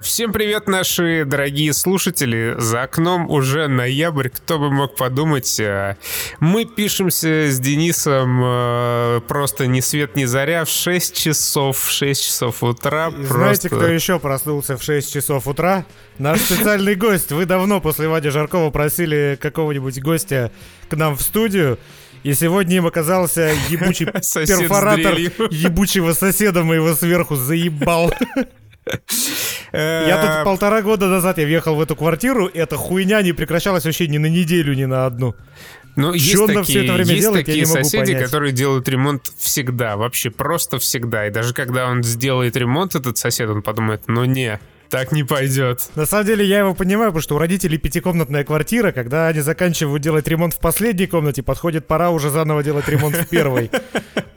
Всем 0.00 0.32
привет, 0.32 0.68
наши 0.68 1.24
дорогие 1.24 1.72
слушатели. 1.72 2.54
За 2.56 2.82
окном 2.82 3.28
уже 3.28 3.66
ноябрь, 3.66 4.28
кто 4.28 4.60
бы 4.60 4.70
мог 4.70 4.94
подумать. 4.94 5.58
Э, 5.58 5.96
мы 6.38 6.66
пишемся 6.66 7.50
с 7.50 7.58
Денисом 7.58 8.40
э, 8.44 9.20
просто 9.26 9.66
ни 9.66 9.80
свет 9.80 10.14
ни 10.14 10.24
заря 10.24 10.64
в 10.64 10.68
6 10.68 11.16
часов, 11.16 11.78
в 11.78 11.90
6 11.90 12.24
часов 12.24 12.62
утра. 12.62 13.08
И 13.08 13.24
знаете, 13.24 13.68
кто 13.68 13.88
еще 13.88 14.20
проснулся 14.20 14.76
в 14.76 14.84
6 14.84 15.12
часов 15.12 15.48
утра? 15.48 15.84
Наш 16.18 16.42
специальный 16.42 16.94
гость. 16.94 17.32
Вы 17.32 17.44
давно 17.44 17.80
после 17.80 18.06
Вади 18.06 18.28
Жаркова 18.28 18.70
просили 18.70 19.36
какого-нибудь 19.40 20.00
гостя 20.00 20.52
к 20.88 20.94
нам 20.94 21.16
в 21.16 21.22
студию. 21.22 21.76
И 22.22 22.34
сегодня 22.34 22.76
им 22.76 22.86
оказался 22.86 23.52
ебучий 23.68 24.06
перфоратор 24.46 25.16
ебучего 25.16 26.12
соседа 26.12 26.62
моего 26.62 26.94
сверху 26.94 27.34
заебал. 27.34 28.14
Я 29.72 30.36
тут 30.36 30.44
полтора 30.44 30.82
года 30.82 31.08
назад 31.08 31.38
я 31.38 31.44
въехал 31.44 31.74
в 31.74 31.80
эту 31.80 31.96
квартиру, 31.96 32.46
и 32.46 32.58
эта 32.58 32.76
хуйня 32.76 33.22
не 33.22 33.32
прекращалась 33.32 33.84
вообще 33.84 34.08
ни 34.08 34.18
на 34.18 34.26
неделю, 34.26 34.74
ни 34.74 34.84
на 34.84 35.06
одну. 35.06 35.34
Ну, 35.96 36.12
есть 36.12 36.30
Что 36.30 36.46
такие, 36.46 36.62
все 36.62 36.84
это 36.84 36.92
время 36.92 37.10
есть 37.10 37.22
делает, 37.22 37.46
такие 37.46 37.66
соседи, 37.66 38.12
понять. 38.12 38.24
которые 38.24 38.52
делают 38.52 38.88
ремонт 38.88 39.32
всегда, 39.36 39.96
вообще 39.96 40.30
просто 40.30 40.78
всегда. 40.78 41.26
И 41.26 41.30
даже 41.30 41.52
когда 41.52 41.88
он 41.88 42.04
сделает 42.04 42.56
ремонт, 42.56 42.94
этот 42.94 43.18
сосед, 43.18 43.50
он 43.50 43.62
подумает, 43.62 44.02
ну 44.06 44.24
не, 44.24 44.60
так 44.90 45.12
не 45.12 45.24
пойдет. 45.24 45.88
На 45.94 46.06
самом 46.06 46.26
деле 46.26 46.44
я 46.44 46.60
его 46.60 46.74
понимаю, 46.74 47.10
потому 47.10 47.22
что 47.22 47.36
у 47.36 47.38
родителей 47.38 47.78
пятикомнатная 47.78 48.44
квартира, 48.44 48.92
когда 48.92 49.28
они 49.28 49.40
заканчивают 49.40 50.02
делать 50.02 50.26
ремонт 50.28 50.54
в 50.54 50.58
последней 50.58 51.06
комнате, 51.06 51.42
подходит 51.42 51.86
пора 51.86 52.10
уже 52.10 52.30
заново 52.30 52.62
делать 52.62 52.88
ремонт 52.88 53.16
в 53.16 53.28
первой. 53.28 53.70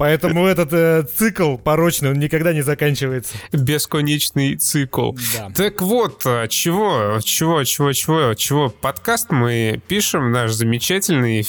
Поэтому 0.02 0.48
этот 0.48 0.74
э, 0.74 1.04
цикл 1.16 1.58
порочный, 1.58 2.10
он 2.10 2.18
никогда 2.18 2.54
не 2.54 2.64
заканчивается. 2.64 3.36
Бесконечный 3.52 4.56
цикл. 4.56 5.12
Да. 5.38 5.52
Так 5.56 5.82
вот, 5.84 6.24
а 6.26 6.48
чего, 6.48 7.20
чего, 7.24 7.64
чего, 7.64 7.94
чего, 7.94 8.34
чего? 8.34 8.70
Подкаст 8.70 9.28
мы 9.30 9.80
пишем, 9.88 10.32
наш 10.32 10.54
замечательный. 10.54 11.48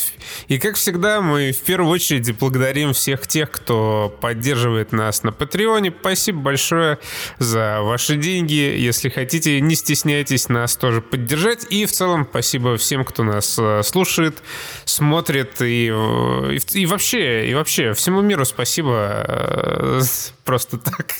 И, 0.48 0.58
как 0.58 0.74
всегда, 0.74 1.22
мы 1.22 1.52
в 1.52 1.60
первую 1.62 1.90
очередь 1.90 2.36
благодарим 2.36 2.92
всех 2.92 3.26
тех, 3.26 3.50
кто 3.50 4.14
поддерживает 4.20 4.92
нас 4.92 5.22
на 5.22 5.32
Патреоне. 5.32 5.90
Спасибо 5.98 6.40
большое 6.40 6.98
за 7.38 7.80
ваши 7.80 8.16
деньги 8.16 8.76
если 8.92 9.08
хотите, 9.08 9.58
не 9.60 9.74
стесняйтесь 9.74 10.50
нас 10.50 10.76
тоже 10.76 11.00
поддержать. 11.00 11.66
И 11.70 11.86
в 11.86 11.92
целом 11.92 12.26
спасибо 12.28 12.76
всем, 12.76 13.06
кто 13.06 13.24
нас 13.24 13.58
э, 13.58 13.82
слушает, 13.82 14.42
смотрит 14.84 15.62
и, 15.62 15.90
э, 15.90 16.54
и, 16.54 16.80
и 16.80 16.86
вообще, 16.86 17.48
и 17.48 17.54
вообще 17.54 17.94
всему 17.94 18.20
миру 18.20 18.44
спасибо 18.44 19.24
э, 19.26 20.00
просто 20.44 20.76
так. 20.76 21.14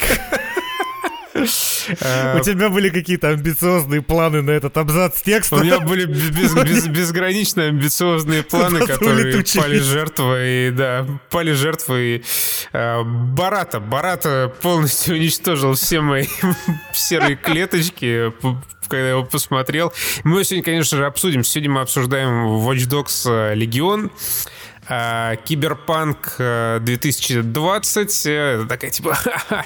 У 1.34 2.40
тебя 2.40 2.68
были 2.68 2.90
какие-то 2.90 3.30
амбициозные 3.30 4.02
планы 4.02 4.42
на 4.42 4.50
этот 4.50 4.76
абзац 4.76 5.22
текста? 5.22 5.56
У 5.56 5.60
меня 5.60 5.80
были 5.80 6.04
без, 6.04 6.54
без, 6.64 6.86
безгранично 6.88 7.64
амбициозные 7.64 8.42
планы, 8.42 8.86
которые 8.86 9.42
пали 9.54 9.78
жертвой, 9.78 10.70
да, 10.70 11.06
пали 11.30 11.52
жертвой 11.52 12.24
э, 12.72 13.02
Барата. 13.02 13.80
Барата 13.80 14.52
полностью 14.62 15.14
уничтожил 15.16 15.74
все 15.74 16.00
мои 16.00 16.26
серые 16.92 17.36
клеточки, 17.36 18.32
когда 18.88 19.04
я 19.04 19.10
его 19.10 19.24
посмотрел. 19.24 19.92
Мы 20.24 20.44
сегодня, 20.44 20.64
конечно 20.64 20.98
же, 20.98 21.06
обсудим. 21.06 21.44
Сегодня 21.44 21.70
мы 21.70 21.80
обсуждаем 21.80 22.46
Watch 22.66 22.88
Dogs 22.88 23.54
Legion. 23.56 24.10
А, 24.88 25.36
Киберпанк 25.36 26.34
2020. 26.38 28.26
Э, 28.26 28.30
это 28.30 28.66
такая 28.66 28.90
типа... 28.90 29.16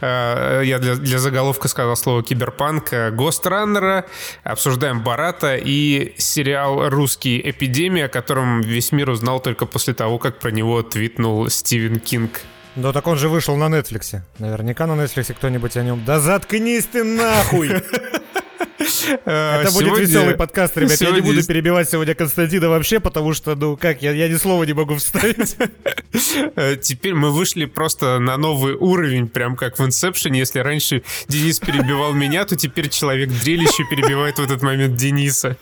А, 0.00 0.60
я 0.60 0.80
для, 0.80 0.96
для 0.96 1.18
заголовка 1.18 1.68
сказал 1.68 1.96
слово 1.96 2.22
киберпанк. 2.22 2.92
Ghostrunner 3.12 3.91
а. 3.91 4.06
Обсуждаем 4.42 5.02
Бората 5.02 5.56
и 5.56 6.14
сериал 6.18 6.88
русский 6.88 7.40
«Эпидемия», 7.40 8.06
о 8.06 8.08
котором 8.08 8.60
весь 8.60 8.90
мир 8.92 9.10
узнал 9.10 9.40
только 9.40 9.66
после 9.66 9.94
того, 9.94 10.18
как 10.18 10.40
про 10.40 10.50
него 10.50 10.82
твитнул 10.82 11.48
Стивен 11.48 12.00
Кинг. 12.00 12.40
Да 12.76 12.92
так 12.92 13.06
он 13.06 13.16
же 13.16 13.28
вышел 13.28 13.56
на 13.56 13.68
Нетфликсе. 13.68 14.24
Наверняка 14.38 14.86
на 14.86 14.96
Нетфликсе 14.96 15.32
кто-нибудь 15.34 15.76
о 15.76 15.82
нем... 15.82 16.04
Да 16.04 16.18
заткнись 16.18 16.86
ты 16.86 17.04
нахуй! 17.04 17.70
Э, 19.26 19.62
Это 19.62 19.72
будет 19.72 19.98
веселый 19.98 20.34
подкаст, 20.34 20.76
ребят. 20.76 21.00
Я 21.00 21.10
не 21.10 21.20
буду 21.20 21.44
перебивать 21.44 21.88
сегодня 21.90 22.14
Константина 22.14 22.68
вообще, 22.68 23.00
потому 23.00 23.32
что, 23.32 23.54
ну 23.54 23.76
как, 23.76 24.02
я, 24.02 24.28
ни 24.28 24.36
слова 24.36 24.64
не 24.64 24.72
могу 24.72 24.96
вставить. 24.96 25.56
Э, 26.56 26.76
теперь 26.76 27.14
мы 27.14 27.30
вышли 27.32 27.64
просто 27.64 28.18
на 28.20 28.36
новый 28.36 28.74
уровень, 28.74 29.28
прям 29.28 29.56
как 29.56 29.78
в 29.78 29.82
Inception. 29.82 30.36
Если 30.36 30.60
раньше 30.60 31.02
Денис 31.26 31.58
перебивал 31.58 32.12
меня, 32.12 32.44
то 32.44 32.56
теперь 32.56 32.88
человек-дрелище 32.88 33.84
перебивает 33.90 34.38
в 34.38 34.42
этот 34.42 34.62
момент 34.62 34.94
Дениса. 34.96 35.56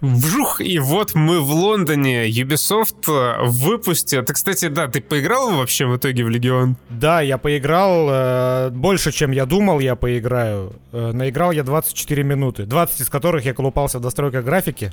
Вжух, 0.00 0.60
и 0.60 0.78
вот 0.78 1.14
мы 1.14 1.40
в 1.40 1.50
Лондоне. 1.50 2.28
Ubisoft 2.28 3.08
э, 3.08 3.44
выпустит... 3.46 4.26
Ты, 4.26 4.32
кстати, 4.34 4.68
да, 4.68 4.88
ты 4.88 5.00
поиграл 5.00 5.56
вообще 5.56 5.86
в 5.86 5.96
итоге 5.96 6.24
в 6.24 6.28
Легион? 6.28 6.76
Да, 6.90 7.20
я 7.20 7.38
поиграл 7.38 8.08
э, 8.10 8.70
больше, 8.70 9.12
чем 9.12 9.32
я 9.32 9.46
думал, 9.46 9.80
я 9.80 9.96
поиграю. 9.96 10.74
Э, 10.92 11.12
наиграл 11.12 11.52
я 11.52 11.62
24 11.62 12.22
минуты, 12.22 12.64
20 12.64 13.00
из 13.00 13.08
которых 13.08 13.44
я 13.44 13.54
колупался 13.54 13.98
в 13.98 14.02
настройках 14.02 14.44
графики. 14.44 14.92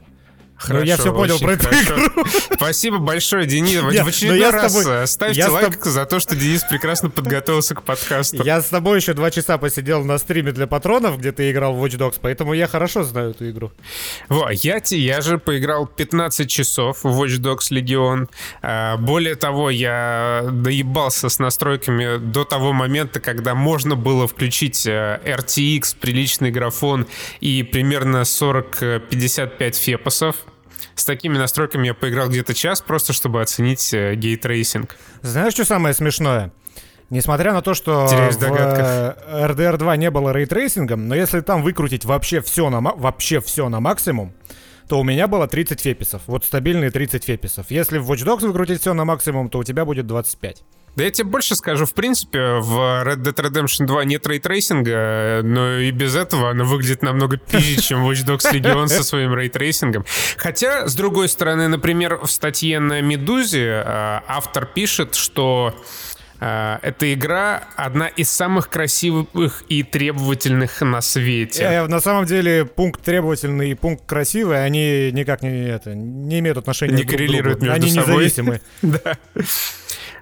Хорошо, 0.62 0.80
ну, 0.80 0.86
я 0.86 0.98
все 0.98 1.12
понял 1.12 1.40
про 1.40 1.54
эту 1.54 1.66
игру. 1.66 2.26
Спасибо 2.54 3.00
большое, 3.00 3.48
Денис. 3.48 3.82
Нет, 3.82 4.06
в 4.06 4.08
очередной 4.08 4.52
раз 4.52 4.74
тобой, 4.74 5.04
э, 5.04 5.08
ставьте 5.08 5.48
лайк 5.48 5.78
тоб... 5.78 5.86
за 5.86 6.06
то, 6.06 6.20
что 6.20 6.36
Денис 6.36 6.64
прекрасно 6.64 7.10
подготовился 7.10 7.74
к 7.74 7.82
подкасту. 7.82 8.44
Я 8.44 8.62
с 8.62 8.68
тобой 8.68 9.00
еще 9.00 9.14
два 9.14 9.32
часа 9.32 9.58
посидел 9.58 10.04
на 10.04 10.20
стриме 10.20 10.52
для 10.52 10.68
патронов, 10.68 11.18
где 11.18 11.32
ты 11.32 11.50
играл 11.50 11.74
в 11.74 11.84
Watch 11.84 11.98
Dogs, 11.98 12.18
поэтому 12.22 12.54
я 12.54 12.68
хорошо 12.68 13.04
знаю 13.04 13.32
эту 13.32 13.50
игру. 13.50 13.72
Во, 14.30 14.52
я, 14.52 14.80
я 14.90 15.22
же 15.22 15.40
поиграл 15.40 15.88
15 15.88 16.48
часов 16.48 17.04
в 17.04 17.08
Watch 17.08 17.40
Dogs 17.40 17.72
Legion. 17.72 18.30
А, 18.62 18.98
более 18.98 19.34
того, 19.34 19.72
я 19.72 20.44
доебался 20.52 21.30
с 21.30 21.40
настройками 21.40 22.18
до 22.18 22.44
того 22.44 22.72
момента, 22.72 23.20
когда 23.20 23.56
можно 23.56 23.96
было 23.96 24.28
включить 24.28 24.86
RTX, 24.86 25.82
э, 25.82 26.00
приличный 26.00 26.52
графон 26.52 27.08
и 27.40 27.64
примерно 27.64 28.22
40-55 28.22 29.76
FPS 29.76 30.06
ов. 30.06 30.36
С 30.96 31.06
такими 31.06 31.38
настройками 31.38 31.88
я 31.88 31.94
поиграл 31.94 32.30
где-то 32.30 32.54
час, 32.54 32.82
просто 32.82 33.14
чтобы 33.14 33.42
оценить 33.42 33.94
э, 33.94 34.16
ray 34.16 34.38
tracing. 34.38 34.98
Знаешь, 35.22 35.54
что 35.54 35.66
самое 35.66 35.94
смешное? 35.94 36.52
Несмотря 37.10 37.52
на 37.52 37.62
то, 37.62 37.74
что 37.74 38.08
Теряюсь 38.10 38.38
в 38.38 38.42
RDR 38.42 39.78
2 39.78 39.96
не 39.98 40.10
было 40.10 40.32
ray 40.32 40.50
tracing 40.50 40.92
ом, 40.92 41.10
но 41.10 41.16
если 41.16 41.42
там 41.42 41.62
выкрутить 41.62 42.06
вообще 42.06 42.40
все 42.40 42.70
на, 42.70 42.80
вообще 42.80 43.42
все 43.42 43.68
на 43.68 43.82
максимум, 43.82 44.34
то 44.92 45.00
у 45.00 45.06
меня 45.06 45.30
было 45.30 45.48
30 45.48 45.80
FPS 45.80 46.02
ов. 46.02 46.24
Вот 46.28 46.44
стабильные 46.44 46.92
30 46.92 47.24
FPS 47.24 47.46
ов. 47.46 47.68
Если 47.70 47.98
в 47.98 48.12
Watch 48.12 48.26
Dogs 48.26 48.46
выкрутить 48.46 48.82
все 48.82 48.94
на 48.94 49.06
максимум, 49.06 49.50
то 49.50 49.60
у 49.60 49.64
тебя 49.64 49.86
будет 49.86 50.06
25. 50.06 50.64
Да 50.98 51.06
я 51.06 51.12
тебе 51.12 51.30
больше 51.30 51.56
скажу, 51.56 51.86
в 51.86 51.94
принципе, 51.94 52.56
в 52.60 52.78
Red 53.06 53.24
Dead 53.24 53.34
Redemption 53.34 53.86
2 53.86 54.04
нет 54.04 54.28
ray 54.28 54.56
tracing 54.56 55.21
а, 55.21 55.40
но 55.46 55.78
и 55.78 55.92
без 55.92 56.18
этого 56.18 56.50
она 56.50 56.66
выглядит 56.66 57.04
намного 57.04 57.38
пизже, 57.38 57.82
чем 57.82 58.06
Watch 58.06 58.26
Dogs 58.26 58.52
Legion 58.52 58.88
со 58.88 59.06
своим 59.06 59.34
ray 59.34 59.50
tracing 59.50 59.87
ом. 59.87 60.04
Хотя, 60.36 60.90
с 60.90 60.96
другой 60.96 61.30
стороны, 61.30 61.70
например, 61.70 62.18
в 62.18 62.30
статье 62.30 62.82
на 62.82 63.00
Медузе 63.00 63.84
э, 63.86 64.20
автор 64.28 64.66
пишет, 64.66 65.16
что 65.16 65.74
эта 66.42 67.14
игра 67.14 67.64
одна 67.76 68.08
из 68.08 68.30
самых 68.32 68.70
красивых 68.70 69.64
и 69.70 69.84
требовательных 69.84 70.82
на 70.82 71.02
свете. 71.02 71.64
Э, 71.64 71.88
на 71.88 72.00
самом 72.00 72.26
деле 72.26 72.66
пункт 72.66 73.02
требовательный 73.04 73.72
и 73.72 73.74
пункт 73.76 74.06
красивый, 74.08 74.66
они 74.66 75.12
никак 75.12 75.44
не, 75.44 75.70
это, 75.70 75.94
не 75.94 76.40
имеют 76.40 76.58
отношения 76.58 76.96
не 76.96 77.04
друг 77.04 77.16
к 77.16 77.60
другу. 77.60 77.66
Между 77.66 77.72
они 77.72 77.92
собой. 77.92 78.26
Независимы. 78.26 78.62
да. 78.82 79.18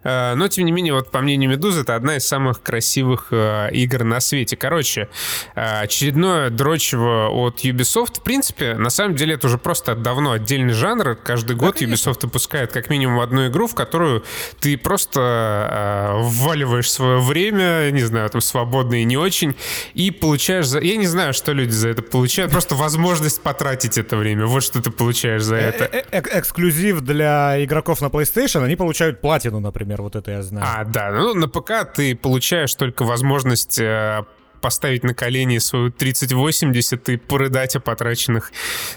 Э, 0.04 0.34
но, 0.36 0.48
тем 0.48 0.66
не 0.66 0.72
менее, 0.72 0.94
вот 0.94 1.12
по 1.12 1.20
мнению 1.20 1.50
Медузы, 1.50 1.82
это 1.82 1.96
одна 1.96 2.18
из 2.18 2.26
самых 2.26 2.62
красивых 2.62 3.28
э, 3.32 3.70
игр 3.72 4.04
на 4.04 4.20
свете. 4.20 4.56
Короче, 4.56 5.10
э, 5.56 5.82
очередное 5.82 6.50
дрочево 6.50 7.30
от 7.30 7.64
Ubisoft. 7.64 8.20
В 8.20 8.24
принципе, 8.24 8.76
на 8.76 8.90
самом 8.90 9.16
деле, 9.16 9.36
это 9.36 9.48
уже 9.48 9.58
просто 9.58 9.96
давно 9.96 10.32
отдельный 10.32 10.74
жанр. 10.74 11.16
Каждый 11.16 11.56
год 11.56 11.78
да, 11.80 11.86
Ubisoft 11.86 12.20
выпускает 12.24 12.72
как 12.72 12.90
минимум 12.90 13.20
одну 13.20 13.48
игру, 13.48 13.68
в 13.68 13.76
которую 13.76 14.24
ты 14.60 14.78
просто 14.78 16.18
вваливаешь 16.20 16.92
свое 16.92 17.20
время, 17.20 17.90
не 17.92 18.02
знаю, 18.02 18.30
там, 18.30 18.42
свободно 18.42 19.02
и 19.02 19.04
не 19.04 19.18
очень, 19.18 19.56
и 19.94 20.12
получаешь 20.12 20.68
за... 20.68 20.80
Я 20.80 20.98
не 20.98 21.08
знаю, 21.08 21.34
что 21.34 21.54
люди 21.54 21.72
за 21.72 21.90
это 21.90 22.02
получают, 22.02 22.52
просто 22.52 22.76
возможность 22.76 23.42
потратить 23.42 23.98
это 23.98 24.18
время. 24.18 24.46
Вот 24.46 24.64
что 24.64 24.82
ты 24.82 24.92
получаешь 24.92 25.44
за 25.44 25.56
это. 25.56 26.04
Эксклюзив 26.12 27.02
для 27.02 27.64
игроков 27.64 28.02
на 28.02 28.06
PlayStation, 28.06 28.64
они 28.64 28.76
получают 28.76 29.22
платину, 29.22 29.60
например 29.60 29.89
например, 29.90 30.02
вот 30.04 30.16
это 30.16 30.32
я 30.32 30.44
знаю. 30.44 30.66
А, 30.68 30.86
да, 30.86 31.12
ну 31.12 31.34
на 31.34 31.48
ПК 31.48 31.86
ты 31.94 32.16
получаешь 32.16 32.74
только 32.76 33.04
возможность 33.04 33.80
э, 33.80 34.24
поставить 34.62 35.04
на 35.04 35.14
колени 35.14 35.58
свою 35.58 35.92
3080 35.92 37.10
и 37.10 37.18
порыдать 37.18 37.76
о 37.76 37.80
потраченных, 37.80 38.52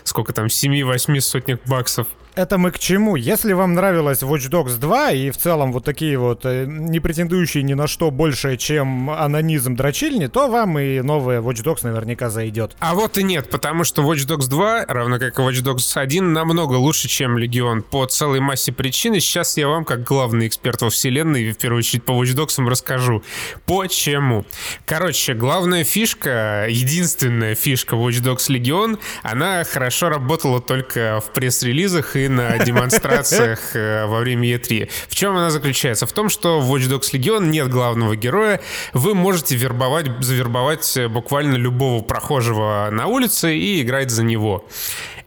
сколько 0.05 0.33
там, 0.33 0.47
7-8 0.47 1.21
сотнях 1.21 1.61
баксов. 1.67 2.07
Это 2.35 2.57
мы 2.57 2.71
к 2.71 2.79
чему? 2.79 3.17
Если 3.17 3.53
вам 3.53 3.75
нравилась 3.75 4.23
Watch 4.23 4.49
Dogs 4.49 4.79
2 4.79 5.11
и 5.13 5.31
в 5.31 5.37
целом 5.37 5.71
вот 5.71 5.85
такие 5.85 6.17
вот 6.17 6.47
э, 6.47 6.65
не 6.67 6.99
претендующие 6.99 7.63
ни 7.63 7.75
на 7.75 7.87
что 7.87 8.11
больше, 8.11 8.57
чем 8.57 9.11
анонизм 9.11 9.77
дрочильни, 9.77 10.29
то 10.29 10.49
вам 10.49 10.79
и 10.79 11.03
новая 11.03 11.43
Watch 11.43 11.63
Dogs 11.63 11.81
наверняка 11.83 12.31
зайдет. 12.31 12.75
А 12.81 12.95
вот 12.95 13.19
и 13.19 13.23
нет, 13.23 13.51
потому 13.51 13.85
что 13.85 14.01
Watch 14.03 14.27
Dogs 14.27 14.49
2, 14.49 14.87
равно 14.89 15.19
как 15.19 15.39
и 15.39 15.43
Watch 15.43 15.63
Dogs 15.63 15.93
1, 15.95 16.33
намного 16.33 16.77
лучше, 16.77 17.07
чем 17.07 17.37
Легион 17.37 17.83
по 17.83 18.07
целой 18.07 18.41
массе 18.41 18.73
причин. 18.73 19.13
И 19.13 19.21
сейчас 19.21 19.59
я 19.59 19.69
вам, 19.69 19.85
как 19.85 20.03
главный 20.03 20.47
эксперт 20.47 20.81
во 20.81 20.89
вселенной, 20.89 21.53
в 21.53 21.59
первую 21.59 21.81
очередь 21.81 22.05
по 22.05 22.13
Watch 22.13 22.35
Dogs, 22.35 22.67
расскажу. 22.67 23.23
Почему? 23.67 24.47
Короче, 24.87 25.35
главная 25.35 25.85
фишка, 25.85 26.67
единственная 26.71 27.55
фишка 27.55 27.95
Watch 27.97 28.23
Dogs 28.23 28.49
Legion, 28.49 28.99
она 29.23 29.65
хорошо 29.65 30.09
работала 30.09 30.63
только 30.63 31.21
в 31.21 31.31
пресс-релизах 31.35 32.17
и 32.17 32.22
на 32.29 32.59
демонстрациях 32.65 33.75
э, 33.75 34.07
во 34.07 34.21
время 34.21 34.55
E3. 34.55 34.91
В 35.09 35.15
чем 35.15 35.37
она 35.37 35.51
заключается? 35.51 36.07
В 36.07 36.13
том, 36.13 36.29
что 36.29 36.61
в 36.61 36.75
Watch 36.75 36.89
Dogs 36.89 37.13
Legion 37.13 37.47
нет 37.47 37.69
главного 37.69 38.17
героя. 38.17 38.61
Вы 38.93 39.15
можете 39.15 39.57
вербовать, 39.57 40.07
завербовать 40.21 40.99
буквально 41.09 41.57
любого 41.57 42.03
прохожего 42.03 42.89
на 42.91 43.07
улице 43.07 43.57
и 43.57 43.83
играть 43.83 44.11
за 44.11 44.23
него. 44.23 44.67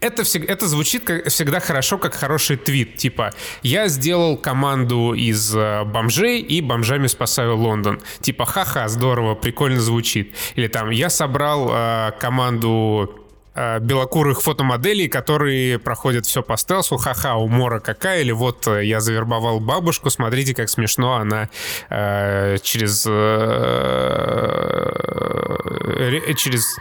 Это, 0.00 0.24
всегда, 0.24 0.52
это 0.52 0.66
звучит 0.66 1.04
как, 1.04 1.28
всегда 1.28 1.60
хорошо, 1.60 1.98
как 1.98 2.14
хороший 2.14 2.56
твит. 2.56 2.96
Типа, 2.96 3.32
я 3.62 3.88
сделал 3.88 4.36
команду 4.36 5.14
из 5.14 5.54
э, 5.54 5.84
бомжей 5.84 6.40
и 6.40 6.60
бомжами 6.60 7.06
спасаю 7.06 7.56
Лондон. 7.56 8.00
Типа, 8.20 8.44
ха-ха, 8.44 8.88
здорово, 8.88 9.34
прикольно 9.34 9.80
звучит. 9.80 10.34
Или 10.54 10.68
там, 10.68 10.90
я 10.90 11.10
собрал 11.10 11.70
э, 11.72 12.12
команду 12.20 13.10
э, 13.16 13.25
белокурых 13.80 14.42
фотомоделей, 14.42 15.08
которые 15.08 15.78
проходят 15.78 16.26
все 16.26 16.42
по 16.42 16.56
стелсу. 16.56 16.96
Ха-ха, 16.96 17.36
умора 17.36 17.80
какая. 17.80 18.20
Или 18.20 18.32
вот 18.32 18.66
э, 18.66 18.84
я 18.84 19.00
завербовал 19.00 19.60
бабушку, 19.60 20.10
смотрите, 20.10 20.54
как 20.54 20.68
смешно 20.68 21.14
она 21.14 21.48
э, 21.88 22.58
через... 22.62 23.06
Э, 23.08 23.14
через 26.36 26.76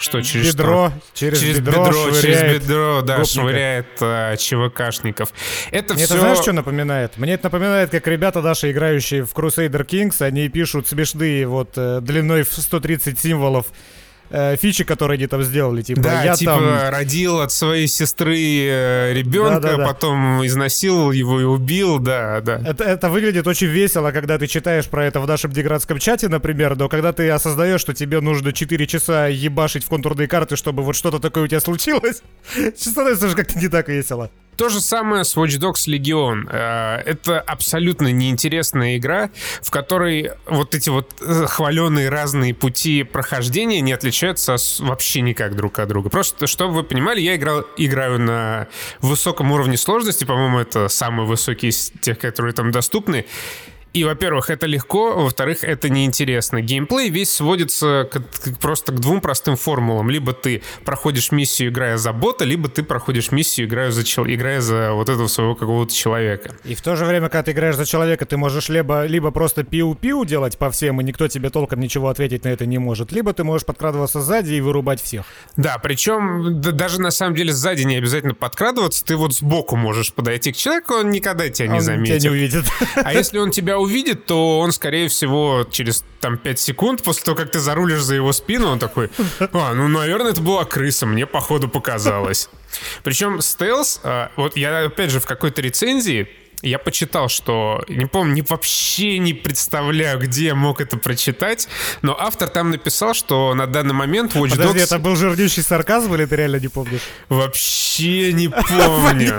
что, 0.00 0.22
через 0.22 0.54
бедро, 0.54 0.88
что? 0.88 1.00
Через, 1.12 1.40
через 1.40 1.58
бедро, 1.58 1.84
бедро 1.84 1.92
швыряет 1.92 2.22
через 2.22 2.62
бедро, 2.62 3.02
да, 3.02 3.18
гопника. 3.18 3.40
швыряет 3.40 3.86
а, 4.00 4.36
ЧВКшников. 4.36 5.34
Это 5.70 5.92
Мне 5.92 6.06
все... 6.06 6.14
это 6.14 6.20
знаешь, 6.22 6.38
что 6.38 6.52
напоминает? 6.52 7.18
Мне 7.18 7.34
это 7.34 7.44
напоминает, 7.44 7.90
как 7.90 8.06
ребята 8.06 8.40
наши, 8.40 8.70
играющие 8.70 9.26
в 9.26 9.34
Crusader 9.34 9.86
Kings, 9.86 10.24
они 10.24 10.48
пишут 10.48 10.88
смешные 10.88 11.46
вот 11.46 11.72
э, 11.76 12.00
длиной 12.00 12.44
в 12.44 12.52
130 12.52 13.18
символов 13.18 13.66
э, 14.30 14.56
фичи, 14.56 14.84
которые 14.84 15.16
они 15.16 15.26
там 15.26 15.42
сделали. 15.42 15.82
Типа, 15.82 16.00
да, 16.00 16.22
я 16.22 16.34
типа 16.34 16.52
там... 16.52 16.90
родил 16.90 17.40
от 17.40 17.52
своей 17.52 17.86
сестры 17.86 18.36
э, 18.38 19.12
ребенка, 19.12 19.60
да, 19.60 19.70
да, 19.70 19.76
да. 19.76 19.86
потом 19.86 20.46
изнасиловал 20.46 21.12
его 21.12 21.40
и 21.40 21.44
убил, 21.44 21.98
да, 21.98 22.40
да. 22.40 22.60
Это, 22.64 22.84
это 22.84 23.08
выглядит 23.10 23.46
очень 23.46 23.66
весело, 23.66 24.12
когда 24.12 24.38
ты 24.38 24.46
читаешь 24.46 24.86
про 24.86 25.04
это 25.04 25.20
в 25.20 25.26
нашем 25.26 25.52
деградском 25.52 25.98
чате, 25.98 26.28
например, 26.28 26.76
но 26.76 26.88
когда 26.88 27.12
ты 27.12 27.28
осознаешь, 27.30 27.80
что 27.80 27.92
тебе 27.94 28.20
нужно 28.20 28.52
4 28.52 28.86
часа 28.86 29.26
ебашить 29.26 29.84
в 29.84 29.88
контурные 29.88 30.28
карты, 30.28 30.56
чтобы 30.56 30.82
вот 30.82 30.96
что-то 30.96 31.18
такое 31.18 31.44
у 31.44 31.46
тебя 31.46 31.60
случилось, 31.60 32.22
становится 32.76 33.26
уже 33.26 33.36
как-то 33.36 33.58
не 33.58 33.68
так 33.68 33.88
весело. 33.88 34.30
То 34.60 34.68
же 34.68 34.82
самое 34.82 35.24
с 35.24 35.38
Watch 35.38 35.58
Dogs 35.58 35.88
Legion. 35.88 36.46
Э, 36.50 37.00
это 37.06 37.40
абсолютно 37.40 38.12
неинтересная 38.12 38.98
игра, 38.98 39.30
в 39.62 39.70
которой 39.70 40.32
вот 40.44 40.74
эти 40.74 40.90
вот 40.90 41.14
э, 41.22 41.46
хваленые 41.46 42.10
разные 42.10 42.52
пути 42.52 43.02
прохождения 43.02 43.80
не 43.80 43.94
отличаются 43.94 44.56
вообще 44.80 45.22
никак 45.22 45.56
друг 45.56 45.78
от 45.78 45.88
друга. 45.88 46.10
Просто, 46.10 46.46
чтобы 46.46 46.74
вы 46.74 46.82
понимали, 46.82 47.22
я 47.22 47.36
играл, 47.36 47.64
играю 47.78 48.20
на 48.20 48.68
высоком 49.00 49.50
уровне 49.50 49.78
сложности, 49.78 50.26
по-моему, 50.26 50.58
это 50.58 50.88
самый 50.88 51.24
высокий 51.24 51.68
из 51.68 51.90
тех, 52.02 52.18
которые 52.18 52.52
там 52.52 52.70
доступны. 52.70 53.24
И, 53.92 54.04
во-первых, 54.04 54.50
это 54.50 54.66
легко, 54.66 55.14
во-вторых, 55.14 55.64
это 55.64 55.88
неинтересно. 55.88 56.60
Геймплей 56.60 57.10
весь 57.10 57.32
сводится 57.32 58.08
к, 58.10 58.20
к, 58.20 58.58
просто 58.60 58.92
к 58.92 59.00
двум 59.00 59.20
простым 59.20 59.56
формулам. 59.56 60.10
Либо 60.10 60.32
ты 60.32 60.62
проходишь 60.84 61.32
миссию, 61.32 61.70
играя 61.70 61.96
за 61.96 62.12
бота, 62.12 62.44
либо 62.44 62.68
ты 62.68 62.84
проходишь 62.84 63.32
миссию, 63.32 63.66
играя 63.66 63.90
за, 63.90 64.02
играя 64.02 64.60
за 64.60 64.92
вот 64.92 65.08
этого 65.08 65.26
своего 65.26 65.56
какого-то 65.56 65.92
человека. 65.92 66.54
И 66.64 66.76
в 66.76 66.82
то 66.82 66.94
же 66.94 67.04
время, 67.04 67.28
когда 67.28 67.42
ты 67.42 67.50
играешь 67.50 67.74
за 67.74 67.84
человека, 67.84 68.26
ты 68.26 68.36
можешь 68.36 68.68
либо, 68.68 69.06
либо 69.06 69.32
просто 69.32 69.64
пиу-пиу 69.64 70.24
делать 70.24 70.56
по 70.56 70.70
всем, 70.70 71.00
и 71.00 71.04
никто 71.04 71.26
тебе 71.26 71.50
толком 71.50 71.80
ничего 71.80 72.08
ответить 72.08 72.44
на 72.44 72.48
это 72.48 72.66
не 72.66 72.78
может, 72.78 73.10
либо 73.10 73.32
ты 73.32 73.42
можешь 73.42 73.66
подкрадываться 73.66 74.20
сзади 74.20 74.54
и 74.54 74.60
вырубать 74.60 75.02
всех. 75.02 75.24
Да, 75.56 75.78
причем 75.78 76.60
да, 76.60 76.70
даже 76.70 77.00
на 77.00 77.10
самом 77.10 77.34
деле 77.34 77.52
сзади 77.52 77.82
не 77.82 77.96
обязательно 77.96 78.34
подкрадываться, 78.34 79.04
ты 79.04 79.16
вот 79.16 79.34
сбоку 79.34 79.74
можешь 79.76 80.12
подойти 80.12 80.52
к 80.52 80.56
человеку, 80.56 80.94
он 80.94 81.10
никогда 81.10 81.48
тебя 81.48 81.68
не 81.68 81.74
он 81.74 81.80
заметит. 81.80 82.20
тебя 82.20 82.30
не 82.30 82.36
увидит. 82.36 82.64
А 82.94 83.12
если 83.12 83.38
он 83.38 83.50
тебя 83.50 83.79
увидит, 83.80 84.26
то 84.26 84.60
он, 84.60 84.72
скорее 84.72 85.08
всего, 85.08 85.66
через 85.70 86.04
там 86.20 86.38
5 86.38 86.58
секунд 86.58 87.02
после 87.02 87.24
того, 87.24 87.36
как 87.36 87.50
ты 87.50 87.58
зарулишь 87.58 88.02
за 88.02 88.14
его 88.14 88.32
спину, 88.32 88.68
он 88.68 88.78
такой, 88.78 89.10
а, 89.40 89.74
ну, 89.74 89.88
наверное, 89.88 90.32
это 90.32 90.40
была 90.40 90.64
крыса, 90.64 91.06
мне, 91.06 91.26
походу, 91.26 91.68
показалось. 91.68 92.48
Причем 93.02 93.40
стелс, 93.40 94.00
а, 94.04 94.30
вот 94.36 94.56
я, 94.56 94.84
опять 94.84 95.10
же, 95.10 95.20
в 95.20 95.26
какой-то 95.26 95.60
рецензии 95.62 96.28
я 96.62 96.78
почитал, 96.78 97.28
что, 97.28 97.82
не 97.88 98.06
помню, 98.06 98.34
не, 98.34 98.42
вообще 98.42 99.18
не 99.18 99.32
представляю, 99.32 100.18
где 100.18 100.46
я 100.46 100.54
мог 100.54 100.80
это 100.80 100.96
прочитать, 100.96 101.68
но 102.02 102.16
автор 102.18 102.48
там 102.48 102.70
написал, 102.70 103.14
что 103.14 103.54
на 103.54 103.66
данный 103.66 103.94
момент 103.94 104.34
Watch 104.34 104.50
Подожди, 104.50 104.80
Dogs... 104.80 104.84
это 104.84 104.98
был 104.98 105.16
жирнющий 105.16 105.62
сарказм 105.62 106.14
или 106.14 106.26
ты 106.26 106.36
реально 106.36 106.56
не 106.56 106.68
помнишь? 106.68 107.02
Вообще 107.28 108.32
не 108.32 108.48
помню. 108.48 109.36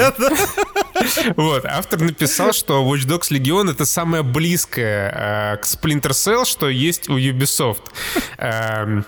Вот, 1.36 1.65
автор 1.65 2.01
написал, 2.01 2.53
что 2.53 2.83
Watch 2.83 3.07
Dogs 3.07 3.31
Legion 3.31 3.71
это 3.71 3.86
самое 3.86 4.24
близкое 4.24 5.12
э, 5.53 5.57
к 5.57 5.65
Splinter 5.65 6.12
Cell, 6.12 6.45
что 6.45 6.69
есть 6.69 7.09
у 7.09 7.18
Ubisoft. 7.18 7.92
Эм, 8.38 9.06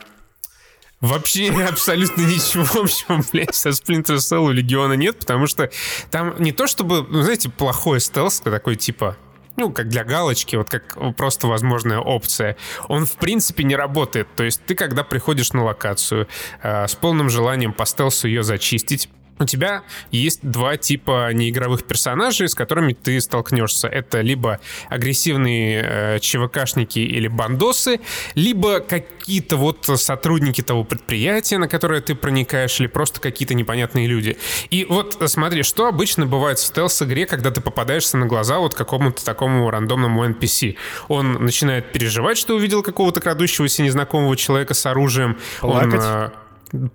Вообще 1.03 1.51
абсолютно 1.69 2.21
ничего 2.21 2.81
общего, 2.81 3.21
блядь, 3.33 3.53
со 3.53 3.69
Splinter 3.69 4.15
Cell 4.15 4.39
у 4.39 4.51
Легиона 4.51 4.93
нет, 4.93 5.19
потому 5.19 5.47
что 5.47 5.69
там 6.09 6.35
не 6.39 6.53
то 6.53 6.65
чтобы, 6.65 7.05
ну, 7.09 7.23
знаете, 7.23 7.49
плохой 7.49 7.99
стелс, 7.99 8.39
такой 8.39 8.77
типа 8.77 9.17
ну, 9.55 9.71
как 9.71 9.89
для 9.89 10.03
галочки, 10.03 10.55
вот 10.55 10.69
как 10.69 11.15
просто 11.15 11.47
возможная 11.47 11.99
опция, 11.99 12.55
он 12.87 13.05
в 13.05 13.17
принципе 13.17 13.63
не 13.63 13.75
работает. 13.75 14.27
То 14.35 14.43
есть 14.43 14.63
ты, 14.65 14.75
когда 14.75 15.03
приходишь 15.03 15.53
на 15.53 15.63
локацию 15.63 16.27
э, 16.61 16.87
с 16.87 16.95
полным 16.95 17.29
желанием 17.29 17.73
по 17.73 17.85
стелсу 17.85 18.27
ее 18.27 18.43
зачистить, 18.43 19.09
у 19.39 19.45
тебя 19.45 19.83
есть 20.11 20.39
два 20.43 20.77
типа 20.77 21.31
неигровых 21.33 21.83
персонажей, 21.83 22.47
с 22.47 22.55
которыми 22.55 22.93
ты 22.93 23.19
столкнешься. 23.19 23.87
Это 23.87 24.21
либо 24.21 24.59
агрессивные 24.89 25.83
э, 25.85 26.19
ЧВКшники 26.19 26.99
или 26.99 27.27
бандосы, 27.27 27.99
либо 28.35 28.79
какие-то 28.79 29.57
вот 29.57 29.85
сотрудники 29.95 30.61
того 30.61 30.83
предприятия, 30.83 31.57
на 31.57 31.67
которое 31.67 32.01
ты 32.01 32.15
проникаешь, 32.15 32.79
или 32.79 32.87
просто 32.87 33.19
какие-то 33.19 33.53
непонятные 33.53 34.07
люди. 34.07 34.37
И 34.69 34.85
вот 34.85 35.17
смотри, 35.27 35.63
что 35.63 35.87
обычно 35.87 36.25
бывает 36.25 36.59
в 36.59 36.63
стелс-игре, 36.63 37.25
когда 37.25 37.51
ты 37.51 37.61
попадаешься 37.61 38.17
на 38.17 38.25
глаза 38.25 38.59
вот 38.59 38.75
какому-то 38.75 39.23
такому 39.25 39.69
рандомному 39.69 40.25
NPC. 40.25 40.77
Он 41.07 41.33
начинает 41.33 41.91
переживать, 41.91 42.37
что 42.37 42.55
увидел 42.55 42.83
какого-то 42.83 43.19
крадущегося 43.19 43.81
незнакомого 43.81 44.37
человека 44.37 44.73
с 44.73 44.85
оружием. 44.85 45.37
Плакать. 45.59 45.93
Он, 45.93 45.99
э, 45.99 46.29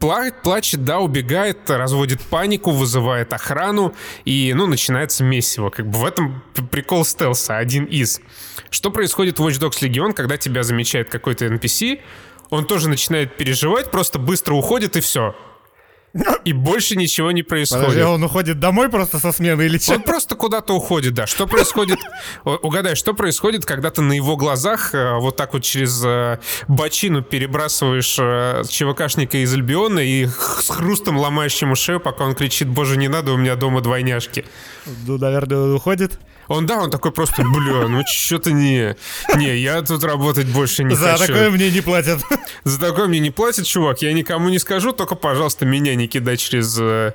Плачет, 0.00 0.42
плачет, 0.42 0.84
да, 0.84 0.98
убегает, 0.98 1.70
разводит 1.70 2.20
панику, 2.20 2.72
вызывает 2.72 3.32
охрану, 3.32 3.94
и, 4.24 4.52
ну, 4.52 4.66
начинается 4.66 5.22
месиво. 5.22 5.70
Как 5.70 5.86
бы 5.88 5.98
в 5.98 6.04
этом 6.04 6.42
прикол 6.72 7.04
стелса, 7.04 7.58
один 7.58 7.84
из. 7.84 8.20
Что 8.70 8.90
происходит 8.90 9.38
в 9.38 9.46
Watch 9.46 9.60
Dogs 9.60 9.80
Legion, 9.80 10.14
когда 10.14 10.36
тебя 10.36 10.64
замечает 10.64 11.10
какой-то 11.10 11.46
NPC, 11.46 12.00
он 12.50 12.66
тоже 12.66 12.88
начинает 12.88 13.36
переживать, 13.36 13.92
просто 13.92 14.18
быстро 14.18 14.54
уходит 14.54 14.96
и 14.96 15.00
все. 15.00 15.36
И 16.44 16.52
больше 16.52 16.96
ничего 16.96 17.30
не 17.32 17.42
происходит. 17.42 17.86
Подожди, 17.86 18.02
он 18.02 18.22
уходит 18.22 18.58
домой 18.58 18.88
просто 18.88 19.18
со 19.18 19.30
смены 19.32 19.62
или 19.62 19.78
что? 19.78 19.94
Он 19.94 20.02
просто 20.02 20.34
куда-то 20.36 20.74
уходит, 20.74 21.14
да. 21.14 21.26
Что 21.26 21.46
происходит? 21.46 21.98
Угадай, 22.44 22.96
что 22.96 23.12
происходит, 23.14 23.66
когда 23.66 23.90
ты 23.90 24.00
на 24.00 24.14
его 24.14 24.36
глазах 24.36 24.94
э, 24.94 25.18
вот 25.18 25.36
так 25.36 25.52
вот 25.52 25.62
через 25.62 26.02
э, 26.04 26.38
бочину 26.66 27.22
перебрасываешь 27.22 28.16
э, 28.18 28.62
ЧВКшника 28.68 29.38
из 29.38 29.52
Альбиона 29.52 30.00
и 30.00 30.26
с 30.26 30.70
хрустом 30.70 31.18
ломаешь 31.18 31.60
ему 31.60 31.74
шею, 31.74 32.00
пока 32.00 32.24
он 32.24 32.34
кричит, 32.34 32.68
боже, 32.68 32.96
не 32.96 33.08
надо, 33.08 33.32
у 33.32 33.36
меня 33.36 33.54
дома 33.54 33.80
двойняшки. 33.80 34.46
Ну, 35.06 35.18
наверное, 35.18 35.58
он 35.58 35.74
уходит. 35.74 36.18
Он, 36.48 36.66
да, 36.66 36.82
он 36.82 36.90
такой 36.90 37.12
просто, 37.12 37.42
бля, 37.42 37.88
ну 37.88 38.02
что-то 38.06 38.52
не... 38.52 38.96
Не, 39.36 39.56
я 39.58 39.82
тут 39.82 40.02
работать 40.02 40.46
больше 40.46 40.82
не 40.82 40.94
За 40.94 41.12
хочу. 41.12 41.18
За 41.18 41.26
такое 41.26 41.50
мне 41.50 41.70
не 41.70 41.80
платят. 41.82 42.20
За 42.64 42.80
такое 42.80 43.06
мне 43.06 43.20
не 43.20 43.30
платят, 43.30 43.66
чувак. 43.66 44.00
Я 44.02 44.12
никому 44.12 44.48
не 44.48 44.58
скажу, 44.58 44.92
только, 44.92 45.14
пожалуйста, 45.14 45.66
меня 45.66 45.94
не 45.94 46.08
кидай 46.08 46.36
через... 46.38 46.76
Э, 46.80 47.12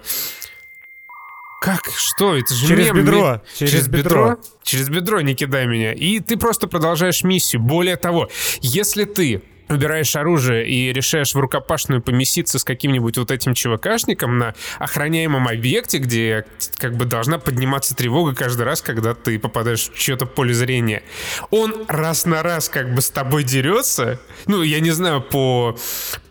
как? 1.62 1.90
Что? 1.96 2.36
Это 2.36 2.54
же 2.54 2.68
Через 2.68 2.88
мем. 2.88 2.98
бедро. 2.98 3.42
Через, 3.58 3.72
через 3.72 3.88
бедро. 3.88 4.22
бедро. 4.32 4.38
Через 4.64 4.90
бедро 4.90 5.22
не 5.22 5.34
кидай 5.34 5.66
меня. 5.66 5.94
И 5.94 6.20
ты 6.20 6.36
просто 6.38 6.68
продолжаешь 6.68 7.24
миссию. 7.24 7.62
Более 7.62 7.96
того, 7.96 8.30
если 8.62 9.06
ты 9.06 9.42
убираешь 9.70 10.16
оружие 10.16 10.68
и 10.68 10.92
решаешь 10.94 11.34
в 11.34 11.40
рукопашную 11.40 12.02
помеситься 12.02 12.60
с 12.60 12.64
каким-нибудь 12.64 13.18
вот 13.18 13.32
этим 13.32 13.54
ЧВКшником 13.54 14.38
на 14.38 14.56
охраняемом 14.80 15.48
объекте, 15.48 15.98
где 15.98 16.46
как 16.78 16.96
бы 16.96 17.06
должна 17.06 17.40
подниматься 17.40 17.96
тревога 17.96 18.36
каждый 18.36 18.64
раз, 18.64 18.82
когда 18.82 19.14
ты 19.14 19.40
попадаешь 19.40 19.90
в 19.90 19.98
чье-то 19.98 20.26
поле 20.26 20.54
зрения. 20.54 21.04
Он 21.52 21.86
раз 21.88 22.26
на 22.26 22.44
раз 22.44 22.70
как 22.70 22.94
бы 22.94 23.02
с 23.02 23.10
тобой 23.10 23.44
дерется. 23.44 24.20
Ну, 24.46 24.62
я 24.62 24.80
не 24.80 24.92
знаю, 24.92 25.22
по, 25.22 25.78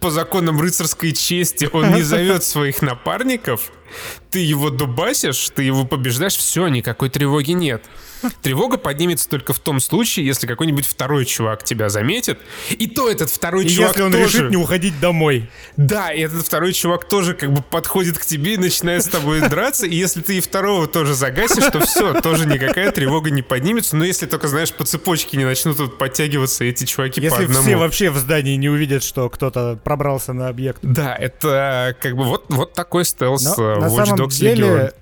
по 0.01 0.11
законам 0.11 0.61
рыцарской 0.61 1.13
чести 1.13 1.69
он 1.73 1.95
не 1.95 2.03
зовет 2.03 2.45
своих 2.45 2.83
напарников. 2.83 3.73
Ты 4.33 4.41
его 4.41 4.71
дубасишь, 4.71 5.51
ты 5.55 5.63
его 5.63 5.85
побеждаешь, 5.85 6.37
все, 6.37 6.67
никакой 6.69 7.11
тревоги 7.11 7.53
нет. 7.53 7.85
Тревога 8.43 8.79
поднимется 8.79 9.29
только 9.29 9.53
в 9.53 9.59
том 9.59 9.81
случае, 9.81 10.27
если 10.27 10.47
какой-нибудь 10.47 10.87
второй 10.87 11.25
чувак 11.25 11.65
тебя 11.65 11.89
заметит. 11.89 12.39
И 12.71 12.87
то 12.87 13.11
этот 13.11 13.31
второй 13.31 13.67
и 13.67 13.69
чувак 13.69 13.91
если 13.91 14.03
он 14.03 14.13
тоже... 14.13 14.25
решит 14.25 14.51
не 14.51 14.57
уходить 14.57 15.01
домой. 15.01 15.51
Да, 15.77 16.13
и 16.13 16.21
этот 16.21 16.47
второй 16.47 16.73
чувак 16.73 17.09
тоже 17.09 17.35
как 17.35 17.53
бы 17.53 17.63
подходит 17.63 18.19
к 18.19 18.25
тебе 18.25 18.55
и 18.55 18.57
начинает 18.57 19.05
с 19.05 19.09
тобой 19.09 19.41
драться. 19.41 19.87
И 19.87 19.95
если 19.95 20.21
ты 20.21 20.39
и 20.39 20.41
второго 20.41 20.87
тоже 20.87 21.15
загасишь, 21.15 21.65
то 21.73 21.81
все, 21.81 22.21
тоже 22.21 22.47
никакая 22.47 22.93
тревога 22.93 23.31
не 23.31 23.43
поднимется. 23.43 23.97
Но 23.97 24.05
если 24.05 24.27
только, 24.27 24.49
знаешь, 24.49 24.73
по 24.73 24.85
цепочке 24.85 25.37
не 25.37 25.45
начнут 25.45 25.77
тут 25.77 25.99
подтягиваться 25.99 26.65
эти 26.65 26.85
чуваки 26.85 27.21
если 27.21 27.37
по 27.37 27.43
одному. 27.43 27.59
Если 27.59 27.69
все 27.71 27.77
вообще 27.77 28.11
в 28.11 28.19
здании 28.19 28.57
не 28.57 28.69
увидят, 28.69 29.03
что 29.03 29.29
кто-то 29.29 29.79
пробрался 29.83 30.33
на 30.33 30.49
объект. 30.49 30.79
Да, 30.83 31.15
это 31.15 31.97
как 32.01 32.17
бы 32.17 32.25
вот, 32.25 32.45
вот 32.49 32.73
такой 32.73 33.05
стелс 33.05 33.57
Но, 33.57 33.73
э, 33.73 33.89
Watch 33.89 34.17
Dogs 34.25 34.39
деле, 34.39 34.93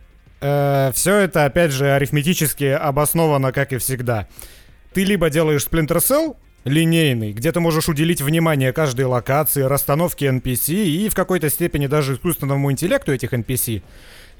э, 0.40 0.92
все 0.94 1.16
это, 1.16 1.44
опять 1.44 1.72
же, 1.72 1.90
арифметически 1.92 2.64
обосновано, 2.64 3.52
как 3.52 3.72
и 3.72 3.78
всегда. 3.78 4.28
Ты 4.92 5.04
либо 5.04 5.30
делаешь 5.30 5.66
Splinter 5.70 5.98
Cell, 5.98 6.36
линейный, 6.64 7.32
где 7.32 7.52
ты 7.52 7.60
можешь 7.60 7.88
уделить 7.88 8.20
внимание 8.20 8.72
каждой 8.72 9.06
локации, 9.06 9.62
расстановке 9.62 10.26
NPC 10.26 10.74
и 10.74 11.08
в 11.08 11.14
какой-то 11.14 11.48
степени 11.48 11.86
даже 11.86 12.14
искусственному 12.14 12.70
интеллекту 12.70 13.12
этих 13.12 13.32
NPC, 13.32 13.82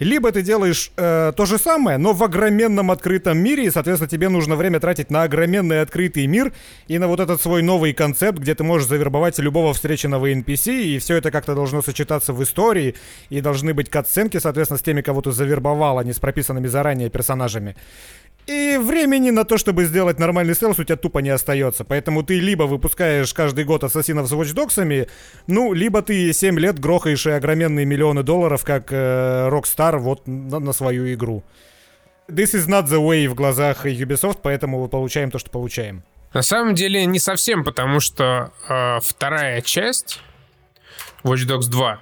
либо 0.04 0.32
ты 0.32 0.42
делаешь 0.42 0.90
э, 0.96 1.32
то 1.36 1.44
же 1.44 1.58
самое, 1.58 1.98
но 1.98 2.12
в 2.12 2.22
огроменном 2.24 2.90
открытом 2.90 3.38
мире, 3.38 3.66
и, 3.66 3.70
соответственно, 3.70 4.08
тебе 4.08 4.28
нужно 4.28 4.56
время 4.56 4.80
тратить 4.80 5.10
на 5.10 5.22
огроменный 5.22 5.82
открытый 5.82 6.26
мир 6.26 6.52
и 6.88 6.98
на 6.98 7.06
вот 7.06 7.20
этот 7.20 7.40
свой 7.40 7.62
новый 7.62 7.92
концепт, 7.92 8.38
где 8.38 8.54
ты 8.54 8.64
можешь 8.64 8.88
завербовать 8.88 9.38
любого 9.38 9.74
встреченного 9.74 10.32
NPC, 10.32 10.82
и 10.82 10.98
все 10.98 11.16
это 11.16 11.30
как-то 11.30 11.54
должно 11.54 11.82
сочетаться 11.82 12.32
в 12.32 12.42
истории, 12.42 12.94
и 13.28 13.40
должны 13.40 13.74
быть 13.74 13.90
катсценки, 13.90 14.38
соответственно, 14.38 14.78
с 14.78 14.82
теми, 14.82 15.02
кого 15.02 15.20
ты 15.20 15.32
завербовал, 15.32 15.98
а 15.98 16.04
не 16.04 16.12
с 16.12 16.18
прописанными 16.18 16.66
заранее 16.66 17.10
персонажами. 17.10 17.76
И 18.50 18.78
времени 18.78 19.30
на 19.30 19.44
то, 19.44 19.58
чтобы 19.58 19.84
сделать 19.84 20.18
нормальный 20.18 20.56
стелс, 20.56 20.76
у 20.80 20.82
тебя 20.82 20.96
тупо 20.96 21.20
не 21.20 21.30
остается. 21.30 21.84
Поэтому 21.84 22.24
ты 22.24 22.40
либо 22.40 22.64
выпускаешь 22.64 23.32
каждый 23.32 23.64
год 23.64 23.84
ассасинов 23.84 24.26
с 24.26 24.32
Watch 24.32 24.52
Dogs'ами, 24.56 25.08
ну, 25.46 25.72
либо 25.72 26.02
ты 26.02 26.32
7 26.32 26.58
лет 26.58 26.80
грохаешь 26.80 27.28
огроменные 27.28 27.86
миллионы 27.86 28.24
долларов, 28.24 28.64
как 28.64 28.90
э, 28.90 29.48
Rockstar, 29.48 29.98
вот 29.98 30.26
на, 30.26 30.58
на 30.58 30.72
свою 30.72 31.12
игру. 31.14 31.44
This 32.26 32.56
is 32.56 32.66
not 32.66 32.86
the 32.86 32.98
way 32.98 33.28
в 33.28 33.36
глазах 33.36 33.86
Ubisoft, 33.86 34.38
поэтому 34.42 34.82
мы 34.82 34.88
получаем 34.88 35.30
то, 35.30 35.38
что 35.38 35.48
получаем. 35.48 36.02
На 36.34 36.42
самом 36.42 36.74
деле 36.74 37.06
не 37.06 37.20
совсем, 37.20 37.62
потому 37.62 38.00
что 38.00 38.50
э, 38.68 38.98
вторая 39.00 39.60
часть 39.60 40.20
Watch 41.22 41.46
Dogs 41.46 41.70
2 41.70 42.00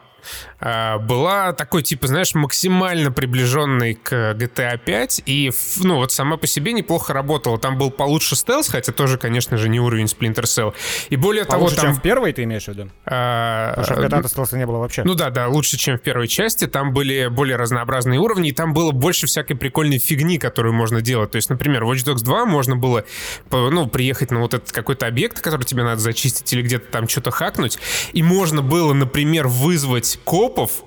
а, 0.57 0.57
была 0.60 1.52
такой, 1.52 1.82
типа, 1.82 2.06
знаешь, 2.06 2.34
максимально 2.34 3.12
приближенной 3.12 3.94
к 3.94 4.12
GTA 4.12 4.78
5, 4.78 5.22
и, 5.26 5.52
ну, 5.82 5.96
вот 5.96 6.12
сама 6.12 6.36
по 6.36 6.46
себе 6.46 6.72
неплохо 6.72 7.12
работала. 7.12 7.58
Там 7.58 7.78
был 7.78 7.90
получше 7.90 8.34
стелс, 8.36 8.68
хотя 8.68 8.92
тоже, 8.92 9.18
конечно 9.18 9.56
же, 9.56 9.68
не 9.68 9.78
уровень 9.78 10.06
Splinter 10.06 10.42
Cell. 10.42 10.74
И 11.10 11.16
более 11.16 11.44
получше, 11.44 11.76
того, 11.76 11.82
там... 11.82 11.92
чем 11.92 12.00
в 12.00 12.02
первой 12.02 12.32
ты 12.32 12.42
имеешь 12.44 12.64
в 12.64 12.68
виду? 12.68 12.90
А, 13.06 13.70
Потому 13.70 13.84
что 13.84 13.94
в 13.94 13.98
GTA 13.98 14.28
стелса 14.28 14.58
не 14.58 14.66
было 14.66 14.78
вообще. 14.78 15.04
Ну 15.04 15.14
да, 15.14 15.30
да, 15.30 15.48
лучше, 15.48 15.76
чем 15.76 15.96
в 15.96 16.00
первой 16.00 16.28
части. 16.28 16.66
Там 16.66 16.92
были 16.92 17.28
более 17.28 17.56
разнообразные 17.56 18.18
уровни, 18.18 18.50
и 18.50 18.52
там 18.52 18.72
было 18.74 18.92
больше 18.92 19.26
всякой 19.26 19.54
прикольной 19.54 19.98
фигни, 19.98 20.38
которую 20.38 20.74
можно 20.74 21.00
делать. 21.00 21.30
То 21.30 21.36
есть, 21.36 21.50
например, 21.50 21.84
Watch 21.84 22.04
Dogs 22.04 22.24
2 22.24 22.46
можно 22.46 22.76
было, 22.76 23.04
ну, 23.50 23.86
приехать 23.86 24.30
на 24.30 24.40
вот 24.40 24.54
этот 24.54 24.72
какой-то 24.72 25.06
объект, 25.06 25.40
который 25.40 25.62
тебе 25.64 25.84
надо 25.84 26.00
зачистить 26.00 26.52
или 26.52 26.62
где-то 26.62 26.90
там 26.90 27.08
что-то 27.08 27.30
хакнуть, 27.30 27.78
и 28.12 28.22
можно 28.22 28.62
было, 28.62 28.92
например, 28.92 29.48
вызвать 29.48 30.18
копов, 30.48 30.84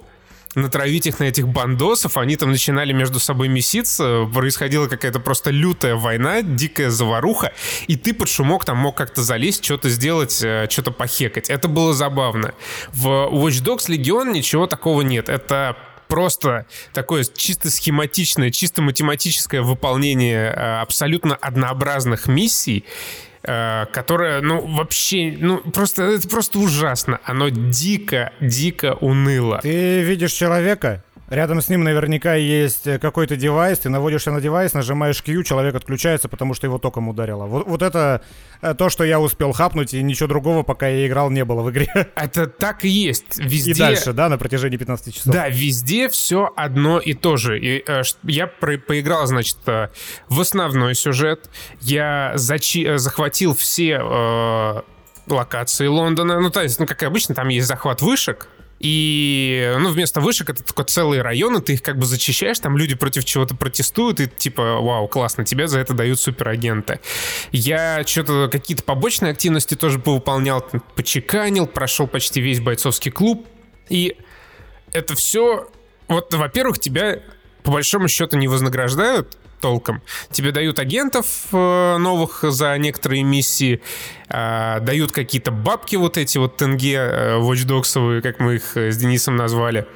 натравить 0.56 1.06
их 1.06 1.20
на 1.20 1.26
этих 1.26 1.48
бандосов, 1.48 2.18
они 2.18 2.36
там 2.36 2.52
начинали 2.52 2.94
между 2.94 3.20
собой 3.20 3.48
меситься, 3.48 4.28
происходила 4.34 4.88
какая-то 4.88 5.20
просто 5.20 5.52
лютая 5.52 5.96
война, 5.96 6.42
дикая 6.42 6.90
заваруха, 6.90 7.54
и 7.88 7.96
ты 7.96 8.14
под 8.14 8.28
шумок 8.28 8.66
там 8.66 8.78
мог 8.78 8.98
как-то 8.98 9.22
залезть, 9.22 9.64
что-то 9.64 9.90
сделать, 9.90 10.42
э, 10.44 10.68
что-то 10.70 10.92
похекать. 10.92 11.50
Это 11.50 11.68
было 11.68 11.94
забавно. 11.94 12.54
В 12.90 13.08
Watch 13.32 13.64
Dogs 13.64 13.88
Legion 13.88 14.32
ничего 14.32 14.68
такого 14.68 15.02
нет. 15.02 15.30
Это 15.30 15.78
просто 16.08 16.66
такое 16.94 17.24
чисто 17.24 17.70
схематичное, 17.70 18.52
чисто 18.52 18.82
математическое 18.82 19.62
выполнение 19.62 20.48
э, 20.48 20.82
абсолютно 20.82 21.36
однообразных 21.36 22.28
миссий, 22.28 22.84
Э, 23.44 23.88
которое, 23.92 24.40
ну, 24.42 24.62
вообще, 24.68 25.36
ну, 25.36 25.58
просто, 25.58 26.04
это 26.04 26.30
просто 26.30 26.60
ужасно. 26.60 27.20
Оно 27.24 27.50
дико, 27.50 28.32
дико 28.40 28.94
уныло. 29.02 29.60
Ты 29.64 30.04
видишь 30.04 30.34
человека, 30.34 31.04
Рядом 31.32 31.62
с 31.62 31.70
ним 31.70 31.86
наверняка 31.86 32.36
есть 32.36 32.86
э, 32.88 33.00
какой-то 33.00 33.38
девайс, 33.38 33.80
ты 33.80 33.88
наводишься 33.88 34.32
на 34.32 34.42
девайс, 34.42 34.74
нажимаешь 34.74 35.24
Q, 35.24 35.44
человек 35.44 35.76
отключается, 35.76 36.28
потому 36.28 36.54
что 36.54 36.68
его 36.68 36.78
током 36.78 37.08
ударило. 37.08 37.46
Вот, 37.46 37.66
вот 37.66 37.82
это 37.82 38.22
э, 38.62 38.74
то, 38.74 38.90
что 38.90 39.06
я 39.06 39.18
успел 39.18 39.54
хапнуть, 39.54 39.94
и 39.94 40.04
ничего 40.04 40.28
другого, 40.28 40.64
пока 40.64 40.90
я 40.90 41.08
играл, 41.08 41.30
не 41.30 41.46
было 41.46 41.62
в 41.62 41.72
игре. 41.72 41.88
Это 42.16 42.48
так 42.48 42.84
и 42.84 42.90
есть. 42.90 43.38
Везде... 43.38 43.72
И 43.72 43.76
дальше, 43.76 44.12
да, 44.12 44.28
на 44.28 44.38
протяжении 44.38 44.76
15 44.76 45.16
часов. 45.16 45.34
Да, 45.34 45.48
везде 45.48 46.10
все 46.10 46.52
одно 46.54 47.00
и 47.00 47.14
то 47.14 47.38
же. 47.38 47.58
И, 47.58 47.82
э, 47.88 48.02
я 48.24 48.48
про 48.48 48.78
поиграл, 48.78 49.26
значит, 49.26 49.60
э, 49.68 49.88
в 50.28 50.42
основной 50.42 50.96
сюжет. 50.96 51.50
Я 51.80 52.34
зачи 52.36 52.84
э, 52.84 52.98
захватил 52.98 53.56
все... 53.56 54.02
Э, 54.04 54.82
локации 55.28 55.88
Лондона. 55.88 56.42
Ну, 56.42 56.50
то 56.50 56.62
есть, 56.62 56.78
ну, 56.80 56.86
как 56.86 57.04
и 57.04 57.06
обычно, 57.06 57.34
там 57.36 57.48
есть 57.48 57.68
захват 57.68 58.02
вышек, 58.02 58.50
и, 58.82 59.76
ну, 59.80 59.90
вместо 59.90 60.22
вышек 60.22 60.50
это 60.50 60.64
такой 60.64 60.86
целые 60.86 61.22
районы, 61.22 61.62
ты 61.62 61.74
их 61.74 61.84
как 61.84 62.00
бы 62.00 62.06
зачищаешь, 62.06 62.58
там 62.60 62.78
люди 62.78 62.96
против 62.96 63.26
чего-то 63.26 63.56
протестуют, 63.56 64.20
и 64.20 64.28
типа, 64.28 64.80
вау, 64.82 65.08
классно, 65.08 65.46
тебе 65.46 65.68
за 65.68 65.80
это 65.80 65.94
дают 65.94 66.20
суперагенты. 66.20 67.00
Я 67.52 68.04
что-то, 68.08 68.50
какие-то 68.52 68.84
побочные 68.84 69.34
активности 69.34 69.76
тоже 69.76 70.00
повыполнял, 70.00 70.66
почеканил, 70.96 71.68
прошел 71.68 72.08
почти 72.08 72.42
весь 72.42 72.60
бойцовский 72.60 73.12
клуб, 73.12 73.48
и 73.90 74.18
это 74.94 75.16
все, 75.16 75.70
вот, 76.08 76.34
во-первых, 76.34 76.80
тебя 76.80 77.20
по 77.62 77.72
большому 77.72 78.08
счету 78.08 78.36
не 78.38 78.48
вознаграждают, 78.48 79.38
толком. 79.62 80.02
Тебе 80.32 80.52
дают 80.52 80.80
агентов 80.80 81.26
э, 81.52 81.98
новых 81.98 82.44
за 82.44 82.78
некоторые 82.78 83.24
миссии, 83.24 83.82
э, 84.28 84.80
дают 84.82 85.12
какие-то 85.12 85.52
бабки 85.52 85.96
вот 85.96 86.18
эти 86.18 86.38
вот 86.38 86.58
тенге 86.58 86.96
э, 86.96 87.40
Watch 87.40 88.22
как 88.22 88.40
мы 88.40 88.56
их 88.56 88.76
с 88.76 88.98
Денисом 88.98 89.36
назвали 89.36 89.88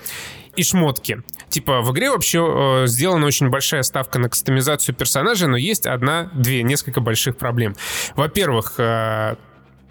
и 0.56 0.64
шмотки. 0.64 1.22
Типа, 1.50 1.82
в 1.82 1.92
игре 1.92 2.10
вообще 2.10 2.84
э, 2.84 2.88
сделана 2.88 3.26
очень 3.26 3.50
большая 3.50 3.84
ставка 3.84 4.20
на 4.20 4.30
кастомизацию 4.30 4.96
персонажа, 4.96 5.48
но 5.48 5.58
есть 5.58 5.86
одна, 5.86 6.30
две, 6.34 6.64
несколько 6.64 7.02
больших 7.02 7.38
проблем. 7.38 7.76
Во-первых, 8.16 8.74
э, 8.78 9.36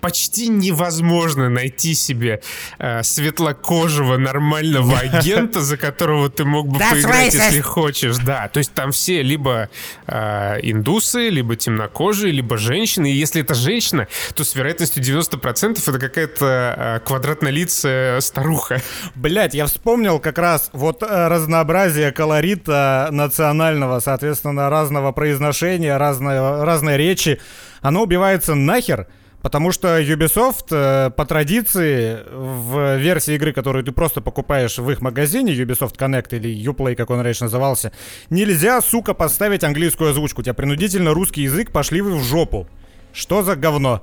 почти 0.04 0.48
невозможно 0.48 1.48
найти 1.48 1.94
себе 1.94 2.42
э, 2.78 3.02
светлокожего 3.02 4.18
нормального 4.18 4.98
агента, 4.98 5.62
за 5.62 5.78
которого 5.78 6.28
ты 6.28 6.44
мог 6.44 6.68
бы 6.68 6.78
поиграть, 6.78 7.32
если 7.32 7.62
хочешь. 7.62 8.18
Да, 8.18 8.48
то 8.48 8.58
есть 8.58 8.74
там 8.74 8.92
все 8.92 9.22
либо 9.22 9.70
э, 10.06 10.58
индусы, 10.60 11.30
либо 11.30 11.56
темнокожие, 11.56 12.32
либо 12.32 12.58
женщины. 12.58 13.10
И 13.10 13.14
если 13.14 13.40
это 13.40 13.54
женщина, 13.54 14.06
то 14.34 14.44
с 14.44 14.54
вероятностью 14.54 15.02
90% 15.02 15.78
это 15.86 15.98
какая-то 15.98 16.74
э, 16.76 17.00
квадратнолицая 17.06 18.20
старуха. 18.20 18.82
Блять, 19.14 19.54
я 19.54 19.64
вспомнил 19.64 20.18
как 20.18 20.36
раз 20.36 20.68
вот 20.74 21.02
э, 21.02 21.28
разнообразие 21.28 22.12
колорита 22.12 23.08
национального, 23.10 24.00
соответственно, 24.00 24.68
разного 24.68 25.12
произношения, 25.12 25.96
разной, 25.96 26.62
разной 26.62 26.98
речи. 26.98 27.40
Оно 27.80 28.02
убивается 28.02 28.54
нахер, 28.54 29.06
Потому 29.44 29.72
что 29.72 30.00
Ubisoft 30.00 30.68
э, 30.70 31.10
по 31.10 31.26
традиции 31.26 32.18
в 32.32 32.96
версии 32.96 33.34
игры, 33.34 33.52
которую 33.52 33.84
ты 33.84 33.92
просто 33.92 34.22
покупаешь 34.22 34.78
в 34.78 34.90
их 34.90 35.02
магазине, 35.02 35.52
Ubisoft 35.52 35.98
Connect 35.98 36.34
или 36.34 36.50
Uplay, 36.72 36.94
как 36.94 37.10
он 37.10 37.20
раньше 37.20 37.44
назывался, 37.44 37.92
нельзя, 38.30 38.80
сука, 38.80 39.12
поставить 39.12 39.62
английскую 39.62 40.12
озвучку. 40.12 40.42
Тебя 40.42 40.54
принудительно 40.54 41.12
русский 41.12 41.42
язык, 41.42 41.72
пошли 41.72 42.00
вы 42.00 42.16
в 42.16 42.22
жопу. 42.22 42.66
Что 43.12 43.42
за 43.42 43.54
говно? 43.54 44.02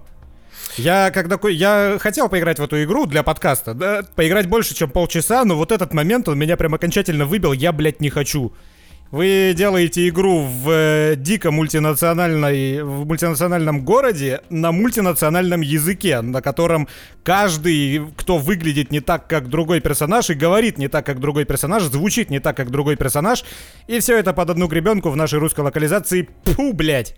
Я 0.78 1.10
когда 1.10 1.40
я 1.50 1.98
хотел 2.00 2.30
поиграть 2.30 2.60
в 2.60 2.64
эту 2.64 2.84
игру 2.84 3.08
для 3.08 3.24
подкаста, 3.24 3.74
да, 3.74 4.04
поиграть 4.16 4.46
больше, 4.46 4.76
чем 4.76 4.92
полчаса, 4.92 5.44
но 5.44 5.58
вот 5.58 5.72
этот 5.72 5.92
момент 5.92 6.30
он 6.30 6.38
меня 6.38 6.56
прям 6.56 6.76
окончательно 6.76 7.26
выбил, 7.26 7.52
я, 7.52 7.72
блядь, 7.72 8.00
не 8.00 8.12
хочу. 8.12 8.54
Вы 9.12 9.54
делаете 9.58 10.08
игру 10.08 10.40
в 10.40 10.70
э, 10.70 11.16
дико 11.18 11.52
мультинациональной, 11.52 12.82
в 12.82 13.06
мультинациональном 13.06 13.84
городе 13.84 14.40
на 14.50 14.72
мультинациональном 14.72 15.60
языке, 15.60 16.22
на 16.22 16.42
котором 16.42 16.88
каждый, 17.22 18.02
кто 18.16 18.38
выглядит 18.38 18.90
не 18.90 19.02
так, 19.02 19.28
как 19.28 19.50
другой 19.50 19.82
персонаж, 19.82 20.30
и 20.30 20.34
говорит 20.34 20.78
не 20.78 20.88
так, 20.88 21.06
как 21.06 21.20
другой 21.20 21.44
персонаж, 21.44 21.84
звучит 21.84 22.30
не 22.30 22.40
так, 22.40 22.56
как 22.56 22.72
другой 22.72 22.96
персонаж, 22.96 23.44
и 23.88 24.00
все 24.00 24.18
это 24.18 24.32
под 24.32 24.52
одну 24.52 24.68
гребенку 24.68 25.10
в 25.10 25.18
нашей 25.18 25.40
русской 25.40 25.60
локализации. 25.60 26.30
Пу, 26.46 26.72
блять. 26.72 27.14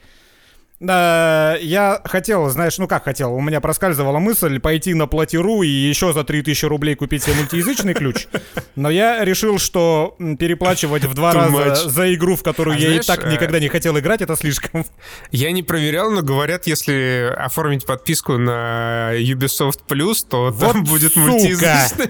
Э, 0.88 1.58
я 1.62 2.02
хотел, 2.04 2.50
знаешь, 2.50 2.78
ну 2.78 2.88
как 2.88 3.06
хотел, 3.06 3.34
у 3.34 3.42
меня 3.42 3.62
проскальзывала 3.62 4.20
мысль 4.20 4.60
пойти 4.60 4.94
на 4.94 5.08
платиру 5.08 5.62
и 5.62 5.68
еще 5.68 6.12
за 6.14 6.24
3000 6.24 6.66
рублей 6.66 6.96
купить 6.96 7.24
себе 7.24 7.36
мультиязычный 7.36 7.94
ключ, 7.94 8.28
но 8.76 8.90
я 8.90 9.24
решил, 9.24 9.60
что 9.60 10.18
переплачивать 10.40 11.06
в 11.06 11.14
два 11.14 11.34
раза 11.34 11.90
за 11.90 12.14
игру, 12.14 12.36
в 12.36 12.44
которую 12.44 12.76
а 12.76 12.80
я 12.80 12.88
знаешь, 12.88 13.06
и 13.06 13.08
так 13.08 13.26
э, 13.26 13.32
никогда 13.32 13.60
не 13.60 13.70
хотел 13.70 13.98
играть, 13.98 14.22
это 14.22 14.36
слишком. 14.36 14.86
Я 15.32 15.52
не 15.52 15.64
проверял, 15.64 16.12
но 16.12 16.22
говорят, 16.22 16.68
если 16.68 17.34
оформить 17.38 17.86
подписку 17.86 18.38
на 18.38 19.12
Ubisoft 19.14 19.82
Plus, 19.88 20.26
то 20.28 20.52
вот 20.52 20.60
там 20.74 20.84
будет 20.84 21.16
мультиязычная 21.16 22.10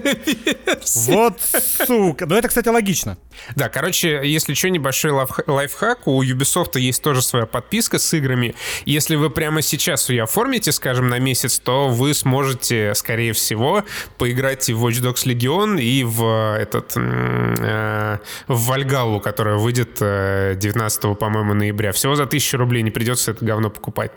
версия. 0.64 1.12
Вот 1.12 1.40
сука. 1.86 2.26
Но 2.26 2.36
это, 2.36 2.48
кстати, 2.48 2.68
логично. 2.68 3.18
Да, 3.56 3.68
короче, 3.68 4.20
если 4.24 4.54
что, 4.54 4.68
небольшой 4.68 5.12
лайфхак, 5.46 6.06
у 6.06 6.22
Ubisoft 6.22 6.78
есть 6.78 7.02
тоже 7.02 7.22
своя 7.22 7.46
подписка 7.46 7.98
с 7.98 8.14
играми, 8.14 8.54
если 8.84 9.16
вы 9.16 9.30
прямо 9.30 9.62
сейчас 9.62 10.08
ее 10.08 10.24
оформите, 10.24 10.72
скажем, 10.72 11.08
на 11.08 11.18
месяц, 11.18 11.58
то 11.58 11.88
вы 11.88 12.14
сможете, 12.14 12.94
скорее 12.94 13.32
всего, 13.32 13.84
поиграть 14.18 14.68
и 14.68 14.72
в 14.72 14.86
Watch 14.86 15.02
Dogs 15.02 15.24
Legion, 15.26 15.80
и 15.80 16.04
в 16.04 16.56
этот 16.58 16.92
э, 16.96 18.18
в 18.48 18.66
Вальгалу, 18.66 19.20
которая 19.20 19.56
выйдет 19.56 19.98
19, 19.98 21.04
э, 21.04 21.14
по-моему, 21.14 21.54
ноября. 21.54 21.92
Всего 21.92 22.14
за 22.14 22.24
1000 22.24 22.56
рублей 22.56 22.82
не 22.82 22.90
придется 22.90 23.32
это 23.32 23.44
говно 23.44 23.70
покупать. 23.70 24.12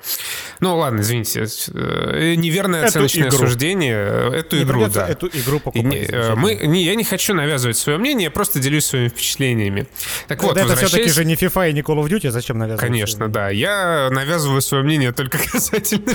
Ну 0.60 0.78
ладно, 0.78 1.02
извините, 1.02 1.46
э, 1.74 2.36
неверное 2.36 2.82
эту 2.82 2.90
оценочное 2.90 3.30
игру. 3.30 3.38
суждение. 3.38 4.34
Эту 4.34 4.58
не 4.58 4.64
игру, 4.64 4.88
да. 4.88 5.08
Эту 5.08 5.28
игру 5.28 5.60
покупать. 5.60 5.86
Не, 5.86 6.36
мы, 6.36 6.56
не, 6.56 6.84
я 6.84 6.96
не 6.96 7.04
хочу 7.04 7.34
навязывать 7.34 7.78
свое 7.78 7.98
мнение, 7.98 8.26
я 8.26 8.32
просто 8.32 8.60
делюсь 8.60 8.86
своими 8.86 9.10
впечатлениями. 9.10 9.88
Так 10.28 10.44
вот, 10.44 10.58
это 10.58 10.76
все-таки 10.76 11.10
же 11.10 11.26
не 11.26 11.36
FIFA 11.36 11.70
и 11.70 11.74
не 11.74 11.82
Call 11.82 12.04
of 12.04 12.08
Duty, 12.08 12.32
зачем 12.32 12.58
навязывать? 12.58 12.82
Конечно, 12.82 13.28
да. 13.28 13.50
Я 13.50 14.10
навязываю 14.12 14.37
свое 14.40 14.84
мнение 14.84 15.12
только 15.12 15.38
касательно 15.52 16.14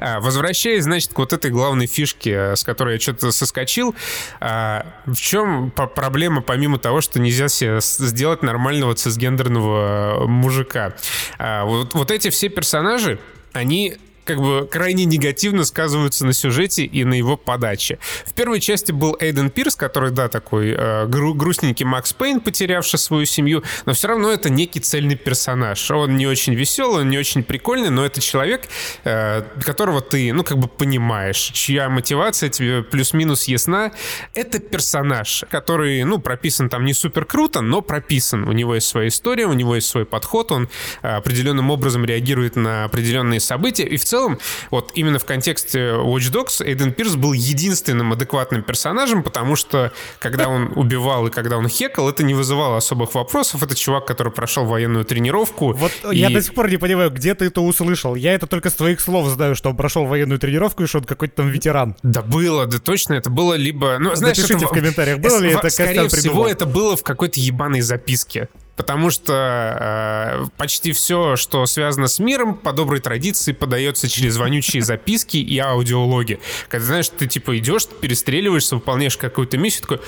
а, 0.00 0.20
Возвращаясь, 0.20 0.84
значит, 0.84 1.12
к 1.12 1.18
вот 1.18 1.32
этой 1.32 1.50
главной 1.50 1.86
фишке, 1.86 2.56
с 2.56 2.64
которой 2.64 2.94
я 2.94 3.00
что-то 3.00 3.32
соскочил, 3.32 3.94
а, 4.40 4.86
в 5.06 5.16
чем 5.16 5.70
проблема, 5.70 6.42
помимо 6.42 6.78
того, 6.78 7.00
что 7.00 7.18
нельзя 7.20 7.48
себе 7.48 7.78
сделать 7.80 8.42
нормального 8.42 8.94
цисгендерного 8.94 10.26
мужика? 10.26 10.94
А, 11.38 11.64
вот, 11.64 11.94
вот 11.94 12.10
эти 12.10 12.30
все 12.30 12.48
персонажи, 12.48 13.18
они 13.52 13.96
как 14.30 14.40
бы 14.40 14.68
крайне 14.70 15.06
негативно 15.06 15.64
сказываются 15.64 16.24
на 16.24 16.32
сюжете 16.32 16.84
и 16.84 17.02
на 17.02 17.14
его 17.14 17.36
подаче. 17.36 17.98
В 18.24 18.32
первой 18.32 18.60
части 18.60 18.92
был 18.92 19.16
Эйден 19.18 19.50
Пирс, 19.50 19.74
который, 19.74 20.12
да, 20.12 20.28
такой 20.28 20.70
э, 20.70 21.06
гру- 21.06 21.34
грустненький 21.34 21.84
Макс 21.84 22.12
Пейн, 22.12 22.38
потерявший 22.38 23.00
свою 23.00 23.26
семью, 23.26 23.64
но 23.86 23.92
все 23.92 24.06
равно 24.06 24.30
это 24.30 24.48
некий 24.48 24.78
цельный 24.78 25.16
персонаж. 25.16 25.90
Он 25.90 26.16
не 26.16 26.28
очень 26.28 26.54
веселый, 26.54 27.02
он 27.02 27.10
не 27.10 27.18
очень 27.18 27.42
прикольный, 27.42 27.90
но 27.90 28.06
это 28.06 28.20
человек, 28.20 28.68
э, 29.02 29.42
которого 29.64 30.00
ты, 30.00 30.32
ну, 30.32 30.44
как 30.44 30.58
бы 30.58 30.68
понимаешь, 30.68 31.50
чья 31.52 31.88
мотивация 31.88 32.50
тебе 32.50 32.84
плюс-минус 32.84 33.48
ясна. 33.48 33.90
Это 34.34 34.60
персонаж, 34.60 35.44
который, 35.50 36.04
ну, 36.04 36.20
прописан 36.20 36.68
там 36.68 36.84
не 36.84 36.94
супер 36.94 37.24
круто, 37.24 37.62
но 37.62 37.82
прописан. 37.82 38.46
У 38.46 38.52
него 38.52 38.76
есть 38.76 38.86
своя 38.86 39.08
история, 39.08 39.46
у 39.46 39.54
него 39.54 39.74
есть 39.74 39.88
свой 39.88 40.04
подход, 40.04 40.52
он 40.52 40.68
э, 41.02 41.08
определенным 41.08 41.70
образом 41.72 42.04
реагирует 42.04 42.54
на 42.54 42.84
определенные 42.84 43.40
события, 43.40 43.84
и 43.84 43.96
в 43.96 44.04
целом 44.04 44.19
целом, 44.20 44.38
вот 44.70 44.92
именно 44.94 45.18
в 45.18 45.24
контексте 45.24 45.78
Watch 45.78 46.32
Dogs 46.32 46.64
Эйден 46.64 46.92
Пирс 46.92 47.16
был 47.16 47.32
единственным 47.32 48.12
адекватным 48.12 48.62
персонажем, 48.62 49.22
потому 49.22 49.56
что 49.56 49.92
когда 50.18 50.48
он 50.48 50.72
убивал 50.76 51.26
и 51.26 51.30
когда 51.30 51.56
он 51.58 51.68
хекал, 51.68 52.08
это 52.08 52.22
не 52.22 52.34
вызывало 52.34 52.76
особых 52.76 53.14
вопросов. 53.14 53.62
Это 53.62 53.74
чувак, 53.74 54.06
который 54.06 54.32
прошел 54.32 54.64
военную 54.64 55.04
тренировку. 55.04 55.72
Вот 55.72 55.92
и... 56.10 56.18
я 56.18 56.30
до 56.30 56.42
сих 56.42 56.54
пор 56.54 56.70
не 56.70 56.76
понимаю, 56.76 57.10
где 57.10 57.34
ты 57.34 57.46
это 57.46 57.60
услышал. 57.60 58.14
Я 58.14 58.34
это 58.34 58.46
только 58.46 58.70
с 58.70 58.74
твоих 58.74 59.00
слов 59.00 59.28
знаю, 59.28 59.54
что 59.54 59.70
он 59.70 59.76
прошел 59.76 60.04
военную 60.06 60.38
тренировку 60.38 60.82
и 60.82 60.86
что 60.86 60.98
он 60.98 61.04
какой-то 61.04 61.36
там 61.36 61.48
ветеран. 61.48 61.96
Да 62.02 62.22
было, 62.22 62.66
да 62.66 62.78
точно, 62.78 63.14
это 63.14 63.30
было 63.30 63.54
либо... 63.54 63.96
Ну, 63.98 64.14
знаешь, 64.14 64.38
Напишите 64.38 64.64
это... 64.64 64.66
в 64.66 64.70
комментариях, 64.70 65.18
было 65.18 65.38
ли 65.38 65.50
это 65.52 65.70
Скорее 65.70 66.08
всего, 66.08 66.46
это 66.46 66.66
было 66.66 66.96
в 66.96 67.02
какой-то 67.02 67.40
ебаной 67.40 67.80
записке 67.80 68.48
потому 68.80 69.10
что 69.10 70.40
э, 70.42 70.46
почти 70.56 70.92
все, 70.92 71.36
что 71.36 71.66
связано 71.66 72.08
с 72.08 72.18
миром, 72.18 72.54
по 72.54 72.72
доброй 72.72 73.00
традиции 73.00 73.52
подается 73.52 74.08
через 74.08 74.38
вонючие 74.38 74.80
записки 74.92 75.36
и 75.36 75.58
аудиологи. 75.58 76.40
Когда, 76.70 76.86
знаешь, 76.86 77.10
ты 77.10 77.26
типа 77.26 77.58
идешь, 77.58 77.86
перестреливаешься, 77.88 78.76
выполняешь 78.76 79.18
какую-то 79.18 79.58
миссию, 79.58 79.82
такой, 79.82 80.00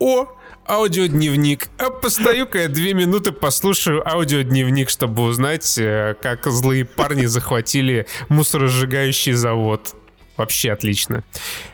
о, 0.00 0.26
аудиодневник. 0.66 1.68
А 1.78 1.90
постою-ка 1.90 2.62
я 2.62 2.68
две 2.68 2.92
минуты 2.92 3.30
послушаю 3.30 4.02
аудиодневник, 4.04 4.90
чтобы 4.90 5.22
узнать, 5.22 5.78
э, 5.78 6.16
как 6.20 6.44
злые 6.48 6.86
парни 6.86 7.26
захватили 7.26 8.08
мусоросжигающий 8.28 9.34
завод. 9.34 9.94
Вообще 10.36 10.72
отлично. 10.72 11.22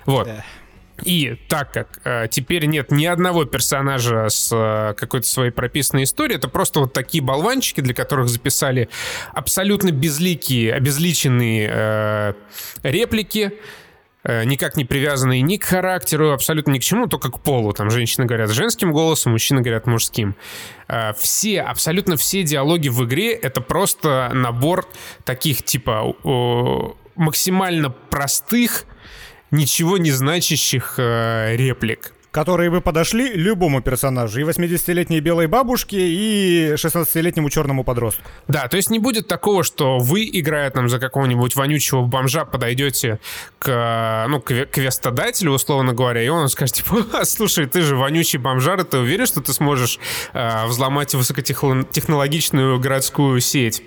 Вот. 0.05 0.27
Да. 0.27 0.45
И 1.03 1.37
так 1.49 1.73
как 1.73 2.01
э, 2.05 2.29
теперь 2.31 2.67
нет 2.67 2.91
ни 2.93 3.05
одного 3.05 3.45
персонажа 3.45 4.29
с 4.29 4.51
э, 4.53 4.95
какой-то 4.95 5.27
своей 5.27 5.51
прописанной 5.51 6.05
историей, 6.05 6.37
это 6.37 6.49
просто 6.49 6.81
вот 6.81 6.93
такие 6.93 7.23
болванчики, 7.23 7.81
для 7.81 7.95
которых 7.95 8.29
записали 8.29 8.89
абсолютно 9.33 9.91
безликие, 9.91 10.73
обезличенные 10.73 11.69
э, 11.71 12.35
реплики, 12.85 13.55
э, 14.23 14.45
никак 14.45 14.77
не 14.77 14.85
привязанные 14.85 15.43
ни 15.43 15.57
к 15.57 15.65
характеру, 15.65 16.33
абсолютно 16.33 16.71
ни 16.71 16.79
к 16.79 16.83
чему, 16.83 17.09
только 17.09 17.31
к 17.31 17.41
полу. 17.41 17.73
Там 17.73 17.91
женщины 17.91 18.25
говорят 18.25 18.51
женским 18.51 18.93
голосом, 18.93 19.33
мужчины 19.33 19.63
говорят 19.63 19.87
мужским. 19.87 20.37
Э, 20.87 21.13
все, 21.19 21.61
абсолютно 21.63 22.17
все 22.17 22.45
диалоги 22.45 22.89
в 22.89 23.05
игре— 23.05 23.33
это 23.33 23.61
просто 23.61 24.31
набор 24.33 24.87
таких 25.25 25.65
типа 25.65 26.15
максимально 27.17 27.91
простых, 27.91 28.85
ничего 29.55 29.99
не 29.99 30.11
значащих 30.11 30.95
э, 30.99 31.57
реплик 31.57 32.13
которые 32.35 32.69
бы 32.69 32.81
подошли 32.81 33.33
любому 33.33 33.81
персонажу, 33.81 34.41
и 34.41 34.43
80-летней 34.43 35.21
белой 35.21 35.47
бабушке, 35.47 35.99
и 36.01 36.73
16-летнему 36.73 37.49
черному 37.49 37.85
подростку. 37.85 38.25
Да, 38.49 38.67
то 38.67 38.77
есть 38.77 38.91
не 38.91 38.99
будет 38.99 39.29
такого, 39.29 39.63
что 39.63 39.99
вы, 39.99 40.29
играя 40.33 40.69
там 40.71 40.89
за 40.89 40.99
какого-нибудь 40.99 41.55
вонючего 41.55 42.03
бомжа, 42.03 42.45
подойдете 42.45 43.21
к, 43.61 44.27
ну, 44.29 44.41
к 44.41 44.67
квестодателю, 44.67 45.53
условно 45.53 45.93
говоря, 45.93 46.25
и 46.25 46.29
он 46.29 46.49
скажет, 46.49 46.75
типа, 46.75 47.07
«А, 47.13 47.25
слушай, 47.25 47.67
ты 47.67 47.83
же 47.83 47.95
вонючий 47.95 48.41
бомжар, 48.41 48.83
ты 48.83 48.99
уверен, 48.99 49.27
что 49.27 49.41
ты 49.41 49.53
сможешь 49.53 50.01
э, 50.33 50.67
взломать 50.67 51.15
высокотехнологичную 51.15 52.81
городскую 52.81 53.39
сеть? 53.39 53.85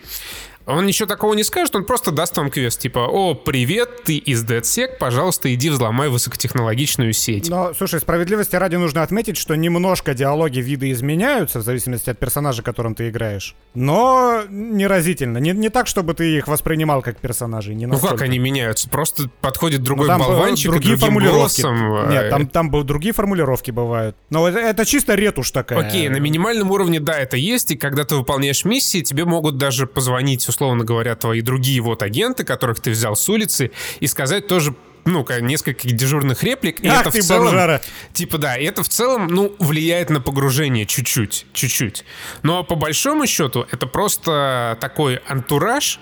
Он 0.68 0.86
ничего 0.86 1.08
такого 1.08 1.34
не 1.34 1.44
скажет, 1.44 1.74
он 1.78 1.86
просто 1.86 2.12
даст 2.12 2.36
вам 2.36 2.50
квест, 2.50 2.78
типа, 2.78 3.00
о, 3.00 3.36
привет, 3.36 4.04
ты 4.04 4.18
из 4.18 4.44
DeadSec, 4.44 4.98
пожалуйста, 5.00 5.54
иди 5.54 5.70
взломай 5.70 6.10
высокотехнологичную 6.10 7.14
сеть. 7.14 7.50
Но, 7.50 7.74
слушай, 7.74 8.02
справедливости 8.02 8.58
ради 8.58 8.76
нужно 8.76 9.02
отметить, 9.02 9.38
что 9.38 9.56
немножко 9.56 10.14
диалоги 10.14 10.60
вида 10.60 10.92
изменяются 10.92 11.60
в 11.60 11.62
зависимости 11.62 12.10
от 12.10 12.20
персонажа, 12.20 12.64
которым 12.64 12.96
ты 12.96 13.08
играешь. 13.08 13.56
Но 13.76 14.42
не 14.50 14.88
разительно. 14.88 15.38
Не, 15.38 15.52
не 15.52 15.70
так, 15.70 15.88
чтобы 15.88 16.14
ты 16.14 16.36
их 16.36 16.50
воспринимал 16.50 17.02
как 17.02 17.18
персонажей. 17.20 17.74
Не 17.74 17.86
ну 17.86 17.98
как 17.98 18.22
они 18.22 18.38
меняются? 18.38 18.90
Просто 18.90 19.30
подходит 19.40 19.84
другой 19.84 20.10
ну, 20.10 20.20
болванчик 20.20 20.72
другие 20.72 20.96
и 20.96 20.98
формулировки. 20.98 21.62
голосом. 21.62 22.10
Нет, 22.10 22.30
там, 22.30 22.48
там 22.48 22.86
другие 22.86 23.14
формулировки 23.14 23.72
бывают. 23.72 24.18
Но 24.30 24.46
это, 24.46 24.60
это 24.60 24.84
чисто 24.84 25.16
ретушь 25.16 25.52
такая. 25.52 25.80
Окей, 25.80 26.10
на 26.10 26.18
минимальном 26.18 26.72
уровне, 26.72 27.00
да, 27.00 27.18
это 27.18 27.38
есть, 27.38 27.72
и 27.72 27.78
когда 27.78 28.04
ты 28.04 28.16
выполняешь 28.16 28.66
миссии, 28.66 29.00
тебе 29.00 29.24
могут 29.24 29.58
даже 29.58 29.88
позвонить 29.88 30.42
условно 30.58 30.84
говоря, 30.84 31.16
твои 31.16 31.42
другие 31.42 31.82
вот 31.82 32.02
агенты, 32.02 32.44
которых 32.44 32.80
ты 32.80 32.90
взял 32.90 33.16
с 33.16 33.30
улицы, 33.30 33.70
и 34.00 34.08
сказать 34.08 34.48
тоже 34.48 34.74
ну, 35.06 35.26
несколько 35.40 35.88
дежурных 35.88 36.44
реплик. 36.44 36.80
И 36.82 36.88
Ах 36.88 37.02
это 37.02 37.12
ты, 37.12 37.22
в 37.22 37.24
целом, 37.24 37.46
бомжара. 37.46 37.82
Типа, 38.12 38.40
да, 38.40 38.58
и 38.58 38.66
это 38.66 38.84
в 38.84 38.90
целом, 38.90 39.28
ну, 39.28 39.56
влияет 39.60 40.10
на 40.10 40.20
погружение 40.20 40.86
чуть-чуть, 40.86 41.46
чуть-чуть. 41.54 42.04
Но 42.42 42.64
по 42.64 42.76
большому 42.76 43.28
счету 43.28 43.68
это 43.72 43.86
просто 43.86 44.78
такой 44.82 45.22
антураж, 45.28 46.00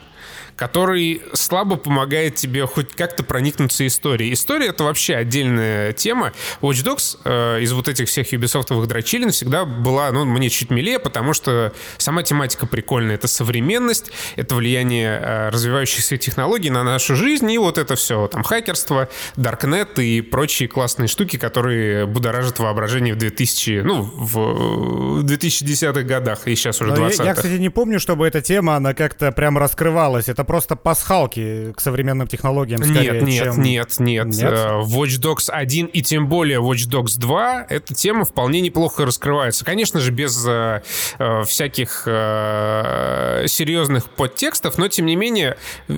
который 0.56 1.22
слабо 1.34 1.76
помогает 1.76 2.36
тебе 2.36 2.66
хоть 2.66 2.94
как-то 2.94 3.24
проникнуться 3.24 3.86
историей. 3.86 4.34
История— 4.34 4.68
это 4.70 4.84
вообще 4.84 5.16
отдельная 5.16 5.94
тема. 5.94 6.32
Watch 6.62 6.84
Dogs 6.84 7.18
э, 7.26 7.62
из 7.62 7.74
вот 7.74 7.88
этих 7.88 8.08
всех 8.08 8.32
юбисофтовых 8.32 8.88
дрочилин 8.88 9.32
всегда 9.32 9.66
была, 9.66 10.12
ну, 10.12 10.26
мне 10.26 10.50
чуть 10.50 10.70
милее, 10.70 11.00
потому 11.00 11.34
что 11.34 11.74
сама 11.98 12.24
тематика 12.24 12.66
прикольная. 12.66 13.16
Это 13.16 13.28
современность, 13.28 14.12
это 14.36 14.56
влияние 14.56 15.20
э, 15.22 15.50
развивающихся 15.50 16.18
технологий 16.18 16.70
на 16.70 16.84
нашу 16.84 17.16
жизнь, 17.16 17.52
и 17.52 17.58
вот 17.58 17.78
это 17.78 17.96
все, 17.96 18.28
там, 18.28 18.44
хакерство, 18.44 19.10
Даркнет 19.36 20.00
и 20.00 20.22
прочие 20.22 20.70
классные 20.70 21.08
штуки, 21.08 21.38
которые 21.38 22.06
будоражат 22.06 22.60
воображение 22.60 23.14
в 23.14 23.18
2000, 23.18 23.82
ну, 23.84 24.04
в 24.04 25.26
2010-х 25.26 26.02
годах, 26.04 26.48
и 26.48 26.56
сейчас 26.56 26.80
уже 26.82 26.94
20 26.94 27.20
я, 27.20 27.26
я, 27.26 27.34
кстати, 27.34 27.54
не 27.54 27.70
помню, 27.70 28.00
чтобы 28.00 28.26
эта 28.26 28.42
тема, 28.42 28.76
она 28.76 28.94
как-то 28.94 29.32
прям 29.32 29.58
раскрывалась. 29.58 30.30
Это 30.30 30.45
просто 30.46 30.76
пасхалки 30.76 31.74
к 31.74 31.82
современным 31.82 32.28
технологиям 32.28 32.84
скорее, 32.84 33.14
Нет, 33.14 33.24
нет, 33.24 33.44
чем... 33.44 33.62
нет, 33.62 34.00
нет. 34.00 34.26
нет? 34.28 34.54
Э, 34.54 34.82
Watch 34.84 35.20
Dogs 35.20 35.50
1 35.50 35.88
и 35.88 36.02
тем 36.02 36.28
более 36.28 36.60
Watch 36.60 36.90
Dogs 36.90 37.20
2 37.20 37.68
эта 37.70 37.94
тема 37.94 38.26
вполне 38.26 38.62
неплохо 38.62 39.06
раскрывается. 39.06 39.66
Конечно 39.66 40.00
же, 40.00 40.12
без 40.12 40.46
э, 40.48 40.82
э, 41.20 41.44
всяких 41.44 42.04
э, 42.06 43.46
серьезных 43.48 44.10
подтекстов, 44.10 44.78
но 44.78 44.88
тем 44.88 45.06
не 45.06 45.16
менее 45.16 45.58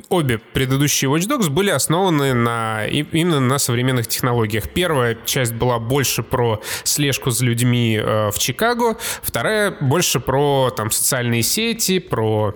обе 0.10 0.38
предыдущие 0.38 1.12
Watch 1.12 1.28
Dogs 1.28 1.50
были 1.50 1.70
основаны 1.70 2.34
на, 2.34 2.86
именно 2.88 3.40
на 3.40 3.60
современных 3.60 4.08
технологиях. 4.08 4.70
Первая 4.70 5.18
часть 5.26 5.54
была 5.54 5.80
больше 5.80 6.24
про 6.24 6.62
слежку 6.84 7.32
за 7.32 7.46
людьми 7.46 8.00
э, 8.02 8.30
в 8.32 8.40
Чикаго, 8.40 8.98
вторая 9.22 9.76
больше 9.80 10.20
про 10.20 10.72
там 10.76 10.92
социальные 10.92 11.44
сети, 11.44 12.00
про 12.00 12.54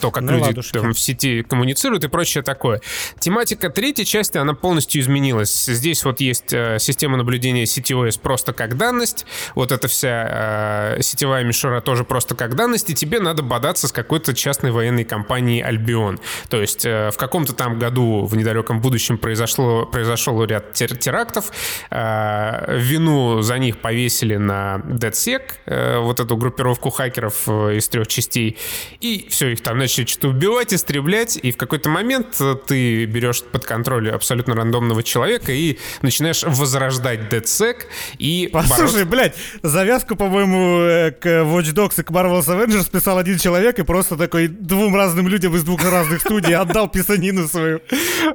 то, 0.00 0.10
как 0.10 0.22
ну, 0.22 0.38
люди 0.38 0.60
там, 0.72 0.92
в 0.92 0.98
сети 0.98 1.42
коммуницируют 1.42 2.04
и 2.04 2.08
прочее 2.08 2.42
такое. 2.42 2.80
Тематика 3.18 3.70
третьей 3.70 4.04
части, 4.04 4.38
она 4.38 4.54
полностью 4.54 5.00
изменилась. 5.00 5.64
Здесь 5.66 6.04
вот 6.04 6.20
есть 6.20 6.52
э, 6.52 6.78
система 6.78 7.16
наблюдения 7.16 7.64
CTOS 7.64 8.20
просто 8.20 8.52
как 8.52 8.76
данность, 8.76 9.26
вот 9.54 9.72
эта 9.72 9.88
вся 9.88 10.96
э, 10.96 11.02
сетевая 11.02 11.44
мишура 11.44 11.80
тоже 11.80 12.04
просто 12.04 12.34
как 12.34 12.54
данность, 12.54 12.90
и 12.90 12.94
тебе 12.94 13.20
надо 13.20 13.42
бодаться 13.42 13.88
с 13.88 13.92
какой-то 13.92 14.34
частной 14.34 14.70
военной 14.70 15.04
компанией 15.04 15.62
Альбион. 15.62 16.20
То 16.48 16.60
есть 16.60 16.84
э, 16.84 17.10
в 17.10 17.16
каком-то 17.16 17.52
там 17.52 17.78
году 17.78 18.24
в 18.24 18.36
недалеком 18.36 18.80
будущем 18.80 19.18
произошло, 19.18 19.86
произошел 19.86 20.42
ряд 20.44 20.72
тер 20.72 20.96
терактов, 20.96 21.50
э, 21.90 22.78
вину 22.78 23.42
за 23.42 23.58
них 23.58 23.78
повесили 23.78 24.36
на 24.36 24.82
DedSec, 24.84 25.42
э, 25.66 25.98
вот 25.98 26.20
эту 26.20 26.36
группировку 26.36 26.90
хакеров 26.90 27.44
э, 27.46 27.76
из 27.76 27.88
трех 27.88 28.06
частей, 28.06 28.58
и 29.00 29.26
все, 29.30 29.52
их 29.52 29.60
там 29.64 29.78
начали 29.78 30.04
что-то 30.04 30.28
убивать, 30.28 30.72
истреблять, 30.72 31.38
и 31.42 31.50
в 31.50 31.56
какой-то 31.56 31.88
момент 31.88 32.36
э, 32.40 32.54
ты 32.66 33.06
берешь 33.06 33.42
под 33.42 33.64
контроль 33.64 34.10
абсолютно 34.10 34.54
рандомного 34.54 35.02
человека 35.02 35.52
и 35.52 35.78
начинаешь 36.02 36.42
возрождать 36.42 37.20
DedSec 37.32 37.84
и 38.18 38.50
Послушай, 38.52 39.04
бороться... 39.04 39.06
блядь, 39.06 39.34
завязку, 39.62 40.16
по-моему, 40.16 40.80
э, 40.80 41.10
к 41.12 41.26
Watch 41.26 41.72
Dogs 41.72 42.00
и 42.00 42.02
к 42.02 42.10
Marvel's 42.10 42.46
Avengers 42.46 42.90
писал 42.90 43.16
один 43.18 43.38
человек 43.38 43.78
и 43.78 43.82
просто 43.82 44.16
такой 44.16 44.48
двум 44.48 44.94
разным 44.94 45.28
людям 45.28 45.56
из 45.56 45.64
двух 45.64 45.82
разных 45.82 46.20
студий 46.20 46.54
отдал 46.54 46.88
писанину 46.88 47.48
свою. 47.48 47.80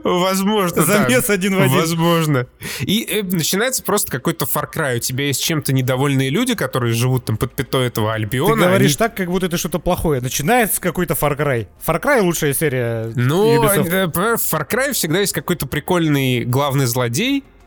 Возможно, 0.03 0.83
Замес 0.83 1.27
да. 1.27 1.33
один 1.33 1.55
в 1.55 1.61
один. 1.61 1.77
Возможно. 1.77 2.47
И 2.79 3.07
э, 3.09 3.23
начинается 3.23 3.83
просто 3.83 4.11
какой-то 4.11 4.45
Far 4.45 4.67
Cry. 4.73 4.97
У 4.97 4.99
тебя 4.99 5.25
есть 5.25 5.43
чем-то 5.43 5.73
недовольные 5.73 6.31
люди, 6.31 6.55
которые 6.55 6.93
живут 6.95 7.25
там 7.25 7.37
под 7.37 7.53
пятой 7.53 7.85
этого 7.85 8.13
Альбиона. 8.13 8.55
Ты 8.55 8.59
говоришь 8.61 8.91
они... 8.91 8.97
так, 8.97 9.15
как 9.15 9.29
будто 9.29 9.45
это 9.45 9.57
что-то 9.57 9.77
плохое. 9.77 10.21
Начинается 10.21 10.81
какой-то 10.81 11.18
Far 11.19 11.36
Cry. 11.38 11.67
Far 11.86 12.01
Cry 12.01 12.21
лучшая 12.21 12.53
серия 12.53 13.12
Ну, 13.15 13.63
Ubisoft. 13.63 13.84
в 13.84 13.89
Far 14.36 14.67
Cry 14.69 14.93
всегда 14.93 15.19
есть 15.19 15.34
какой-то 15.34 15.65
прикольный 15.67 16.45
главный 16.45 16.86
злодей, 16.86 17.43
Э, 17.43 17.58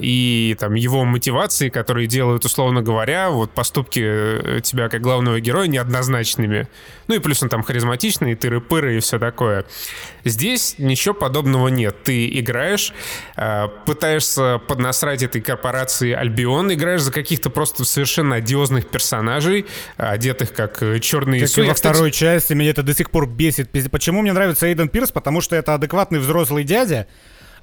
и 0.00 0.56
там 0.58 0.74
его 0.74 1.04
мотивации, 1.04 1.68
которые 1.68 2.06
делают, 2.06 2.44
условно 2.44 2.82
говоря, 2.82 3.30
вот 3.30 3.52
поступки 3.52 4.02
э, 4.02 4.60
тебя 4.62 4.88
как 4.88 5.00
главного 5.00 5.40
героя 5.40 5.68
неоднозначными. 5.68 6.68
Ну 7.06 7.14
и 7.14 7.18
плюс 7.18 7.42
он 7.42 7.48
там 7.48 7.62
харизматичный, 7.62 8.34
тыры-пыры 8.34 8.96
и 8.96 9.00
все 9.00 9.18
такое. 9.18 9.64
Здесь 10.24 10.74
ничего 10.78 11.14
подобного 11.14 11.68
нет. 11.68 12.02
Ты 12.02 12.28
играешь, 12.38 12.92
э, 13.36 13.68
пытаешься 13.86 14.58
поднасрать 14.66 15.22
этой 15.22 15.40
корпорации 15.40 16.12
Альбион, 16.12 16.72
играешь 16.72 17.02
за 17.02 17.12
каких-то 17.12 17.50
просто 17.50 17.84
совершенно 17.84 18.36
одиозных 18.36 18.88
персонажей, 18.88 19.66
одетых 19.96 20.52
как 20.52 20.82
черные 21.00 21.46
как 21.46 21.66
во 21.66 21.74
второй 21.74 22.10
части 22.10 22.54
меня 22.54 22.70
это 22.70 22.82
до 22.82 22.94
сих 22.94 23.10
пор 23.10 23.28
бесит. 23.28 23.70
Почему 23.90 24.22
мне 24.22 24.32
нравится 24.32 24.66
Эйден 24.66 24.88
Пирс? 24.88 25.12
Потому 25.12 25.40
что 25.40 25.56
это 25.56 25.74
адекватный 25.74 26.18
взрослый 26.18 26.64
дядя, 26.64 27.06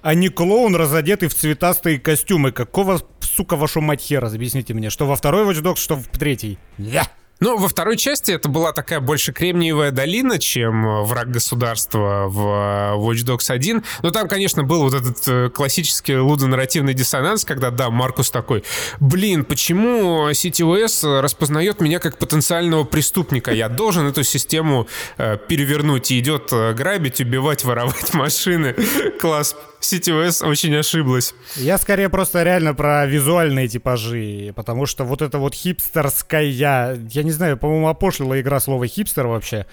а 0.05 0.13
не 0.13 0.29
клоун, 0.29 0.75
разодетый 0.75 1.27
в 1.27 1.33
цветастые 1.33 1.99
костюмы. 1.99 2.51
Какого, 2.51 3.01
сука, 3.21 3.55
вашу 3.55 3.81
мать 3.81 4.01
хера, 4.01 4.27
объясните 4.27 4.75
мне, 4.75 4.91
что 4.91 5.07
во 5.07 5.15
второй 5.15 5.51
Watch 5.51 5.63
Dogs, 5.63 5.77
что 5.77 5.95
в 5.95 6.05
третьей. 6.09 6.59
Я. 6.77 7.07
Ну, 7.39 7.57
во 7.57 7.67
второй 7.67 7.97
части 7.97 8.31
это 8.31 8.47
была 8.47 8.71
такая 8.71 8.99
больше 8.99 9.33
кремниевая 9.33 9.89
долина, 9.89 10.37
чем 10.37 10.85
э, 10.85 11.01
враг 11.05 11.31
государства 11.31 12.27
в 12.27 12.39
э, 12.39 12.97
Watch 12.97 13.25
Dogs 13.25 13.51
1. 13.51 13.83
Но 14.03 14.11
там, 14.11 14.27
конечно, 14.27 14.63
был 14.63 14.83
вот 14.83 14.93
этот 14.93 15.27
э, 15.27 15.49
классический 15.49 16.17
лудонарративный 16.17 16.93
диссонанс, 16.93 17.43
когда, 17.43 17.71
да, 17.71 17.89
Маркус 17.89 18.29
такой, 18.29 18.63
блин, 18.99 19.43
почему 19.43 20.29
CTOS 20.29 21.19
распознает 21.21 21.81
меня 21.81 21.97
как 21.97 22.19
потенциального 22.19 22.83
преступника? 22.83 23.51
Я 23.51 23.69
должен 23.69 24.05
эту 24.07 24.23
систему 24.23 24.87
перевернуть 25.17 26.11
и 26.11 26.19
идет 26.19 26.51
грабить, 26.51 27.19
убивать, 27.19 27.63
воровать 27.63 28.13
машины. 28.13 28.75
Класс. 29.19 29.55
CTOS 29.93 30.45
очень 30.45 30.75
ошиблась. 30.75 31.33
Я 31.55 31.77
скорее 31.77 32.09
просто 32.09 32.43
реально 32.43 32.73
про 32.73 33.05
визуальные 33.05 33.67
типажи, 33.67 34.53
потому 34.55 34.85
что 34.85 35.03
вот 35.03 35.21
это 35.21 35.37
вот 35.39 35.53
хипстерская, 35.53 36.43
я 36.43 36.97
не 36.97 37.31
знаю, 37.31 37.57
по-моему, 37.57 37.87
опошлила 37.87 38.39
игра 38.39 38.59
слова 38.59 38.87
хипстер 38.87 39.27
вообще. 39.27 39.65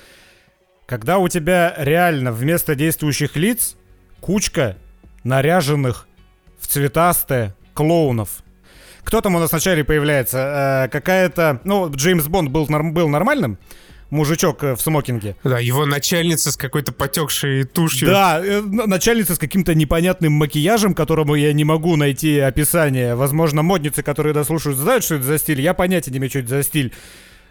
Когда 0.86 1.18
у 1.18 1.28
тебя 1.28 1.74
реально 1.78 2.32
вместо 2.32 2.74
действующих 2.74 3.36
лиц 3.36 3.76
кучка 4.20 4.76
наряженных 5.24 6.06
в 6.60 6.66
цветастые 6.66 7.54
клоунов. 7.74 8.42
Кто 9.04 9.20
там 9.20 9.34
у 9.34 9.38
нас 9.38 9.50
вначале 9.50 9.84
появляется? 9.84 10.84
Э, 10.84 10.88
какая-то... 10.88 11.60
Ну, 11.64 11.90
Джеймс 11.90 12.26
Бонд 12.26 12.50
был, 12.50 12.66
был 12.66 13.08
нормальным, 13.08 13.58
мужичок 14.12 14.62
э, 14.62 14.76
в 14.76 14.80
смокинге. 14.80 15.36
Да, 15.42 15.58
его 15.58 15.86
начальница 15.86 16.52
с 16.52 16.56
какой-то 16.56 16.92
потекшей 16.92 17.64
тушью. 17.64 18.08
Да, 18.08 18.40
э, 18.44 18.60
начальница 18.60 19.34
с 19.34 19.38
каким-то 19.38 19.74
непонятным 19.74 20.34
макияжем, 20.34 20.94
которому 20.94 21.34
я 21.34 21.52
не 21.52 21.64
могу 21.64 21.96
найти 21.96 22.38
описание. 22.38 23.14
Возможно, 23.14 23.62
модницы, 23.62 24.02
которые 24.02 24.34
дослушают, 24.34 24.78
знают, 24.78 25.02
что 25.02 25.16
это 25.16 25.24
за 25.24 25.38
стиль. 25.38 25.60
Я 25.60 25.74
понятия 25.74 26.10
не 26.10 26.18
имею, 26.18 26.30
что 26.30 26.40
это 26.40 26.48
за 26.48 26.62
стиль. 26.62 26.92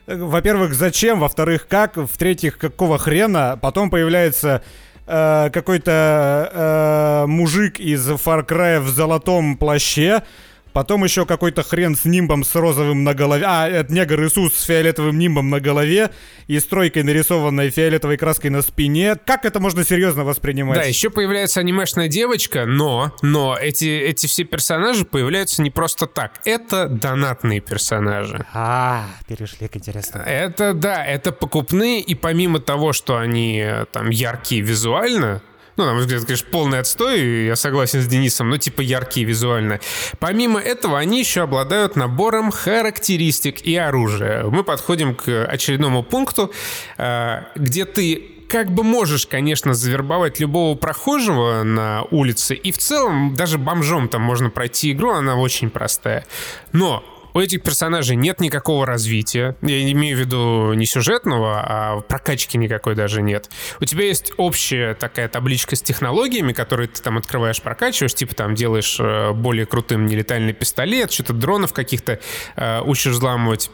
Э, 0.06 0.16
во-первых, 0.16 0.74
зачем? 0.74 1.20
Во-вторых, 1.20 1.68
как? 1.68 1.98
В-третьих, 1.98 2.58
какого 2.58 2.98
хрена? 2.98 3.58
Потом 3.62 3.90
появляется 3.90 4.62
э, 5.08 5.50
какой-то 5.52 6.52
э, 6.54 7.28
мужик 7.28 7.80
из 7.80 8.08
Far 8.08 8.48
Cry 8.48 8.80
в 8.80 8.90
золотом 8.90 9.58
плаще 9.58 10.24
Потом 10.74 11.04
еще 11.04 11.26
какой-то 11.26 11.64
хрен 11.64 11.96
с 11.96 12.06
нимбом 12.06 12.44
с 12.44 12.56
розовым 12.56 13.04
на 13.04 13.14
голове. 13.14 13.44
А, 13.48 13.68
это 13.68 13.92
негр 13.94 14.24
Иисус 14.24 14.54
с 14.54 14.64
фиолетовым 14.64 15.18
нимбом 15.18 15.50
на 15.50 15.60
голове 15.60 16.12
и 16.48 16.60
стройкой, 16.60 17.04
нарисованной 17.04 17.70
фиолетовой 17.70 18.18
краской 18.18 18.50
на 18.50 18.62
спине. 18.62 19.16
Как 19.16 19.46
это 19.46 19.60
можно 19.60 19.84
серьезно 19.84 20.24
воспринимать? 20.24 20.78
Да, 20.78 20.84
еще 20.84 21.10
появляется 21.10 21.60
анимешная 21.60 22.08
девочка, 22.08 22.66
но, 22.66 23.14
но 23.22 23.58
эти, 23.58 23.86
эти 23.86 24.28
все 24.28 24.44
персонажи 24.44 25.06
появляются 25.06 25.62
не 25.62 25.72
просто 25.72 26.08
так. 26.08 26.40
Это 26.46 26.88
донатные 26.88 27.60
персонажи. 27.60 28.46
А, 28.54 29.06
перешли 29.28 29.68
к 29.68 29.76
интересному. 29.76 30.26
Это, 30.26 30.74
да, 30.74 31.06
это 31.06 31.32
покупные, 31.32 32.02
и 32.02 32.16
помимо 32.16 32.60
того, 32.60 32.94
что 32.94 33.18
они 33.18 33.60
э, 33.60 33.86
там 33.92 34.10
яркие 34.10 34.62
визуально, 34.62 35.42
ну, 35.82 35.88
на 35.88 35.94
мой 35.94 36.02
взгляд, 36.02 36.26
конечно, 36.26 36.48
полный 36.52 36.80
отстой, 36.80 37.46
я 37.46 37.56
согласен 37.56 38.02
с 38.02 38.06
Денисом, 38.06 38.50
но 38.50 38.58
типа 38.58 38.82
яркие 38.82 39.26
визуально. 39.26 39.80
Помимо 40.20 40.60
этого, 40.60 41.00
они 41.00 41.20
еще 41.20 41.42
обладают 41.42 41.96
набором 41.96 42.52
характеристик 42.52 43.62
и 43.62 43.76
оружия. 43.76 44.44
Мы 44.46 44.64
подходим 44.64 45.16
к 45.16 45.46
очередному 45.46 46.04
пункту, 46.04 46.52
э, 46.98 47.42
где 47.56 47.86
ты 47.86 48.28
как 48.48 48.70
бы 48.70 48.84
можешь, 48.84 49.26
конечно, 49.26 49.74
завербовать 49.74 50.40
любого 50.40 50.76
прохожего 50.76 51.64
на 51.64 52.04
улице, 52.12 52.54
и 52.54 52.72
в 52.72 52.78
целом 52.78 53.34
даже 53.34 53.58
бомжом 53.58 54.08
там 54.08 54.22
можно 54.22 54.52
пройти 54.52 54.92
игру, 54.92 55.14
она 55.14 55.36
очень 55.36 55.72
простая. 55.72 56.28
Но 56.74 57.04
у 57.34 57.40
этих 57.40 57.64
персонажей 57.64 58.16
нет 58.16 58.40
никакого 58.40 58.86
развития. 58.86 59.56
Я 59.62 59.84
не 59.84 59.94
имею 59.94 60.18
в 60.18 60.20
виду 60.20 60.74
не 60.74 60.86
сюжетного, 60.86 61.62
а 61.64 62.02
прокачки 62.02 62.58
никакой 62.58 62.96
даже 62.96 63.22
нет. 63.22 63.50
У 63.80 63.86
тебя 63.86 64.06
есть 64.06 64.32
общая 64.38 64.94
такая 64.94 65.28
табличка 65.28 65.76
с 65.76 65.82
технологиями, 65.82 66.54
которые 66.54 66.88
ты 66.88 67.02
там 67.02 67.18
открываешь, 67.18 67.62
прокачиваешь, 67.62 68.14
типа 68.14 68.36
там 68.36 68.56
делаешь 68.56 68.98
э, 69.00 69.32
более 69.34 69.66
крутым 69.66 70.06
нелетальный 70.06 70.54
пистолет, 70.54 71.12
что-то 71.12 71.34
дронов 71.34 71.74
каких-то 71.74 72.20
э, 72.56 72.82
учишь 72.82 73.14
взламывать 73.14 73.72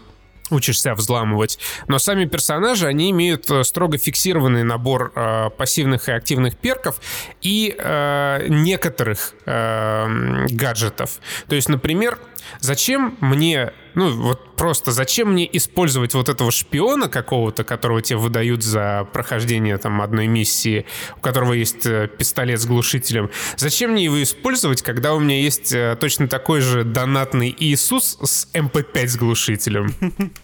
учишься 0.50 0.94
взламывать. 0.94 1.60
Но 1.88 2.00
сами 2.00 2.26
персонажи, 2.26 2.88
они 2.88 3.12
имеют 3.12 3.50
э, 3.52 3.64
строго 3.64 3.98
фиксированный 3.98 4.64
набор 4.64 5.12
э, 5.16 5.50
пассивных 5.58 6.10
и 6.10 6.12
активных 6.12 6.58
перков 6.58 7.00
и 7.42 7.76
э, 7.78 8.46
некоторых 8.48 9.34
э, 9.46 10.46
гаджетов. 10.50 11.20
То 11.48 11.56
есть, 11.56 11.70
например, 11.70 12.18
зачем 12.60 13.18
мне 13.20 13.72
ну, 13.98 14.12
вот 14.12 14.56
просто 14.56 14.92
зачем 14.92 15.32
мне 15.32 15.50
использовать 15.58 16.14
вот 16.14 16.30
этого 16.30 16.52
шпиона 16.52 17.10
какого-то, 17.10 17.64
которого 17.64 18.00
тебе 18.04 18.20
выдают 18.20 18.62
за 18.64 19.08
прохождение 19.12 19.76
там 19.80 20.04
одной 20.04 20.28
миссии, 20.28 20.86
у 21.18 21.20
которого 21.20 21.54
есть 21.54 21.84
э, 21.88 22.08
пистолет 22.08 22.62
с 22.62 22.68
глушителем? 22.68 23.32
Зачем 23.56 23.94
мне 23.94 24.04
его 24.04 24.22
использовать, 24.22 24.84
когда 24.84 25.16
у 25.16 25.20
меня 25.20 25.42
есть 25.42 25.74
э, 25.74 25.98
точно 26.00 26.28
такой 26.28 26.62
же 26.62 26.84
донатный 26.84 27.56
Иисус 27.58 28.20
с 28.22 28.48
МП5 28.54 28.86
эм 28.94 29.08
с 29.08 29.16
глушителем? 29.16 29.94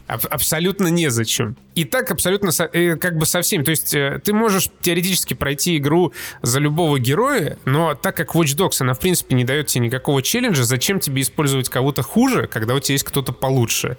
Аб- 0.08 0.26
абсолютно 0.32 0.88
незачем. 0.88 1.56
И 1.76 1.86
так 1.86 2.10
абсолютно 2.10 2.52
со, 2.52 2.64
э, 2.66 2.96
как 2.96 3.18
бы 3.18 3.28
со 3.28 3.44
всеми. 3.44 3.62
То 3.62 3.72
есть 3.72 3.92
ты 3.92 4.34
можешь 4.34 4.70
теоретически 4.82 5.36
пройти 5.36 5.78
игру 5.78 6.12
за 6.42 6.60
любого 6.60 7.00
героя, 7.00 7.60
но 7.66 7.94
так 7.94 8.18
как 8.18 8.36
Watch 8.36 8.58
Dogs, 8.58 8.78
она 8.80 8.96
в 8.96 9.00
принципе 9.00 9.36
не 9.36 9.44
дает 9.44 9.68
тебе 9.68 9.86
никакого 9.86 10.24
челленджа, 10.24 10.64
зачем 10.64 11.00
тебе 11.00 11.22
использовать 11.22 11.70
кого-то 11.70 12.02
хуже, 12.02 12.48
когда 12.48 12.74
у 12.74 12.80
тебя 12.80 12.94
есть 12.94 13.04
кто-то 13.04 13.32
получше. 13.44 13.98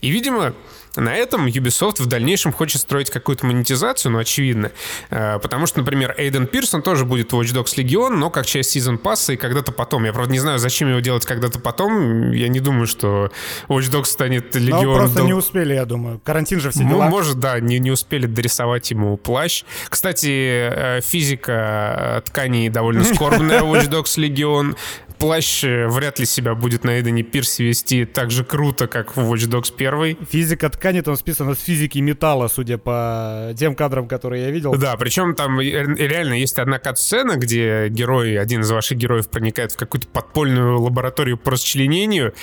И, 0.00 0.08
видимо, 0.08 0.54
на 0.96 1.14
этом 1.14 1.46
Ubisoft 1.46 2.02
в 2.02 2.06
дальнейшем 2.06 2.52
хочет 2.52 2.80
строить 2.80 3.10
какую-то 3.10 3.44
монетизацию, 3.44 4.10
ну, 4.12 4.18
очевидно. 4.18 4.72
Э, 5.10 5.38
потому 5.38 5.66
что, 5.66 5.80
например, 5.80 6.14
Эйден 6.16 6.46
Пирсон 6.46 6.80
тоже 6.80 7.04
будет 7.04 7.30
Watch 7.32 7.52
Dogs 7.54 7.76
Legion, 7.76 8.10
но 8.10 8.30
как 8.30 8.46
часть 8.46 8.70
сезон 8.70 8.96
пасса 8.96 9.34
и 9.34 9.36
когда-то 9.36 9.72
потом. 9.72 10.04
Я, 10.04 10.14
правда, 10.14 10.32
не 10.32 10.38
знаю, 10.38 10.58
зачем 10.58 10.88
его 10.88 11.00
делать 11.00 11.26
когда-то 11.26 11.58
потом. 11.60 12.32
Я 12.32 12.48
не 12.48 12.60
думаю, 12.60 12.86
что 12.86 13.30
Watch 13.68 13.90
Dogs 13.90 14.06
станет 14.06 14.56
Legion. 14.56 14.84
Ну, 14.84 14.94
просто 14.94 15.18
до... 15.18 15.24
не 15.24 15.34
успели, 15.34 15.74
я 15.74 15.84
думаю. 15.84 16.18
Карантин 16.24 16.60
же 16.60 16.70
все 16.70 16.84
дела. 16.84 17.10
Может, 17.10 17.38
да, 17.38 17.60
не, 17.60 17.78
не 17.78 17.90
успели 17.90 18.26
дорисовать 18.26 18.90
ему 18.90 19.18
плащ. 19.18 19.64
Кстати, 19.90 20.70
э, 20.72 21.00
физика 21.02 22.22
тканей 22.24 22.70
довольно 22.70 23.04
скорбная 23.14 23.60
Watch 23.60 23.90
Dogs 23.90 24.16
Legion 24.16 24.76
плащ 25.18 25.64
э, 25.64 25.88
вряд 25.88 26.18
ли 26.18 26.26
себя 26.26 26.54
будет 26.54 26.84
на 26.84 26.98
Эйдене 26.98 27.22
Пирсе 27.22 27.64
вести 27.64 28.04
так 28.04 28.30
же 28.30 28.44
круто, 28.44 28.86
как 28.86 29.16
в 29.16 29.32
Watch 29.32 29.48
Dogs 29.48 29.72
1. 29.74 30.26
Физика 30.30 30.68
ткани 30.68 31.00
там 31.00 31.16
списана 31.16 31.54
с 31.54 31.60
физики 31.60 31.98
металла, 31.98 32.48
судя 32.48 32.78
по 32.78 33.52
тем 33.56 33.74
кадрам, 33.74 34.06
которые 34.08 34.44
я 34.44 34.50
видел. 34.50 34.74
Да, 34.76 34.96
причем 34.96 35.34
там 35.34 35.60
реально 35.60 36.34
есть 36.34 36.58
одна 36.58 36.78
кат-сцена, 36.78 37.36
где 37.36 37.88
герой, 37.88 38.38
один 38.38 38.60
из 38.60 38.70
ваших 38.70 38.98
героев 38.98 39.28
проникает 39.28 39.72
в 39.72 39.76
какую-то 39.76 40.06
подпольную 40.08 40.80
лабораторию 40.80 41.38
по 41.38 41.52
расчленению, 41.52 42.34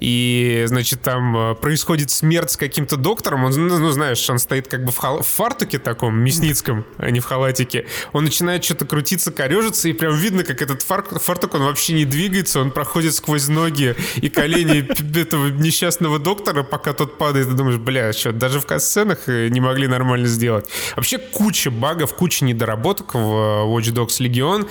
и, 0.00 0.64
значит, 0.66 1.02
там 1.02 1.36
э, 1.36 1.54
происходит 1.54 2.10
смерть 2.10 2.50
с 2.52 2.56
каким-то 2.56 2.96
доктором, 2.96 3.44
он, 3.44 3.52
ну, 3.52 3.78
ну 3.78 3.90
знаешь, 3.90 4.28
он 4.30 4.38
стоит 4.38 4.68
как 4.68 4.84
бы 4.84 4.92
в, 4.92 4.96
хал- 4.96 5.22
в 5.22 5.26
фартуке 5.26 5.78
таком, 5.78 6.18
мясницком, 6.18 6.84
а 6.98 7.10
не 7.10 7.20
в 7.20 7.24
халатике, 7.24 7.86
он 8.12 8.24
начинает 8.24 8.64
что-то 8.64 8.86
крутиться, 8.86 9.32
корежиться, 9.32 9.88
и 9.88 9.92
прям 9.92 10.14
видно, 10.16 10.44
как 10.44 10.62
этот 10.62 10.82
фар- 10.82 11.18
фартук, 11.18 11.54
он 11.54 11.62
вообще 11.64 11.92
не 11.92 12.04
двигается, 12.04 12.21
двигается, 12.22 12.60
он 12.60 12.70
проходит 12.70 13.14
сквозь 13.14 13.48
ноги 13.48 13.96
и 14.16 14.28
колени 14.28 14.86
этого 15.20 15.48
несчастного 15.48 16.18
доктора, 16.18 16.62
пока 16.62 16.92
тот 16.92 17.18
падает, 17.18 17.48
и 17.48 17.52
думаешь, 17.52 17.78
бля, 17.78 18.12
что, 18.12 18.32
даже 18.32 18.60
в 18.60 18.66
касценах 18.66 19.28
э, 19.28 19.48
не 19.48 19.60
могли 19.60 19.88
нормально 19.88 20.28
сделать. 20.28 20.66
Вообще 20.94 21.18
куча 21.18 21.70
багов, 21.70 22.14
куча 22.14 22.44
недоработок 22.44 23.14
в 23.14 23.18
э, 23.18 23.66
Watch 23.66 23.92
Dogs 23.92 24.20
Legion. 24.20 24.68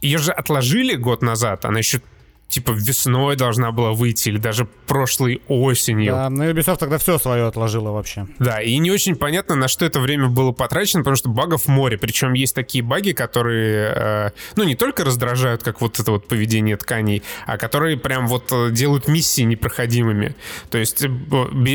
Ее 0.00 0.18
же 0.18 0.30
отложили 0.30 0.94
год 0.94 1.22
назад, 1.22 1.64
она 1.64 1.78
еще 1.78 2.00
типа 2.48 2.70
весной 2.70 3.36
должна 3.36 3.72
была 3.72 3.92
выйти 3.92 4.28
или 4.28 4.38
даже 4.38 4.66
прошлой 4.86 5.42
осенью. 5.48 6.12
Да, 6.12 6.30
но 6.30 6.44
Ubisoft 6.44 6.78
тогда 6.78 6.98
все 6.98 7.18
свое 7.18 7.46
отложила 7.46 7.90
вообще. 7.90 8.26
Да, 8.38 8.62
и 8.62 8.78
не 8.78 8.90
очень 8.90 9.16
понятно, 9.16 9.56
на 9.56 9.68
что 9.68 9.84
это 9.84 9.98
время 10.00 10.28
было 10.28 10.52
потрачено, 10.52 11.00
потому 11.00 11.16
что 11.16 11.28
багов 11.28 11.66
море. 11.66 11.98
Причем 11.98 12.34
есть 12.34 12.54
такие 12.54 12.84
баги, 12.84 13.12
которые, 13.12 13.92
э, 13.94 14.30
ну, 14.54 14.64
не 14.64 14.76
только 14.76 15.04
раздражают, 15.04 15.62
как 15.64 15.80
вот 15.80 15.98
это 15.98 16.12
вот 16.12 16.28
поведение 16.28 16.76
тканей, 16.76 17.22
а 17.46 17.58
которые 17.58 17.96
прям 17.96 18.28
вот 18.28 18.50
э, 18.52 18.70
делают 18.70 19.08
миссии 19.08 19.42
непроходимыми. 19.42 20.36
То 20.70 20.78
есть 20.78 21.02
э, 21.02 21.08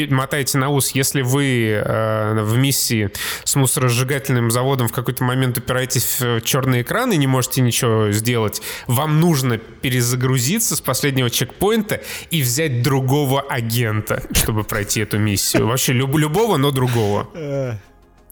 мотайте 0.09 0.57
на 0.57 0.69
ус, 0.69 0.91
если 0.91 1.21
вы 1.21 1.81
э, 1.83 2.43
в 2.43 2.57
миссии 2.57 3.11
с 3.43 3.55
мусоросжигательным 3.55 4.49
заводом 4.51 4.87
в 4.87 4.93
какой-то 4.93 5.23
момент 5.23 5.57
упираетесь 5.57 6.21
в 6.21 6.41
черный 6.41 6.81
экран 6.81 7.11
и 7.11 7.17
не 7.17 7.27
можете 7.27 7.61
ничего 7.61 8.11
сделать, 8.11 8.61
вам 8.87 9.19
нужно 9.19 9.57
перезагрузить 9.57 10.60
спуститься 10.61 10.75
с 10.75 10.81
последнего 10.81 11.29
чекпоинта 11.29 12.01
и 12.29 12.41
взять 12.41 12.81
другого 12.81 13.41
агента, 13.41 14.23
чтобы 14.31 14.63
пройти 14.63 15.01
эту 15.01 15.17
миссию. 15.17 15.67
Вообще 15.67 15.93
люб, 15.93 16.15
любого, 16.15 16.57
но 16.57 16.71
другого. 16.71 17.27
Э, 17.33 17.73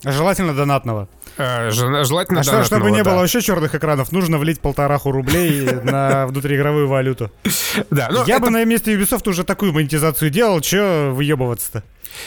желательно 0.04 0.54
донатного. 0.54 1.10
А, 1.38 1.70
желательно 1.70 2.42
а 2.42 2.44
что, 2.44 2.64
чтобы 2.64 2.92
не 2.92 3.04
да. 3.04 3.12
было 3.12 3.20
вообще 3.20 3.42
черных 3.42 3.74
экранов, 3.74 4.12
нужно 4.12 4.38
влить 4.38 4.60
полтораху 4.60 5.12
рублей 5.12 5.68
на 5.84 6.28
внутриигровую 6.28 6.88
валюту. 6.88 7.32
Да, 7.90 8.10
ну 8.12 8.26
Я 8.26 8.40
бы 8.40 8.50
на 8.50 8.64
месте 8.66 8.94
Ubisoft 8.94 9.30
уже 9.30 9.44
такую 9.44 9.74
монетизацию 9.74 10.30
делал, 10.30 10.60
че 10.62 11.12
выебываться-то? 11.12 11.84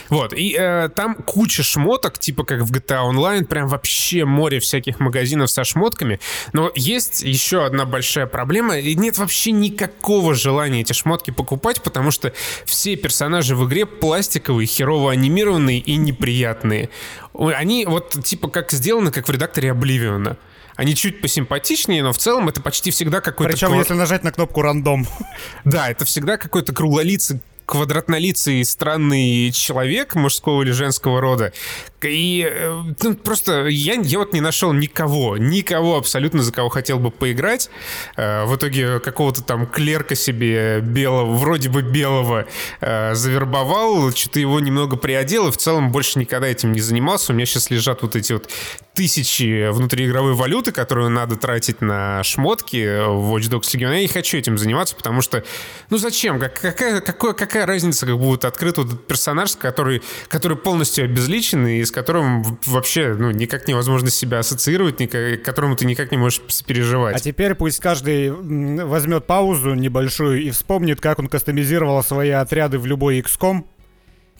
Вот, 0.08 0.32
и 0.32 0.56
э, 0.58 0.88
там 0.94 1.14
куча 1.14 1.62
шмоток, 1.62 2.18
типа 2.18 2.44
как 2.44 2.60
в 2.62 2.72
GTA 2.72 3.10
Online, 3.10 3.44
прям 3.44 3.68
вообще 3.68 4.24
море 4.24 4.60
всяких 4.60 5.00
магазинов 5.00 5.50
со 5.50 5.64
шмотками. 5.64 6.20
Но 6.52 6.70
есть 6.74 7.22
еще 7.22 7.64
одна 7.64 7.84
большая 7.84 8.26
проблема, 8.26 8.78
и 8.78 8.94
нет 8.94 9.18
вообще 9.18 9.52
никакого 9.52 10.34
желания 10.34 10.80
эти 10.80 10.92
шмотки 10.92 11.30
покупать, 11.30 11.82
потому 11.82 12.10
что 12.10 12.32
все 12.64 12.96
персонажи 12.96 13.56
в 13.56 13.66
игре 13.66 13.86
пластиковые, 13.86 14.66
херово 14.66 15.12
анимированные 15.12 15.78
и 15.78 15.96
неприятные. 15.96 16.90
Они 17.34 17.86
вот 17.86 18.16
типа 18.24 18.48
как 18.48 18.72
сделаны, 18.72 19.10
как 19.10 19.28
в 19.28 19.30
редакторе 19.30 19.70
Обливиона. 19.70 20.36
Они 20.76 20.94
чуть 20.94 21.20
посимпатичнее, 21.20 22.02
но 22.02 22.12
в 22.12 22.18
целом 22.18 22.48
это 22.48 22.62
почти 22.62 22.90
всегда 22.90 23.20
какой-то... 23.20 23.52
Причем, 23.52 23.74
если 23.78 23.94
нажать 23.94 24.24
на 24.24 24.32
кнопку 24.32 24.62
рандом. 24.62 25.06
Да, 25.64 25.90
это 25.90 26.04
всегда 26.04 26.36
какой-то 26.38 26.72
круглолицый 26.72 27.40
квадратнолицый 27.72 28.62
странный 28.66 29.50
человек 29.50 30.14
мужского 30.14 30.62
или 30.62 30.72
женского 30.72 31.22
рода. 31.22 31.54
И 32.02 32.46
э, 32.46 32.82
ну, 33.02 33.14
просто 33.14 33.66
я, 33.68 33.94
я 33.94 34.18
вот 34.18 34.34
не 34.34 34.42
нашел 34.42 34.74
никого, 34.74 35.38
никого 35.38 35.96
абсолютно, 35.96 36.42
за 36.42 36.52
кого 36.52 36.68
хотел 36.68 36.98
бы 36.98 37.10
поиграть. 37.10 37.70
Э, 38.16 38.44
в 38.44 38.54
итоге 38.56 39.00
какого-то 39.00 39.42
там 39.42 39.66
клерка 39.66 40.14
себе 40.14 40.80
белого, 40.80 41.32
вроде 41.32 41.70
бы 41.70 41.80
белого, 41.80 42.46
э, 42.82 43.14
завербовал, 43.14 44.12
что-то 44.12 44.38
его 44.38 44.60
немного 44.60 44.96
приодел, 44.96 45.48
и 45.48 45.50
в 45.50 45.56
целом 45.56 45.92
больше 45.92 46.18
никогда 46.18 46.48
этим 46.48 46.72
не 46.72 46.80
занимался. 46.80 47.32
У 47.32 47.34
меня 47.34 47.46
сейчас 47.46 47.70
лежат 47.70 48.02
вот 48.02 48.16
эти 48.16 48.34
вот 48.34 48.50
тысячи 48.94 49.70
внутриигровой 49.70 50.34
валюты, 50.34 50.72
которую 50.72 51.08
надо 51.08 51.36
тратить 51.36 51.80
на 51.80 52.22
шмотки 52.22 53.06
в 53.06 53.34
Watch 53.34 53.48
Dogs 53.48 53.74
Legion. 53.74 53.94
Я 53.94 54.00
не 54.00 54.08
хочу 54.08 54.36
этим 54.36 54.58
заниматься, 54.58 54.94
потому 54.94 55.22
что, 55.22 55.42
ну 55.88 55.96
зачем? 55.96 56.38
Как, 56.38 56.60
какая, 56.60 57.00
какой, 57.00 57.34
какая 57.34 57.61
разница, 57.66 58.06
как 58.06 58.18
будет 58.18 58.44
открыт 58.44 58.78
вот 58.78 58.88
этот 58.88 59.06
персонаж, 59.06 59.56
который, 59.56 60.02
который 60.28 60.56
полностью 60.56 61.04
обезличен 61.04 61.66
и 61.66 61.84
с 61.84 61.90
которым 61.90 62.58
вообще 62.66 63.14
ну, 63.14 63.30
никак 63.30 63.68
невозможно 63.68 64.10
себя 64.10 64.38
ассоциировать, 64.38 65.00
никак, 65.00 65.42
которому 65.42 65.76
ты 65.76 65.86
никак 65.86 66.10
не 66.10 66.18
можешь 66.18 66.42
сопереживать. 66.48 67.16
А 67.16 67.18
теперь 67.18 67.54
пусть 67.54 67.80
каждый 67.80 68.30
возьмет 68.30 69.26
паузу 69.26 69.74
небольшую 69.74 70.42
и 70.42 70.50
вспомнит, 70.50 71.00
как 71.00 71.18
он 71.18 71.28
кастомизировал 71.28 72.02
свои 72.02 72.30
отряды 72.30 72.78
в 72.78 72.86
любой 72.86 73.20
XCOM, 73.20 73.64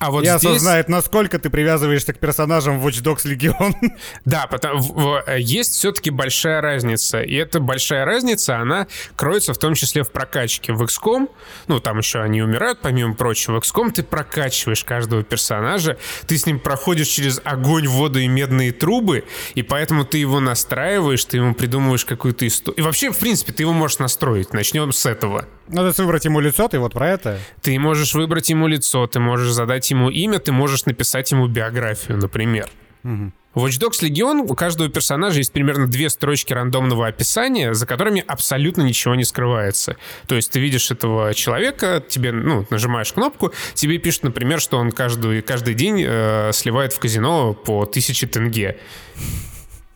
а 0.03 0.11
вот 0.11 0.25
и 0.25 0.27
здесь... 0.27 0.45
осознает, 0.45 0.89
насколько 0.89 1.39
ты 1.39 1.49
привязываешься 1.49 2.13
к 2.13 2.19
персонажам 2.19 2.81
в 2.81 2.87
Watch 2.87 3.03
Dogs 3.03 3.25
Legion. 3.25 3.75
Да, 4.25 4.47
потому 4.47 5.19
э, 5.27 5.41
есть 5.41 5.73
все-таки 5.73 6.11
большая 6.11 6.61
разница. 6.61 7.23
И 7.23 7.35
эта 7.35 7.61
большая 7.61 8.05
разница, 8.05 8.59
она 8.59 8.87
кроется 9.17 9.55
в 9.55 9.59
том 9.59 9.75
числе 9.75 10.03
в 10.03 10.11
прокачке. 10.11 10.73
В 10.73 10.83
XCOM, 10.83 11.29
ну 11.69 11.81
там 11.81 11.99
еще 11.99 12.21
они 12.21 12.43
умирают, 12.43 12.81
помимо 12.83 13.15
прочего, 13.15 13.61
в 13.61 13.65
XCOM 13.65 13.93
ты 13.93 14.03
прокачиваешь 14.03 14.85
каждого 14.85 15.23
персонажа, 15.23 15.99
ты 16.27 16.37
с 16.37 16.47
ним 16.47 16.59
проходишь 16.59 17.09
через 17.09 17.41
огонь, 17.45 17.87
воду 17.87 18.19
и 18.19 18.27
медные 18.27 18.73
трубы, 18.73 19.25
и 19.55 19.63
поэтому 19.63 20.05
ты 20.05 20.19
его 20.19 20.41
настраиваешь, 20.41 21.25
ты 21.25 21.37
ему 21.37 21.55
придумываешь 21.55 22.05
какую-то 22.05 22.47
историю. 22.47 22.81
И 22.81 22.83
вообще, 22.83 23.11
в 23.11 23.19
принципе, 23.19 23.53
ты 23.53 23.63
его 23.63 23.73
можешь 23.73 23.99
настроить. 23.99 24.53
Начнем 24.53 24.93
с 24.93 25.07
этого. 25.07 25.47
Надо 25.69 25.93
выбрать 26.03 26.25
ему 26.25 26.41
лицо, 26.41 26.69
ты 26.69 26.79
вот 26.79 26.93
про 26.93 27.11
это? 27.11 27.39
Ты 27.63 27.79
можешь 27.79 28.15
выбрать 28.15 28.51
ему 28.51 28.67
лицо, 28.67 29.07
ты 29.07 29.21
можешь 29.21 29.53
задать 29.53 29.91
ему 29.93 30.11
имя, 30.11 30.39
ты 30.39 30.53
можешь 30.53 30.87
написать 30.87 31.31
ему 31.33 31.47
биографию, 31.47 32.19
например. 32.19 32.69
Угу. 33.05 33.33
В 33.55 33.67
Watch 33.67 33.79
Dogs 33.79 34.03
Legion 34.03 34.47
у 34.49 34.55
каждого 34.55 34.89
персонажа 34.89 35.39
есть 35.39 35.53
примерно 35.53 35.87
две 35.87 36.09
строчки 36.09 36.55
рандомного 36.55 37.07
описания, 37.07 37.75
за 37.75 37.87
которыми 37.87 38.25
абсолютно 38.27 38.81
ничего 38.81 39.15
не 39.15 39.25
скрывается. 39.25 39.97
То 40.27 40.37
есть 40.37 40.51
ты 40.51 40.59
видишь 40.59 40.91
этого 40.91 41.35
человека, 41.35 42.03
тебе, 42.07 42.33
ну, 42.33 42.67
нажимаешь 42.71 43.13
кнопку, 43.13 43.53
тебе 43.75 43.99
пишут, 43.99 44.23
например, 44.23 44.59
что 44.59 44.79
он 44.79 44.91
каждый, 44.91 45.43
каждый 45.43 45.75
день 45.75 46.03
э, 46.07 46.51
сливает 46.55 46.95
в 46.95 46.99
казино 46.99 47.53
по 47.53 47.85
тысяче 47.85 48.27
тенге. 48.27 48.79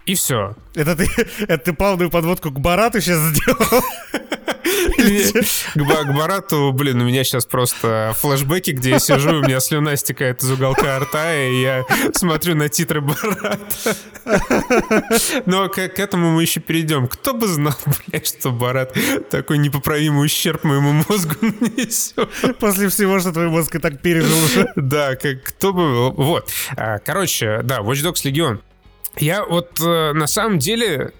И 0.06 0.14
все. 0.14 0.54
Это 0.74 0.94
ты, 0.94 1.08
это 1.48 1.58
ты 1.58 1.72
плавную 1.72 2.10
подводку 2.10 2.50
к 2.50 2.60
Барату 2.60 3.00
сейчас 3.00 3.20
сделал? 3.20 3.82
К 5.74 6.12
Барату, 6.12 6.72
блин, 6.72 7.00
у 7.00 7.04
меня 7.04 7.24
сейчас 7.24 7.46
просто 7.46 8.14
флешбеки, 8.18 8.70
где 8.70 8.90
я 8.90 8.98
сижу, 8.98 9.38
у 9.38 9.42
меня 9.42 9.60
слюна 9.60 9.96
стекает 9.96 10.42
из 10.42 10.50
уголка 10.50 10.98
рта, 10.98 11.34
и 11.34 11.60
я 11.60 11.84
смотрю 12.14 12.54
на 12.54 12.68
титры 12.68 13.00
Барата. 13.00 13.96
Но 15.46 15.68
к, 15.68 15.78
этому 15.78 16.32
мы 16.32 16.42
еще 16.42 16.60
перейдем. 16.60 17.08
Кто 17.08 17.34
бы 17.34 17.46
знал, 17.46 17.76
блядь, 18.08 18.26
что 18.26 18.50
Барат 18.50 18.96
такой 19.30 19.58
непоправимый 19.58 20.24
ущерб 20.26 20.64
моему 20.64 21.04
мозгу 21.08 21.36
нанесет. 21.40 22.28
После 22.58 22.88
всего, 22.88 23.20
что 23.20 23.32
твой 23.32 23.48
мозг 23.48 23.74
и 23.74 23.78
так 23.78 24.00
пережил 24.00 24.38
уже. 24.44 24.72
Да, 24.76 25.16
как, 25.16 25.42
кто 25.42 25.72
бы... 25.72 26.10
Вот. 26.10 26.50
А, 26.76 26.98
короче, 26.98 27.60
да, 27.62 27.78
Watch 27.80 28.02
Dogs 28.04 28.24
Legion. 28.24 28.60
Я 29.18 29.44
вот 29.44 29.80
э, 29.80 30.12
на 30.12 30.26
самом 30.26 30.58
деле, 30.58 31.12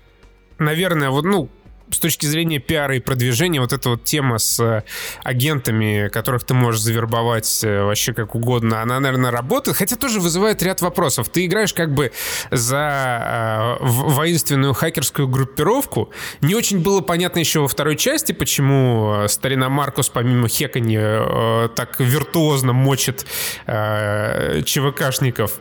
наверное, 0.59 1.11
вот, 1.11 1.25
ну, 1.25 1.49
с 1.91 1.99
точки 1.99 2.27
зрения 2.27 2.59
пиара 2.59 2.97
и 2.97 3.01
продвижения, 3.01 3.61
вот 3.61 3.73
эта 3.73 3.91
вот 3.91 4.05
тема 4.05 4.39
с 4.39 4.59
э, 4.61 4.83
агентами, 5.23 6.09
которых 6.09 6.45
ты 6.45 6.55
можешь 6.55 6.81
завербовать 6.81 7.63
э, 7.63 7.83
вообще 7.85 8.13
как 8.13 8.35
угодно, 8.35 8.83
она, 8.83 8.99
наверное, 9.01 9.31
работает, 9.31 9.77
хотя 9.77 9.97
тоже 9.97 10.21
вызывает 10.21 10.63
ряд 10.63 10.83
вопросов. 10.83 11.29
Ты 11.29 11.47
играешь 11.47 11.73
как 11.73 11.95
бы 11.95 12.13
за 12.51 13.79
э, 13.81 13.85
воинственную 13.85 14.75
хакерскую 14.75 15.29
группировку. 15.29 16.11
Не 16.41 16.55
очень 16.55 16.81
было 16.81 17.01
понятно 17.01 17.39
еще 17.39 17.61
во 17.61 17.69
второй 17.69 17.97
части, 17.97 18.33
почему 18.33 19.23
э, 19.25 19.29
старина 19.29 19.69
Маркус, 19.69 20.09
помимо 20.09 20.49
хеканья, 20.49 21.23
э, 21.25 21.69
так 21.75 22.01
виртуозно 22.01 22.73
мочит 22.73 23.27
э, 23.67 24.63
ЧВКшников. 24.65 25.61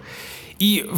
И 0.60 0.89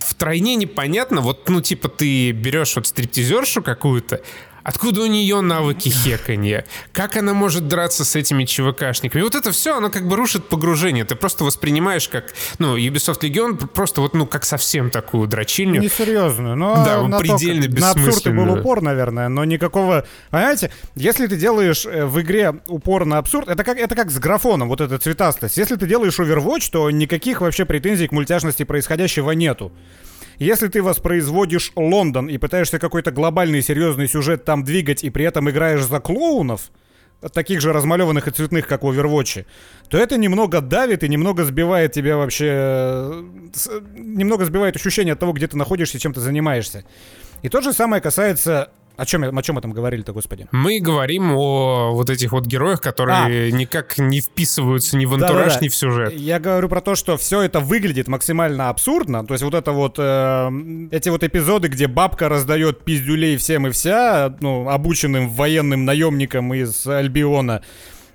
втройне 0.00 0.56
непонятно, 0.56 1.20
вот, 1.20 1.48
ну, 1.48 1.60
типа, 1.60 1.88
ты 1.88 2.32
берешь 2.32 2.76
вот 2.76 2.86
стриптизершу 2.86 3.62
какую-то, 3.62 4.20
Откуда 4.66 5.02
у 5.02 5.06
нее 5.06 5.42
навыки 5.42 5.90
хеканья? 5.90 6.64
Как 6.90 7.16
она 7.16 7.34
может 7.34 7.68
драться 7.68 8.04
с 8.04 8.16
этими 8.16 8.44
ЧВКшниками? 8.44 9.20
И 9.20 9.24
вот 9.24 9.36
это 9.36 9.52
все, 9.52 9.76
оно 9.76 9.90
как 9.90 10.08
бы 10.08 10.16
рушит 10.16 10.48
погружение. 10.48 11.04
Ты 11.04 11.14
просто 11.14 11.44
воспринимаешь 11.44 12.08
как, 12.08 12.34
ну, 12.58 12.76
Ubisoft 12.76 13.20
Legion 13.20 13.64
просто 13.68 14.00
вот, 14.00 14.14
ну, 14.14 14.26
как 14.26 14.44
совсем 14.44 14.90
такую 14.90 15.28
дрочильню. 15.28 15.80
Несерьезную, 15.80 16.56
но 16.56 16.84
да, 16.84 17.00
на 17.06 17.20
предельно 17.20 17.72
то, 17.72 17.80
На 17.80 17.90
абсурд 17.92 18.34
был 18.34 18.54
упор, 18.54 18.82
наверное, 18.82 19.28
но 19.28 19.44
никакого... 19.44 20.04
Понимаете, 20.30 20.72
если 20.96 21.28
ты 21.28 21.36
делаешь 21.36 21.86
э, 21.86 22.04
в 22.04 22.20
игре 22.20 22.52
упор 22.66 23.04
на 23.04 23.18
абсурд, 23.18 23.48
это 23.48 23.62
как, 23.62 23.78
это 23.78 23.94
как 23.94 24.10
с 24.10 24.18
графоном, 24.18 24.66
вот 24.66 24.80
эта 24.80 24.98
цветастость. 24.98 25.58
Если 25.58 25.76
ты 25.76 25.86
делаешь 25.86 26.18
Overwatch, 26.18 26.70
то 26.72 26.90
никаких 26.90 27.40
вообще 27.40 27.66
претензий 27.66 28.08
к 28.08 28.10
мультяшности 28.10 28.64
происходящего 28.64 29.30
нету. 29.30 29.70
Если 30.38 30.68
ты 30.68 30.82
воспроизводишь 30.82 31.72
Лондон 31.76 32.28
и 32.28 32.38
пытаешься 32.38 32.78
какой-то 32.78 33.10
глобальный 33.10 33.62
серьезный 33.62 34.08
сюжет 34.08 34.44
там 34.44 34.64
двигать 34.64 35.02
и 35.04 35.10
при 35.10 35.24
этом 35.24 35.48
играешь 35.48 35.82
за 35.82 36.00
клоунов, 36.00 36.70
таких 37.32 37.60
же 37.60 37.72
размалеванных 37.72 38.28
и 38.28 38.30
цветных, 38.30 38.66
как 38.66 38.82
в 38.82 38.86
Overwatch, 38.86 39.46
то 39.88 39.98
это 39.98 40.16
немного 40.18 40.60
давит 40.60 41.02
и 41.02 41.08
немного 41.08 41.44
сбивает 41.44 41.92
тебя 41.92 42.16
вообще... 42.16 42.46
Э, 42.48 43.24
немного 43.96 44.44
сбивает 44.44 44.76
ощущение 44.76 45.14
от 45.14 45.18
того, 45.18 45.32
где 45.32 45.46
ты 45.46 45.56
находишься 45.56 45.96
и 45.96 46.00
чем 46.00 46.12
ты 46.12 46.20
занимаешься. 46.20 46.84
И 47.42 47.48
то 47.48 47.60
же 47.60 47.72
самое 47.72 48.02
касается 48.02 48.70
о 48.96 49.04
чем, 49.04 49.38
о 49.38 49.42
чем 49.42 49.56
мы 49.56 49.60
там 49.60 49.72
говорили-то, 49.72 50.12
господи? 50.12 50.46
Мы 50.52 50.80
говорим 50.80 51.32
о 51.32 51.92
вот 51.92 52.08
этих 52.08 52.32
вот 52.32 52.46
героях, 52.46 52.80
которые 52.80 53.48
а. 53.48 53.50
никак 53.50 53.98
не 53.98 54.20
вписываются 54.20 54.96
ни 54.96 55.04
в 55.04 55.14
антураж, 55.14 55.54
да, 55.54 55.58
да, 55.60 55.64
ни 55.64 55.68
в 55.68 55.74
сюжет. 55.74 56.12
Я 56.14 56.38
говорю 56.38 56.68
про 56.68 56.80
то, 56.80 56.94
что 56.94 57.16
все 57.16 57.42
это 57.42 57.60
выглядит 57.60 58.08
максимально 58.08 58.70
абсурдно. 58.70 59.26
То 59.26 59.34
есть 59.34 59.44
вот 59.44 59.54
это 59.54 59.72
вот, 59.72 59.96
э, 59.98 60.50
эти 60.90 61.10
вот 61.10 61.22
эпизоды, 61.24 61.68
где 61.68 61.86
бабка 61.88 62.28
раздает 62.28 62.84
пиздюлей 62.84 63.36
всем 63.36 63.66
и 63.66 63.70
вся, 63.70 64.34
ну, 64.40 64.68
обученным 64.68 65.28
военным 65.28 65.84
наемникам 65.84 66.54
из 66.54 66.86
Альбиона. 66.86 67.62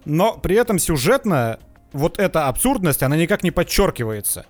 Но 0.06 0.38
при 0.38 0.56
этом 0.56 0.80
сюжетно 0.80 1.60
вот 1.94 2.20
эта 2.20 2.48
абсурдность, 2.48 3.04
она 3.04 3.18
никак 3.18 3.44
не 3.44 3.52
подчеркивается. 3.52 4.46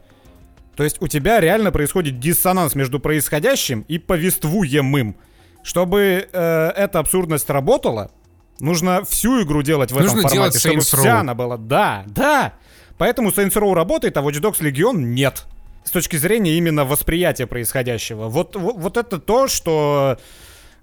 То 0.75 0.83
есть 0.83 1.01
у 1.01 1.07
тебя 1.07 1.39
реально 1.39 1.71
происходит 1.71 2.19
диссонанс 2.19 2.75
между 2.75 2.99
происходящим 2.99 3.85
и 3.87 3.97
повествуемым. 3.97 5.15
Чтобы 5.63 6.27
э, 6.31 6.67
эта 6.75 6.99
абсурдность 6.99 7.49
работала, 7.49 8.11
нужно 8.59 9.03
всю 9.03 9.43
игру 9.43 9.61
делать 9.61 9.91
в 9.91 9.99
нужно 9.99 10.19
этом 10.19 10.29
формате, 10.29 10.59
чтобы 10.59 10.77
Saints 10.77 10.97
вся 10.97 11.19
она 11.19 11.33
была. 11.33 11.57
Да, 11.57 12.03
да. 12.07 12.53
Поэтому 12.97 13.29
Saints 13.29 13.53
Row 13.53 13.73
работает, 13.73 14.17
а 14.17 14.21
Watch 14.21 14.41
Dogs 14.41 14.61
Legion 14.61 14.97
нет. 14.97 15.45
С 15.83 15.91
точки 15.91 16.15
зрения 16.15 16.57
именно 16.57 16.85
восприятия 16.85 17.47
происходящего. 17.47 18.27
Вот, 18.27 18.55
вот, 18.55 18.75
вот 18.77 18.97
это 18.97 19.19
то, 19.19 19.47
что 19.47 20.17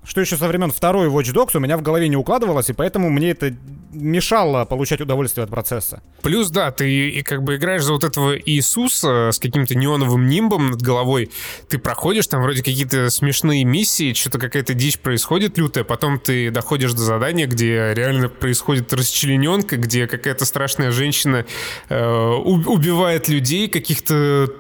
что 0.04 0.20
еще 0.20 0.36
со 0.36 0.48
времен 0.48 0.70
второй 0.70 1.08
Watch 1.08 1.32
Dogs 1.34 1.50
у 1.54 1.60
меня 1.60 1.76
в 1.76 1.82
голове 1.82 2.08
не 2.08 2.16
укладывалось, 2.16 2.70
и 2.70 2.72
поэтому 2.72 3.10
мне 3.10 3.30
это 3.30 3.54
мешало 3.92 4.64
получать 4.64 5.00
удовольствие 5.00 5.44
от 5.44 5.50
процесса. 5.50 6.02
Плюс, 6.22 6.50
да, 6.50 6.70
ты 6.70 7.10
и 7.10 7.22
как 7.22 7.42
бы 7.42 7.56
играешь 7.56 7.82
за 7.82 7.92
вот 7.92 8.04
этого 8.04 8.38
Иисуса 8.38 9.30
с 9.32 9.38
каким-то 9.38 9.74
неоновым 9.74 10.26
нимбом 10.26 10.70
над 10.70 10.82
головой, 10.82 11.30
ты 11.68 11.78
проходишь 11.78 12.26
там 12.26 12.42
вроде 12.42 12.62
какие-то 12.62 13.10
смешные 13.10 13.64
миссии, 13.64 14.12
что-то 14.12 14.38
какая-то 14.38 14.74
дичь 14.74 14.98
происходит 14.98 15.58
лютая, 15.58 15.84
потом 15.84 16.18
ты 16.18 16.50
доходишь 16.50 16.92
до 16.92 17.00
задания, 17.00 17.46
где 17.46 17.92
реально 17.94 18.28
происходит 18.28 18.92
расчлененка, 18.92 19.76
где 19.76 20.06
какая-то 20.06 20.44
страшная 20.44 20.90
женщина 20.90 21.44
э, 21.88 22.30
убивает 22.34 23.28
людей, 23.28 23.68
каких-то 23.68 24.50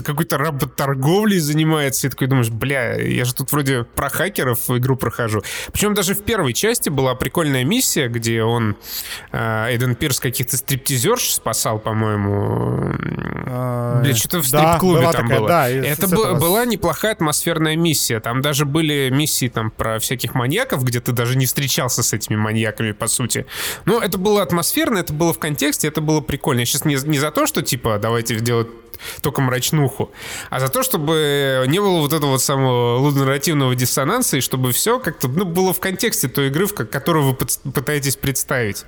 какой-то 0.00 0.38
работорговлей 0.38 1.38
занимается, 1.38 2.06
и 2.06 2.10
такой 2.10 2.28
думаешь, 2.28 2.50
бля, 2.50 2.94
я 2.94 3.24
же 3.24 3.34
тут 3.34 3.52
вроде 3.52 3.84
про 3.84 4.08
хакеров 4.08 4.70
игру 4.70 4.96
прохожу. 4.96 5.42
Причем 5.72 5.94
даже 5.94 6.14
в 6.14 6.22
первой 6.22 6.54
части 6.54 6.88
была 6.88 7.14
прикольная 7.14 7.64
миссия, 7.64 8.08
где 8.08 8.42
он, 8.42 8.76
э, 9.32 9.66
Эйден 9.68 9.94
Пирс, 9.94 10.20
каких-то 10.20 10.56
стриптизерш 10.56 11.34
спасал, 11.34 11.78
по-моему. 11.78 12.94
А, 13.46 14.00
бля, 14.02 14.14
что-то 14.14 14.40
в 14.40 14.46
стрип-клубе 14.46 15.10
там 15.12 15.28
было. 15.28 15.68
Это 15.68 16.08
была 16.08 16.64
неплохая 16.64 17.12
атмосферная 17.12 17.76
миссия. 17.76 18.20
Там 18.20 18.40
даже 18.40 18.64
были 18.64 19.10
миссии 19.10 19.48
там 19.48 19.70
про 19.70 19.98
всяких 19.98 20.34
маньяков, 20.34 20.84
где 20.84 21.00
ты 21.00 21.12
даже 21.12 21.36
не 21.36 21.46
встречался 21.46 22.02
с 22.02 22.12
этими 22.12 22.36
маньяками, 22.36 22.92
по 22.92 23.06
сути. 23.06 23.46
Но 23.84 24.00
это 24.00 24.18
было 24.18 24.42
атмосферно, 24.42 24.98
это 24.98 25.12
было 25.12 25.32
в 25.32 25.38
контексте, 25.38 25.88
это 25.88 26.00
было 26.00 26.20
прикольно. 26.20 26.60
Я 26.60 26.66
сейчас 26.66 26.84
не, 26.84 26.96
не 27.04 27.18
за 27.18 27.30
то, 27.30 27.46
что, 27.46 27.62
типа, 27.62 27.98
давайте 28.00 28.38
делать 28.40 28.68
только 29.22 29.40
мрачнуху, 29.40 30.10
а 30.50 30.60
за 30.60 30.68
то, 30.68 30.82
чтобы 30.82 31.64
не 31.68 31.80
было 31.80 32.00
вот 32.00 32.12
этого 32.12 32.32
вот 32.32 32.42
самого 32.42 32.98
лудонарративного 32.98 33.74
диссонанса, 33.74 34.36
и 34.36 34.40
чтобы 34.40 34.72
все 34.72 34.98
как-то 34.98 35.28
ну, 35.28 35.44
было 35.44 35.72
в 35.72 35.80
контексте 35.80 36.28
той 36.28 36.48
игры, 36.48 36.66
в 36.66 36.74
которую 36.74 37.26
вы 37.26 37.34
пытаетесь 37.34 38.16
представить. 38.16 38.84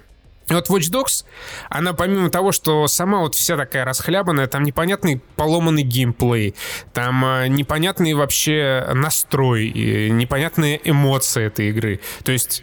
И 0.48 0.52
вот 0.52 0.68
Watch 0.68 0.92
Dogs, 0.92 1.24
она 1.70 1.94
помимо 1.94 2.30
того, 2.30 2.52
что 2.52 2.86
сама 2.86 3.20
вот 3.20 3.34
вся 3.34 3.56
такая 3.56 3.84
расхлябанная, 3.84 4.46
там 4.46 4.62
непонятный 4.62 5.22
поломанный 5.36 5.82
геймплей, 5.82 6.54
там 6.92 7.24
э, 7.24 7.48
непонятный 7.48 8.12
вообще 8.12 8.86
настрой, 8.92 9.70
непонятные 10.10 10.80
эмоции 10.84 11.46
этой 11.46 11.70
игры. 11.70 12.00
То 12.24 12.32
есть... 12.32 12.62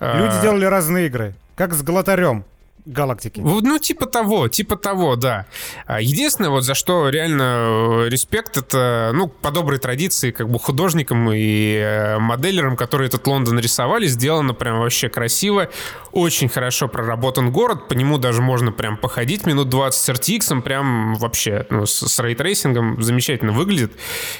Люди 0.00 0.36
э... 0.38 0.42
делали 0.42 0.64
разные 0.66 1.06
игры, 1.06 1.34
как 1.56 1.72
с 1.72 1.82
Глотарем 1.82 2.44
галактики. 2.84 3.40
Ну, 3.40 3.78
типа 3.78 4.06
того, 4.06 4.48
типа 4.48 4.76
того, 4.76 5.16
да. 5.16 5.46
А, 5.86 6.00
единственное, 6.00 6.50
вот 6.50 6.64
за 6.64 6.74
что 6.74 7.08
реально 7.08 7.42
э, 7.42 8.08
респект, 8.08 8.56
это, 8.56 9.12
ну, 9.14 9.28
по 9.28 9.50
доброй 9.50 9.78
традиции, 9.78 10.32
как 10.32 10.48
бы 10.48 10.58
художникам 10.58 11.30
и 11.32 11.76
э, 11.76 12.18
моделерам, 12.18 12.76
которые 12.76 13.08
этот 13.08 13.26
Лондон 13.26 13.58
рисовали, 13.58 14.06
сделано 14.06 14.54
прям 14.54 14.80
вообще 14.80 15.08
красиво, 15.08 15.70
очень 16.10 16.48
хорошо 16.48 16.88
проработан 16.88 17.52
город, 17.52 17.88
по 17.88 17.94
нему 17.94 18.18
даже 18.18 18.42
можно 18.42 18.72
прям 18.72 18.96
походить 18.96 19.46
минут 19.46 19.68
20 19.68 20.00
с 20.00 20.08
RTX, 20.08 20.62
прям 20.62 21.14
вообще, 21.14 21.66
ну, 21.70 21.86
с, 21.86 22.06
с 22.06 22.18
ray 22.20 22.40
tracing 22.40 22.87
ом 22.87 23.00
замечательно 23.02 23.52
выглядит. 23.52 23.92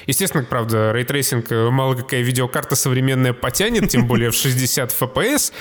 Естественно, 0.07 0.45
правда, 0.45 0.93
ray 0.93 1.10
tracing 1.10 1.51
э, 1.53 1.71
мало 1.71 1.95
какая 1.95 2.23
видеокарта 2.23 2.75
современная 2.75 3.33
потянет, 3.33 3.89
тем 3.89 4.07
более 4.07 4.31
в 4.31 4.35
60 4.35 4.91
FPS, 5.01 5.53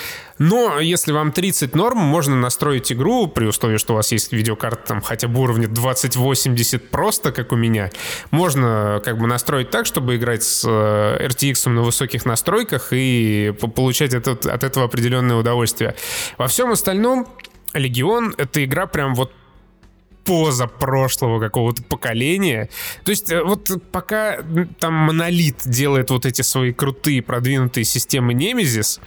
но 0.41 0.79
если 0.79 1.11
вам 1.11 1.31
30 1.31 1.75
норм, 1.75 1.99
можно 1.99 2.35
настроить 2.35 2.91
игру 2.91 3.27
при 3.27 3.45
условии, 3.45 3.77
что 3.77 3.93
у 3.93 3.97
вас 3.97 4.11
есть 4.11 4.33
видеокарта 4.33 4.87
там 4.87 5.01
хотя 5.01 5.27
бы 5.27 5.39
уровня 5.39 5.67
2080 5.67 6.89
просто, 6.89 7.31
как 7.31 7.51
у 7.51 7.55
меня. 7.55 7.91
Можно 8.31 9.03
как 9.05 9.19
бы 9.19 9.27
настроить 9.27 9.69
так, 9.69 9.85
чтобы 9.85 10.15
играть 10.15 10.41
с 10.41 10.65
э, 10.67 11.27
RTX 11.27 11.69
на 11.69 11.83
высоких 11.83 12.25
настройках 12.25 12.87
и 12.89 13.53
получать 13.75 14.15
от, 14.15 14.27
от 14.27 14.63
этого 14.63 14.87
определенное 14.87 15.35
удовольствие. 15.35 15.95
Во 16.39 16.47
всем 16.47 16.71
остальном 16.71 17.27
Легион— 17.75 18.33
это 18.39 18.65
игра 18.65 18.87
прям 18.87 19.13
вот 19.13 19.31
поза 20.23 20.67
прошлого 20.67 21.39
какого-то 21.39 21.83
поколения. 21.83 22.69
То 23.03 23.11
есть 23.11 23.31
э, 23.31 23.43
вот 23.43 23.69
пока 23.91 24.39
там 24.79 24.93
Монолит 24.93 25.61
делает 25.65 26.09
вот 26.09 26.25
эти 26.25 26.41
свои 26.41 26.73
крутые 26.73 27.21
продвинутые 27.21 27.83
системы 27.83 28.33
Немезис, 28.33 28.99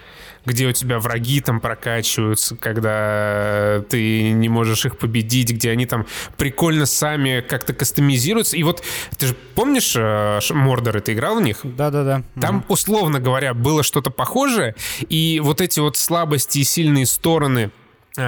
где 0.44 0.66
у 0.66 0.72
тебя 0.72 0.98
враги 0.98 1.40
там 1.40 1.60
прокачиваются, 1.60 2.56
когда 2.56 3.82
ты 3.88 4.30
не 4.32 4.48
можешь 4.48 4.84
их 4.86 4.98
победить, 4.98 5.52
где 5.52 5.70
они 5.70 5.86
там 5.86 6.06
прикольно 6.36 6.86
сами 6.86 7.40
как-то 7.40 7.72
кастомизируются. 7.72 8.56
И 8.56 8.62
вот 8.62 8.82
ты 9.18 9.28
же 9.28 9.36
помнишь 9.54 9.94
э, 9.96 10.40
Мордоры, 10.50 11.00
ты 11.00 11.12
играл 11.12 11.36
в 11.36 11.42
них? 11.42 11.60
Да-да-да. 11.62 12.22
Там, 12.40 12.64
условно 12.68 13.20
говоря, 13.20 13.54
было 13.54 13.82
что-то 13.82 14.10
похожее, 14.10 14.74
и 15.08 15.40
вот 15.42 15.60
эти 15.60 15.80
вот 15.80 15.96
слабости 15.96 16.58
и 16.58 16.64
сильные 16.64 17.06
стороны 17.06 17.70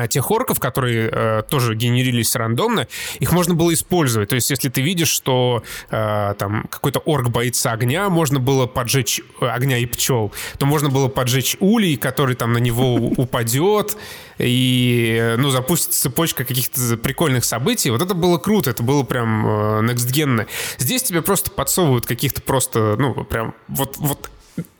тех 0.09 0.31
орков, 0.31 0.59
которые 0.59 1.09
э, 1.12 1.42
тоже 1.49 1.75
генерились 1.77 2.35
рандомно, 2.35 2.88
их 3.20 3.33
можно 3.33 3.55
было 3.55 3.72
использовать. 3.72 4.31
То 4.31 4.35
есть, 4.35 4.51
если 4.51 4.68
ты 4.68 4.81
видишь, 4.81 5.09
что 5.09 5.62
э, 5.90 6.35
там 6.38 6.66
какой-то 6.68 7.01
орк 7.07 7.28
боится 7.28 7.70
огня, 7.70 8.09
можно 8.09 8.41
было 8.41 8.66
поджечь 8.66 9.20
э, 9.41 9.47
огня 9.47 9.78
и 9.78 9.87
пчел, 9.87 10.32
то 10.59 10.66
можно 10.66 10.89
было 10.89 11.07
поджечь 11.09 11.57
улей, 11.61 11.97
который 11.97 12.34
там 12.34 12.53
на 12.53 12.59
него 12.59 12.95
упадет, 13.16 13.97
и, 14.39 15.34
ну, 15.39 15.51
запустит 15.51 15.95
цепочка 15.95 16.45
каких-то 16.45 16.97
прикольных 16.97 17.45
событий. 17.45 17.91
Вот 17.91 18.03
это 18.03 18.14
было 18.14 18.39
круто, 18.39 18.70
это 18.70 18.82
было 18.82 19.05
прям 19.05 19.47
э, 19.47 19.93
next 19.93 20.47
Здесь 20.78 21.03
тебе 21.05 21.22
просто 21.22 21.51
подсовывают 21.51 22.07
каких-то 22.07 22.43
просто, 22.43 22.97
ну, 22.99 23.24
прям 23.24 23.55
вот, 23.68 23.97
вот 23.99 24.30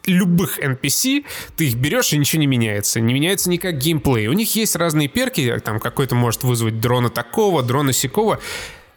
любых 0.07 0.59
NPC, 0.59 1.25
ты 1.57 1.69
их 1.69 1.75
берешь 1.75 2.13
и 2.13 2.19
ничего 2.19 2.41
не 2.41 2.47
меняется. 2.47 3.01
Не 3.01 3.15
меняется 3.15 3.51
никак 3.51 3.79
геймплей. 3.79 4.29
У 4.29 4.33
них 4.33 4.55
есть 4.57 4.77
разные 4.77 5.09
перки, 5.09 5.59
там 5.65 5.81
какой-то 5.81 6.15
может 6.15 6.45
вызвать 6.45 6.81
дрона 6.81 7.11
такого, 7.11 7.63
дрона 7.63 7.93
сякого. 7.93 8.41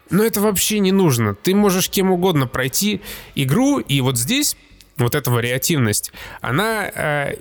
Но 0.10 0.24
это 0.24 0.42
вообще 0.42 0.80
не 0.80 0.92
нужно. 0.92 1.36
Ты 1.36 1.54
можешь 1.54 1.90
кем 1.90 2.12
угодно 2.12 2.48
пройти 2.48 3.02
игру, 3.36 3.80
и 3.80 4.02
вот 4.02 4.18
здесь 4.18 4.56
вот 5.00 5.16
эта 5.16 5.32
вариативность, 5.32 6.12
она 6.42 6.90
э, 6.94 7.36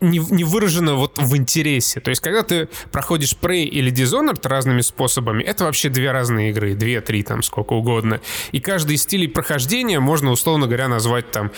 не, 0.00 0.18
не 0.18 0.44
выражена 0.44 0.94
вот 0.94 1.18
в 1.18 1.36
интересе. 1.36 2.00
То 2.00 2.10
есть, 2.10 2.20
когда 2.20 2.42
ты 2.42 2.68
проходишь 2.92 3.36
Prey 3.40 3.64
или 3.64 3.92
Dishonored 3.92 4.46
разными 4.46 4.80
способами, 4.80 5.42
это 5.42 5.64
вообще 5.64 5.88
две 5.88 6.10
разные 6.12 6.50
игры, 6.50 6.74
две-три 6.74 7.22
там, 7.22 7.42
сколько 7.42 7.72
угодно. 7.72 8.20
И 8.52 8.60
каждый 8.60 8.96
из 8.96 9.02
стилей 9.02 9.28
прохождения 9.28 10.00
можно, 10.00 10.30
условно 10.30 10.66
говоря, 10.66 10.88
назвать 10.88 11.30
там 11.30 11.52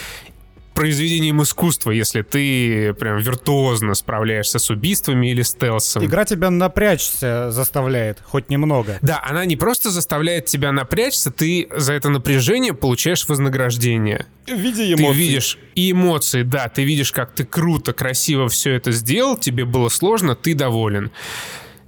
произведением 0.83 1.41
искусства, 1.41 1.93
если 1.93 2.23
ты 2.23 2.93
прям 2.95 3.19
виртуозно 3.19 3.95
справляешься 3.95 4.59
с 4.59 4.69
убийствами 4.69 5.31
или 5.31 5.43
стелсом. 5.43 6.05
Игра 6.05 6.25
тебя 6.25 6.51
напрячься 6.51 7.53
заставляет, 7.53 8.19
хоть 8.25 8.51
немного. 8.51 8.99
Да, 9.01 9.23
она 9.25 9.45
не 9.45 9.57
просто 9.57 9.93
заставляет 9.93 10.47
тебя 10.47 10.73
напрячься, 10.73 11.31
ты 11.31 11.69
за 11.71 11.93
это 11.93 12.09
напряжение 12.09 12.75
получаешь 12.75 13.29
вознаграждение. 13.29 14.27
В 14.49 14.57
виде 14.57 14.93
эмоций. 14.95 15.07
Ты 15.07 15.13
видишь 15.13 15.59
и 15.77 15.93
эмоции, 15.93 16.43
да, 16.43 16.69
ты 16.69 16.83
видишь, 16.83 17.13
как 17.13 17.33
ты 17.33 17.45
круто, 17.45 17.93
красиво 17.93 18.49
все 18.49 18.73
это 18.73 18.91
сделал, 18.91 19.37
тебе 19.37 19.65
было 19.65 19.89
сложно, 19.89 20.35
ты 20.35 20.53
доволен. 20.53 21.13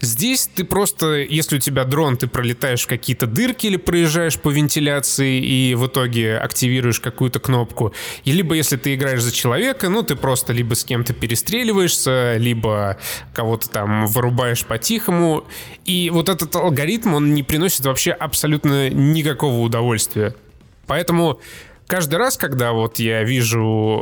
Здесь 0.04 0.48
ты 0.54 0.64
просто, 0.64 1.16
если 1.16 1.56
у 1.56 1.58
тебя 1.58 1.84
дрон, 1.84 2.16
ты 2.16 2.26
пролетаешь 2.26 2.82
в 2.82 2.86
какие-то 2.86 3.26
дырки 3.26 3.66
или 3.66 3.76
проезжаешь 3.76 4.38
по 4.38 4.50
вентиляции 4.50 5.40
и 5.40 5.74
в 5.74 5.86
итоге 5.86 6.36
активируешь 6.36 7.00
какую-то 7.00 7.40
кнопку. 7.40 7.94
И 8.24 8.32
либо 8.32 8.54
если 8.54 8.76
ты 8.76 8.94
играешь 8.94 9.22
за 9.22 9.32
человека, 9.32 9.88
ну 9.88 10.02
ты 10.02 10.14
просто 10.14 10.52
либо 10.52 10.74
с 10.74 10.84
кем-то 10.84 11.14
перестреливаешься, 11.14 12.36
либо 12.36 12.98
кого-то 13.32 13.70
там 13.70 14.06
вырубаешь 14.06 14.64
по-тихому. 14.64 15.44
И 15.84 16.10
вот 16.10 16.28
этот 16.28 16.54
алгоритм, 16.54 17.14
он 17.14 17.34
не 17.34 17.42
приносит 17.42 17.84
вообще 17.86 18.12
абсолютно 18.12 18.90
никакого 18.90 19.60
удовольствия. 19.60 20.34
Поэтому 20.86 21.40
каждый 21.86 22.16
раз, 22.16 22.36
когда 22.36 22.72
вот 22.72 22.98
я 22.98 23.22
вижу 23.22 24.00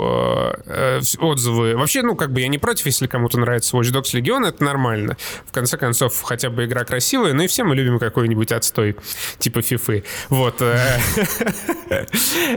э, 0.67 1.01
э, 1.01 1.01
отзывы, 1.19 1.77
вообще, 1.77 2.03
ну, 2.03 2.15
как 2.17 2.33
бы 2.33 2.41
я 2.41 2.49
не 2.49 2.59
против, 2.59 2.87
если 2.87 3.07
кому-то 3.07 3.39
нравится 3.39 3.77
Watch 3.77 3.93
Dogs 3.93 4.15
Legion, 4.15 4.47
это 4.47 4.63
нормально. 4.65 5.17
В 5.47 5.53
конце 5.53 5.77
концов, 5.77 6.21
хотя 6.23 6.51
бы 6.51 6.65
игра 6.65 6.85
красивая, 6.85 7.33
ну 7.33 7.43
и 7.43 7.47
все 7.47 7.65
мы 7.65 7.75
любим 7.75 7.99
какой-нибудь 7.99 8.53
отстой, 8.53 8.97
типа 9.39 9.63
фифы. 9.63 10.05
Вот. 10.29 10.61
Э. 10.61 10.99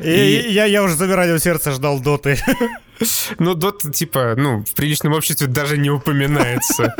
Я 0.01 0.83
уже 0.83 0.95
замиранием 0.95 1.39
сердца 1.39 1.71
ждал 1.71 1.99
доты. 1.99 2.37
Ну, 3.39 3.55
дот, 3.55 3.81
типа, 3.93 4.35
ну, 4.37 4.63
в 4.63 4.73
приличном 4.73 5.13
обществе 5.13 5.47
даже 5.47 5.77
не 5.77 5.89
упоминается. 5.89 6.95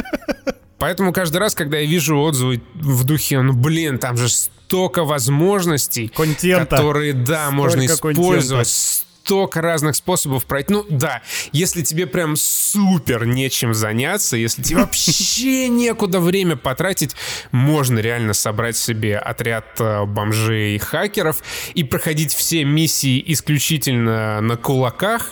Поэтому 0.86 1.14
каждый 1.14 1.38
раз, 1.38 1.56
когда 1.56 1.80
я 1.80 1.88
вижу 1.88 2.16
отзывы 2.20 2.62
в 2.76 3.06
духе, 3.06 3.42
ну, 3.42 3.54
блин, 3.54 3.98
там 3.98 4.18
же 4.18 4.30
столько 4.30 5.04
возможностей, 5.04 6.10
Контента. 6.10 6.76
которые, 6.78 7.14
да, 7.14 7.46
Столько 7.48 7.56
можно 7.56 7.86
использовать, 7.88 8.68
контента. 8.68 9.06
столько 9.24 9.62
разных 9.64 9.96
способов 9.96 10.46
пройти. 10.46 10.72
Ну, 10.74 10.86
да, 10.88 11.24
если 11.52 11.82
тебе 11.82 12.06
прям 12.06 12.36
супер 12.36 13.26
нечем 13.26 13.74
заняться, 13.74 14.38
если 14.38 14.62
тебе 14.62 14.78
вообще 14.82 15.70
некуда 15.70 16.20
время 16.20 16.56
потратить, 16.56 17.16
можно 17.50 17.98
реально 17.98 18.34
собрать 18.36 18.78
себе 18.78 19.18
отряд 19.18 19.66
э, 19.80 20.06
бомжей 20.06 20.76
и 20.76 20.78
хакеров 20.78 21.38
и 21.74 21.84
проходить 21.84 22.32
все 22.36 22.64
миссии 22.64 23.24
исключительно 23.26 24.40
на 24.40 24.56
кулаках 24.56 25.32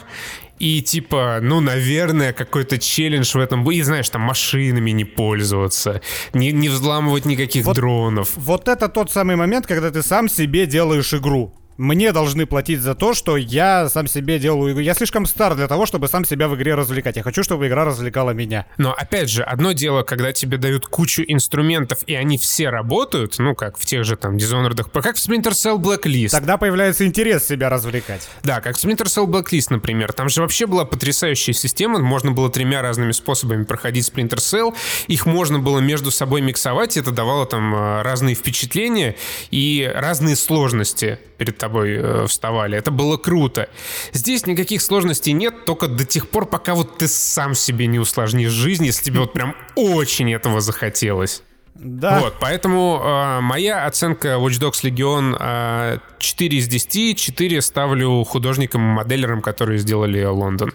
и 0.59 0.81
типа, 0.81 1.39
ну, 1.41 1.59
наверное, 1.59 2.33
какой-то 2.33 2.77
челлендж 2.77 3.35
в 3.35 3.39
этом 3.39 3.63
будет. 3.63 3.79
И 3.79 3.81
знаешь, 3.81 4.09
там 4.09 4.21
машинами 4.21 4.91
не 4.91 5.05
пользоваться, 5.05 6.01
не, 6.33 6.51
не 6.51 6.69
взламывать 6.69 7.25
никаких 7.25 7.65
вот, 7.65 7.75
дронов. 7.75 8.31
Вот 8.35 8.67
это 8.67 8.87
тот 8.87 9.11
самый 9.11 9.35
момент, 9.35 9.67
когда 9.67 9.91
ты 9.91 10.03
сам 10.03 10.29
себе 10.29 10.65
делаешь 10.65 11.13
игру 11.13 11.53
мне 11.77 12.11
должны 12.11 12.45
платить 12.45 12.81
за 12.81 12.95
то, 12.95 13.13
что 13.13 13.37
я 13.37 13.89
сам 13.89 14.07
себе 14.07 14.39
делаю 14.39 14.73
игру. 14.73 14.81
Я 14.81 14.93
слишком 14.93 15.25
стар 15.25 15.55
для 15.55 15.67
того, 15.67 15.85
чтобы 15.85 16.07
сам 16.07 16.25
себя 16.25 16.47
в 16.47 16.55
игре 16.55 16.75
развлекать. 16.75 17.15
Я 17.17 17.23
хочу, 17.23 17.43
чтобы 17.43 17.67
игра 17.67 17.85
развлекала 17.85 18.31
меня. 18.31 18.65
Но 18.77 18.93
опять 18.93 19.29
же, 19.29 19.43
одно 19.43 19.71
дело, 19.71 20.03
когда 20.03 20.31
тебе 20.31 20.57
дают 20.57 20.87
кучу 20.87 21.23
инструментов, 21.27 21.99
и 22.05 22.15
они 22.15 22.37
все 22.37 22.69
работают, 22.69 23.35
ну, 23.39 23.55
как 23.55 23.77
в 23.77 23.85
тех 23.85 24.05
же 24.05 24.15
там 24.15 24.37
Dishonored, 24.37 24.85
как 25.01 25.15
в 25.15 25.19
Splinter 25.19 25.51
Cell 25.51 25.77
Blacklist. 25.77 26.29
Тогда 26.29 26.57
появляется 26.57 27.05
интерес 27.05 27.45
себя 27.45 27.69
развлекать. 27.69 28.29
Да, 28.43 28.61
как 28.61 28.77
в 28.77 28.83
Splinter 28.83 29.05
Cell 29.05 29.25
Blacklist, 29.25 29.67
например. 29.69 30.13
Там 30.13 30.29
же 30.29 30.41
вообще 30.41 30.67
была 30.67 30.85
потрясающая 30.85 31.53
система. 31.53 31.99
Можно 31.99 32.31
было 32.31 32.49
тремя 32.49 32.81
разными 32.81 33.11
способами 33.11 33.63
проходить 33.63 34.09
Splinter 34.09 34.37
Cell. 34.37 34.75
Их 35.07 35.25
можно 35.25 35.59
было 35.59 35.79
между 35.79 36.11
собой 36.11 36.41
миксовать, 36.41 36.97
это 36.97 37.11
давало 37.11 37.45
там 37.45 37.73
э, 37.75 38.01
разные 38.01 38.35
впечатления 38.35 39.15
и 39.51 39.91
разные 39.93 40.35
сложности 40.35 41.19
перед 41.37 41.57
тобой 41.63 41.95
э, 41.95 42.25
вставали. 42.27 42.77
Это 42.77 42.91
было 42.91 43.17
круто. 43.17 43.69
Здесь 44.11 44.45
никаких 44.45 44.81
сложностей 44.81 45.31
нет, 45.31 45.65
только 45.65 45.87
до 45.87 46.05
тех 46.05 46.27
пор, 46.29 46.45
пока 46.45 46.75
вот 46.75 46.97
ты 46.97 47.07
сам 47.07 47.55
себе 47.55 47.87
не 47.87 47.99
усложнишь 47.99 48.51
жизнь, 48.51 48.85
если 48.85 49.03
тебе 49.05 49.21
вот 49.21 49.33
прям 49.33 49.55
очень 49.75 50.33
этого 50.33 50.59
захотелось. 50.59 51.41
Да. 51.75 52.19
Вот, 52.19 52.35
поэтому 52.39 53.01
э, 53.01 53.39
моя 53.41 53.85
оценка 53.85 54.35
Watch 54.35 54.59
Dogs 54.59 54.83
Legion 54.83 55.37
э, 55.39 55.99
4 56.19 56.57
из 56.57 56.67
10. 56.67 57.17
4 57.17 57.61
ставлю 57.61 58.23
художникам 58.23 58.81
и 58.81 58.93
моделерам, 58.95 59.41
которые 59.41 59.79
сделали 59.79 60.23
Лондон. 60.23 60.73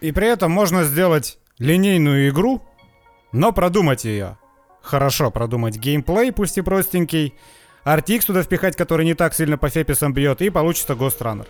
И 0.00 0.12
при 0.12 0.28
этом 0.28 0.50
можно 0.52 0.84
сделать 0.84 1.38
линейную 1.58 2.28
игру, 2.28 2.62
но 3.32 3.52
продумать 3.52 4.04
ее. 4.04 4.36
Хорошо 4.82 5.30
продумать 5.30 5.76
геймплей, 5.76 6.32
пусть 6.32 6.58
и 6.58 6.60
простенький, 6.60 7.34
RTX 7.84 8.26
туда 8.26 8.42
впихать, 8.42 8.76
который 8.76 9.04
не 9.04 9.14
так 9.14 9.34
сильно 9.34 9.58
по 9.58 9.68
феписам 9.68 10.12
бьет, 10.12 10.40
и 10.40 10.50
получится 10.50 10.92
Ghost 10.92 11.18
Runner. 11.18 11.46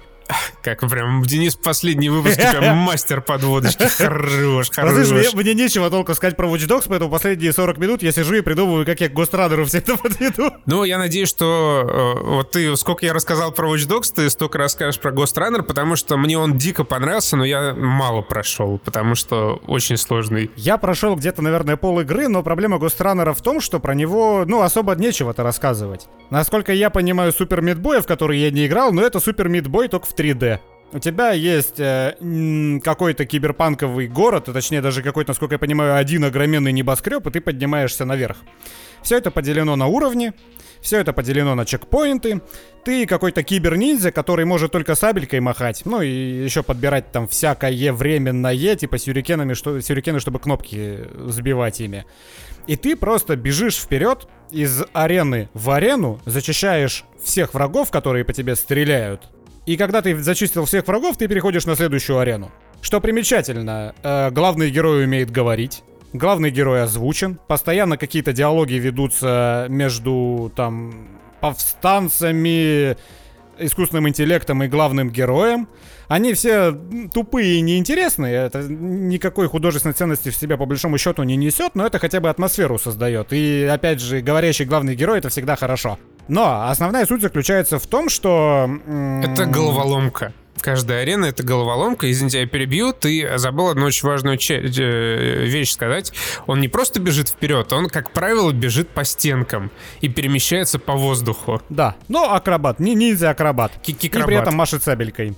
Как 0.62 0.88
прям 0.88 1.22
Денис 1.24 1.56
в 1.56 1.60
последней 1.60 2.08
выпуске 2.08 2.48
прям 2.50 2.76
мастер 2.76 3.20
подводочки. 3.20 3.82
Хорош, 3.84 4.70
хорош. 4.70 5.10
Мне, 5.10 5.28
мне 5.34 5.54
нечего 5.54 5.90
толку 5.90 6.14
сказать 6.14 6.36
про 6.36 6.46
Watch 6.48 6.68
Dogs, 6.68 6.84
поэтому 6.88 7.10
последние 7.10 7.52
40 7.52 7.78
минут 7.78 8.02
я 8.02 8.12
сижу 8.12 8.34
и 8.34 8.40
придумываю, 8.42 8.86
как 8.86 9.00
я 9.00 9.08
к 9.08 9.12
Гострадеру 9.12 9.64
все 9.64 9.78
это 9.78 9.96
подведу. 10.02 10.52
Ну, 10.66 10.84
я 10.84 10.98
надеюсь, 10.98 11.28
что 11.28 12.14
э, 12.16 12.26
вот 12.26 12.52
ты, 12.52 12.76
сколько 12.76 13.04
я 13.04 13.12
рассказал 13.12 13.50
про 13.50 13.74
Watch 13.74 13.88
Dogs, 13.88 14.12
ты 14.14 14.30
столько 14.30 14.58
расскажешь 14.58 15.00
про 15.00 15.10
Ghost 15.10 15.36
Runner, 15.36 15.62
потому 15.62 15.96
что 15.96 16.16
мне 16.16 16.38
он 16.38 16.56
дико 16.56 16.84
понравился, 16.84 17.36
но 17.36 17.44
я 17.44 17.74
мало 17.74 18.22
прошел, 18.22 18.78
потому 18.78 19.16
что 19.16 19.60
очень 19.66 19.96
сложный. 19.96 20.50
Я 20.54 20.78
прошел 20.78 21.16
где-то, 21.16 21.42
наверное, 21.42 21.76
пол 21.76 22.00
игры, 22.00 22.28
но 22.28 22.44
проблема 22.44 22.76
Ghost 22.76 22.98
Runner 22.98 23.34
в 23.34 23.42
том, 23.42 23.60
что 23.60 23.80
про 23.80 23.94
него, 23.94 24.44
ну, 24.46 24.62
особо 24.62 24.94
нечего-то 24.94 25.42
рассказывать. 25.42 26.06
Насколько 26.30 26.72
я 26.72 26.88
понимаю 26.88 27.32
Супер 27.32 27.62
Мидбоя, 27.62 28.00
в 28.00 28.06
который 28.06 28.38
я 28.38 28.50
не 28.50 28.66
играл, 28.66 28.92
но 28.92 29.02
это 29.02 29.18
Супер 29.18 29.48
Мидбой 29.48 29.88
только 29.88 30.06
в 30.06 30.14
3D. 30.14 30.51
У 30.94 30.98
тебя 30.98 31.32
есть 31.32 31.80
э, 31.80 32.80
какой-то 32.84 33.24
киберпанковый 33.24 34.08
город, 34.08 34.50
а 34.50 34.52
точнее 34.52 34.82
даже 34.82 35.02
какой-то, 35.02 35.30
насколько 35.30 35.54
я 35.54 35.58
понимаю, 35.58 35.96
один 35.96 36.24
огроменный 36.24 36.72
небоскреб, 36.72 37.26
и 37.26 37.30
ты 37.30 37.40
поднимаешься 37.40 38.04
наверх. 38.04 38.36
Все 39.02 39.16
это 39.16 39.30
поделено 39.30 39.74
на 39.74 39.86
уровни, 39.86 40.34
все 40.82 40.98
это 40.98 41.14
поделено 41.14 41.54
на 41.54 41.64
чекпоинты. 41.64 42.42
Ты 42.84 43.06
какой-то 43.06 43.42
кибер-ниндзя, 43.42 44.10
который 44.10 44.44
может 44.44 44.72
только 44.72 44.94
сабелькой 44.94 45.40
махать. 45.40 45.82
Ну 45.86 46.02
и 46.02 46.08
еще 46.08 46.62
подбирать 46.62 47.10
там 47.10 47.26
всякое 47.26 47.92
временное, 47.92 48.76
типа 48.76 48.98
сюрикенами, 48.98 49.54
что, 49.54 49.80
сюрикены, 49.80 50.20
чтобы 50.20 50.40
кнопки 50.40 51.08
сбивать 51.26 51.80
ими. 51.80 52.04
И 52.66 52.76
ты 52.76 52.96
просто 52.96 53.36
бежишь 53.36 53.76
вперед 53.76 54.28
из 54.50 54.82
арены 54.92 55.48
в 55.54 55.70
арену, 55.70 56.20
зачищаешь 56.26 57.04
всех 57.22 57.54
врагов, 57.54 57.90
которые 57.90 58.24
по 58.24 58.32
тебе 58.32 58.56
стреляют. 58.56 59.30
И 59.64 59.76
когда 59.76 60.02
ты 60.02 60.20
зачистил 60.20 60.64
всех 60.64 60.86
врагов, 60.86 61.16
ты 61.16 61.28
переходишь 61.28 61.66
на 61.66 61.76
следующую 61.76 62.18
арену. 62.18 62.50
Что 62.80 63.00
примечательно, 63.00 63.94
э, 64.02 64.30
главный 64.30 64.70
герой 64.70 65.04
умеет 65.04 65.30
говорить. 65.30 65.84
Главный 66.12 66.50
герой 66.50 66.82
озвучен. 66.82 67.38
Постоянно 67.46 67.96
какие-то 67.96 68.32
диалоги 68.32 68.74
ведутся 68.74 69.66
между 69.68 70.52
там 70.56 71.08
повстанцами, 71.40 72.96
искусственным 73.66 74.08
интеллектом 74.08 74.62
и 74.62 74.68
главным 74.68 75.10
героем. 75.10 75.68
Они 76.08 76.34
все 76.34 76.72
тупые 77.12 77.56
и 77.56 77.60
неинтересные. 77.60 78.34
Это 78.46 78.62
никакой 78.62 79.48
художественной 79.48 79.94
ценности 79.94 80.30
в 80.30 80.36
себя 80.36 80.56
по 80.56 80.66
большому 80.66 80.98
счету 80.98 81.22
не 81.22 81.36
несет, 81.36 81.74
но 81.74 81.86
это 81.86 81.98
хотя 81.98 82.20
бы 82.20 82.28
атмосферу 82.28 82.78
создает. 82.78 83.32
И 83.32 83.64
опять 83.64 84.00
же, 84.00 84.20
говорящий 84.20 84.64
главный 84.64 84.94
герой 84.94 85.18
это 85.18 85.28
всегда 85.28 85.56
хорошо. 85.56 85.98
Но 86.28 86.68
основная 86.68 87.06
суть 87.06 87.22
заключается 87.22 87.78
в 87.78 87.86
том, 87.86 88.08
что... 88.08 88.70
Это 89.24 89.46
головоломка. 89.46 90.32
Каждая 90.62 91.02
арена— 91.02 91.24
это 91.26 91.42
головоломка. 91.42 92.10
Извините, 92.10 92.40
я 92.40 92.46
перебью. 92.46 92.92
Ты 92.92 93.36
забыл 93.36 93.68
одну 93.68 93.86
очень 93.86 94.06
важную 94.06 94.38
э, 94.38 95.44
вещь 95.46 95.72
сказать. 95.72 96.12
Он 96.46 96.60
не 96.60 96.68
просто 96.68 97.00
бежит 97.00 97.28
вперед, 97.28 97.72
он, 97.72 97.88
как 97.88 98.12
правило, 98.12 98.52
бежит 98.52 98.88
по 98.88 99.04
стенкам 99.04 99.72
и 100.00 100.08
перемещается 100.08 100.78
по 100.78 100.92
воздуху. 100.94 101.60
Да, 101.68 101.96
но 102.08 102.32
акробат, 102.32 102.78
не 102.78 102.94
ниндзя-акробат. 102.94 103.72
И 103.86 104.08
при 104.08 104.36
этом 104.36 104.54
машет 104.54 104.84
сабелькой. 104.84 105.36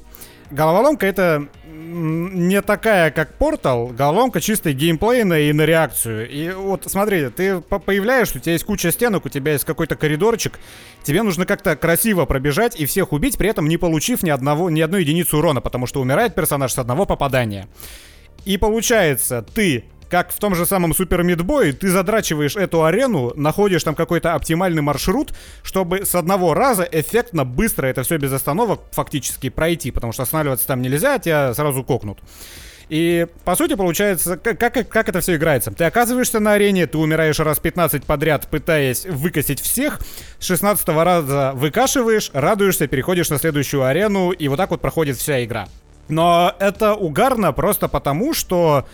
Головоломка— 0.50 1.06
это 1.08 1.48
не 1.66 2.60
такая, 2.62 3.10
как 3.10 3.34
Портал, 3.34 3.88
головоломка 3.88 4.40
чисто 4.40 4.72
геймплейная 4.72 5.42
и 5.42 5.52
на 5.52 5.62
реакцию. 5.62 6.28
И 6.28 6.50
вот 6.50 6.84
смотри, 6.86 7.28
ты 7.28 7.60
появляешься, 7.60 8.38
у 8.38 8.40
тебя 8.40 8.52
есть 8.52 8.64
куча 8.64 8.90
стенок, 8.90 9.26
у 9.26 9.28
тебя 9.28 9.52
есть 9.52 9.64
какой-то 9.64 9.96
коридорчик, 9.96 10.58
тебе 11.02 11.22
нужно 11.22 11.46
как-то 11.46 11.76
красиво 11.76 12.24
пробежать 12.24 12.78
и 12.78 12.86
всех 12.86 13.12
убить, 13.12 13.38
при 13.38 13.48
этом 13.48 13.68
не 13.68 13.76
получив 13.76 14.22
ни, 14.22 14.30
одного, 14.30 14.70
ни 14.70 14.80
одной 14.80 15.02
единицы 15.02 15.36
урона, 15.36 15.60
потому 15.60 15.86
что 15.86 16.00
умирает 16.00 16.34
персонаж 16.34 16.72
с 16.72 16.78
одного 16.78 17.06
попадания. 17.06 17.68
И 18.44 18.58
получается, 18.58 19.44
ты 19.54 19.84
как 20.14 20.30
в 20.30 20.38
том 20.38 20.54
же 20.54 20.64
самом 20.64 20.94
Супер 20.94 21.24
Мидбое, 21.24 21.72
ты 21.72 21.88
задрачиваешь 21.88 22.54
эту 22.54 22.84
арену, 22.84 23.32
находишь 23.34 23.82
там 23.82 23.96
какой-то 23.96 24.34
оптимальный 24.34 24.80
маршрут, 24.80 25.34
чтобы 25.64 26.06
с 26.06 26.14
одного 26.14 26.54
раза 26.54 26.88
эффектно, 26.88 27.44
быстро 27.44 27.88
это 27.88 28.04
все 28.04 28.16
без 28.16 28.32
остановок 28.32 28.82
фактически 28.92 29.48
пройти, 29.48 29.90
потому 29.90 30.12
что 30.12 30.22
останавливаться 30.22 30.68
там 30.68 30.82
нельзя, 30.82 31.18
тебя 31.18 31.52
сразу 31.52 31.82
кокнут. 31.82 32.20
И, 32.88 33.26
по 33.44 33.56
сути, 33.56 33.74
получается, 33.74 34.36
как, 34.36 34.56
как, 34.56 34.88
как 34.88 35.08
это 35.08 35.20
все 35.20 35.34
играется? 35.34 35.72
Ты 35.72 35.82
оказываешься 35.82 36.38
на 36.38 36.52
арене, 36.52 36.86
ты 36.86 36.96
умираешь 36.96 37.40
раз 37.40 37.58
15 37.58 38.04
подряд, 38.04 38.46
пытаясь 38.48 39.06
выкосить 39.06 39.58
всех, 39.58 39.98
с 40.38 40.44
16 40.44 40.86
раза 40.90 41.50
выкашиваешь, 41.56 42.30
радуешься, 42.32 42.86
переходишь 42.86 43.30
на 43.30 43.38
следующую 43.38 43.82
арену, 43.82 44.30
и 44.30 44.46
вот 44.46 44.58
так 44.58 44.70
вот 44.70 44.80
проходит 44.80 45.16
вся 45.16 45.42
игра. 45.44 45.66
Но 46.06 46.54
это 46.60 46.94
угарно 46.94 47.52
просто 47.52 47.88
потому, 47.88 48.32
что 48.32 48.86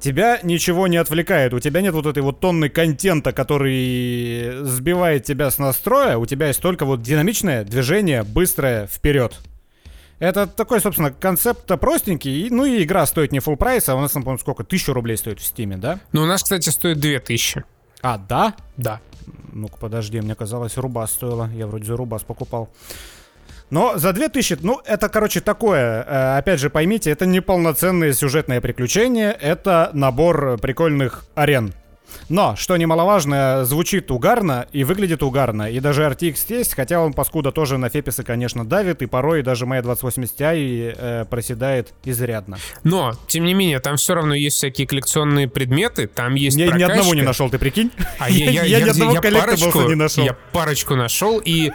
тебя 0.00 0.40
ничего 0.42 0.86
не 0.86 0.96
отвлекает, 0.96 1.54
у 1.54 1.60
тебя 1.60 1.80
нет 1.80 1.94
вот 1.94 2.06
этой 2.06 2.22
вот 2.22 2.40
тонны 2.40 2.68
контента, 2.68 3.32
который 3.32 4.64
сбивает 4.64 5.24
тебя 5.24 5.50
с 5.50 5.58
настроя, 5.58 6.16
у 6.16 6.26
тебя 6.26 6.48
есть 6.48 6.60
только 6.60 6.84
вот 6.84 7.02
динамичное 7.02 7.64
движение, 7.64 8.22
быстрое, 8.22 8.86
вперед. 8.86 9.38
Это 10.18 10.46
такой, 10.46 10.80
собственно, 10.80 11.10
концепт 11.10 11.66
простенький, 11.80 12.50
ну 12.50 12.66
и 12.66 12.82
игра 12.82 13.06
стоит 13.06 13.32
не 13.32 13.38
full 13.38 13.56
price, 13.56 13.88
а 13.88 13.94
у 13.94 14.00
нас, 14.00 14.12
по-моему, 14.12 14.38
сколько? 14.38 14.64
Тысячу 14.64 14.92
рублей 14.92 15.16
стоит 15.16 15.40
в 15.40 15.44
стиме, 15.44 15.76
да? 15.76 15.98
Ну, 16.12 16.22
у 16.22 16.26
нас, 16.26 16.42
кстати, 16.42 16.68
стоит 16.68 17.00
две 17.00 17.20
тысячи. 17.20 17.64
А, 18.02 18.18
да? 18.18 18.54
Да. 18.76 19.00
Ну-ка, 19.52 19.78
подожди, 19.78 20.20
мне 20.20 20.34
казалось, 20.34 20.76
рубас 20.76 21.12
стоила. 21.12 21.48
Я 21.54 21.66
вроде 21.66 21.86
за 21.86 21.96
рубас 21.96 22.22
покупал. 22.22 22.68
Но 23.70 23.96
за 23.96 24.12
2000, 24.12 24.58
ну, 24.62 24.80
это, 24.84 25.08
короче, 25.08 25.40
такое, 25.40 26.04
э, 26.06 26.38
опять 26.38 26.60
же, 26.60 26.70
поймите, 26.70 27.10
это 27.10 27.26
не 27.26 27.40
полноценное 27.40 28.12
сюжетное 28.12 28.60
приключение, 28.60 29.30
это 29.32 29.90
набор 29.92 30.58
прикольных 30.58 31.24
арен. 31.34 31.72
Но, 32.28 32.54
что 32.56 32.76
немаловажно, 32.76 33.64
звучит 33.64 34.10
угарно 34.10 34.66
и 34.72 34.84
выглядит 34.84 35.22
угарно. 35.22 35.70
И 35.70 35.80
даже 35.80 36.02
RTX 36.02 36.36
есть, 36.48 36.74
хотя 36.74 37.00
он, 37.00 37.12
паскуда, 37.12 37.52
тоже 37.52 37.78
на 37.78 37.88
феписы, 37.88 38.22
конечно, 38.22 38.64
давит, 38.64 39.02
и 39.02 39.06
порой 39.06 39.42
даже 39.42 39.66
моя 39.66 39.82
2080 39.82 40.40
Ti 40.40 40.94
э, 40.96 41.24
проседает 41.26 41.92
изрядно. 42.04 42.58
Но, 42.84 43.14
тем 43.26 43.44
не 43.44 43.54
менее, 43.54 43.80
там 43.80 43.96
все 43.96 44.14
равно 44.14 44.34
есть 44.34 44.56
всякие 44.56 44.86
коллекционные 44.86 45.48
предметы, 45.48 46.06
там 46.06 46.34
есть 46.34 46.56
Я 46.56 46.70
ни 46.76 46.82
одного 46.82 47.14
не 47.14 47.22
нашел, 47.22 47.50
ты 47.50 47.58
прикинь? 47.58 47.90
А 48.18 48.30
я, 48.30 48.50
я, 48.50 48.62
я, 48.64 48.78
я, 48.78 48.86
ни 48.86 48.90
одного 48.90 49.14
я, 49.14 49.20
парочку, 49.20 49.80
не 49.82 49.94
нашел. 49.94 50.24
Я 50.24 50.36
парочку 50.52 50.94
нашел, 50.94 51.40
и 51.44 51.72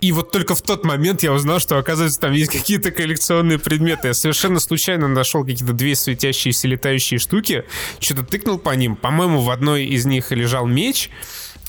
и 0.00 0.12
вот 0.12 0.30
только 0.30 0.54
в 0.54 0.62
тот 0.62 0.84
момент 0.84 1.22
я 1.22 1.32
узнал, 1.32 1.60
что, 1.60 1.78
оказывается, 1.78 2.20
там 2.20 2.32
есть 2.32 2.50
какие-то 2.50 2.90
коллекционные 2.90 3.58
предметы. 3.58 4.08
Я 4.08 4.14
совершенно 4.14 4.58
случайно 4.58 5.08
нашел 5.08 5.44
какие-то 5.44 5.72
две 5.72 5.94
светящиеся 5.94 6.68
летающие 6.68 7.18
штуки, 7.18 7.64
что-то 7.98 8.24
тыкнул 8.24 8.58
по 8.58 8.70
ним. 8.70 8.96
По-моему, 8.96 9.40
в 9.40 9.50
одной 9.50 9.84
из 9.84 10.06
них 10.06 10.30
лежал 10.30 10.66
меч, 10.66 11.10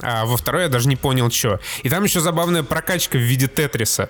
а 0.01 0.25
во 0.25 0.37
второй 0.37 0.63
я 0.63 0.69
даже 0.69 0.87
не 0.87 0.95
понял, 0.95 1.29
что. 1.29 1.59
И 1.83 1.89
там 1.89 2.03
еще 2.03 2.21
забавная 2.21 2.63
прокачка 2.63 3.17
в 3.17 3.21
виде 3.21 3.47
Тетриса. 3.47 4.09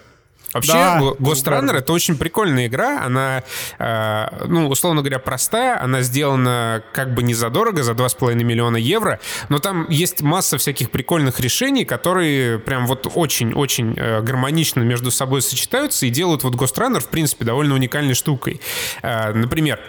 Вообще, 0.54 0.74
да, 0.74 1.00
Ghost 1.00 1.46
Runner 1.46 1.78
это 1.78 1.94
очень 1.94 2.18
прикольная 2.18 2.68
игра. 2.68 3.04
Она, 3.06 3.44
э, 3.80 4.46
ну, 4.48 4.68
условно 4.68 5.02
говоря, 5.02 5.20
простая. 5.20 5.82
Она 5.82 6.02
сделана 6.02 6.84
как 6.94 7.14
бы 7.14 7.24
не 7.24 7.34
задорого, 7.34 7.84
за 7.84 7.94
2,5 7.94 8.36
миллиона 8.44 8.78
евро. 8.78 9.20
Но 9.50 9.60
там 9.60 9.90
есть 9.90 10.22
масса 10.22 10.58
всяких 10.58 10.92
прикольных 10.92 11.40
решений, 11.40 11.86
которые 11.86 12.60
прям 12.60 12.86
вот 12.88 13.08
очень-очень 13.14 13.96
э, 13.98 14.22
гармонично 14.22 14.82
между 14.82 15.12
собой 15.12 15.42
сочетаются 15.42 16.06
и 16.06 16.10
делают 16.10 16.44
вот 16.44 16.56
Ghost 16.56 16.76
Runner, 16.78 17.00
в 17.00 17.08
принципе, 17.08 17.46
довольно 17.46 17.76
уникальной 17.76 18.14
штукой. 18.14 18.62
Э, 19.02 19.34
например, 19.34 19.80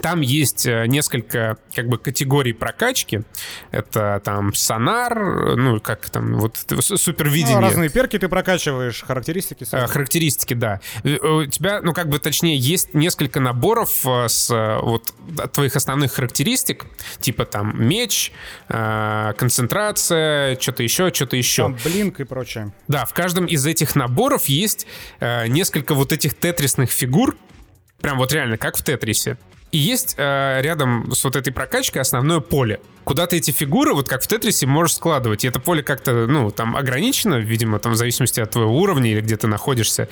там 0.00 0.20
есть 0.20 0.66
э, 0.66 0.86
несколько 0.86 1.58
как 1.74 1.88
бы 1.88 1.98
категорий 1.98 2.52
прокачки. 2.52 3.22
Это 3.70 4.20
там 4.24 4.54
сонар, 4.54 5.56
ну 5.56 5.80
как 5.80 6.10
там 6.10 6.38
вот 6.38 6.56
супервидение. 6.80 7.56
Ну, 7.56 7.62
разные 7.62 7.90
перки 7.90 8.18
ты 8.18 8.28
прокачиваешь, 8.28 9.02
характеристики. 9.02 9.64
Сами. 9.64 9.86
Характеристики, 9.86 10.54
да. 10.54 10.80
Э, 11.04 11.16
у 11.16 11.46
тебя, 11.46 11.80
ну 11.82 11.92
как 11.92 12.08
бы 12.08 12.18
точнее, 12.18 12.56
есть 12.56 12.94
несколько 12.94 13.40
наборов 13.40 14.04
э, 14.04 14.28
с 14.28 14.50
вот 14.82 15.12
твоих 15.52 15.76
основных 15.76 16.12
характеристик, 16.12 16.86
типа 17.20 17.44
там 17.44 17.74
меч, 17.82 18.32
концентрация, 18.68 20.58
что-то 20.60 20.82
еще, 20.82 21.12
что-то 21.12 21.36
еще. 21.36 21.62
Там 21.62 21.76
блинк 21.84 22.20
и 22.20 22.24
прочее. 22.24 22.72
Да, 22.88 23.04
в 23.04 23.14
каждом 23.14 23.46
из 23.46 23.66
этих 23.66 23.96
наборов 23.96 24.46
есть 24.46 24.86
несколько 25.20 25.94
вот 25.94 26.12
этих 26.12 26.34
тетрисных 26.34 26.90
фигур, 26.90 27.36
Прям 28.04 28.18
вот 28.18 28.34
реально, 28.34 28.58
как 28.58 28.76
в 28.76 28.84
Тетрисе. 28.84 29.38
И 29.74 29.76
есть 29.76 30.14
э, 30.18 30.60
рядом 30.62 31.12
с 31.12 31.24
вот 31.24 31.34
этой 31.34 31.52
прокачкой 31.52 32.00
основное 32.00 32.38
поле. 32.38 32.78
Куда 33.02 33.26
ты 33.26 33.38
эти 33.38 33.50
фигуры, 33.50 33.92
вот 33.92 34.08
как 34.08 34.22
в 34.22 34.28
Тетрисе, 34.28 34.68
можешь 34.68 34.94
складывать. 34.94 35.44
И 35.44 35.48
это 35.48 35.58
поле 35.58 35.82
как-то, 35.82 36.28
ну, 36.28 36.52
там 36.52 36.76
ограничено, 36.76 37.40
видимо, 37.40 37.80
там 37.80 37.94
в 37.94 37.96
зависимости 37.96 38.38
от 38.38 38.52
твоего 38.52 38.78
уровня 38.78 39.10
или 39.10 39.20
где 39.20 39.36
ты 39.36 39.48
находишься 39.48 40.08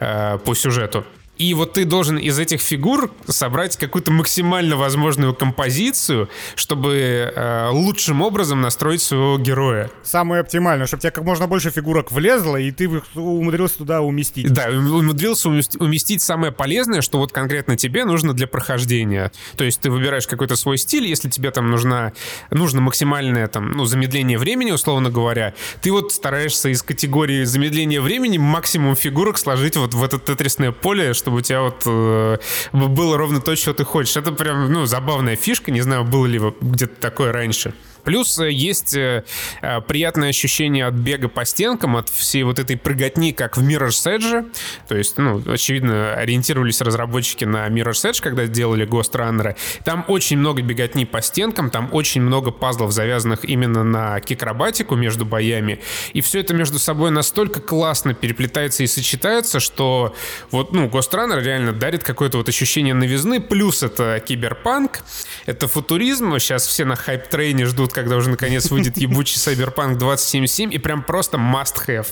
э, 0.00 0.36
по 0.44 0.54
сюжету. 0.54 1.06
И 1.38 1.52
вот 1.54 1.74
ты 1.74 1.84
должен 1.84 2.16
из 2.16 2.38
этих 2.38 2.60
фигур 2.60 3.10
собрать 3.26 3.76
какую-то 3.76 4.10
максимально 4.10 4.76
возможную 4.76 5.34
композицию, 5.34 6.28
чтобы 6.54 7.32
э, 7.34 7.68
лучшим 7.70 8.22
образом 8.22 8.62
настроить 8.62 9.02
своего 9.02 9.38
героя. 9.38 9.90
Самое 10.02 10.40
оптимальное, 10.40 10.86
чтобы 10.86 11.02
тебе 11.02 11.10
как 11.10 11.24
можно 11.24 11.46
больше 11.46 11.70
фигурок 11.70 12.10
влезло, 12.10 12.56
и 12.56 12.70
ты 12.70 12.88
умудрился 13.14 13.78
туда 13.78 14.00
уместить. 14.00 14.52
Да, 14.52 14.68
умудрился 14.68 15.48
уместить 15.48 16.22
самое 16.22 16.52
полезное, 16.52 17.02
что 17.02 17.18
вот 17.18 17.32
конкретно 17.32 17.76
тебе 17.76 18.04
нужно 18.04 18.32
для 18.32 18.46
прохождения. 18.46 19.30
То 19.56 19.64
есть 19.64 19.80
ты 19.80 19.90
выбираешь 19.90 20.26
какой-то 20.26 20.56
свой 20.56 20.78
стиль, 20.78 21.06
если 21.06 21.28
тебе 21.28 21.50
там 21.50 21.70
нужна, 21.70 22.12
нужно 22.50 22.80
максимальное 22.80 23.46
там, 23.48 23.72
ну, 23.72 23.84
замедление 23.84 24.38
времени, 24.38 24.70
условно 24.70 25.10
говоря, 25.10 25.54
ты 25.82 25.92
вот 25.92 26.12
стараешься 26.12 26.70
из 26.70 26.82
категории 26.82 27.44
замедления 27.44 28.00
времени 28.00 28.38
максимум 28.38 28.96
фигурок 28.96 29.36
сложить 29.38 29.76
вот 29.76 29.92
в 29.92 30.02
это 30.02 30.18
тетрисное 30.18 30.72
поле, 30.72 31.12
чтобы 31.26 31.38
у 31.38 31.40
тебя 31.40 31.62
вот 31.62 31.82
э, 31.86 32.38
было 32.72 33.18
ровно 33.18 33.40
то, 33.40 33.56
что 33.56 33.74
ты 33.74 33.82
хочешь. 33.82 34.16
Это 34.16 34.30
прям, 34.30 34.72
ну, 34.72 34.86
забавная 34.86 35.34
фишка. 35.34 35.72
Не 35.72 35.80
знаю, 35.80 36.04
было 36.04 36.24
ли 36.24 36.40
где-то 36.60 37.00
такое 37.00 37.32
раньше. 37.32 37.74
Плюс 38.06 38.38
э, 38.38 38.52
есть 38.52 38.96
э, 38.96 39.24
э, 39.62 39.80
приятное 39.80 40.28
ощущение 40.28 40.86
от 40.86 40.94
бега 40.94 41.28
по 41.28 41.44
стенкам, 41.44 41.96
от 41.96 42.08
всей 42.08 42.44
вот 42.44 42.60
этой 42.60 42.76
прыготни, 42.76 43.32
как 43.32 43.56
в 43.56 43.68
Mirror's 43.68 44.06
Edge. 44.06 44.48
То 44.86 44.96
есть, 44.96 45.18
ну, 45.18 45.42
очевидно, 45.44 46.14
ориентировались 46.14 46.80
разработчики 46.80 47.44
на 47.44 47.66
Mirror's 47.66 48.08
Edge, 48.08 48.22
когда 48.22 48.46
делали 48.46 48.86
Ghost 48.86 49.12
Runner. 49.12 49.56
Там 49.84 50.04
очень 50.06 50.38
много 50.38 50.62
беготни 50.62 51.04
по 51.04 51.20
стенкам, 51.20 51.68
там 51.68 51.88
очень 51.92 52.22
много 52.22 52.52
пазлов, 52.52 52.92
завязанных 52.92 53.44
именно 53.44 53.82
на 53.82 54.20
кикробатику 54.20 54.94
между 54.94 55.26
боями. 55.26 55.80
И 56.12 56.20
все 56.20 56.38
это 56.38 56.54
между 56.54 56.78
собой 56.78 57.10
настолько 57.10 57.60
классно 57.60 58.14
переплетается 58.14 58.84
и 58.84 58.86
сочетается, 58.86 59.58
что 59.58 60.14
вот, 60.52 60.72
ну, 60.72 60.86
Ghost 60.86 61.10
Runner 61.10 61.42
реально 61.42 61.72
дарит 61.72 62.04
какое-то 62.04 62.38
вот 62.38 62.48
ощущение 62.48 62.94
новизны. 62.94 63.40
Плюс 63.40 63.82
это 63.82 64.22
киберпанк, 64.24 65.00
это 65.46 65.66
футуризм. 65.66 66.38
Сейчас 66.38 66.68
все 66.68 66.84
на 66.84 66.94
хайп-трейне 66.94 67.64
ждут, 67.64 67.95
когда 67.96 68.16
уже 68.16 68.28
наконец 68.28 68.70
выйдет 68.70 68.98
ебучий 68.98 69.36
Cyberpunk 69.38 69.96
2077, 69.96 70.72
и 70.74 70.78
прям 70.78 71.02
просто 71.02 71.38
must-have. 71.38 72.06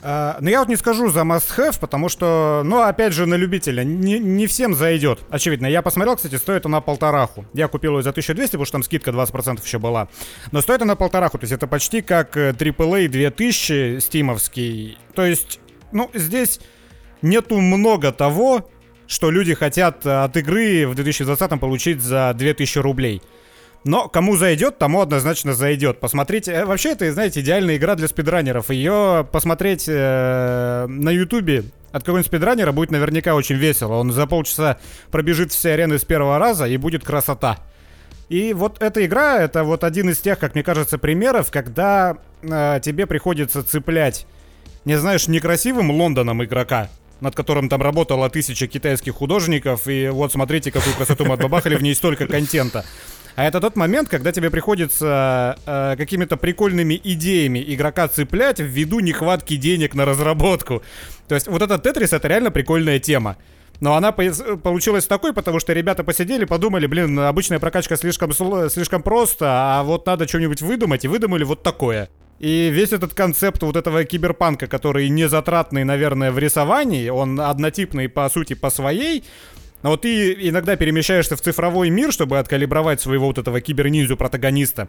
Uh, 0.00 0.36
ну, 0.40 0.50
я 0.50 0.60
вот 0.60 0.68
не 0.68 0.76
скажу 0.76 1.10
за 1.10 1.20
must-have, 1.20 1.80
потому 1.80 2.08
что, 2.08 2.62
ну, 2.64 2.82
опять 2.82 3.12
же, 3.14 3.26
на 3.26 3.34
любителя. 3.34 3.82
Не, 3.82 4.20
не 4.20 4.46
всем 4.46 4.74
зайдет. 4.74 5.18
Очевидно. 5.30 5.66
Я 5.66 5.82
посмотрел, 5.82 6.14
кстати, 6.14 6.36
стоит 6.36 6.66
она 6.66 6.80
полтораху. 6.80 7.46
Я 7.52 7.68
купил 7.68 7.96
ее 7.96 8.02
за 8.02 8.10
1200, 8.10 8.52
потому 8.52 8.64
что 8.66 8.72
там 8.72 8.82
скидка 8.84 9.10
20% 9.10 9.64
еще 9.64 9.78
была. 9.78 10.08
Но 10.52 10.60
стоит 10.60 10.82
она 10.82 10.94
полтораху. 10.94 11.38
То 11.38 11.44
есть 11.44 11.52
это 11.54 11.66
почти 11.66 12.00
как 12.02 12.36
AAA 12.36 13.08
2000 13.08 13.98
стимовский. 14.00 14.98
То 15.14 15.24
есть, 15.24 15.58
ну, 15.90 16.10
здесь 16.12 16.60
нету 17.22 17.58
много 17.58 18.12
того, 18.12 18.70
что 19.06 19.30
люди 19.30 19.54
хотят 19.54 20.06
от 20.06 20.36
игры 20.36 20.86
в 20.86 20.94
2020 20.94 21.58
получить 21.58 22.02
за 22.02 22.34
2000 22.36 22.78
рублей. 22.78 23.22
Но 23.84 24.08
кому 24.08 24.36
зайдет, 24.36 24.78
тому 24.78 25.02
однозначно 25.02 25.52
зайдет. 25.52 26.00
Посмотрите, 26.00 26.52
э, 26.52 26.64
вообще 26.64 26.92
это, 26.92 27.12
знаете, 27.12 27.40
идеальная 27.40 27.76
игра 27.76 27.94
для 27.94 28.08
спидранеров. 28.08 28.70
Ее 28.70 29.26
посмотреть 29.30 29.84
э, 29.86 30.86
на 30.88 31.10
ютубе 31.10 31.64
от 31.92 32.02
какого-нибудь 32.02 32.26
спидранера 32.26 32.72
будет 32.72 32.90
наверняка 32.90 33.34
очень 33.34 33.56
весело. 33.56 33.94
Он 33.94 34.10
за 34.10 34.26
полчаса 34.26 34.78
пробежит 35.10 35.52
все 35.52 35.74
арены 35.74 35.98
с 35.98 36.04
первого 36.04 36.38
раза 36.38 36.66
и 36.66 36.78
будет 36.78 37.04
красота. 37.04 37.58
И 38.30 38.54
вот 38.54 38.82
эта 38.82 39.04
игра, 39.04 39.42
это 39.42 39.64
вот 39.64 39.84
один 39.84 40.08
из 40.08 40.18
тех, 40.18 40.38
как 40.38 40.54
мне 40.54 40.64
кажется, 40.64 40.96
примеров, 40.96 41.50
когда 41.50 42.16
э, 42.42 42.80
тебе 42.82 43.06
приходится 43.06 43.62
цеплять, 43.62 44.26
не 44.86 44.98
знаешь, 44.98 45.28
некрасивым 45.28 45.90
Лондоном 45.90 46.42
игрока, 46.42 46.88
над 47.20 47.36
которым 47.36 47.68
там 47.68 47.82
работало 47.82 48.30
тысяча 48.30 48.66
китайских 48.66 49.14
художников, 49.14 49.86
и 49.86 50.08
вот 50.08 50.32
смотрите, 50.32 50.72
какую 50.72 50.96
красоту 50.96 51.26
мы 51.26 51.34
отбабахали, 51.34 51.76
в 51.76 51.82
ней 51.82 51.94
столько 51.94 52.26
контента. 52.26 52.86
А 53.36 53.44
это 53.44 53.60
тот 53.60 53.76
момент, 53.76 54.08
когда 54.08 54.30
тебе 54.30 54.48
приходится 54.50 55.58
э, 55.66 55.96
какими-то 55.96 56.36
прикольными 56.36 57.00
идеями 57.02 57.64
игрока 57.66 58.06
цеплять 58.06 58.60
ввиду 58.60 59.00
нехватки 59.00 59.56
денег 59.56 59.94
на 59.94 60.04
разработку. 60.04 60.82
То 61.26 61.34
есть 61.34 61.48
вот 61.48 61.60
этот 61.60 61.82
Тетрис 61.82 62.12
это 62.12 62.28
реально 62.28 62.50
прикольная 62.52 63.00
тема. 63.00 63.36
Но 63.80 63.96
она 63.96 64.12
получилась 64.12 65.06
такой, 65.06 65.32
потому 65.32 65.58
что 65.58 65.72
ребята 65.72 66.04
посидели, 66.04 66.44
подумали, 66.44 66.86
блин, 66.86 67.18
обычная 67.18 67.58
прокачка 67.58 67.96
слишком, 67.96 68.32
слишком 68.70 69.02
просто, 69.02 69.46
а 69.48 69.82
вот 69.82 70.06
надо 70.06 70.28
что-нибудь 70.28 70.62
выдумать, 70.62 71.04
и 71.04 71.08
выдумали 71.08 71.42
вот 71.42 71.64
такое. 71.64 72.08
И 72.38 72.70
весь 72.70 72.92
этот 72.92 73.14
концепт 73.14 73.62
вот 73.62 73.76
этого 73.76 74.04
киберпанка, 74.04 74.68
который 74.68 75.08
не 75.08 75.28
затратный, 75.28 75.82
наверное, 75.84 76.30
в 76.30 76.38
рисовании, 76.38 77.08
он 77.08 77.40
однотипный 77.40 78.08
по 78.08 78.28
сути 78.28 78.54
по 78.54 78.70
своей, 78.70 79.24
но 79.84 79.90
вот 79.90 80.00
ты 80.00 80.32
иногда 80.32 80.76
перемещаешься 80.76 81.36
в 81.36 81.42
цифровой 81.42 81.90
мир, 81.90 82.10
чтобы 82.10 82.38
откалибровать 82.38 83.02
своего 83.02 83.26
вот 83.26 83.36
этого 83.36 83.60
киберниндзю 83.60 84.16
протагониста. 84.16 84.88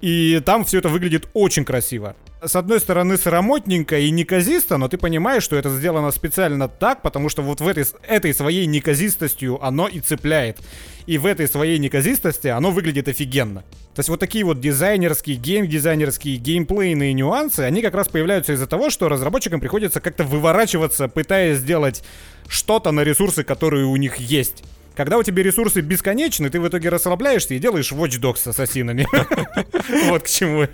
И 0.00 0.40
там 0.44 0.64
все 0.64 0.78
это 0.78 0.88
выглядит 0.88 1.28
очень 1.32 1.64
красиво. 1.64 2.16
С 2.44 2.54
одной 2.54 2.80
стороны, 2.80 3.16
срамотненько 3.16 3.98
и 3.98 4.10
неказисто, 4.10 4.76
но 4.76 4.88
ты 4.88 4.98
понимаешь, 4.98 5.42
что 5.42 5.56
это 5.56 5.70
сделано 5.70 6.10
специально 6.10 6.68
так, 6.68 7.00
потому 7.00 7.30
что 7.30 7.40
вот 7.40 7.62
в 7.62 7.66
этой, 7.66 7.86
этой 8.06 8.34
своей 8.34 8.66
неказистостью 8.66 9.58
оно 9.64 9.88
и 9.88 10.00
цепляет. 10.00 10.58
И 11.06 11.16
в 11.16 11.24
этой 11.24 11.48
своей 11.48 11.78
неказистости 11.78 12.48
оно 12.48 12.70
выглядит 12.72 13.08
офигенно. 13.08 13.62
То 13.94 14.00
есть 14.00 14.10
вот 14.10 14.20
такие 14.20 14.44
вот 14.44 14.60
дизайнерские, 14.60 15.38
гейм-дизайнерские, 15.38 16.36
геймплейные 16.36 17.14
нюансы, 17.14 17.60
они 17.60 17.80
как 17.80 17.94
раз 17.94 18.08
появляются 18.08 18.52
из-за 18.52 18.66
того, 18.66 18.90
что 18.90 19.08
разработчикам 19.08 19.58
приходится 19.58 20.00
как-то 20.00 20.24
выворачиваться, 20.24 21.08
пытаясь 21.08 21.58
сделать 21.58 22.04
что-то 22.48 22.92
на 22.92 23.00
ресурсы, 23.00 23.44
которые 23.44 23.86
у 23.86 23.96
них 23.96 24.16
есть. 24.16 24.62
Когда 24.96 25.18
у 25.18 25.22
тебя 25.22 25.42
ресурсы 25.42 25.82
бесконечны, 25.82 26.48
ты 26.48 26.58
в 26.58 26.66
итоге 26.66 26.88
расслабляешься 26.88 27.54
и 27.54 27.58
делаешь 27.58 27.92
Watch 27.92 28.20
Dogs 28.20 28.38
с 28.38 28.46
ассасинами. 28.46 29.06
Вот 30.08 30.22
к 30.24 30.26
чему 30.26 30.66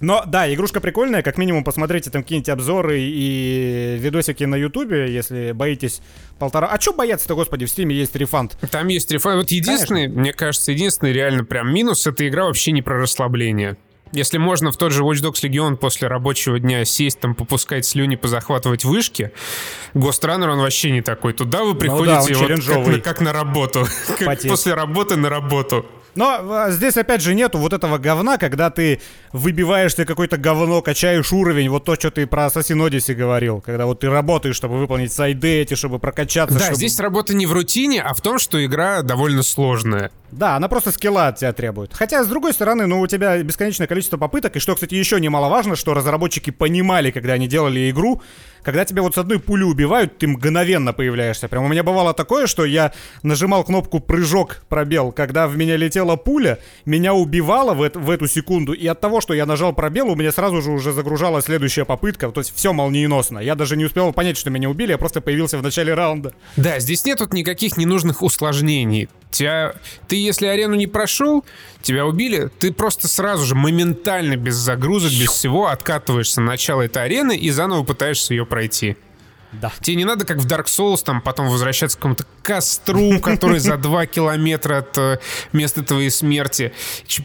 но 0.00 0.24
да, 0.26 0.52
игрушка 0.52 0.80
прикольная, 0.80 1.22
как 1.22 1.36
минимум 1.36 1.62
посмотрите 1.62 2.10
там 2.10 2.22
какие-нибудь 2.22 2.48
обзоры 2.48 3.00
и 3.00 3.96
видосики 3.98 4.44
на 4.44 4.54
ютубе, 4.54 5.12
если 5.12 5.52
боитесь 5.52 6.00
полтора... 6.38 6.68
А 6.68 6.80
что 6.80 6.94
бояться-то, 6.94 7.34
господи, 7.34 7.66
в 7.66 7.70
стиме 7.70 7.94
есть 7.94 8.16
рефанд. 8.16 8.56
Там 8.70 8.88
есть 8.88 9.10
рефанд. 9.10 9.36
Вот 9.36 9.50
единственный, 9.50 10.04
Конечно. 10.04 10.20
мне 10.20 10.32
кажется, 10.32 10.72
единственный 10.72 11.12
реально 11.12 11.44
прям 11.44 11.72
минус, 11.72 12.06
эта 12.06 12.26
игра 12.26 12.46
вообще 12.46 12.72
не 12.72 12.80
про 12.80 12.98
расслабление. 12.98 13.76
Если 14.12 14.38
можно 14.38 14.72
в 14.72 14.76
тот 14.76 14.92
же 14.92 15.02
Watch 15.02 15.22
Dogs 15.22 15.42
Legion 15.42 15.76
после 15.76 16.08
рабочего 16.08 16.58
дня 16.58 16.84
сесть, 16.84 17.20
там, 17.20 17.34
попускать 17.34 17.86
слюни, 17.86 18.16
позахватывать 18.16 18.84
вышки, 18.84 19.32
Ghost 19.94 20.22
Runner, 20.22 20.48
он 20.48 20.58
вообще 20.58 20.90
не 20.90 21.02
такой. 21.02 21.32
Туда 21.32 21.62
вы 21.62 21.74
приходите 21.74 22.34
ну 22.34 22.48
да, 22.48 22.54
вот 22.54 22.66
как, 22.66 22.86
на, 22.86 23.00
как 23.00 23.20
на 23.20 23.32
работу. 23.32 23.86
как 24.18 24.42
после 24.42 24.74
работы 24.74 25.16
на 25.16 25.28
работу. 25.30 25.86
Но 26.14 26.40
а, 26.40 26.70
здесь, 26.70 26.96
опять 26.96 27.22
же, 27.22 27.34
нету 27.34 27.58
вот 27.58 27.72
этого 27.72 27.98
говна, 27.98 28.38
когда 28.38 28.70
ты 28.70 29.00
выбиваешься 29.32 30.04
какой-то 30.04 30.36
говно, 30.36 30.82
качаешь 30.82 31.32
уровень, 31.32 31.68
вот 31.68 31.84
то, 31.84 31.94
что 31.94 32.10
ты 32.10 32.26
про 32.26 32.46
Assassin's 32.46 32.88
Odyssey 32.88 33.14
говорил, 33.14 33.60
когда 33.60 33.86
вот 33.86 34.00
ты 34.00 34.10
работаешь, 34.10 34.56
чтобы 34.56 34.78
выполнить 34.78 35.12
сайды 35.12 35.60
эти, 35.60 35.74
чтобы 35.74 35.98
прокачаться. 35.98 36.58
Да, 36.58 36.64
чтобы... 36.64 36.76
здесь 36.76 36.98
работа 36.98 37.34
не 37.34 37.46
в 37.46 37.52
рутине, 37.52 38.02
а 38.02 38.14
в 38.14 38.20
том, 38.20 38.38
что 38.38 38.64
игра 38.64 39.02
довольно 39.02 39.42
сложная. 39.42 40.10
Да, 40.32 40.56
она 40.56 40.68
просто 40.68 40.92
скилла 40.92 41.28
от 41.28 41.36
тебя 41.36 41.52
требует. 41.52 41.92
Хотя, 41.94 42.22
с 42.22 42.28
другой 42.28 42.52
стороны, 42.52 42.86
ну, 42.86 43.00
у 43.00 43.06
тебя 43.06 43.42
бесконечное 43.42 43.86
количество 43.86 44.16
попыток, 44.16 44.56
и 44.56 44.58
что, 44.60 44.74
кстати, 44.74 44.94
еще 44.94 45.20
немаловажно, 45.20 45.76
что 45.76 45.94
разработчики 45.94 46.50
понимали, 46.50 47.10
когда 47.10 47.32
они 47.34 47.48
делали 47.48 47.90
игру, 47.90 48.22
когда 48.62 48.84
тебя 48.84 49.02
вот 49.02 49.14
с 49.14 49.18
одной 49.18 49.40
пули 49.40 49.62
убивают, 49.62 50.18
ты 50.18 50.26
мгновенно 50.26 50.92
появляешься. 50.92 51.48
Прям 51.48 51.64
у 51.64 51.68
меня 51.68 51.82
бывало 51.82 52.14
такое, 52.14 52.46
что 52.46 52.64
я 52.64 52.92
нажимал 53.22 53.64
кнопку 53.64 54.00
прыжок, 54.00 54.62
пробел, 54.68 55.12
когда 55.12 55.48
в 55.48 55.56
меня 55.56 55.76
летела 55.76 56.16
пуля, 56.16 56.58
меня 56.84 57.14
убивало 57.14 57.74
в, 57.74 57.90
в 57.94 58.10
эту 58.10 58.28
секунду, 58.28 58.72
и 58.72 58.86
от 58.86 59.00
того, 59.00 59.20
что 59.20 59.34
я 59.34 59.46
нажал 59.46 59.72
пробел, 59.72 60.08
у 60.08 60.16
меня 60.16 60.32
сразу 60.32 60.62
же 60.62 60.70
уже 60.70 60.92
загружалась 60.92 61.46
следующая 61.46 61.84
попытка, 61.84 62.30
то 62.30 62.40
есть 62.40 62.54
все 62.54 62.72
молниеносно. 62.72 63.38
Я 63.38 63.54
даже 63.54 63.76
не 63.76 63.84
успел 63.84 64.12
понять, 64.12 64.36
что 64.36 64.50
меня 64.50 64.68
убили, 64.68 64.90
я 64.92 64.98
просто 64.98 65.20
появился 65.20 65.58
в 65.58 65.62
начале 65.62 65.94
раунда. 65.94 66.32
Да, 66.56 66.78
здесь 66.78 67.04
нет 67.04 67.18
тут 67.18 67.32
никаких 67.32 67.76
ненужных 67.76 68.22
усложнений. 68.22 69.08
Тебя, 69.30 69.74
ты 70.08 70.16
если 70.16 70.46
арену 70.46 70.74
не 70.74 70.88
прошел, 70.88 71.44
тебя 71.82 72.04
убили, 72.04 72.50
ты 72.58 72.72
просто 72.72 73.06
сразу 73.06 73.46
же 73.46 73.54
моментально 73.54 74.36
без 74.36 74.56
загрузок, 74.56 75.12
без 75.12 75.30
всего 75.30 75.68
откатываешься 75.68 76.40
на 76.40 76.48
начало 76.50 76.82
этой 76.82 77.04
арены 77.04 77.36
и 77.36 77.48
заново 77.50 77.84
пытаешься 77.84 78.34
ее 78.34 78.44
пройти. 78.50 78.96
Да. 79.52 79.72
Тебе 79.80 79.96
не 79.96 80.04
надо, 80.04 80.24
как 80.24 80.38
в 80.38 80.46
Dark 80.46 80.66
Souls, 80.66 81.02
там 81.04 81.20
потом 81.20 81.48
возвращаться 81.48 81.96
к 81.96 82.00
какому-то 82.00 82.24
костру, 82.42 83.18
который 83.20 83.58
за 83.58 83.76
два 83.78 84.06
километра 84.06 84.78
от 84.78 84.96
э, 84.96 85.18
места 85.52 85.82
твоей 85.82 86.10
смерти. 86.10 86.72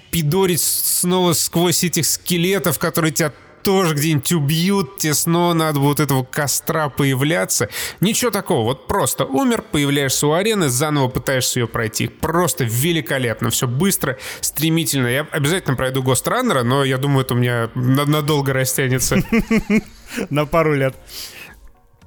Пидорить 0.09 0.61
снова 0.61 1.33
сквозь 1.33 1.83
этих 1.83 2.05
скелетов, 2.05 2.79
которые 2.79 3.11
тебя 3.11 3.31
тоже 3.61 3.95
где-нибудь 3.95 4.31
убьют, 4.31 4.97
тебе 4.99 5.15
снова 5.15 5.53
надо 5.53 5.79
вот 5.79 5.99
этого 5.99 6.23
костра 6.23 6.89
появляться. 6.89 7.67
Ничего 7.99 8.29
такого, 8.29 8.63
вот 8.63 8.87
просто 8.87 9.25
умер, 9.25 9.63
появляешься 9.71 10.27
у 10.27 10.33
арены, 10.33 10.69
заново 10.69 11.07
пытаешься 11.07 11.61
ее 11.61 11.67
пройти. 11.67 12.07
Просто 12.07 12.63
великолепно, 12.63 13.49
все 13.49 13.67
быстро, 13.67 14.19
стремительно. 14.41 15.07
Я 15.07 15.27
обязательно 15.31 15.75
пройду 15.75 16.03
Runner, 16.03 16.61
но 16.61 16.83
я 16.83 16.99
думаю, 16.99 17.25
это 17.25 17.33
у 17.33 17.37
меня 17.37 17.69
надолго 17.73 18.53
растянется. 18.53 19.17
На 20.29 20.45
пару 20.45 20.73
лет. 20.73 20.95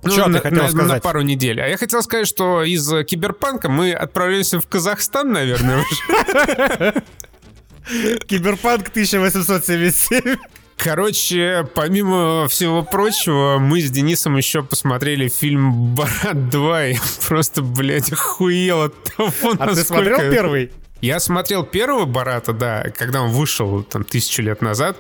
Ну, 0.03 0.11
Что 0.13 0.25
ты 0.27 0.39
хотел 0.41 0.63
на, 0.63 0.69
сказать? 0.71 0.89
На 0.89 1.01
пару 1.01 1.23
недель. 1.23 1.61
А 1.61 1.67
я 1.67 1.77
хотел 1.77 2.03
сказать, 2.03 2.29
что 2.29 2.63
из 2.63 2.89
Киберпанка 3.05 3.69
мы 3.69 3.93
отправляемся 3.93 4.61
в 4.61 4.67
Казахстан, 4.69 5.33
наверное, 5.33 5.79
уже. 5.79 7.03
Киберпанк 8.27 8.89
1877. 8.89 10.37
Короче, 10.77 11.69
помимо 11.75 12.47
всего 12.49 12.85
прочего, 12.85 13.59
мы 13.59 13.81
с 13.81 13.91
Денисом 13.91 14.37
еще 14.37 14.63
посмотрели 14.63 15.29
фильм 15.29 15.95
«Барат 15.97 16.37
2», 16.37 16.93
и 16.93 16.99
просто, 17.27 17.63
блядь, 17.63 18.13
охуел 18.13 18.83
от 18.83 18.95
того, 19.17 19.33
А 19.59 19.67
насколько... 19.67 19.75
ты 19.75 19.85
смотрел 19.85 20.19
первый? 20.31 20.71
Я 21.01 21.19
смотрел 21.19 21.65
первого 21.65 22.05
«Барата», 22.05 22.53
да, 22.53 22.85
когда 22.97 23.23
он 23.23 23.33
вышел 23.33 23.83
там 23.83 24.05
тысячу 24.05 24.43
лет 24.43 24.63
назад. 24.63 24.97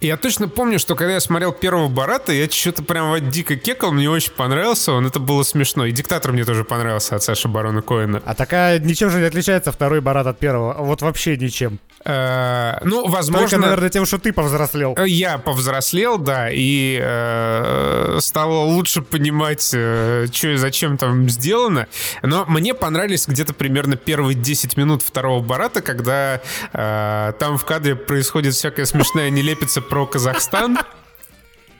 Я 0.00 0.16
точно 0.16 0.48
помню, 0.48 0.78
что 0.78 0.94
когда 0.94 1.12
я 1.14 1.20
смотрел 1.20 1.52
первого 1.52 1.88
Барата, 1.88 2.32
я 2.32 2.48
что-то 2.48 2.82
прям 2.82 3.10
вот 3.10 3.28
дико 3.28 3.56
кекал, 3.56 3.92
мне 3.92 4.08
очень 4.08 4.32
понравился 4.32 4.92
он, 4.92 5.06
это 5.06 5.20
было 5.20 5.42
смешно. 5.42 5.84
И 5.84 5.92
Диктатор 5.92 6.32
мне 6.32 6.44
тоже 6.44 6.64
понравился 6.64 7.16
от 7.16 7.22
Саши 7.22 7.48
Барона 7.48 7.82
Коэна. 7.82 8.22
А 8.24 8.34
такая 8.34 8.78
ничем 8.78 9.10
же 9.10 9.18
не 9.18 9.26
отличается 9.26 9.72
второй 9.72 10.00
Барат 10.00 10.26
от 10.26 10.38
первого, 10.38 10.74
вот 10.78 11.02
вообще 11.02 11.36
ничем. 11.36 11.78
Э, 12.02 12.78
ну, 12.82 13.08
возможно... 13.08 13.46
Только, 13.46 13.58
наверное, 13.58 13.90
тем, 13.90 14.06
что 14.06 14.18
ты 14.18 14.32
повзрослел. 14.32 14.94
Э, 14.96 15.06
я 15.06 15.36
повзрослел, 15.36 16.16
да, 16.16 16.48
и 16.50 16.98
э, 17.02 18.18
стало 18.20 18.64
лучше 18.64 19.02
понимать, 19.02 19.70
э, 19.74 20.26
что 20.32 20.48
и 20.48 20.56
зачем 20.56 20.96
там 20.96 21.28
сделано. 21.28 21.88
Но 22.22 22.46
мне 22.46 22.72
понравились 22.72 23.26
где-то 23.28 23.52
примерно 23.52 23.96
первые 23.96 24.34
10 24.34 24.78
минут 24.78 25.02
второго 25.02 25.42
Барата, 25.42 25.82
когда 25.82 26.40
э, 26.72 27.32
там 27.38 27.58
в 27.58 27.66
кадре 27.66 27.96
происходит 27.96 28.54
всякая 28.54 28.86
смешная 28.86 29.28
нелепица 29.28 29.82
про 29.90 30.06
Казахстан. 30.06 30.78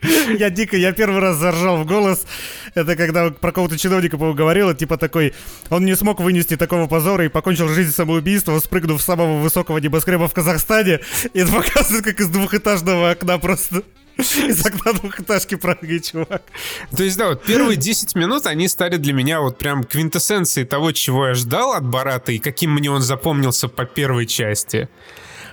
Я 0.03 0.51
дико, 0.51 0.77
я 0.77 0.93
первый 0.93 1.21
раз 1.21 1.37
заржал 1.37 1.77
в 1.77 1.87
голос. 1.87 2.27
Это 2.75 2.97
когда 2.97 3.31
про 3.31 3.53
кого-то 3.53 3.79
чиновника 3.79 4.17
говорил, 4.17 4.75
типа 4.75 4.97
такой, 4.97 5.35
он 5.69 5.85
не 5.85 5.95
смог 5.95 6.21
вынести 6.21 6.57
такого 6.57 6.87
позора 6.89 7.25
и 7.25 7.29
покончил 7.29 7.69
жизнь 7.69 7.93
самоубийством, 7.93 8.61
спрыгнув 8.61 9.01
с 9.01 9.05
самого 9.05 9.39
высокого 9.39 9.79
небоскреба 9.79 10.27
в 10.27 10.35
Казахстане. 10.35 11.01
И 11.35 11.39
это 11.41 11.53
показывает, 11.53 12.05
как 12.05 12.21
из 12.21 12.29
двухэтажного 12.29 13.11
окна 13.11 13.39
просто 13.39 13.83
из 14.17 14.67
окна 14.67 14.93
двухэтажки 14.95 15.55
прыгает 15.55 16.05
чувак. 16.05 16.43
То 16.97 17.05
есть, 17.05 17.17
да, 17.17 17.29
вот 17.29 17.45
первые 17.45 17.77
10 17.77 18.15
минут, 18.17 18.47
они 18.47 18.67
стали 18.69 18.97
для 18.97 19.13
меня 19.13 19.41
вот 19.41 19.59
прям 19.59 19.85
квинтэссенцией 19.85 20.67
того, 20.67 20.93
чего 20.93 21.29
я 21.29 21.35
ждал 21.35 21.75
от 21.75 21.87
Барата 21.87 22.33
и 22.33 22.39
каким 22.39 22.73
мне 22.73 22.91
он 22.91 23.03
запомнился 23.03 23.69
по 23.69 23.85
первой 23.85 24.27
части. 24.27 24.89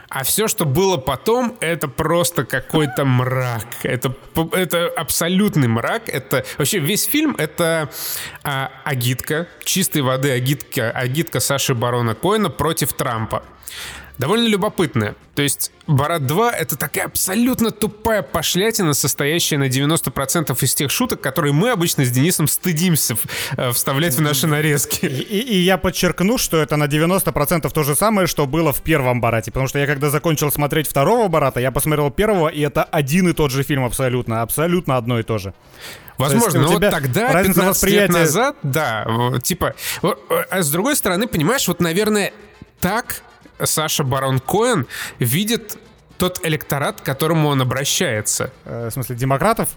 А 0.10 0.24
все, 0.24 0.48
что 0.48 0.66
было 0.66 0.98
потом, 0.98 1.58
это 1.60 1.88
просто 1.90 2.46
какой-то 2.46 3.04
мрак. 3.04 3.68
Это, 3.84 4.16
это 4.54 4.88
абсолютный 4.88 5.68
мрак. 5.68 6.08
Это 6.08 6.46
вообще 6.58 6.80
весь 6.80 7.06
фильм 7.06 7.36
это 7.38 7.90
а, 8.44 8.72
агитка, 8.86 9.48
чистой 9.64 10.02
воды 10.02 10.32
агитка, 10.32 10.92
агитка 10.92 11.40
Саши 11.40 11.74
Барона 11.76 12.16
Коина 12.16 12.50
против 12.50 12.94
Трампа 12.94 13.44
довольно 14.18 14.48
любопытная. 14.48 15.16
То 15.36 15.42
есть 15.42 15.72
«Барат 15.86 16.24
2»— 16.24 16.52
это 16.60 16.76
такая 16.76 17.06
абсолютно 17.06 17.72
тупая 17.72 18.22
пошлятина, 18.24 18.94
состоящая 18.94 19.58
на 19.58 19.68
90% 19.68 20.58
из 20.64 20.74
тех 20.74 20.90
шуток, 20.90 21.22
которые 21.22 21.54
мы 21.54 21.70
обычно 21.70 22.06
с 22.06 22.10
Денисом 22.10 22.48
стыдимся 22.48 23.16
э, 23.56 23.72
вставлять 23.72 24.16
в 24.16 24.22
наши 24.22 24.48
нарезки. 24.48 25.06
И, 25.06 25.22
и, 25.22 25.40
и 25.40 25.58
я 25.58 25.78
подчеркну, 25.78 26.38
что 26.38 26.58
это 26.58 26.76
на 26.76 26.86
90% 26.86 27.72
то 27.72 27.84
же 27.84 27.96
самое, 27.96 28.28
что 28.28 28.48
было 28.48 28.74
в 28.74 28.82
первом 28.82 29.22
«Барате», 29.22 29.52
потому 29.52 29.68
что 29.68 29.80
я 29.80 29.86
когда 29.86 30.10
закончил 30.10 30.52
смотреть 30.52 30.88
второго 30.88 31.28
«Барата», 31.28 31.60
я 31.60 31.72
посмотрел 31.72 32.10
первого, 32.10 32.50
и 32.50 32.62
это 32.62 32.84
один 32.84 33.30
и 33.30 33.34
тот 33.34 33.52
же 33.52 33.64
фильм 33.64 33.86
абсолютно, 33.86 34.42
абсолютно 34.42 34.98
одно 34.98 35.20
и 35.20 35.24
то 35.24 35.38
же. 35.38 35.54
Возможно, 36.18 36.62
но 36.62 36.68
вот 36.70 36.82
тогда, 36.82 37.44
15 37.44 37.64
восприятия... 37.64 38.02
лет 38.08 38.10
назад, 38.10 38.56
да, 38.64 39.06
типа... 39.44 39.76
А 40.50 40.64
с 40.64 40.72
другой 40.72 40.96
стороны, 40.96 41.28
понимаешь, 41.28 41.68
вот, 41.68 41.80
наверное, 41.80 42.34
так 42.80 43.22
Саша 43.64 44.04
Барон 44.04 44.40
Коэн 44.40 44.88
видит 45.20 45.78
тот 46.18 46.40
электорат, 46.44 47.02
к 47.02 47.04
которому 47.04 47.50
он 47.50 47.62
обращается. 47.62 48.52
Э, 48.66 48.88
в 48.90 48.94
смысле, 48.94 49.16
демократов? 49.16 49.70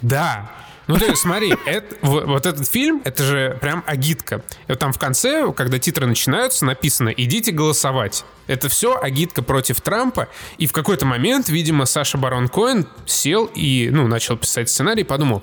Да. 0.00 0.50
Ну, 0.86 0.96
есть, 0.96 1.18
смотри, 1.18 1.54
это, 1.66 1.94
вот, 2.02 2.46
этот 2.46 2.68
фильм, 2.68 3.02
это 3.04 3.22
же 3.22 3.58
прям 3.60 3.84
агитка. 3.86 4.42
И 4.66 4.72
вот 4.72 4.78
там 4.78 4.92
в 4.92 4.98
конце, 4.98 5.52
когда 5.52 5.78
титры 5.78 6.06
начинаются, 6.06 6.64
написано 6.64 7.10
«Идите 7.10 7.52
голосовать». 7.52 8.24
Это 8.46 8.68
все 8.68 8.98
агитка 9.00 9.42
против 9.42 9.80
Трампа. 9.80 10.28
И 10.58 10.66
в 10.66 10.72
какой-то 10.72 11.06
момент, 11.06 11.48
видимо, 11.48 11.86
Саша 11.86 12.18
Барон 12.18 12.48
Коэн 12.48 12.86
сел 13.06 13.46
и, 13.54 13.88
ну, 13.92 14.08
начал 14.08 14.36
писать 14.36 14.68
сценарий, 14.68 15.04
подумал, 15.04 15.42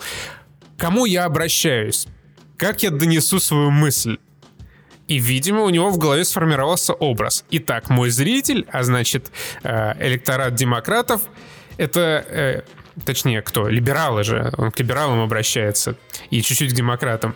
кому 0.77 1.05
я 1.05 1.25
обращаюсь? 1.25 2.07
Как 2.57 2.83
я 2.83 2.91
донесу 2.91 3.39
свою 3.39 3.71
мысль? 3.71 4.17
И, 5.09 5.17
видимо, 5.17 5.63
у 5.63 5.69
него 5.69 5.89
в 5.89 5.97
голове 5.97 6.23
сформировался 6.23 6.93
образ. 6.93 7.43
Итак, 7.49 7.89
мой 7.89 8.11
зритель, 8.11 8.67
а 8.71 8.83
значит, 8.83 9.31
э, 9.63 9.93
электорат 10.07 10.53
демократов, 10.53 11.23
это 11.77 12.23
э, 12.27 12.61
точнее, 13.03 13.41
кто? 13.41 13.67
Либералы 13.67 14.23
же. 14.23 14.53
Он 14.57 14.69
к 14.69 14.79
либералам 14.79 15.19
обращается. 15.21 15.95
И 16.29 16.43
чуть-чуть 16.43 16.73
к 16.73 16.75
демократам. 16.75 17.35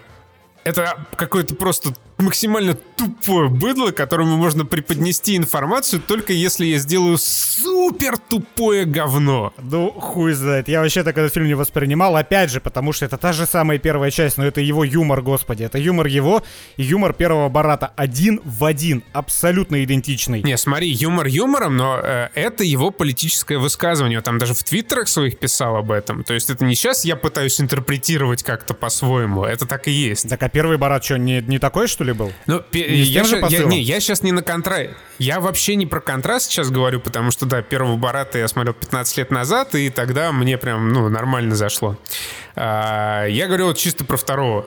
Это 0.64 1.08
какой-то 1.16 1.56
просто 1.56 1.94
максимально 2.24 2.74
тупое 2.74 3.50
быдло, 3.50 3.92
которому 3.92 4.38
можно 4.38 4.66
преподнести 4.66 5.36
информацию, 5.36 6.02
только 6.02 6.34
если 6.34 6.66
я 6.66 6.78
сделаю 6.78 7.18
супер 7.18 8.18
тупое 8.18 8.86
говно. 8.86 9.54
Ну, 9.62 9.92
хуй 9.92 10.34
знает. 10.34 10.68
Я 10.68 10.82
вообще 10.82 11.04
так 11.04 11.18
этот 11.18 11.34
фильм 11.34 11.48
не 11.48 11.54
воспринимал, 11.54 12.16
опять 12.16 12.50
же, 12.50 12.60
потому 12.60 12.94
что 12.94 13.06
это 13.06 13.18
та 13.18 13.34
же 13.34 13.46
самая 13.46 13.78
первая 13.78 14.12
часть, 14.12 14.38
но 14.38 14.46
это 14.46 14.62
его 14.62 14.84
юмор, 14.84 15.22
господи. 15.22 15.64
Это 15.64 15.78
юмор 15.78 16.08
его 16.08 16.44
и 16.78 16.84
юмор 16.84 17.14
первого 17.14 17.50
Барата. 17.50 17.92
Один 17.96 18.42
в 18.44 18.64
один, 18.66 19.04
абсолютно 19.14 19.84
идентичный. 19.84 20.42
Не, 20.44 20.58
смотри, 20.58 20.90
юмор 20.90 21.28
юмором, 21.28 21.78
но 21.78 22.00
э, 22.02 22.30
это 22.36 22.64
его 22.64 22.92
политическое 22.92 23.58
высказывание. 23.58 24.22
Там 24.22 24.38
даже 24.38 24.54
в 24.54 24.64
твиттерах 24.64 25.08
своих 25.08 25.40
писал 25.40 25.76
об 25.76 25.92
этом. 25.92 26.24
То 26.24 26.34
есть 26.34 26.50
это 26.50 26.66
не 26.66 26.76
сейчас 26.76 27.06
я 27.06 27.16
пытаюсь 27.16 27.60
интерпретировать 27.60 28.44
как-то 28.44 28.74
по-своему, 28.74 29.44
это 29.44 29.66
так 29.66 29.88
и 29.88 29.92
есть. 29.92 30.30
Так 30.30 30.42
а 30.44 30.50
первый 30.50 30.78
Барат 30.78 31.04
что, 31.04 31.18
не, 31.18 31.42
не 31.42 31.60
такой, 31.60 31.88
что 31.88 32.04
ли, 32.04 32.13
был? 32.14 32.32
Ну, 32.48 32.64
я, 32.72 32.86
я, 32.86 33.48
я, 33.48 33.64
не, 33.64 33.82
я 33.82 34.00
сейчас 34.00 34.24
не 34.24 34.32
на 34.32 34.42
контраст. 34.42 34.92
Я 35.20 35.40
вообще 35.40 35.76
не 35.76 35.86
про 35.86 36.02
контраст 36.02 36.50
сейчас 36.50 36.70
говорю, 36.70 37.00
потому 37.00 37.32
что, 37.32 37.46
да, 37.46 37.62
первого 37.62 37.98
Барата 37.98 38.38
я 38.38 38.48
смотрел 38.48 38.74
15 38.74 39.18
лет 39.18 39.32
назад, 39.32 39.76
и 39.76 39.90
тогда 39.90 40.32
мне 40.32 40.58
прям, 40.58 40.90
ну, 40.90 41.10
нормально 41.10 41.56
зашло. 41.56 41.98
А, 42.56 43.26
я 43.26 43.48
говорю 43.48 43.68
вот 43.68 43.78
чисто 43.78 44.06
про 44.06 44.18
второго. 44.18 44.66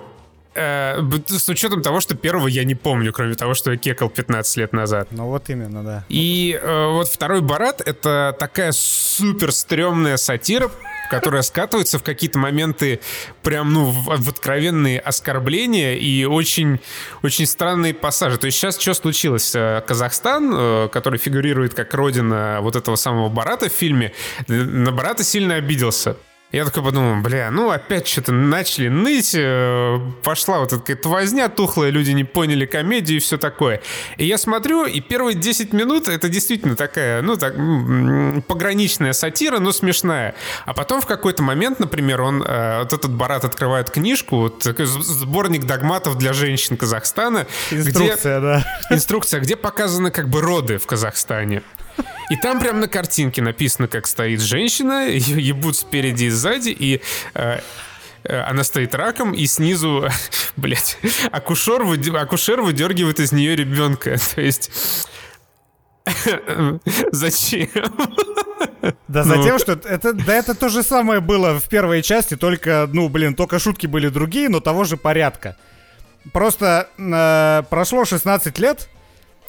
А, 0.55 1.07
с 1.26 1.49
учетом 1.49 1.82
того, 1.82 2.01
что 2.01 2.16
первого 2.16 2.49
я 2.49 2.64
не 2.64 2.74
помню, 2.74 3.12
кроме 3.12 3.34
того, 3.34 3.55
что 3.55 3.72
я 3.72 3.76
кекал 3.76 4.09
15 4.09 4.57
лет 4.57 4.72
назад. 4.72 5.09
Ну 5.11 5.26
вот 5.26 5.51
именно, 5.51 5.84
да. 5.84 6.05
И 6.09 6.59
а, 6.62 6.92
вот 6.92 7.09
второй 7.09 7.42
Барат— 7.42 7.80
это 7.86 8.34
такая 8.38 8.72
супер 8.72 9.53
стрёмная 9.53 10.16
сатира, 10.16 10.70
которая 11.11 11.42
скатывается 11.42 11.98
в 11.98 12.02
какие-то 12.02 12.38
моменты 12.38 13.00
прям, 13.42 13.72
ну, 13.72 13.90
в, 13.90 14.28
откровенные 14.28 15.00
оскорбления 15.00 15.94
и 15.94 16.24
очень, 16.24 16.80
очень 17.22 17.46
странные 17.46 17.94
пассажи. 17.94 18.38
То 18.38 18.46
есть 18.46 18.59
сейчас 18.59 18.78
что 18.78 18.94
случилось? 18.94 19.54
Э, 19.54 19.82
Казахстан, 19.86 20.52
э, 20.54 20.88
который 20.92 21.18
фигурирует 21.18 21.74
как 21.74 21.92
родина 21.94 22.59
вот 22.61 22.76
этого 22.76 22.96
самого 22.96 23.28
Барата 23.28 23.68
в 23.68 23.72
фильме, 23.72 24.12
на 24.48 24.92
Барата 24.92 25.24
сильно 25.24 25.54
обиделся. 25.54 26.16
Я 26.53 26.64
такой 26.64 26.84
подумал, 26.84 27.20
бля, 27.22 27.51
ну 27.51 27.70
опять 27.70 28.07
что-то 28.07 28.30
начали 28.30 28.86
ныть, 28.88 29.34
э, 29.34 29.99
пошла 30.22 30.61
вот 30.61 30.72
эта 30.72 30.78
какая-то 30.78 31.09
возня 31.09 31.49
тухлая, 31.49 31.90
люди 31.90 32.12
не 32.12 32.22
поняли 32.22 32.66
комедию 32.66 33.16
и 33.16 33.20
все 33.20 33.36
такое. 33.36 33.82
И 34.16 34.24
я 34.24 34.38
смотрю, 34.38 34.86
и 34.86 35.01
первые 35.01 35.34
10 35.34 35.72
минут 35.72 36.07
это 36.07 36.28
действительно 36.28 36.76
такая, 36.76 37.20
ну 37.22 37.36
так, 37.36 37.55
пограничная 38.47 39.12
сатира, 39.12 39.59
но 39.59 39.72
смешная. 39.72 40.36
А 40.66 40.72
потом 40.72 41.01
в 41.01 41.07
какой-то 41.07 41.42
момент, 41.42 41.80
например, 41.80 42.22
он, 42.22 42.44
э, 42.47 42.78
вот 42.78 42.92
этот 42.92 43.12
Барат 43.12 43.44
открывает 43.44 43.90
книжку, 43.90 44.36
вот 44.36 44.61
такой 44.61 44.86
сборник 44.86 45.64
догматов 45.64 46.16
для 46.16 46.32
женщин 46.32 46.76
Казахстана. 46.76 47.49
Инструкция, 47.72 48.38
где, 48.38 48.47
да. 48.47 48.64
Инструкция, 48.90 49.40
где 49.40 49.57
показаны 49.57 50.12
как 50.12 50.28
бы 50.28 50.40
роды 50.40 50.78
в 50.78 50.86
Казахстане. 50.86 51.62
И 52.30 52.36
там 52.36 52.61
прям 52.61 52.80
на 52.80 52.88
картинке 52.88 53.42
написано, 53.42 53.88
как 53.88 54.07
стоит 54.07 54.40
женщина, 54.40 55.09
ее 55.09 55.40
ебут 55.40 55.76
спереди 55.76 56.24
и 56.24 56.30
сзади, 56.30 56.70
и 56.70 57.01
э, 57.34 57.61
э 58.24 58.40
она 58.40 58.64
стоит 58.64 58.94
раком, 58.94 59.32
и 59.32 59.47
снизу, 59.47 60.09
блядь, 60.57 60.99
акушер, 61.30 61.82
акушер 62.16 62.62
выдергивает 62.62 63.20
из 63.20 63.32
нее 63.32 63.57
ребенка. 63.57 64.16
То 64.34 64.40
есть... 64.40 64.70
Зачем? 67.11 67.68
Да 69.09 69.24
ну. 69.24 69.36
затем, 69.42 69.59
что 69.59 69.72
это, 69.72 70.12
да 70.12 70.34
это 70.34 70.55
то 70.55 70.68
же 70.68 70.84
самое 70.84 71.20
было 71.20 71.59
в 71.59 71.68
первой 71.68 72.01
части, 72.03 72.36
только, 72.36 72.88
ну, 72.92 73.09
блин, 73.09 73.34
только 73.34 73.59
шутки 73.59 73.88
были 73.88 74.09
другие, 74.09 74.49
но 74.49 74.61
того 74.61 74.84
же 74.84 74.97
порядка. 74.97 75.57
Просто 76.32 76.88
э, 76.97 77.62
прошло 77.68 78.05
16 78.05 78.59
лет, 78.61 78.88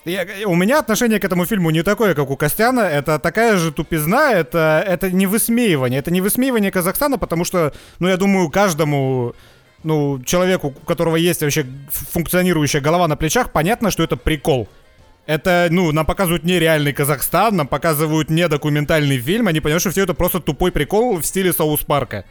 я, 0.08 0.47
у 0.47 0.55
меня 0.55 0.80
отношение 0.80 1.20
к 1.20 1.26
этому 1.26 1.45
фильму 1.45 1.70
не 1.70 1.84
такое, 1.84 2.14
как 2.14 2.30
у 2.30 2.38
Костяна. 2.38 2.82
Это 2.82 3.20
такая 3.20 3.58
же 3.58 3.72
тупизна, 3.72 4.34
это, 4.34 4.84
это 4.86 5.12
не 5.12 5.28
высмеивание. 5.28 5.99
Это 5.99 6.12
не 6.12 6.22
высмеивание 6.22 6.72
Казахстана, 6.72 7.18
потому 7.18 7.45
что, 7.45 7.74
ну, 7.99 8.08
я 8.08 8.18
думаю, 8.18 8.49
каждому 8.49 9.36
ну, 9.84 10.22
человеку, 10.24 10.68
у 10.68 10.86
которого 10.86 11.16
есть 11.16 11.41
вообще 11.41 11.66
функционирующая 11.89 12.82
голова 12.82 13.08
на 13.08 13.16
плечах, 13.16 13.51
понятно, 13.51 13.91
что 13.91 14.03
это 14.03 14.18
прикол. 14.18 14.68
Это, 15.26 15.68
ну, 15.70 15.91
нам 15.91 16.05
показывают 16.05 16.43
нереальный 16.45 16.93
Казахстан, 16.93 17.55
нам 17.55 17.68
показывают 17.68 18.30
недокументальный 18.30 19.18
фильм, 19.20 19.47
они 19.47 19.60
понимают, 19.60 19.82
что 19.82 19.91
все 19.91 20.03
это 20.03 20.14
просто 20.14 20.39
тупой 20.39 20.72
прикол 20.72 21.18
в 21.18 21.26
стиле 21.26 21.51
Соус 21.51 21.82
Парка. 21.82 22.26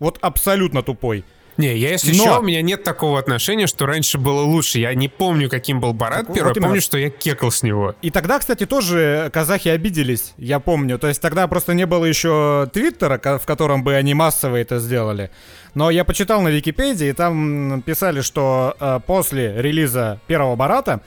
Вот 0.00 0.18
абсолютно 0.20 0.82
тупой. 0.82 1.24
Не, 1.56 1.76
я 1.76 1.90
если 1.90 2.16
Но... 2.16 2.24
что, 2.24 2.38
у 2.40 2.42
меня 2.42 2.62
нет 2.62 2.82
такого 2.82 3.18
отношения, 3.18 3.66
что 3.66 3.86
раньше 3.86 4.18
было 4.18 4.42
лучше. 4.42 4.78
Я 4.78 4.94
не 4.94 5.08
помню, 5.08 5.48
каким 5.48 5.80
был 5.80 5.92
Барат 5.92 6.26
так, 6.26 6.34
первый, 6.34 6.48
вот 6.48 6.62
помню, 6.62 6.80
что 6.80 6.98
я 6.98 7.10
кекал 7.10 7.50
с 7.50 7.62
него. 7.62 7.94
И 8.02 8.10
тогда, 8.10 8.38
кстати, 8.38 8.66
тоже 8.66 9.30
казахи 9.32 9.68
обиделись, 9.68 10.34
я 10.36 10.58
помню. 10.60 10.98
То 10.98 11.08
есть 11.08 11.20
тогда 11.20 11.46
просто 11.46 11.74
не 11.74 11.86
было 11.86 12.04
еще 12.04 12.68
Твиттера, 12.72 13.20
в 13.38 13.46
котором 13.46 13.84
бы 13.84 13.94
они 13.94 14.14
массово 14.14 14.56
это 14.56 14.78
сделали. 14.78 15.30
Но 15.74 15.90
я 15.90 16.04
почитал 16.04 16.40
на 16.42 16.48
Википедии, 16.48 17.08
и 17.08 17.12
там 17.12 17.82
писали, 17.82 18.20
что 18.20 18.76
э, 18.78 19.00
после 19.06 19.54
релиза 19.60 20.20
первого 20.26 20.56
Барата 20.56 21.00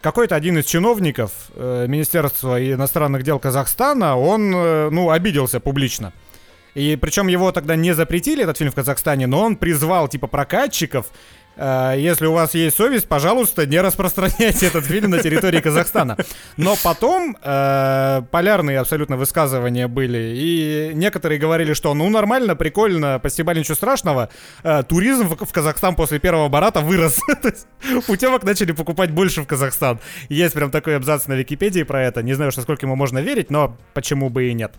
какой-то 0.00 0.36
один 0.36 0.58
из 0.58 0.66
чиновников 0.66 1.32
э, 1.54 1.86
Министерства 1.88 2.62
иностранных 2.62 3.24
дел 3.24 3.40
Казахстана, 3.40 4.16
он, 4.16 4.54
э, 4.54 4.90
ну, 4.90 5.10
обиделся 5.10 5.58
публично. 5.58 6.12
И 6.76 6.96
причем 6.96 7.26
его 7.26 7.52
тогда 7.52 7.74
не 7.74 7.94
запретили, 7.94 8.42
этот 8.42 8.58
фильм 8.58 8.70
в 8.70 8.74
Казахстане, 8.74 9.26
но 9.26 9.42
он 9.42 9.56
призвал, 9.56 10.08
типа, 10.08 10.26
прокатчиков 10.26 11.06
Э, 11.56 11.94
если 11.96 12.26
у 12.26 12.32
вас 12.32 12.54
есть 12.54 12.76
совесть, 12.76 13.08
пожалуйста, 13.08 13.66
не 13.66 13.80
распространяйте 13.80 14.66
этот 14.66 14.84
фильм 14.84 15.10
на 15.10 15.22
территории 15.22 15.60
Казахстана. 15.60 16.16
Но 16.56 16.76
потом 16.82 17.36
э, 17.42 18.22
полярные 18.30 18.78
абсолютно 18.78 19.16
высказывания 19.16 19.88
были, 19.88 20.34
и 20.36 20.90
некоторые 20.94 21.38
говорили, 21.38 21.72
что 21.72 21.94
ну 21.94 22.08
нормально, 22.10 22.56
прикольно, 22.56 23.18
постебали 23.18 23.60
ничего 23.60 23.74
страшного. 23.74 24.28
Э, 24.62 24.82
туризм 24.82 25.28
в, 25.28 25.44
в 25.44 25.52
Казахстан 25.52 25.94
после 25.94 26.18
первого 26.18 26.48
барата 26.48 26.80
вырос. 26.80 27.20
Путевок 28.06 28.44
начали 28.44 28.72
покупать 28.72 29.10
больше 29.10 29.42
в 29.42 29.46
Казахстан. 29.46 30.00
Есть 30.28 30.54
прям 30.54 30.70
такой 30.70 30.96
абзац 30.96 31.26
на 31.26 31.34
Википедии 31.34 31.82
про 31.82 32.02
это. 32.02 32.22
Не 32.22 32.34
знаю, 32.34 32.52
насколько 32.54 32.86
ему 32.86 32.96
можно 32.96 33.18
верить, 33.18 33.50
но 33.50 33.76
почему 33.94 34.28
бы 34.28 34.48
и 34.48 34.54
нет. 34.54 34.74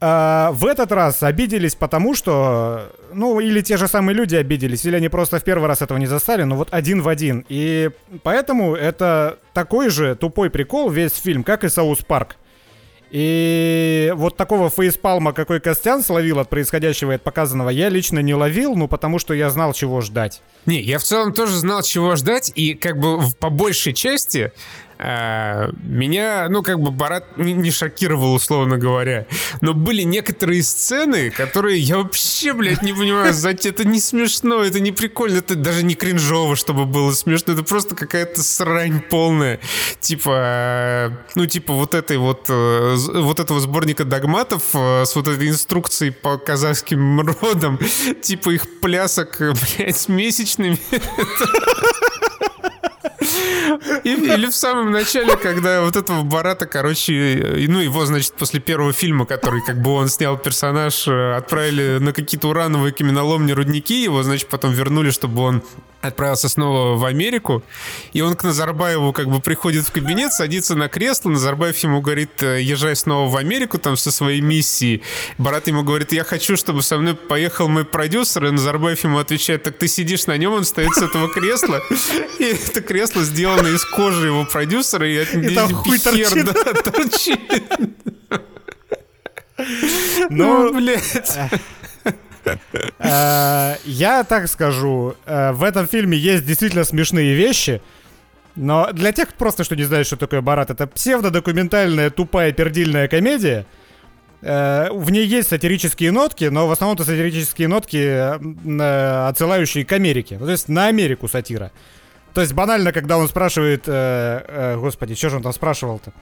А, 0.00 0.52
в 0.52 0.64
этот 0.66 0.92
раз 0.92 1.22
обиделись 1.22 1.74
потому, 1.74 2.14
что, 2.14 2.92
ну, 3.12 3.40
или 3.40 3.60
те 3.62 3.76
же 3.76 3.88
самые 3.88 4.14
люди 4.14 4.36
обиделись, 4.36 4.84
или 4.84 4.96
они 4.96 5.08
просто 5.08 5.40
в 5.40 5.44
первый 5.44 5.66
раз 5.66 5.82
этого 5.82 5.98
не 5.98 6.06
застали, 6.06 6.44
но 6.44 6.56
вот 6.56 6.68
один 6.70 7.02
в 7.02 7.08
один. 7.08 7.44
И 7.48 7.90
поэтому 8.22 8.76
это 8.76 9.38
такой 9.54 9.90
же 9.90 10.14
тупой 10.14 10.50
прикол 10.50 10.88
весь 10.88 11.14
фильм, 11.14 11.42
как 11.42 11.64
и 11.64 11.68
South 11.68 11.98
Park. 11.98 12.36
И 13.10 14.12
вот 14.16 14.36
такого 14.36 14.68
фейспалма, 14.68 15.32
какой 15.32 15.60
Костян 15.60 16.02
словил 16.02 16.40
от 16.40 16.50
происходящего 16.50 17.12
и 17.12 17.14
от 17.14 17.22
показанного, 17.22 17.70
я 17.70 17.88
лично 17.88 18.18
не 18.18 18.34
ловил, 18.34 18.76
ну 18.76 18.86
потому 18.86 19.18
что 19.18 19.32
я 19.32 19.48
знал, 19.48 19.72
чего 19.72 20.02
ждать. 20.02 20.42
Не, 20.66 20.80
я 20.82 20.98
в 20.98 21.02
целом 21.02 21.32
тоже 21.32 21.56
знал, 21.56 21.82
чего 21.82 22.16
ждать, 22.16 22.52
и 22.54 22.74
как 22.74 22.98
бы 23.00 23.20
по 23.40 23.48
большей 23.48 23.94
части 23.94 24.52
меня, 24.98 26.48
ну, 26.48 26.62
как 26.62 26.80
бы 26.80 26.90
Барат 26.90 27.36
не, 27.36 27.52
не 27.52 27.70
шокировал, 27.70 28.34
условно 28.34 28.78
говоря. 28.78 29.26
Но 29.60 29.72
были 29.72 30.02
некоторые 30.02 30.64
сцены, 30.64 31.30
которые 31.30 31.78
я 31.78 31.98
вообще, 31.98 32.52
блядь, 32.52 32.82
не 32.82 32.92
понимаю, 32.92 33.32
зачем 33.32 33.72
это 33.72 33.86
не 33.86 34.00
смешно, 34.00 34.62
это 34.62 34.80
не 34.80 34.90
прикольно, 34.90 35.38
это 35.38 35.54
даже 35.54 35.84
не 35.84 35.94
кринжово, 35.94 36.56
чтобы 36.56 36.84
было 36.84 37.12
смешно, 37.12 37.52
это 37.52 37.62
просто 37.62 37.94
какая-то 37.94 38.42
срань 38.42 39.00
полная. 39.00 39.60
Типа, 40.00 41.12
ну, 41.36 41.46
типа 41.46 41.74
вот 41.74 41.94
этой 41.94 42.16
вот, 42.16 42.46
э, 42.48 42.96
вот 43.14 43.38
этого 43.38 43.60
сборника 43.60 44.04
догматов 44.04 44.62
э, 44.74 45.04
с 45.04 45.14
вот 45.14 45.28
этой 45.28 45.48
инструкцией 45.48 46.12
по 46.12 46.38
казахским 46.38 47.20
родам, 47.40 47.78
типа 48.22 48.50
их 48.50 48.80
плясок, 48.80 49.38
блядь, 49.38 49.96
с 49.96 50.08
месячными. 50.08 50.78
Или 54.04 54.46
в 54.46 54.54
самом 54.54 54.90
начале, 54.90 55.36
когда 55.36 55.82
вот 55.82 55.96
этого 55.96 56.22
Барата, 56.22 56.66
короче, 56.66 57.66
ну 57.68 57.80
его, 57.80 58.04
значит, 58.06 58.34
после 58.34 58.60
первого 58.60 58.92
фильма, 58.92 59.26
который 59.26 59.62
как 59.62 59.80
бы 59.80 59.92
он 59.92 60.08
снял 60.08 60.36
персонаж, 60.36 61.06
э, 61.08 61.36
отправили 61.36 61.98
на 61.98 62.12
какие-то 62.12 62.48
урановые 62.48 62.92
каменоломни, 62.92 63.52
рудники, 63.52 64.02
его, 64.02 64.22
значит, 64.22 64.48
потом 64.48 64.72
вернули, 64.72 65.10
чтобы 65.10 65.42
он 65.42 65.62
отправился 66.00 66.48
снова 66.48 66.96
в 66.96 67.04
Америку, 67.04 67.62
и 68.12 68.20
он 68.20 68.36
к 68.36 68.44
Назарбаеву 68.44 69.12
как 69.12 69.28
бы 69.28 69.40
приходит 69.40 69.84
в 69.84 69.90
кабинет, 69.90 70.32
садится 70.32 70.76
на 70.76 70.88
кресло, 70.88 71.30
Назарбаев 71.30 71.76
ему 71.78 72.00
говорит, 72.00 72.42
«Э, 72.42 72.62
езжай 72.62 72.94
снова 72.94 73.28
в 73.28 73.36
Америку 73.36 73.78
там 73.78 73.96
со 73.96 74.12
своей 74.12 74.40
миссией. 74.40 75.02
Барат 75.38 75.66
ему 75.66 75.82
говорит, 75.82 76.12
я 76.12 76.24
хочу, 76.24 76.56
чтобы 76.56 76.82
со 76.82 76.98
мной 76.98 77.14
поехал 77.14 77.68
мой 77.68 77.84
продюсер, 77.84 78.46
и 78.46 78.50
Назарбаев 78.50 79.02
ему 79.04 79.18
отвечает, 79.18 79.64
так 79.64 79.76
ты 79.76 79.88
сидишь 79.88 80.26
на 80.26 80.36
нем, 80.36 80.52
он 80.52 80.64
стоит 80.64 80.94
с 80.94 81.02
этого 81.02 81.28
кресла, 81.28 81.82
и 82.38 82.44
это 82.44 82.80
кресло 82.80 83.22
сделано 83.22 83.57
из 83.66 83.84
кожи 83.84 84.26
его 84.26 84.44
продюсера, 84.44 85.08
и 85.08 85.18
от 85.18 85.34
него 85.34 85.68
хер 85.84 86.44
да, 86.44 86.52
торчит. 86.82 87.40
Ну, 90.30 90.72
блядь. 90.72 91.36
Э, 92.98 93.76
я 93.84 94.24
так 94.24 94.48
скажу, 94.48 95.14
э, 95.26 95.52
в 95.52 95.62
этом 95.62 95.86
фильме 95.86 96.16
есть 96.16 96.46
действительно 96.46 96.84
смешные 96.84 97.34
вещи, 97.34 97.82
но 98.56 98.90
для 98.92 99.12
тех, 99.12 99.34
просто 99.34 99.64
что 99.64 99.76
не 99.76 99.84
знают, 99.84 100.06
что 100.06 100.16
такое 100.16 100.40
Барат, 100.40 100.70
это 100.70 100.86
псевдодокументальная 100.86 102.10
тупая 102.10 102.52
пердильная 102.52 103.08
комедия. 103.08 103.66
Э, 104.40 104.88
в 104.92 105.10
ней 105.10 105.26
есть 105.26 105.48
сатирические 105.48 106.12
нотки, 106.12 106.44
но 106.44 106.66
в 106.66 106.72
основном 106.72 106.96
это 106.96 107.04
сатирические 107.04 107.68
нотки, 107.68 109.28
отсылающие 109.28 109.84
к 109.84 109.92
Америке. 109.92 110.38
Ну, 110.38 110.46
то 110.46 110.52
есть 110.52 110.68
на 110.68 110.86
Америку 110.86 111.28
сатира. 111.28 111.72
То 112.38 112.42
есть 112.42 112.54
банально, 112.54 112.92
когда 112.92 113.18
он 113.18 113.26
спрашивает... 113.26 113.82
господи, 114.80 115.16
что 115.16 115.28
же 115.28 115.36
он 115.38 115.42
там 115.42 115.52
спрашивал-то? 115.52 116.12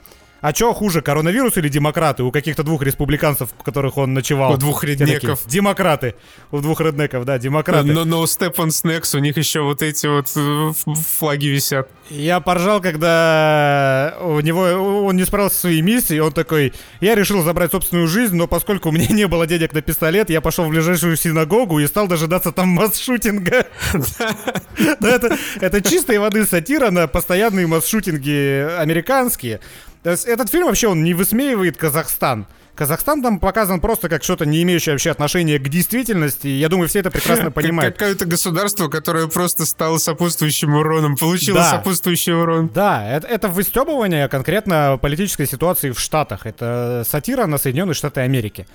А 0.41 0.53
что 0.53 0.73
хуже, 0.73 1.01
коронавирус 1.01 1.57
или 1.57 1.67
демократы? 1.67 2.23
У 2.23 2.31
каких-то 2.31 2.63
двух 2.63 2.83
республиканцев, 2.83 3.49
у 3.59 3.63
которых 3.63 3.97
он 3.97 4.13
ночевал. 4.13 4.53
У 4.53 4.57
двух 4.57 4.83
реднеков. 4.83 5.41
Демократы. 5.47 6.15
У 6.51 6.59
двух 6.59 6.79
реднеков, 6.81 7.25
да, 7.25 7.39
демократы. 7.39 7.87
Но 7.87 8.03
no 8.03 8.23
Step 8.23 8.55
on 8.55 8.67
Snacks, 8.67 9.15
у 9.15 9.19
них 9.19 9.37
еще 9.37 9.61
вот 9.61 9.81
эти 9.81 10.05
вот 10.05 10.31
э, 10.35 10.71
флаги 11.17 11.47
висят. 11.47 11.89
Я 12.09 12.39
поржал, 12.39 12.81
когда 12.81 14.15
у 14.21 14.39
него 14.39 15.05
он 15.05 15.15
не 15.15 15.25
справился 15.25 15.55
со 15.55 15.61
своей 15.61 15.81
миссией, 15.81 16.19
он 16.21 16.31
такой, 16.31 16.73
я 17.01 17.15
решил 17.15 17.43
забрать 17.43 17.71
собственную 17.71 18.07
жизнь, 18.07 18.35
но 18.35 18.47
поскольку 18.47 18.89
у 18.89 18.91
меня 18.91 19.07
не 19.09 19.27
было 19.27 19.45
денег 19.47 19.73
на 19.73 19.81
пистолет, 19.81 20.29
я 20.29 20.39
пошел 20.39 20.65
в 20.65 20.69
ближайшую 20.69 21.17
синагогу 21.17 21.79
и 21.79 21.87
стал 21.87 22.07
дожидаться 22.07 22.51
там 22.51 22.69
масс-шутинга. 22.69 23.67
Это 25.59 25.81
чистой 25.81 26.19
воды 26.19 26.45
сатира 26.45 26.91
на 26.91 27.07
постоянные 27.07 27.67
масс-шутинги 27.67 28.79
американские. 28.79 29.59
То 30.03 30.11
есть 30.11 30.25
этот 30.25 30.49
фильм 30.49 30.67
вообще 30.67 30.87
он 30.87 31.03
не 31.03 31.13
высмеивает 31.13 31.77
Казахстан. 31.77 32.47
Казахстан 32.77 33.23
там 33.23 33.39
показан 33.39 33.81
просто 33.81 34.07
как 34.07 34.23
что-то 34.23 34.45
не 34.45 34.61
имеющее 34.61 34.93
вообще 34.93 35.09
отношения 35.09 35.57
к 35.57 35.67
действительности. 35.67 36.47
Я 36.47 36.69
думаю, 36.69 36.87
все 36.87 36.99
это 36.99 37.09
прекрасно 37.09 37.49
понимают. 37.51 37.97
Какое-то 37.97 38.25
государство, 38.25 38.87
которое 38.87 39.27
просто 39.27 39.65
стало 39.65 39.97
сопутствующим 39.97 40.75
уроном, 40.75 41.17
получило 41.17 41.57
да. 41.57 41.71
сопутствующий 41.71 42.33
урон. 42.33 42.69
Да, 42.71 43.03
это, 43.09 43.27
это 43.27 43.47
выстебывание 43.47 44.27
конкретно 44.27 44.99
политической 45.01 45.47
ситуации 45.47 45.89
в 45.89 45.99
Штатах. 45.99 46.45
Это 46.45 47.03
сатира 47.09 47.47
на 47.47 47.57
Соединенные 47.57 47.95
Штаты 47.95 48.21
Америки. 48.21 48.67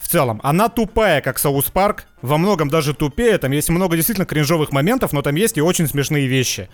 В 0.00 0.08
целом, 0.08 0.40
она 0.42 0.68
тупая, 0.68 1.20
как 1.20 1.38
South 1.38 1.66
Park, 1.66 2.06
во 2.22 2.38
многом 2.38 2.68
даже 2.68 2.92
тупее. 2.92 3.38
Там 3.38 3.52
есть 3.52 3.68
много 3.68 3.94
действительно 3.94 4.26
кринжовых 4.26 4.72
моментов, 4.72 5.12
но 5.12 5.22
там 5.22 5.36
есть 5.36 5.56
и 5.56 5.62
очень 5.62 5.86
смешные 5.86 6.26
вещи. 6.26 6.68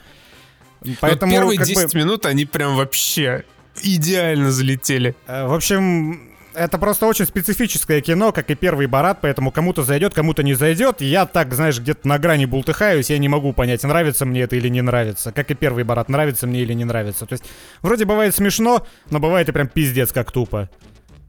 Поэтому, 1.01 1.31
но 1.31 1.39
первые 1.39 1.59
10 1.59 1.93
бы... 1.93 1.99
минут 1.99 2.25
они 2.25 2.47
прям 2.47 2.75
вообще 2.75 3.45
идеально 3.83 4.51
залетели. 4.51 5.15
Э, 5.27 5.47
в 5.47 5.55
общем, 5.55 6.31
это 6.55 6.79
просто 6.79 7.07
очень 7.07 7.27
специфическое 7.27 8.01
кино, 8.01 8.33
как 8.33 8.51
и 8.51 8.55
первый 8.55 8.87
Барат, 8.87 9.19
поэтому 9.21 9.51
кому-то 9.51 9.83
зайдет, 9.83 10.15
кому-то 10.15 10.43
не 10.43 10.55
зайдет. 10.55 11.01
Я 11.01 11.27
так, 11.27 11.55
знаешь, 11.55 11.79
где-то 11.79 12.07
на 12.09 12.19
грани 12.19 12.45
бултыхаюсь, 12.47 13.11
я 13.11 13.19
не 13.19 13.29
могу 13.29 13.53
понять, 13.53 13.83
нравится 13.83 14.27
мне 14.27 14.43
это 14.43 14.57
или 14.57 14.69
не 14.69 14.83
нравится. 14.83 15.33
Как 15.33 15.51
и 15.51 15.55
первый 15.55 15.85
Барат, 15.85 16.09
нравится 16.09 16.47
мне 16.47 16.63
или 16.63 16.73
не 16.73 16.85
нравится. 16.85 17.27
То 17.27 17.35
есть, 17.35 17.45
вроде 17.83 18.05
бывает 18.05 18.35
смешно, 18.35 18.87
но 19.11 19.21
бывает 19.21 19.49
и 19.49 19.53
прям 19.53 19.69
пиздец 19.69 20.13
как 20.13 20.33
тупо. 20.33 20.69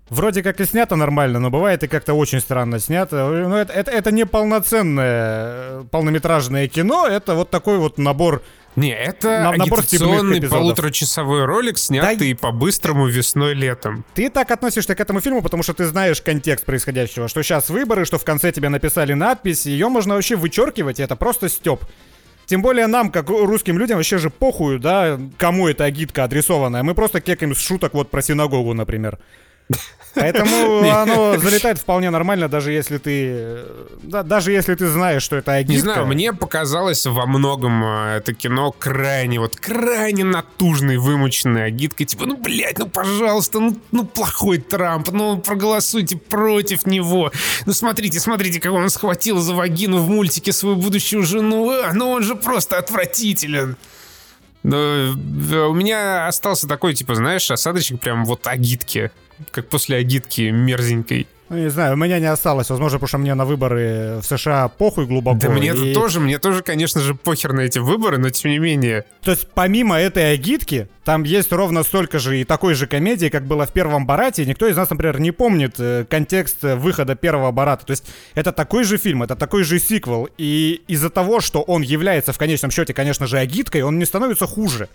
Вроде 0.10 0.44
как 0.44 0.60
и 0.60 0.66
снято 0.66 0.98
нормально, 0.98 1.40
но 1.40 1.50
бывает 1.50 1.84
и 1.84 1.88
как-то 1.88 2.14
очень 2.14 2.42
странно 2.42 2.80
снято. 2.80 3.30
Ну, 3.30 3.56
это, 3.56 3.72
это, 3.72 3.92
это 3.92 4.12
не 4.12 4.26
полноценное 4.26 5.84
полнометражное 5.84 6.68
кино, 6.68 7.08
это 7.08 7.34
вот 7.34 7.50
такой 7.50 7.78
вот 7.78 7.98
набор 7.98 8.44
не, 8.76 8.94
это 8.94 9.28
На, 9.28 9.50
агитационный 9.52 10.42
полуторачасовой 10.42 11.46
ролик, 11.46 11.78
снятый 11.78 12.34
да... 12.34 12.40
по-быстрому 12.40 13.08
весной-летом. 13.08 14.06
Ты 14.14 14.30
так 14.30 14.50
относишься 14.52 14.96
к 14.96 15.00
этому 15.00 15.20
фильму, 15.20 15.42
потому 15.42 15.62
что 15.62 15.74
ты 15.74 15.86
знаешь 15.86 16.22
контекст 16.22 16.66
происходящего, 16.66 17.28
что 17.28 17.44
сейчас 17.44 17.70
выборы, 17.70 18.06
что 18.06 18.18
в 18.18 18.24
конце 18.24 18.52
тебе 18.52 18.70
написали 18.70 19.14
надпись, 19.14 19.66
ее 19.66 19.90
можно 19.90 20.16
вообще 20.16 20.36
вычеркивать, 20.36 21.00
и 21.00 21.04
это 21.04 21.16
просто 21.16 21.50
степ. 21.50 21.84
Тем 22.46 22.62
более 22.62 22.88
нам, 22.88 23.12
как 23.12 23.30
русским 23.30 23.78
людям, 23.78 23.98
вообще 23.98 24.18
же 24.18 24.30
похую, 24.30 24.80
да, 24.80 25.20
кому 25.38 25.68
эта 25.68 25.86
агитка 25.86 26.24
адресованная. 26.24 26.84
Мы 26.84 26.96
просто 26.96 27.22
кекаем 27.22 27.56
с 27.56 27.60
шуток 27.60 27.94
вот 27.94 28.10
про 28.10 28.22
синагогу, 28.22 28.74
например. 28.74 29.20
Поэтому 30.16 30.90
оно 30.92 31.38
залетает 31.38 31.78
вполне 31.78 32.10
нормально, 32.10 32.48
даже 32.48 32.72
если 32.72 32.98
ты... 32.98 33.60
Да, 34.04 34.24
даже 34.24 34.52
если 34.52 34.76
ты 34.76 34.88
знаешь, 34.88 35.24
что 35.24 35.38
это 35.38 35.54
агитка. 35.54 35.74
Не 35.74 35.80
знаю, 35.80 36.08
мне 36.08 36.34
показалось 36.34 37.06
во 37.06 37.26
многом 37.26 37.84
а, 37.84 38.18
это 38.18 38.34
кино 38.34 38.72
крайне, 38.72 39.40
вот 39.40 39.56
крайне 39.56 40.24
натужной, 40.24 40.98
вымученной 40.98 41.66
агиткой. 41.66 42.06
Типа, 42.06 42.26
ну, 42.26 42.38
блядь, 42.38 42.80
ну, 42.80 42.88
пожалуйста, 42.88 43.60
ну, 43.60 43.78
ну, 43.92 44.06
плохой 44.06 44.58
Трамп, 44.58 45.12
ну, 45.12 45.38
проголосуйте 45.38 46.18
против 46.18 46.86
него. 46.86 47.32
Ну, 47.66 47.74
смотрите, 47.74 48.20
смотрите, 48.20 48.60
как 48.60 48.74
он 48.74 48.90
схватил 48.90 49.40
за 49.40 49.54
вагину 49.54 50.00
в 50.00 50.10
мультике 50.10 50.52
свою 50.52 50.76
будущую 50.76 51.24
жену. 51.24 51.70
А, 51.70 51.94
ну, 51.94 52.12
он 52.12 52.24
же 52.24 52.36
просто 52.36 52.78
отвратителен. 52.78 53.78
Но 54.64 55.68
у 55.70 55.74
меня 55.74 56.28
остался 56.28 56.68
такой, 56.68 56.94
типа, 56.94 57.16
знаешь, 57.16 57.50
осадочек 57.50 58.00
прям 58.00 58.26
вот 58.26 58.46
агитки. 58.48 59.12
Как 59.52 59.68
после 59.68 59.98
агитки 59.98 60.50
мерзенькой. 60.52 61.28
Ну, 61.52 61.58
не 61.58 61.70
знаю, 61.70 61.96
у 61.96 61.98
меня 61.98 62.18
не 62.18 62.28
осталось. 62.28 62.70
Возможно, 62.70 62.98
потому 62.98 63.10
что 63.10 63.18
мне 63.18 63.34
на 63.34 63.44
выборы 63.44 64.20
в 64.22 64.24
США 64.24 64.70
похуй 64.70 65.06
глубоко. 65.06 65.38
Да 65.38 65.50
мне 65.50 65.74
и... 65.74 65.94
тоже, 65.94 66.22
мне 66.22 66.40
тоже, 66.40 66.64
конечно 66.64 67.02
же, 67.02 67.14
похер 67.14 67.52
на 67.52 67.60
эти 67.60 67.78
выборы, 67.78 68.20
но 68.20 68.30
тем 68.30 68.52
не 68.52 68.58
менее. 68.58 69.04
То 69.22 69.32
есть, 69.32 69.50
помимо 69.54 70.00
этой 70.00 70.32
агитки, 70.32 70.88
там 71.04 71.24
есть 71.24 71.52
ровно 71.52 71.84
столько 71.84 72.20
же 72.20 72.40
и 72.40 72.46
такой 72.46 72.74
же 72.74 72.88
комедии, 72.88 73.28
как 73.28 73.44
было 73.48 73.66
в 73.66 73.74
первом 73.74 74.06
Барате. 74.06 74.46
Никто 74.46 74.66
из 74.66 74.78
нас, 74.78 74.90
например, 74.90 75.20
не 75.20 75.32
помнит 75.32 75.76
э, 75.78 76.06
контекст 76.10 76.60
выхода 76.62 77.16
первого 77.16 77.52
Барата. 77.52 77.86
То 77.86 77.92
есть, 77.92 78.06
это 78.34 78.54
такой 78.54 78.86
же 78.86 78.98
фильм, 78.98 79.22
это 79.22 79.36
такой 79.36 79.66
же 79.66 79.78
сиквел. 79.78 80.30
И 80.38 80.82
из-за 80.88 81.10
того, 81.10 81.42
что 81.42 81.64
он 81.64 81.82
является 81.82 82.32
в 82.32 82.38
конечном 82.38 82.72
счете, 82.72 82.94
конечно 82.94 83.28
же, 83.28 83.38
агиткой, 83.38 83.82
он 83.82 84.00
не 84.00 84.06
становится 84.06 84.48
хуже. 84.48 84.88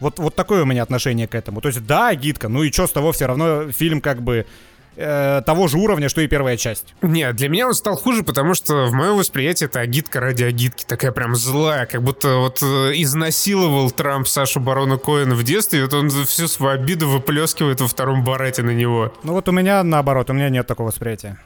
Вот, 0.00 0.18
вот 0.18 0.34
такое 0.34 0.62
у 0.62 0.66
меня 0.66 0.82
отношение 0.82 1.26
к 1.26 1.34
этому. 1.34 1.62
То 1.62 1.68
есть, 1.68 1.84
да, 1.86 2.08
агитка, 2.08 2.48
ну 2.48 2.62
и 2.62 2.70
что 2.70 2.86
с 2.86 2.92
того, 2.92 3.12
все 3.12 3.24
равно 3.24 3.72
фильм 3.72 4.02
как 4.02 4.22
бы 4.22 4.44
э, 4.96 5.42
того 5.44 5.68
же 5.68 5.78
уровня, 5.78 6.08
что 6.08 6.20
и 6.20 6.26
первая 6.26 6.56
часть. 6.56 6.94
Нет, 7.02 7.36
для 7.36 7.48
меня 7.48 7.68
он 7.68 7.74
стал 7.74 7.96
хуже, 7.96 8.22
потому 8.22 8.54
что 8.54 8.86
в 8.86 8.92
моем 8.92 9.16
восприятии 9.16 9.66
это 9.66 9.80
агитка 9.80 10.20
ради 10.20 10.44
агитки. 10.44 10.84
Такая 10.84 11.12
прям 11.12 11.34
злая, 11.36 11.86
как 11.86 12.02
будто 12.02 12.36
вот 12.36 12.62
э, 12.62 12.92
изнасиловал 12.94 13.90
Трамп 13.90 14.26
Сашу 14.28 14.60
Барона 14.60 14.98
Коэна 14.98 15.34
в 15.34 15.42
детстве, 15.42 15.80
и 15.80 15.82
вот 15.82 15.94
он 15.94 16.10
всю 16.10 16.48
свою 16.48 16.74
обиду 16.74 17.08
выплескивает 17.08 17.80
во 17.80 17.88
втором 17.88 18.24
барате 18.24 18.62
на 18.62 18.70
него. 18.70 19.12
Ну 19.22 19.32
вот 19.32 19.48
у 19.48 19.52
меня 19.52 19.82
наоборот, 19.82 20.30
у 20.30 20.32
меня 20.32 20.48
нет 20.48 20.66
такого 20.66 20.88
восприятия. 20.88 21.38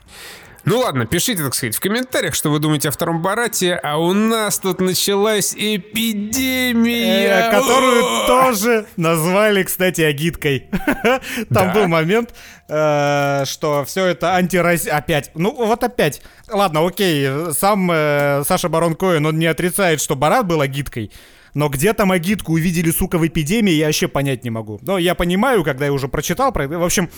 Ну 0.65 0.79
ладно, 0.79 1.05
пишите, 1.05 1.43
так 1.43 1.53
сказать, 1.55 1.75
в 1.75 1.81
комментариях, 1.81 2.33
что 2.35 2.49
вы 2.49 2.59
думаете 2.59 2.87
о 2.87 2.91
втором 2.91 3.21
Барате, 3.21 3.75
а 3.75 3.97
у 3.97 4.13
нас 4.13 4.59
тут 4.59 4.79
началась 4.79 5.53
эпидемия. 5.53 7.49
Э, 7.49 7.51
которую 7.51 8.27
тоже 8.27 8.85
назвали, 8.95 9.63
кстати, 9.63 9.99
агиткой. 10.01 10.69
Там 11.53 11.73
был 11.73 11.87
момент, 11.87 12.33
э, 12.69 13.43
что 13.45 13.83
все 13.83 14.05
это 14.05 14.35
антирази... 14.35 14.87
Опять, 14.87 15.31
ну 15.35 15.53
вот 15.53 15.83
опять. 15.83 16.21
Ладно, 16.49 16.87
окей, 16.87 17.27
сам 17.51 17.91
э, 17.91 18.43
Саша 18.47 18.69
Барон 18.69 18.95
Коэн, 18.95 19.25
он 19.25 19.37
не 19.37 19.47
отрицает, 19.47 19.99
что 19.99 20.15
Барат 20.15 20.47
был 20.47 20.61
агиткой. 20.61 21.11
Но 21.53 21.67
где 21.67 21.91
там 21.93 22.11
агитку 22.13 22.53
увидели, 22.53 22.89
сука, 22.89 23.17
в 23.17 23.27
эпидемии, 23.27 23.73
я 23.73 23.87
вообще 23.87 24.07
понять 24.07 24.45
не 24.45 24.49
могу. 24.49 24.79
Но 24.81 24.97
я 24.97 25.13
понимаю, 25.13 25.63
когда 25.65 25.85
я 25.85 25.91
уже 25.91 26.07
прочитал 26.07 26.53
про 26.53 26.65
это. 26.65 26.79
В 26.79 26.83
общем, 26.83 27.09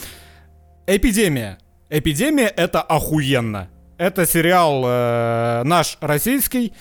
эпидемия. 0.87 1.59
Эпидемия 1.89 2.47
это 2.47 2.81
охуенно. 2.81 3.69
Это 3.97 4.25
сериал 4.25 4.83
э, 4.85 5.63
наш 5.63 5.97
российский, 6.01 6.73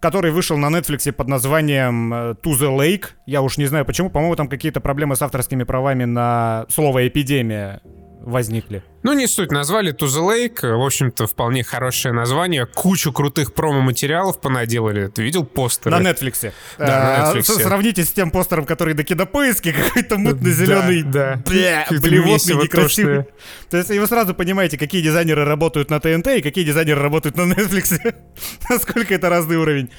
который 0.00 0.32
вышел 0.32 0.56
на 0.56 0.66
Netflix 0.66 1.10
под 1.12 1.28
названием 1.28 2.12
э, 2.12 2.16
To 2.42 2.52
the 2.52 2.76
Lake. 2.76 3.06
Я 3.24 3.42
уж 3.42 3.56
не 3.56 3.66
знаю 3.66 3.84
почему, 3.84 4.10
по-моему, 4.10 4.34
там 4.34 4.48
какие-то 4.48 4.80
проблемы 4.80 5.14
с 5.14 5.22
авторскими 5.22 5.62
правами 5.62 6.04
на 6.04 6.66
слово 6.68 7.06
эпидемия 7.06 7.80
возникли. 8.20 8.82
Ну, 9.02 9.12
не 9.12 9.26
суть, 9.26 9.52
назвали 9.52 9.92
To 9.92 10.06
the 10.06 10.20
Lake, 10.20 10.76
в 10.76 10.84
общем-то, 10.84 11.26
вполне 11.26 11.62
хорошее 11.62 12.12
название, 12.12 12.66
кучу 12.66 13.12
крутых 13.12 13.54
промо-материалов 13.54 14.40
понаделали, 14.40 15.08
ты 15.08 15.22
видел 15.22 15.44
постеры? 15.44 15.96
На 15.96 16.10
Netflix. 16.10 16.52
Да, 16.78 17.28
а, 17.28 17.32
на 17.32 17.38
Netflix. 17.38 17.62
Сравните 17.62 18.04
с 18.04 18.12
тем 18.12 18.30
постером, 18.30 18.64
который 18.64 18.94
до 18.94 19.04
кинопоиски, 19.04 19.72
какой-то 19.84 20.18
мутно-зеленый, 20.18 21.02
да, 21.02 21.42
да. 21.46 21.86
блевотный, 21.90 22.56
некрасивый. 22.56 23.26
То 23.70 23.76
есть 23.76 23.90
и 23.90 23.98
вы 23.98 24.06
сразу 24.06 24.34
понимаете, 24.34 24.78
какие 24.78 25.02
дизайнеры 25.02 25.44
работают 25.44 25.90
на 25.90 26.00
ТНТ 26.00 26.26
и 26.28 26.42
какие 26.42 26.64
дизайнеры 26.64 27.00
работают 27.00 27.36
на 27.36 27.52
Netflix. 27.52 28.14
Насколько 28.68 29.14
это 29.14 29.28
разный 29.28 29.56
уровень. 29.56 29.90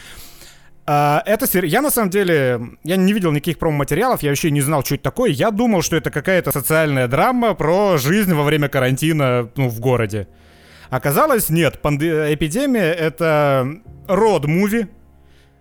А, 0.92 1.22
это 1.28 1.46
сер... 1.46 1.66
Я 1.66 1.84
на 1.84 1.92
самом 1.92 2.10
деле, 2.10 2.60
я 2.84 2.96
не 2.96 3.14
видел 3.14 3.32
никаких 3.32 3.60
промо-материалов, 3.60 4.24
я 4.24 4.30
вообще 4.30 4.50
не 4.50 4.62
знал, 4.62 4.84
что 4.84 4.96
это 4.96 5.04
такое. 5.04 5.30
Я 5.30 5.52
думал, 5.52 5.84
что 5.84 5.96
это 5.96 6.10
какая-то 6.10 6.52
социальная 6.52 7.08
драма 7.08 7.54
про 7.54 8.00
жизнь 8.00 8.34
во 8.34 8.42
время 8.42 8.70
карантина 8.70 9.52
ну, 9.56 9.70
в 9.70 9.80
городе. 9.80 10.28
Оказалось, 10.90 11.50
нет. 11.52 11.80
Панд... 11.84 12.02
Эпидемия— 12.02 12.92
это 13.08 13.72
род-муви, 14.08 14.88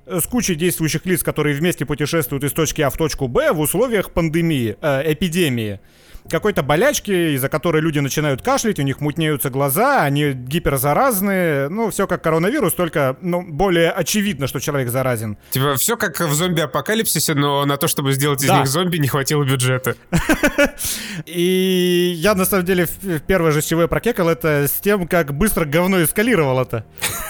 с 0.07 0.27
кучей 0.27 0.55
действующих 0.55 1.05
лиц, 1.05 1.23
которые 1.23 1.55
вместе 1.55 1.85
путешествуют 1.85 2.45
из 2.45 2.55
точки 2.55 2.81
А 2.81 2.89
в 2.89 2.97
точку 2.97 3.29
Б 3.29 3.53
в 3.53 3.61
условиях 3.61 4.13
пандемии, 4.13 4.79
э, 4.81 5.13
эпидемии 5.13 5.81
какой-то 6.29 6.63
болячки, 6.63 7.35
из-за 7.35 7.49
которой 7.49 7.83
люди 7.83 7.99
начинают 7.99 8.43
кашлять, 8.43 8.79
у 8.79 8.83
них 8.83 9.01
мутнеются 9.01 9.51
глаза, 9.51 10.03
они 10.03 10.33
гиперзаразные. 10.33 11.69
Ну, 11.69 11.91
все 11.91 12.07
как 12.07 12.23
коронавирус, 12.23 12.75
только 12.75 13.17
ну, 13.21 13.43
более 13.43 13.91
очевидно, 13.91 14.47
что 14.47 14.61
человек 14.61 14.89
заразен. 14.91 15.37
Типа 15.51 15.77
все 15.77 15.97
как 15.97 16.21
в 16.21 16.33
зомби-апокалипсисе, 16.33 17.35
но 17.35 17.65
на 17.65 17.77
то, 17.77 17.89
чтобы 17.89 18.13
сделать 18.13 18.43
из 18.43 18.49
да. 18.49 18.59
них 18.59 18.67
зомби, 18.67 18.99
не 18.99 19.09
хватило 19.09 19.45
бюджета. 19.45 19.97
И 21.27 22.13
я, 22.17 22.35
на 22.35 22.45
самом 22.45 22.65
деле, 22.65 22.87
первое 23.27 23.51
же, 23.51 23.63
с 23.63 23.67
чего 23.67 23.83
я 23.83 23.89
прокекал, 23.89 24.29
это 24.29 24.67
с 24.69 24.81
тем, 24.81 25.07
как 25.09 25.35
быстро 25.35 25.65
говно 25.65 26.03
эскалировало 26.03 26.63
это. 26.63 26.85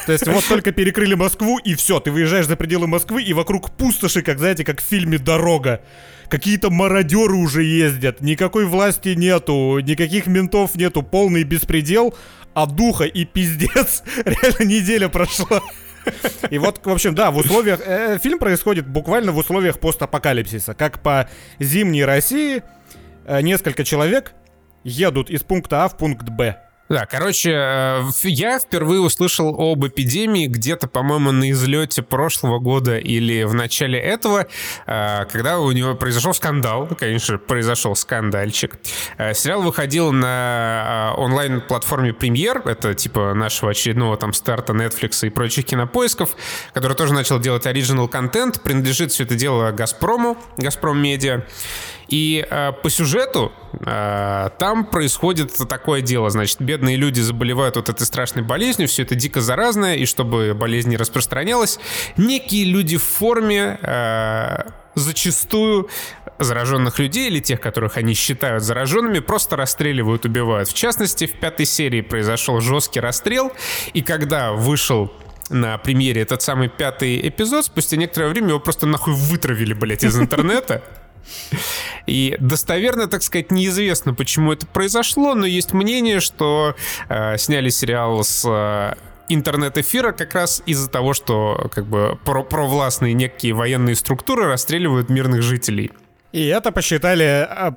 То 0.07 0.13
есть 0.13 0.27
вот 0.27 0.45
только 0.47 0.73
перекрыли 0.73 1.15
Москву, 1.15 1.59
и 1.59 1.75
все, 1.75 2.01
ты 2.01 2.11
выезжаешь 2.11 2.47
за 2.47 2.57
пределы 2.57 2.87
Москвы, 2.87 3.23
и 3.23 3.33
вокруг 3.33 3.71
пустоши, 3.71 4.23
как, 4.23 4.39
знаете, 4.39 4.65
как 4.65 4.81
в 4.81 4.85
фильме 4.85 5.19
«Дорога» 5.19 5.83
какие-то 6.29 6.71
мародеры 6.71 7.35
уже 7.35 7.65
ездят, 7.65 8.21
никакой 8.21 8.67
власти 8.67 9.11
нету, 9.11 9.79
никаких 9.81 10.27
ментов 10.27 10.75
нету, 10.77 11.03
полный 11.03 11.45
беспредел, 11.45 12.15
а 12.55 12.67
духа 12.67 13.05
и 13.05 13.25
пиздец, 13.25 14.03
реально 14.25 14.65
неделя 14.65 15.09
прошла. 15.09 15.61
И 16.51 16.59
вот, 16.59 16.81
в 16.85 16.91
общем, 16.91 17.15
да, 17.15 17.31
в 17.31 17.37
условиях... 17.37 17.81
Э, 17.85 18.19
фильм 18.19 18.39
происходит 18.39 18.87
буквально 18.87 19.33
в 19.33 19.37
условиях 19.37 19.79
постапокалипсиса. 19.79 20.75
Как 20.75 21.03
по 21.03 21.29
зимней 21.59 22.05
России 22.05 22.63
э, 23.27 23.43
несколько 23.43 23.85
человек 23.85 24.33
едут 24.85 25.29
из 25.29 25.43
пункта 25.43 25.85
А 25.85 25.89
в 25.89 25.97
пункт 25.99 26.29
Б. 26.29 26.68
Да, 26.89 27.05
короче, 27.05 27.53
э, 27.53 28.03
я 28.23 28.59
впервые 28.59 29.01
услышал 29.01 29.55
об 29.59 29.87
эпидемии 29.87 30.47
где-то, 30.47 30.89
по-моему, 30.89 31.33
на 31.33 31.51
излете 31.51 32.03
прошлого 32.03 32.59
года 32.61 32.97
или 32.97 33.43
в 33.43 33.53
начале 33.53 33.99
этого, 33.99 34.47
э, 34.87 35.25
когда 35.31 35.59
у 35.61 35.71
него 35.73 35.95
произошел 35.95 36.33
скандал. 36.33 36.89
Конечно, 36.99 37.37
произошел 37.37 37.95
скандальчик. 37.95 38.79
Э, 39.19 39.35
сериал 39.35 39.63
выходил 39.63 40.13
на 40.13 41.13
онлайн-платформе 41.19 42.15
Премьер, 42.15 42.63
это 42.65 42.95
типа 42.95 43.35
нашего 43.35 43.73
очередного 43.73 44.17
там 44.17 44.33
старта 44.33 44.73
Netflix 44.73 45.27
и 45.27 45.31
прочих 45.31 45.67
кинопоисков, 45.67 46.37
который 46.73 46.97
тоже 46.97 47.13
начал 47.13 47.39
делать 47.39 47.67
оригинал 47.67 48.09
контент. 48.09 48.63
Принадлежит 48.63 49.13
все 49.13 49.25
это 49.25 49.35
дело 49.35 49.73
Газпрому, 49.73 50.39
Газпром 50.57 50.99
Медиа. 51.03 51.45
И 52.09 52.47
э, 52.49 52.73
по 52.73 52.89
сюжету 52.89 53.53
э, 53.81 54.49
там 54.59 54.87
происходит 54.87 55.53
такое 55.69 56.01
дело. 56.01 56.31
Значит, 56.31 56.61
бедные 56.61 56.97
люди 56.97 57.21
заболевают 57.21 57.77
вот 57.77 57.91
этой 57.91 58.05
страшной 58.05 58.43
болезнью, 58.43 58.89
все 58.89 59.03
это 59.03 59.15
дико 59.15 59.41
заразное, 59.41 59.97
и 59.97 60.07
чтобы 60.07 60.55
болезнь 60.55 60.89
не 60.89 60.97
распространялась, 60.97 61.79
некие 62.17 62.65
люди 62.65 62.97
в 62.97 63.05
форме 63.05 63.79
э, 63.83 64.71
зачастую 64.95 65.89
зараженных 66.39 66.99
людей 66.99 67.29
или 67.29 67.41
тех, 67.41 67.61
которых 67.61 67.97
они 67.97 68.15
считают 68.15 68.63
зараженными, 68.63 69.19
просто 69.19 69.57
расстреливают, 69.57 70.25
убивают. 70.25 70.69
В 70.69 70.75
частности, 70.75 71.27
в 71.27 71.33
пятой 71.33 71.67
серии 71.67 72.01
произошел 72.01 72.61
жесткий 72.61 73.01
расстрел, 73.01 73.53
и 73.93 74.01
когда 74.03 74.53
вышел 74.53 75.13
на 75.51 75.79
премьере 75.79 76.23
этот 76.23 76.43
самый 76.43 76.69
пятый 76.69 77.27
эпизод, 77.29 77.67
спустя 77.67 77.97
некоторое 77.97 78.29
время 78.29 78.49
его 78.49 78.61
просто 78.61 78.87
нахуй 78.87 79.15
вытравили, 79.15 79.75
блядь, 79.75 80.05
из 80.05 80.17
интернета. 80.19 80.83
И 82.07 82.37
достоверно, 82.41 83.07
так 83.07 83.23
сказать, 83.23 83.51
неизвестно, 83.51 84.15
почему 84.15 84.53
это 84.53 84.67
произошло, 84.67 85.35
но 85.35 85.47
есть 85.47 85.73
мнение, 85.73 86.21
что 86.21 86.75
э, 87.09 87.37
сняли 87.39 87.69
сериал 87.69 88.25
с 88.25 88.45
э, 88.47 88.95
интернет-эфира 89.29 90.13
как 90.13 90.35
раз 90.35 90.63
из-за 90.67 90.89
того, 90.89 91.15
что 91.15 91.71
как 91.75 91.87
бы 91.87 92.19
про 92.25 92.43
провластные 92.43 93.15
некие 93.15 93.53
военные 93.53 93.95
структуры 93.95 94.47
расстреливают 94.47 95.11
мирных 95.11 95.43
жителей. 95.43 95.93
И 96.33 96.47
это 96.47 96.73
посчитали 96.73 97.47
а, 97.49 97.75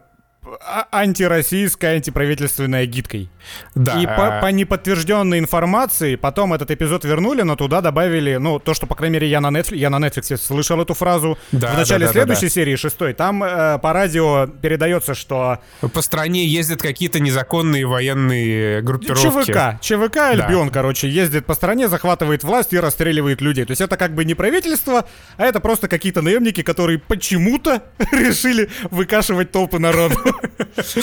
антироссийской, 0.92 1.96
антиправительственной 1.96 2.86
гидкой. 2.86 3.30
Да. 3.76 4.00
И 4.02 4.06
по, 4.06 4.40
по 4.42 4.52
неподтвержденной 4.52 5.40
информации 5.40 6.16
потом 6.16 6.54
этот 6.54 6.72
эпизод 6.72 7.06
вернули, 7.06 7.42
но 7.42 7.56
туда 7.56 7.82
добавили, 7.82 8.36
ну, 8.36 8.60
то, 8.60 8.74
что, 8.74 8.88
по 8.88 8.96
крайней 8.96 9.16
мере, 9.16 9.28
я 9.28 9.42
на 9.42 9.48
Netflix, 9.48 9.76
я 9.76 9.90
на 9.90 9.98
Netflix 9.98 10.38
слышал 10.38 10.82
эту 10.82 10.94
фразу. 10.94 11.38
Да, 11.52 11.74
в 11.74 11.78
начале 11.78 12.06
да, 12.06 12.08
да, 12.08 12.14
следующей 12.14 12.42
да, 12.42 12.48
да. 12.48 12.54
серии, 12.54 12.76
шестой, 12.76 13.14
там 13.14 13.44
э, 13.44 13.80
по 13.80 13.94
радио 13.94 14.48
передается, 14.48 15.16
что... 15.16 15.60
По 15.94 16.02
стране 16.02 16.46
ездят 16.46 16.82
какие-то 16.82 17.20
незаконные 17.20 17.86
военные 17.86 18.82
группировки. 18.82 19.52
ЧВК. 19.52 19.82
ЧВК 19.82 20.18
Альбион, 20.18 20.68
да. 20.68 20.74
короче, 20.74 21.10
ездит 21.10 21.46
по 21.46 21.54
стране, 21.54 21.88
захватывает 21.88 22.44
власть 22.44 22.74
и 22.74 22.80
расстреливает 22.80 23.42
людей. 23.42 23.66
То 23.66 23.72
есть 23.72 23.82
это 23.82 23.98
как 23.98 24.14
бы 24.14 24.26
не 24.26 24.36
правительство, 24.36 25.06
а 25.38 25.46
это 25.46 25.60
просто 25.60 25.88
какие-то 25.88 26.22
наемники, 26.22 26.62
которые 26.62 27.00
почему-то 27.00 27.84
решили 28.12 28.70
выкашивать 28.90 29.52
толпы 29.52 29.80
народу. 29.80 30.16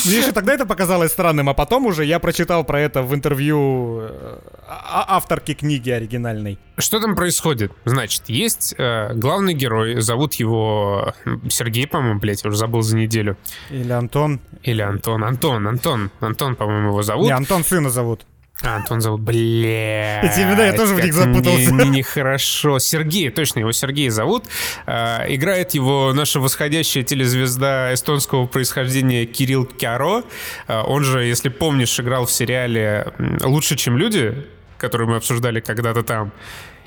Мне 0.05 0.18
еще 0.18 0.32
тогда 0.32 0.55
это 0.55 0.66
показалось 0.66 1.12
странным, 1.12 1.49
а 1.49 1.55
потом 1.55 1.86
уже 1.86 2.05
я 2.05 2.18
прочитал 2.18 2.64
про 2.64 2.80
это 2.80 3.03
в 3.03 3.14
интервью 3.14 4.01
э, 4.03 4.39
а, 4.66 5.16
авторки 5.16 5.55
книги 5.55 5.91
оригинальной. 5.91 6.59
Что 6.76 7.01
там 7.01 7.14
происходит? 7.14 7.72
Значит, 7.84 8.24
есть 8.28 8.74
э, 8.78 9.12
главный 9.14 9.55
герой, 9.55 10.01
зовут 10.01 10.34
его 10.34 11.14
Сергей, 11.49 11.86
по-моему, 11.86 12.20
блядь, 12.20 12.45
я 12.45 12.49
уже 12.49 12.59
забыл 12.59 12.82
за 12.82 12.97
неделю. 12.97 13.36
Или 13.70 13.93
Антон. 13.93 14.41
Или 14.62 14.82
Антон. 14.82 15.24
Антон, 15.24 15.66
Антон. 15.66 16.11
Антон, 16.20 16.57
по-моему, 16.57 16.89
его 16.89 17.03
зовут. 17.03 17.26
Не, 17.26 17.32
Антон 17.32 17.64
сына 17.64 17.91
зовут. 17.91 18.26
А, 18.63 18.77
Антон 18.77 19.01
зовут, 19.01 19.21
бля. 19.21 20.21
Имена 20.23 20.67
я 20.67 20.73
тоже 20.73 20.95
в 20.95 21.05
них 21.05 21.15
запутался. 21.15 21.73
Нехорошо. 21.73 22.71
Не, 22.71 22.75
не 22.75 22.81
Сергей, 22.81 23.31
точно, 23.31 23.61
его 23.61 23.71
Сергей 23.71 24.09
зовут. 24.09 24.47
А, 24.85 25.25
играет 25.29 25.75
его 25.75 26.13
наша 26.13 26.41
восходящая 26.41 27.05
телезвезда 27.05 27.91
эстонского 27.95 28.47
происхождения 28.47 29.27
Кирилл 29.27 29.65
Кяро. 29.65 30.25
А, 30.67 30.83
он 30.83 31.05
же, 31.05 31.25
если 31.25 31.51
помнишь, 31.51 32.01
играл 32.01 32.27
в 32.27 32.33
сериале 32.33 33.13
«Лучше, 33.45 33.77
чем 33.77 33.97
люди», 33.97 34.45
который 34.77 35.07
мы 35.07 35.17
обсуждали 35.17 35.61
когда-то 35.61 36.03
там. 36.03 36.33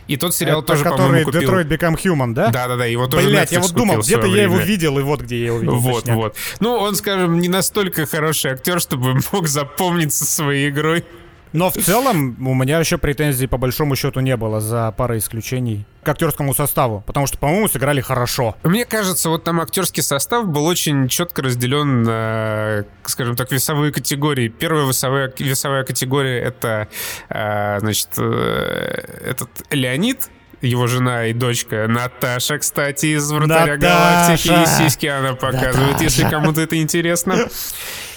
И 0.07 0.17
тот 0.17 0.35
сериал 0.35 0.59
Это 0.59 0.67
тоже, 0.67 0.83
по-моему, 0.83 1.23
купил. 1.23 1.53
Detroit 1.53 1.69
Become 1.69 1.95
Human, 2.03 2.33
да? 2.33 2.49
Да-да-да, 2.49 2.85
его 2.85 3.07
тоже 3.07 3.27
Блять, 3.27 3.53
я 3.53 3.61
вот 3.61 3.71
думал, 3.71 3.99
где-то 3.99 4.27
я 4.27 4.43
его 4.43 4.57
видел, 4.57 4.99
и 4.99 5.03
вот 5.03 5.21
где 5.21 5.39
я 5.39 5.45
его 5.45 5.59
видел. 5.59 5.77
Вот, 5.77 5.99
точняк. 6.01 6.15
вот. 6.17 6.35
Ну, 6.59 6.73
он, 6.73 6.95
скажем, 6.95 7.39
не 7.39 7.47
настолько 7.47 8.05
хороший 8.05 8.51
актер, 8.51 8.81
чтобы 8.81 9.13
мог 9.31 9.47
запомниться 9.47 10.25
своей 10.25 10.69
игрой. 10.69 11.05
Но 11.53 11.69
в 11.69 11.75
целом 11.75 12.35
у 12.47 12.53
меня 12.53 12.79
еще 12.79 12.97
претензий 12.97 13.47
по 13.47 13.57
большому 13.57 13.95
счету 13.95 14.19
не 14.19 14.37
было 14.37 14.61
за 14.61 14.91
парой 14.91 15.19
исключений 15.19 15.85
к 16.03 16.09
актерскому 16.09 16.53
составу, 16.53 17.03
потому 17.05 17.27
что, 17.27 17.37
по-моему, 17.37 17.67
сыграли 17.67 18.01
хорошо. 18.01 18.55
Мне 18.63 18.85
кажется, 18.85 19.29
вот 19.29 19.43
там 19.43 19.59
актерский 19.61 20.01
состав 20.01 20.47
был 20.47 20.65
очень 20.65 21.07
четко 21.07 21.41
разделен 21.41 22.03
на, 22.03 22.85
скажем 23.05 23.35
так, 23.35 23.51
весовые 23.51 23.91
категории. 23.91 24.47
Первая 24.47 24.87
весовая, 24.87 25.31
весовая 25.37 25.83
категория 25.83 26.39
это, 26.39 26.87
э, 27.29 27.79
значит, 27.79 28.09
э, 28.17 29.19
этот 29.25 29.49
Леонид, 29.69 30.29
его 30.61 30.87
жена 30.87 31.25
и 31.27 31.33
дочка 31.33 31.87
Наташа, 31.87 32.59
кстати, 32.59 33.17
из 33.17 33.31
«Вратаря 33.31 33.77
Галактики». 33.77 34.47
И 34.47 34.65
сиськи 34.65 35.07
она 35.07 35.33
показывает, 35.33 35.93
Наташа. 35.93 36.03
если 36.03 36.29
кому-то 36.29 36.61
это 36.61 36.79
интересно. 36.79 37.47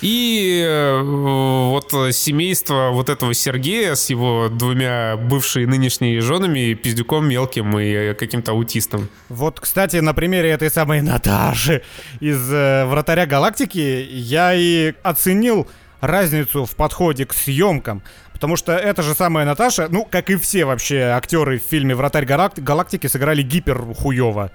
И 0.05 0.63
э, 0.63 1.01
вот 1.01 1.91
семейство 2.15 2.91
вот 2.93 3.09
этого 3.09 3.33
Сергея 3.33 3.95
с 3.95 4.11
его 4.11 4.51
двумя 4.51 5.17
бывшими 5.17 5.65
нынешними 5.65 6.19
женами, 6.19 6.75
пиздюком 6.75 7.27
мелким 7.27 7.79
и 7.79 8.13
каким-то 8.13 8.53
аутистом. 8.53 9.09
Вот, 9.31 9.61
кстати, 9.61 9.97
на 9.97 10.13
примере 10.13 10.51
этой 10.51 10.71
самой 10.71 11.01
Наташи 11.01 11.81
из 12.21 12.53
э, 12.53 12.85
«Вратаря 12.85 13.25
Галактики» 13.25 14.07
я 14.11 14.53
и 14.55 14.93
оценил 15.03 15.67
разницу 16.03 16.67
в 16.67 16.77
подходе 16.77 17.25
к 17.25 17.33
съемкам. 17.33 18.03
Потому 18.35 18.57
что 18.57 18.73
эта 18.73 19.01
же 19.01 19.15
самая 19.15 19.47
Наташа, 19.47 19.89
ну, 19.89 20.05
как 20.05 20.29
и 20.29 20.37
все 20.37 20.67
вообще 20.67 21.01
актеры 21.17 21.59
в 21.59 21.63
фильме 21.63 21.95
«Вратарь 21.95 22.27
Галактики», 22.27 23.07
сыграли 23.07 23.41
гипер 23.41 23.81
хуёво. 23.95 24.51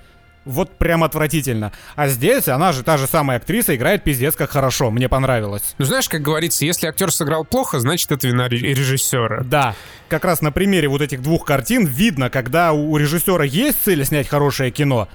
Вот 0.45 0.77
прям 0.77 1.03
отвратительно. 1.03 1.71
А 1.95 2.07
здесь 2.07 2.47
она 2.47 2.71
же, 2.71 2.83
та 2.83 2.97
же 2.97 3.07
самая 3.07 3.37
актриса, 3.37 3.75
играет 3.75 4.03
пиздец 4.03 4.35
как 4.35 4.49
хорошо. 4.49 4.89
Мне 4.89 5.09
понравилось. 5.09 5.75
Ну 5.77 5.85
знаешь, 5.85 6.07
как 6.07 6.21
говорится, 6.21 6.65
если 6.65 6.87
актер 6.87 7.11
сыграл 7.11 7.45
плохо, 7.45 7.79
значит 7.79 8.11
это 8.11 8.27
вина 8.27 8.47
режиссера. 8.47 9.43
Да. 9.43 9.75
Как 10.07 10.25
раз 10.25 10.41
на 10.41 10.51
примере 10.51 10.87
вот 10.87 11.01
этих 11.01 11.21
двух 11.21 11.45
картин 11.45 11.85
видно, 11.85 12.29
когда 12.29 12.71
у 12.73 12.95
режиссера 12.97 13.43
есть 13.43 13.83
цель 13.83 14.03
снять 14.05 14.27
хорошее 14.27 14.71
кино, 14.71 15.07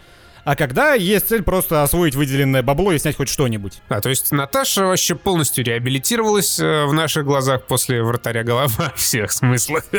а 0.45 0.57
когда 0.57 0.95
есть 0.95 1.29
цель 1.29 1.43
просто 1.43 1.83
освоить 1.83 2.15
выделенное 2.15 2.63
бабло 2.63 2.93
и 2.93 2.99
снять 2.99 3.17
хоть 3.17 3.29
что-нибудь. 3.29 3.81
А, 3.89 4.01
то 4.01 4.09
есть 4.09 4.31
Наташа 4.33 4.87
вообще 4.87 5.15
полностью 5.15 5.65
реабилитировалась 5.65 6.59
э, 6.59 6.85
в 6.85 6.93
наших 6.93 7.25
глазах 7.25 7.65
после 7.65 8.03
«Вратаря 8.03 8.43
голова» 8.43 8.93
всех 8.97 9.33
смыслах. 9.33 9.85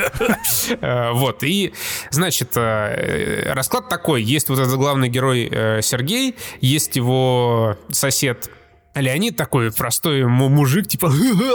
Э, 0.80 1.12
вот, 1.12 1.42
и, 1.42 1.72
значит, 2.10 2.52
э, 2.56 3.52
расклад 3.52 3.88
такой. 3.88 4.22
Есть 4.22 4.48
вот 4.48 4.58
этот 4.58 4.74
главный 4.76 5.08
герой 5.08 5.48
Сергей, 5.82 6.36
есть 6.60 6.96
его 6.96 7.78
сосед 7.90 8.50
Леонид 8.96 9.36
такой 9.36 9.72
простой 9.72 10.24
мужик, 10.24 10.88
типа, 10.88 11.12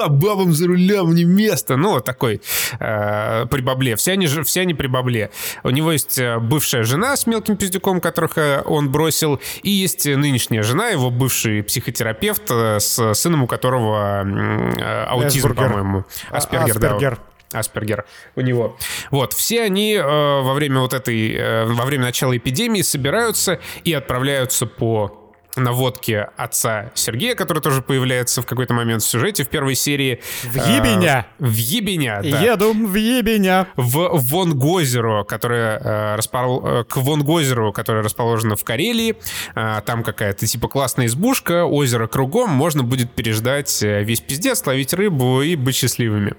бабам 0.09 0.53
за 0.53 0.67
рулем 0.67 1.13
не 1.13 1.23
место. 1.23 1.75
Ну, 1.75 1.91
вот 1.91 2.05
такой 2.05 2.41
э, 2.79 3.45
при 3.49 3.61
бабле. 3.61 3.95
Все 3.95 4.13
они, 4.13 4.27
все 4.27 4.61
они 4.61 4.73
при 4.73 4.87
бабле. 4.87 5.31
У 5.63 5.69
него 5.69 5.91
есть 5.91 6.17
э, 6.19 6.39
бывшая 6.39 6.83
жена 6.83 7.17
с 7.17 7.27
мелким 7.27 7.57
пиздюком, 7.57 7.99
которых 8.01 8.37
э, 8.37 8.61
он 8.65 8.91
бросил, 8.91 9.39
и 9.63 9.69
есть 9.69 10.05
нынешняя 10.05 10.63
жена, 10.63 10.89
его 10.89 11.09
бывший 11.09 11.63
психотерапевт, 11.63 12.43
э, 12.49 12.79
с 12.79 13.13
сыном 13.13 13.43
у 13.43 13.47
которого 13.47 14.23
э, 14.23 15.03
аутизм, 15.05 15.53
по-моему. 15.55 16.05
А, 16.29 16.37
Аспергер, 16.37 16.77
Аспергер. 16.77 17.15
да. 17.51 17.59
Аспергер 17.59 18.05
у 18.35 18.41
него. 18.41 18.77
Вот, 19.09 19.33
все 19.33 19.63
они 19.63 19.93
э, 19.93 20.01
во 20.03 20.53
время 20.53 20.79
вот 20.79 20.93
этой, 20.93 21.33
э, 21.33 21.65
во 21.65 21.85
время 21.85 22.05
начала 22.05 22.35
эпидемии 22.35 22.81
собираются 22.81 23.59
и 23.83 23.93
отправляются 23.93 24.65
по 24.65 25.20
наводки 25.55 26.27
отца 26.37 26.91
Сергея, 26.93 27.35
который 27.35 27.61
тоже 27.61 27.81
появляется 27.81 28.41
в 28.41 28.45
какой-то 28.45 28.73
момент 28.73 29.03
в 29.03 29.07
сюжете 29.07 29.43
в 29.43 29.49
первой 29.49 29.75
серии. 29.75 30.21
В 30.43 30.55
Ебеня! 30.55 31.27
Э, 31.39 31.45
в 31.45 31.55
Ебеня, 31.55 32.21
да. 32.23 32.41
Еду 32.41 32.73
в 32.73 32.95
Ебеня. 32.95 33.67
В 33.75 34.09
Вонгозеро, 34.13 35.23
которое 35.23 35.79
э, 35.79 36.15
распол... 36.15 36.65
Э, 36.65 36.83
к 36.83 36.97
Вонгозеру, 36.97 37.73
которое 37.73 38.03
расположено 38.03 38.55
в 38.55 38.63
Карелии. 38.63 39.17
Э, 39.55 39.81
там 39.85 40.03
какая-то 40.03 40.45
типа 40.45 40.67
классная 40.67 41.07
избушка, 41.07 41.65
озеро 41.65 42.07
кругом, 42.07 42.49
можно 42.49 42.83
будет 42.83 43.11
переждать 43.11 43.83
э, 43.83 44.03
весь 44.03 44.21
пиздец, 44.21 44.65
ловить 44.65 44.93
рыбу 44.93 45.41
и 45.41 45.55
быть 45.55 45.75
счастливыми. 45.75 46.35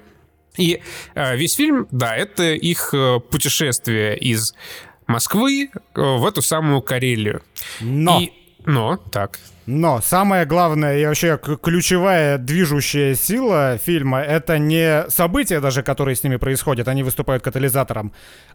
И 0.57 0.81
э, 1.15 1.35
весь 1.35 1.55
фильм, 1.55 1.87
да, 1.91 2.15
это 2.15 2.53
их 2.53 2.93
э, 2.93 3.19
путешествие 3.19 4.17
из 4.17 4.53
Москвы 5.07 5.69
э, 5.73 6.01
в 6.01 6.25
эту 6.25 6.41
самую 6.41 6.81
Карелию. 6.81 7.41
Но... 7.81 8.19
И 8.19 8.31
но, 8.65 8.97
так. 9.11 9.39
Но 9.65 10.01
самое 10.01 10.45
главное 10.45 10.97
и 10.97 11.05
вообще 11.05 11.37
ключевая 11.37 12.37
движущая 12.37 13.15
сила 13.15 13.77
фильма— 13.77 14.21
это 14.21 14.57
не 14.57 15.09
события 15.09 15.61
даже, 15.61 15.83
которые 15.83 16.15
с 16.15 16.23
ними 16.23 16.35
происходят, 16.35 16.89
они 16.89 17.01
выступают 17.01 17.43
катализатором, 17.43 18.11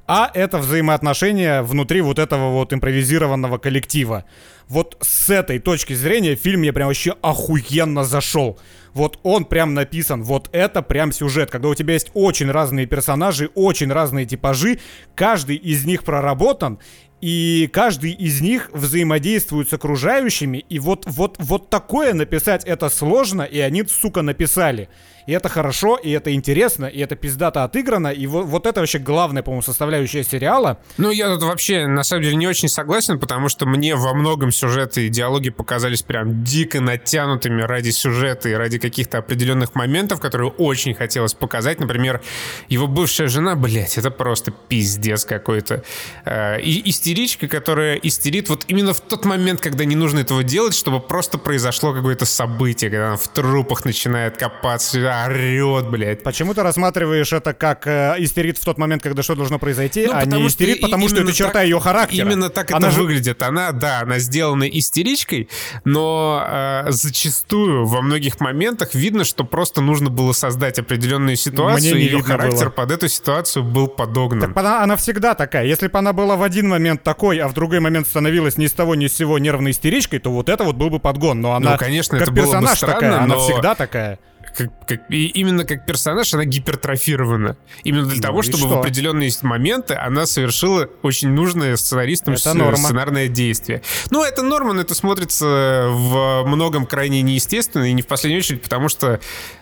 а 0.06 0.30
это 0.34 0.58
взаимоотношения 0.58 1.62
внутри 1.62 2.02
вот 2.02 2.18
этого 2.18 2.50
вот 2.50 2.74
импровизированного 2.74 3.56
коллектива. 3.56 4.24
Вот 4.68 4.98
с 5.00 5.30
этой 5.30 5.58
точки 5.58 5.94
зрения 5.94 6.34
фильм 6.34 6.60
мне 6.60 6.74
прям 6.74 6.88
вообще 6.88 7.14
охуенно 7.22 8.04
зашел. 8.04 8.58
Вот 8.92 9.18
он 9.22 9.44
прям 9.44 9.74
написан, 9.74 10.22
вот 10.22 10.50
это 10.52 10.82
прям 10.82 11.12
сюжет, 11.12 11.50
когда 11.50 11.68
у 11.68 11.74
тебя 11.74 11.94
есть 11.94 12.10
очень 12.14 12.50
разные 12.50 12.86
персонажи, 12.86 13.48
очень 13.54 13.92
разные 13.92 14.26
типажи, 14.26 14.78
каждый 15.14 15.56
из 15.56 15.84
них 15.86 16.04
проработан, 16.04 16.78
и 17.20 17.68
каждый 17.72 18.12
из 18.12 18.40
них 18.40 18.70
взаимодействует 18.72 19.68
с 19.68 19.72
окружающими, 19.72 20.58
и 20.68 20.78
вот, 20.78 21.04
вот, 21.06 21.36
вот 21.38 21.70
такое 21.70 22.14
написать 22.14 22.64
это 22.64 22.88
сложно, 22.88 23.42
и 23.42 23.58
они, 23.58 23.84
сука, 23.84 24.22
написали. 24.22 24.88
И 25.28 25.32
это 25.32 25.50
хорошо, 25.50 25.96
и 25.96 26.10
это 26.10 26.32
интересно, 26.32 26.86
и 26.86 27.00
это 27.00 27.14
пиздато 27.14 27.62
отыграно, 27.62 28.08
и 28.08 28.26
вот, 28.26 28.46
вот 28.46 28.64
это 28.64 28.80
вообще 28.80 28.98
главная, 28.98 29.42
по-моему, 29.42 29.60
составляющая 29.60 30.24
сериала. 30.24 30.78
Ну, 30.96 31.10
я 31.10 31.28
тут 31.28 31.42
вообще, 31.42 31.86
на 31.86 32.02
самом 32.02 32.22
деле, 32.22 32.36
не 32.36 32.46
очень 32.46 32.70
согласен, 32.70 33.18
потому 33.18 33.50
что 33.50 33.66
мне 33.66 33.94
во 33.94 34.14
многом 34.14 34.50
сюжеты 34.50 35.06
и 35.06 35.10
диалоги 35.10 35.50
показались 35.50 36.00
прям 36.00 36.44
дико 36.44 36.80
натянутыми 36.80 37.60
ради 37.60 37.90
сюжета 37.90 38.48
и 38.48 38.54
ради 38.54 38.78
каких-то 38.78 39.18
определенных 39.18 39.74
моментов, 39.74 40.18
которые 40.18 40.50
очень 40.50 40.94
хотелось 40.94 41.34
показать. 41.34 41.78
Например, 41.78 42.22
его 42.70 42.86
бывшая 42.86 43.28
жена, 43.28 43.54
блядь, 43.54 43.98
это 43.98 44.10
просто 44.10 44.50
пиздец 44.50 45.26
какой-то. 45.26 45.84
Э, 46.24 46.58
и 46.58 46.88
истеричка, 46.88 47.48
которая 47.48 47.96
истерит 47.96 48.48
вот 48.48 48.64
именно 48.68 48.94
в 48.94 49.00
тот 49.02 49.26
момент, 49.26 49.60
когда 49.60 49.84
не 49.84 49.94
нужно 49.94 50.20
этого 50.20 50.42
делать, 50.42 50.74
чтобы 50.74 51.00
просто 51.00 51.36
произошло 51.36 51.92
какое-то 51.92 52.24
событие, 52.24 52.88
когда 52.88 53.08
она 53.08 53.16
в 53.18 53.28
трупах 53.28 53.84
начинает 53.84 54.38
копаться, 54.38 54.98
орет, 55.26 55.88
блядь. 55.88 56.22
Почему 56.22 56.54
ты 56.54 56.62
рассматриваешь 56.62 57.32
это 57.32 57.54
как 57.54 57.86
э, 57.86 58.16
истерит 58.18 58.58
в 58.58 58.64
тот 58.64 58.78
момент, 58.78 59.02
когда 59.02 59.22
что 59.22 59.34
должно 59.34 59.58
произойти, 59.58 60.06
ну, 60.06 60.12
а 60.14 60.24
не 60.24 60.46
истерит, 60.46 60.80
потому 60.80 61.08
что 61.08 61.22
это 61.22 61.32
черта 61.32 61.54
так, 61.54 61.64
ее 61.64 61.80
характера? 61.80 62.26
Именно 62.26 62.50
так 62.50 62.70
она 62.70 62.88
это 62.88 62.96
же... 62.96 63.02
выглядит. 63.02 63.42
Она, 63.42 63.72
да, 63.72 64.00
она 64.00 64.18
сделано 64.18 64.64
истеричкой, 64.64 65.48
но 65.84 66.44
э, 66.48 66.84
зачастую 66.90 67.86
во 67.86 68.02
многих 68.02 68.40
моментах 68.40 68.94
видно, 68.94 69.24
что 69.24 69.44
просто 69.44 69.80
нужно 69.80 70.10
было 70.10 70.32
создать 70.32 70.78
определенную 70.78 71.36
ситуацию, 71.36 71.94
Мне 71.94 72.04
и 72.04 72.06
ее 72.06 72.22
характер 72.22 72.66
было. 72.66 72.70
под 72.70 72.92
эту 72.92 73.08
ситуацию 73.08 73.64
был 73.64 73.88
подогнан. 73.88 74.52
Так 74.52 74.56
она, 74.56 74.82
она 74.82 74.96
всегда 74.96 75.34
такая. 75.34 75.66
Если 75.66 75.88
бы 75.88 75.98
она 75.98 76.12
была 76.12 76.36
в 76.36 76.42
один 76.42 76.68
момент 76.68 77.02
такой, 77.02 77.38
а 77.38 77.48
в 77.48 77.54
другой 77.54 77.80
момент 77.80 78.06
становилась 78.06 78.56
ни 78.56 78.66
с 78.66 78.72
того 78.72 78.94
ни 78.94 79.06
с 79.06 79.16
сего 79.16 79.38
нервной 79.38 79.72
истеричкой, 79.72 80.18
то 80.18 80.30
вот 80.30 80.48
это 80.48 80.64
вот 80.64 80.76
был 80.76 80.90
бы 80.90 80.98
подгон. 80.98 81.40
Но 81.40 81.54
она, 81.54 81.72
ну, 81.72 81.78
конечно, 81.78 82.18
как 82.18 82.28
это 82.28 82.36
персонаж 82.36 82.62
было 82.62 82.70
бы 82.70 82.76
странно, 82.76 82.94
такая, 82.94 83.26
но... 83.26 83.34
она 83.34 83.38
всегда 83.38 83.74
такая 83.74 84.18
как, 84.56 84.70
как, 84.86 85.10
и 85.10 85.26
именно 85.26 85.64
как 85.64 85.86
персонаж 85.86 86.32
она 86.34 86.44
гипертрофирована. 86.44 87.56
Именно 87.84 88.06
для 88.06 88.16
ну, 88.16 88.22
того, 88.22 88.42
чтобы 88.42 88.58
что? 88.58 88.68
в 88.68 88.78
определенные 88.78 89.30
моменты 89.42 89.94
она 89.94 90.26
совершила 90.26 90.88
очень 91.02 91.30
нужное 91.30 91.76
сценаристам 91.76 92.34
это 92.34 92.54
норма. 92.54 92.76
сценарное 92.76 93.28
действие. 93.28 93.82
Ну, 94.10 94.24
это 94.24 94.42
норма, 94.42 94.72
но 94.72 94.80
это 94.80 94.94
смотрится 94.94 95.88
в 95.90 96.44
многом 96.44 96.86
крайне 96.86 97.22
неестественно, 97.22 97.84
и 97.84 97.92
не 97.92 98.02
в 98.02 98.06
последнюю 98.06 98.40
очередь, 98.40 98.62
потому 98.62 98.88
что 98.88 99.20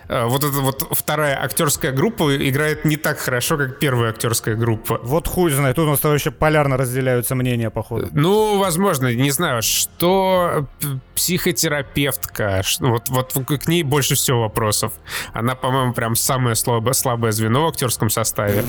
вот 0.09 0.45
эта 0.45 0.59
вот 0.59 0.87
вторая 0.91 1.43
актерская 1.43 1.93
группа 1.93 2.37
играет 2.37 2.85
не 2.85 2.97
так 2.97 3.19
хорошо, 3.19 3.57
как 3.57 3.79
первая 3.79 4.11
актерская 4.11 4.55
группа. 4.55 5.01
Вот 5.03 5.29
хуй 5.29 5.51
знает, 5.51 5.77
тут 5.77 5.87
у 5.87 5.91
нас 5.91 6.03
вообще 6.03 6.31
полярно 6.31 6.77
разделяются 6.77 7.35
мнения, 7.35 7.71
походу. 7.71 8.09
Ну, 8.13 8.59
возможно, 8.59 9.13
не 9.15 9.31
знаю, 9.31 9.63
что 9.63 10.67
психотерапевтка, 11.15 12.63
вот, 12.81 13.09
вот 13.09 13.33
к 13.33 13.69
ней 13.69 13.83
больше 13.83 14.15
всего 14.15 14.43
вопросов. 14.43 14.93
Она, 15.33 15.55
по-моему, 15.55 15.93
прям 15.93 16.15
самое 16.15 16.55
слабое, 16.57 16.95
слабое 16.95 17.33
звено 17.33 17.65
в 17.65 17.69
актерском 17.69 18.11
составе. 18.11 18.65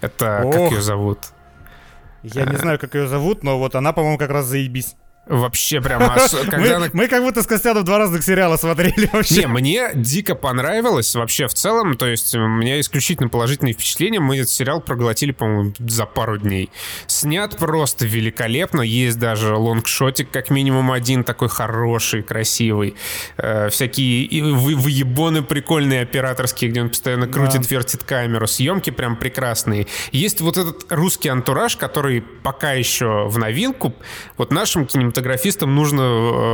Это 0.00 0.42
Ох. 0.44 0.54
как 0.54 0.72
ее 0.72 0.82
зовут? 0.82 1.18
Я 2.22 2.44
не 2.44 2.56
знаю, 2.56 2.78
как 2.78 2.94
ее 2.94 3.06
зовут, 3.06 3.42
но 3.42 3.58
вот 3.58 3.74
она, 3.74 3.92
по-моему, 3.92 4.18
как 4.18 4.30
раз 4.30 4.46
заебись. 4.46 4.96
Вообще 5.28 5.80
прям 5.82 6.02
когда 6.50 6.88
мы, 6.92 7.06
как 7.06 7.22
будто 7.22 7.42
с 7.42 7.46
Костяном 7.46 7.84
два 7.84 7.98
разных 7.98 8.24
сериала 8.24 8.56
смотрели 8.56 9.08
вообще. 9.12 9.40
Не, 9.40 9.46
мне 9.46 9.90
дико 9.94 10.34
понравилось 10.34 11.14
вообще 11.14 11.48
в 11.48 11.54
целом, 11.54 11.96
то 11.96 12.06
есть 12.06 12.34
у 12.34 12.46
меня 12.46 12.80
исключительно 12.80 13.28
положительные 13.28 13.74
впечатления. 13.74 14.20
Мы 14.20 14.38
этот 14.38 14.50
сериал 14.50 14.80
проглотили, 14.80 15.32
по-моему, 15.32 15.74
за 15.78 16.06
пару 16.06 16.38
дней. 16.38 16.70
Снят 17.06 17.54
просто 17.58 18.06
великолепно, 18.06 18.80
есть 18.80 19.18
даже 19.18 19.54
лонгшотик 19.54 20.30
как 20.30 20.48
минимум 20.48 20.92
один 20.92 21.24
такой 21.24 21.48
хороший, 21.48 22.22
красивый. 22.22 22.94
Э, 23.36 23.68
всякие 23.68 24.42
вы, 24.42 24.74
выебоны 24.76 25.42
прикольные 25.42 26.02
операторские, 26.02 26.70
где 26.70 26.80
он 26.80 26.88
постоянно 26.88 27.26
крутит, 27.26 27.62
да. 27.62 27.68
вертит 27.68 28.02
камеру. 28.02 28.46
Съемки 28.46 28.90
прям 28.90 29.16
прекрасные. 29.16 29.86
Есть 30.10 30.40
вот 30.40 30.56
этот 30.56 30.86
русский 30.90 31.28
антураж, 31.28 31.76
который 31.76 32.22
пока 32.22 32.72
еще 32.72 33.26
в 33.28 33.36
новинку. 33.36 33.94
Вот 34.38 34.52
нашим 34.52 34.86
кинематографистам 34.86 35.17
кинематографистам 35.18 35.74
нужно 35.74 36.02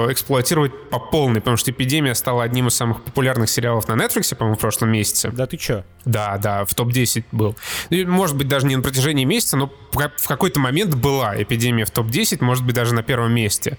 э, 0.08 0.12
эксплуатировать 0.12 0.72
по 0.90 0.98
полной, 0.98 1.40
потому 1.40 1.56
что 1.56 1.70
«Эпидемия» 1.70 2.14
стала 2.14 2.42
одним 2.42 2.68
из 2.68 2.74
самых 2.74 3.02
популярных 3.02 3.48
сериалов 3.48 3.88
на 3.88 3.94
Netflix, 3.94 4.34
по-моему, 4.34 4.56
в 4.56 4.60
прошлом 4.60 4.90
месяце. 4.90 5.30
Да 5.30 5.46
ты 5.46 5.56
чё? 5.56 5.84
Да, 6.04 6.38
да, 6.38 6.64
в 6.64 6.74
топ-10 6.74 7.24
был. 7.32 7.56
Ну, 7.90 8.06
может 8.06 8.36
быть, 8.36 8.48
даже 8.48 8.66
не 8.66 8.76
на 8.76 8.82
протяжении 8.82 9.24
месяца, 9.24 9.56
но 9.56 9.70
в 9.92 10.26
какой-то 10.26 10.60
момент 10.60 10.94
была 10.94 11.40
«Эпидемия» 11.40 11.84
в 11.84 11.90
топ-10, 11.90 12.42
может 12.42 12.64
быть, 12.64 12.74
даже 12.74 12.94
на 12.94 13.02
первом 13.02 13.32
месте. 13.32 13.78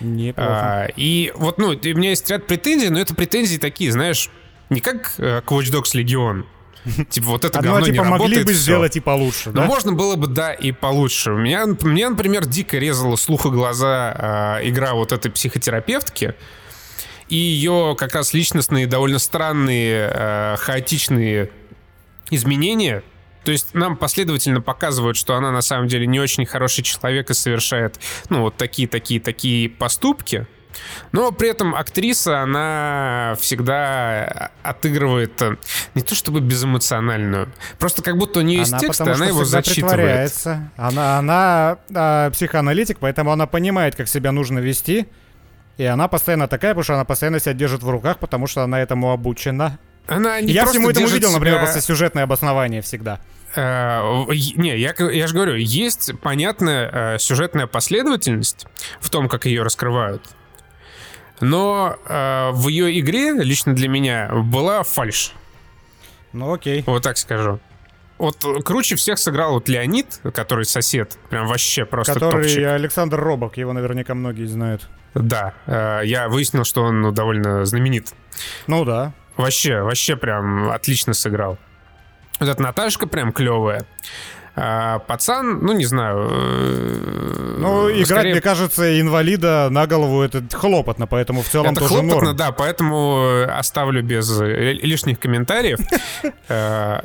Неплохо. 0.00 0.50
А, 0.50 0.88
и 0.96 1.32
вот, 1.36 1.58
ну, 1.58 1.68
у 1.68 1.72
меня 1.72 2.10
есть 2.10 2.28
ряд 2.30 2.46
претензий, 2.46 2.90
но 2.90 3.00
это 3.00 3.14
претензии 3.14 3.58
такие, 3.58 3.90
знаешь, 3.92 4.30
не 4.68 4.80
как 4.80 5.14
э, 5.18 5.40
к 5.40 5.50
Watch 5.52 5.72
Dogs 5.72 5.94
Legion, 5.94 6.44
Типа 7.10 7.26
вот 7.28 7.44
это 7.44 7.60
говно 7.60 7.86
типа, 7.86 8.02
не 8.02 8.08
могли 8.08 8.44
бы 8.44 8.52
сделать 8.52 8.96
и 8.96 9.00
получше, 9.00 9.50
да? 9.50 9.62
Ну, 9.62 9.66
можно 9.66 9.92
было 9.92 10.16
бы, 10.16 10.26
да, 10.26 10.52
и 10.52 10.72
получше. 10.72 11.32
У 11.32 11.36
меня, 11.36 11.66
мне, 11.66 12.08
например, 12.08 12.46
дико 12.46 12.78
резала 12.78 13.16
слух 13.16 13.46
и 13.46 13.50
глаза 13.50 14.58
э, 14.62 14.68
игра 14.68 14.94
вот 14.94 15.12
этой 15.12 15.30
психотерапевтки. 15.30 16.34
И 17.28 17.36
ее 17.36 17.96
как 17.98 18.14
раз 18.14 18.34
личностные, 18.34 18.86
довольно 18.86 19.18
странные, 19.18 20.10
э, 20.12 20.56
хаотичные 20.58 21.50
изменения. 22.30 23.02
То 23.44 23.52
есть 23.52 23.74
нам 23.74 23.96
последовательно 23.96 24.60
показывают, 24.60 25.16
что 25.16 25.34
она 25.34 25.50
на 25.50 25.62
самом 25.62 25.88
деле 25.88 26.06
не 26.06 26.20
очень 26.20 26.46
хороший 26.46 26.82
человек 26.82 27.30
и 27.30 27.34
совершает, 27.34 27.98
ну, 28.28 28.42
вот 28.42 28.56
такие-такие-такие 28.56 29.68
поступки. 29.68 30.46
Но 31.12 31.32
при 31.32 31.48
этом 31.50 31.74
актриса, 31.74 32.40
она 32.40 33.36
всегда 33.40 34.50
отыгрывает 34.62 35.40
э, 35.42 35.56
не 35.94 36.02
то 36.02 36.14
чтобы 36.14 36.40
безэмоциональную, 36.40 37.48
просто 37.78 38.02
как 38.02 38.16
будто 38.16 38.40
у 38.40 38.42
нее 38.42 38.60
есть 38.60 38.72
она 38.72 38.80
текст, 38.80 39.00
и 39.00 39.10
она 39.10 39.26
его 39.26 39.44
зачитывает. 39.44 40.32
Она, 40.76 41.18
она 41.18 41.78
а, 41.94 42.30
психоаналитик, 42.30 42.98
поэтому 42.98 43.32
она 43.32 43.46
понимает, 43.46 43.96
как 43.96 44.08
себя 44.08 44.32
нужно 44.32 44.58
вести. 44.58 45.06
И 45.76 45.84
она 45.84 46.08
постоянно 46.08 46.48
такая, 46.48 46.72
потому 46.72 46.84
что 46.84 46.94
она 46.94 47.04
постоянно 47.04 47.38
себя 47.38 47.52
держит 47.52 47.82
в 47.82 47.90
руках, 47.90 48.18
потому 48.18 48.46
что 48.46 48.62
она 48.62 48.80
этому 48.80 49.12
обучена. 49.12 49.78
Она 50.06 50.40
не 50.40 50.52
я 50.52 50.66
всему 50.66 50.90
этому 50.90 51.06
видел, 51.06 51.28
себя... 51.28 51.38
например, 51.38 51.60
просто 51.60 51.80
сюжетное 51.80 52.24
обоснование 52.24 52.80
всегда. 52.80 53.20
Uh, 53.54 54.26
не, 54.56 54.76
я, 54.76 54.94
я 54.98 55.26
же 55.26 55.34
говорю, 55.34 55.54
есть 55.54 56.12
понятная 56.20 57.14
uh, 57.14 57.18
сюжетная 57.18 57.66
последовательность 57.66 58.66
в 59.00 59.08
том, 59.08 59.28
как 59.28 59.46
ее 59.46 59.62
раскрывают. 59.62 60.22
Но 61.40 61.96
э, 62.06 62.50
в 62.52 62.68
ее 62.68 62.98
игре, 63.00 63.32
лично 63.32 63.74
для 63.74 63.88
меня, 63.88 64.30
была 64.32 64.82
фальш. 64.82 65.32
Ну 66.32 66.52
окей. 66.52 66.82
Вот 66.86 67.02
так 67.02 67.18
скажу. 67.18 67.60
Вот 68.18 68.44
круче 68.64 68.96
всех 68.96 69.18
сыграл 69.18 69.54
вот 69.54 69.68
Леонид, 69.68 70.20
который 70.32 70.64
сосед, 70.64 71.18
прям 71.28 71.46
вообще 71.46 71.84
просто 71.84 72.14
Который 72.14 72.44
топчик. 72.44 72.66
Александр 72.66 73.20
Робок, 73.20 73.58
его 73.58 73.72
наверняка 73.74 74.14
многие 74.14 74.46
знают. 74.46 74.88
Да, 75.14 75.54
э, 75.66 76.00
я 76.04 76.28
выяснил, 76.28 76.64
что 76.64 76.82
он 76.82 77.02
ну, 77.02 77.12
довольно 77.12 77.64
знаменит. 77.66 78.14
Ну 78.66 78.84
да. 78.84 79.12
Вообще, 79.36 79.82
вообще 79.82 80.16
прям 80.16 80.70
отлично 80.70 81.12
сыграл. 81.12 81.58
Вот 82.40 82.48
эта 82.48 82.62
Наташка 82.62 83.06
прям 83.06 83.32
клевая. 83.32 83.86
А 84.58 85.00
пацан, 85.00 85.58
ну 85.60 85.74
не 85.74 85.84
знаю. 85.84 86.28
Э, 86.30 87.56
ну, 87.58 87.90
играть, 87.90 88.06
скорее... 88.06 88.32
мне 88.32 88.40
кажется, 88.40 89.00
инвалида 89.00 89.68
на 89.70 89.86
голову 89.86 90.22
это 90.22 90.42
хлопотно, 90.50 91.06
поэтому 91.06 91.42
в 91.42 91.48
целом 91.48 91.72
это 91.72 91.80
тоже 91.80 91.88
хлопотно, 91.94 92.20
норм. 92.22 92.36
да, 92.36 92.52
поэтому 92.52 93.44
оставлю 93.50 94.02
без 94.02 94.40
э, 94.40 94.72
лишних 94.72 95.20
комментариев. 95.20 95.78
Э, 96.48 97.00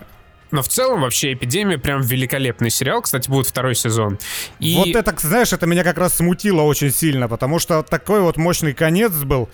но 0.52 0.62
в 0.62 0.68
целом 0.68 1.02
вообще 1.02 1.34
«Эпидемия» 1.34 1.78
прям 1.78 2.02
великолепный 2.02 2.70
сериал. 2.70 3.02
Кстати, 3.02 3.30
будет 3.30 3.48
второй 3.48 3.74
сезон. 3.74 4.20
И... 4.60 4.76
Вот 4.76 4.88
это, 4.90 5.16
знаешь, 5.18 5.54
это 5.54 5.66
меня 5.66 5.84
как 5.84 5.98
раз 5.98 6.16
смутило 6.16 6.62
очень 6.62 6.92
сильно, 6.92 7.28
потому 7.28 7.58
что 7.60 7.82
такой 7.84 8.22
вот 8.22 8.38
мощный 8.38 8.74
конец 8.74 9.12
был. 9.14 9.50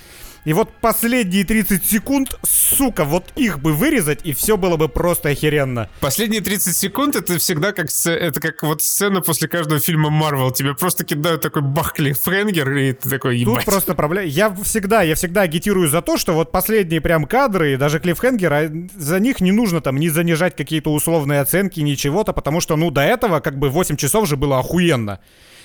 И 0.47 0.53
вот 0.53 0.69
последние 0.79 1.43
30 1.43 1.85
секунд, 1.85 2.39
сука, 2.41 3.03
вот 3.03 3.33
их 3.35 3.59
бы 3.59 3.73
вырезать, 3.73 4.21
и 4.23 4.31
все 4.31 4.55
было 4.55 4.77
бы 4.77 4.87
просто 4.87 5.27
охеренно. 5.27 5.89
Последние 5.99 6.39
30 6.39 6.73
секунд 6.73 7.17
это 7.17 7.37
всегда 7.37 7.73
как, 7.73 7.87
это 8.05 8.39
как 8.39 8.63
вот 8.63 8.81
сцена 8.81 9.19
после 9.19 9.49
каждого 9.49 9.81
фильма 9.81 10.09
Марвел. 10.09 10.51
Тебе 10.51 10.73
просто 10.73 11.03
кидают 11.03 11.41
такой 11.41 11.63
бахли 11.63 12.13
френгер, 12.13 12.71
и 12.77 12.93
ты 12.93 13.09
такой, 13.09 13.39
ебать. 13.39 13.55
Тут 13.55 13.65
просто 13.65 13.93
проблема. 13.93 14.25
Я 14.25 14.55
всегда, 14.63 15.01
я 15.01 15.15
всегда 15.15 15.41
агитирую 15.41 15.89
за 15.89 16.01
то, 16.01 16.15
что 16.15 16.31
вот 16.31 16.53
последние 16.53 17.01
прям 17.01 17.25
кадры, 17.25 17.75
даже 17.75 17.99
клиффхенгер, 17.99 18.53
а 18.53 18.71
за 18.95 19.19
них 19.19 19.41
не 19.41 19.51
нужно 19.51 19.81
там 19.81 19.97
не 19.97 20.07
занижать 20.07 20.55
какие-то 20.55 20.93
условные 20.93 21.41
оценки, 21.41 21.81
ничего-то, 21.81 22.31
потому 22.31 22.61
что, 22.61 22.77
ну, 22.77 22.89
до 22.89 23.01
этого 23.01 23.41
как 23.41 23.59
бы 23.59 23.67
8 23.67 23.97
часов 23.97 24.29
же 24.29 24.37
было 24.37 24.59
охуенно. 24.59 25.19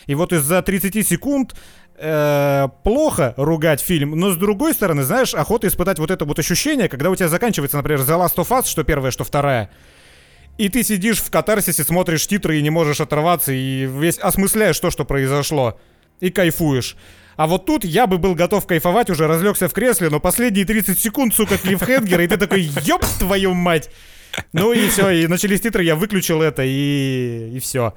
И 0.06 0.14
вот 0.14 0.32
из-за 0.32 0.62
30 0.62 1.06
секунд 1.06 1.54
э, 1.96 2.68
плохо 2.82 3.34
ругать 3.36 3.80
фильм, 3.80 4.12
но 4.12 4.30
с 4.30 4.36
другой 4.36 4.74
стороны, 4.74 5.02
знаешь, 5.02 5.34
охота 5.34 5.68
испытать 5.68 5.98
вот 5.98 6.10
это 6.10 6.24
вот 6.24 6.38
ощущение, 6.38 6.88
когда 6.88 7.10
у 7.10 7.16
тебя 7.16 7.28
заканчивается, 7.28 7.76
например, 7.76 8.00
The 8.00 8.18
Last 8.18 8.36
of 8.36 8.48
Us, 8.48 8.66
что 8.66 8.84
первая, 8.84 9.10
что 9.10 9.24
вторая, 9.24 9.70
и 10.58 10.68
ты 10.68 10.82
сидишь 10.82 11.18
в 11.18 11.30
катарсисе, 11.30 11.82
смотришь 11.82 12.26
титры 12.26 12.58
и 12.58 12.62
не 12.62 12.70
можешь 12.70 13.00
оторваться, 13.00 13.52
и 13.52 13.86
весь 13.86 14.18
осмысляешь 14.18 14.78
то, 14.78 14.90
что 14.90 15.04
произошло, 15.04 15.78
и 16.20 16.30
кайфуешь. 16.30 16.96
А 17.36 17.46
вот 17.46 17.64
тут 17.64 17.84
я 17.84 18.06
бы 18.06 18.18
был 18.18 18.34
готов 18.34 18.66
кайфовать, 18.66 19.08
уже 19.08 19.26
разлегся 19.26 19.68
в 19.68 19.72
кресле, 19.72 20.10
но 20.10 20.20
последние 20.20 20.66
30 20.66 20.98
секунд, 20.98 21.34
сука, 21.34 21.56
клиффхенгера, 21.56 22.22
и 22.22 22.26
ты 22.26 22.36
такой, 22.36 22.62
ёб 22.62 23.04
твою 23.18 23.54
мать! 23.54 23.90
Ну 24.52 24.72
и 24.72 24.88
все, 24.88 25.10
и 25.10 25.26
начались 25.26 25.60
титры, 25.60 25.84
я 25.84 25.94
выключил 25.94 26.42
это, 26.42 26.62
и, 26.64 27.50
и 27.54 27.58
все. 27.60 27.94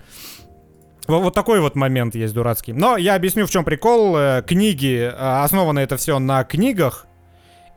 Вот, 1.08 1.34
такой 1.34 1.60
вот 1.60 1.76
момент 1.76 2.16
есть 2.16 2.34
дурацкий. 2.34 2.74
Но 2.74 2.98
я 2.98 3.16
объясню, 3.16 3.46
в 3.46 3.50
чем 3.50 3.64
прикол. 3.64 4.18
Э, 4.18 4.44
книги, 4.46 4.98
э, 4.98 5.10
основано 5.10 5.80
это 5.80 5.98
все 5.98 6.20
на 6.20 6.44
книгах. 6.44 7.08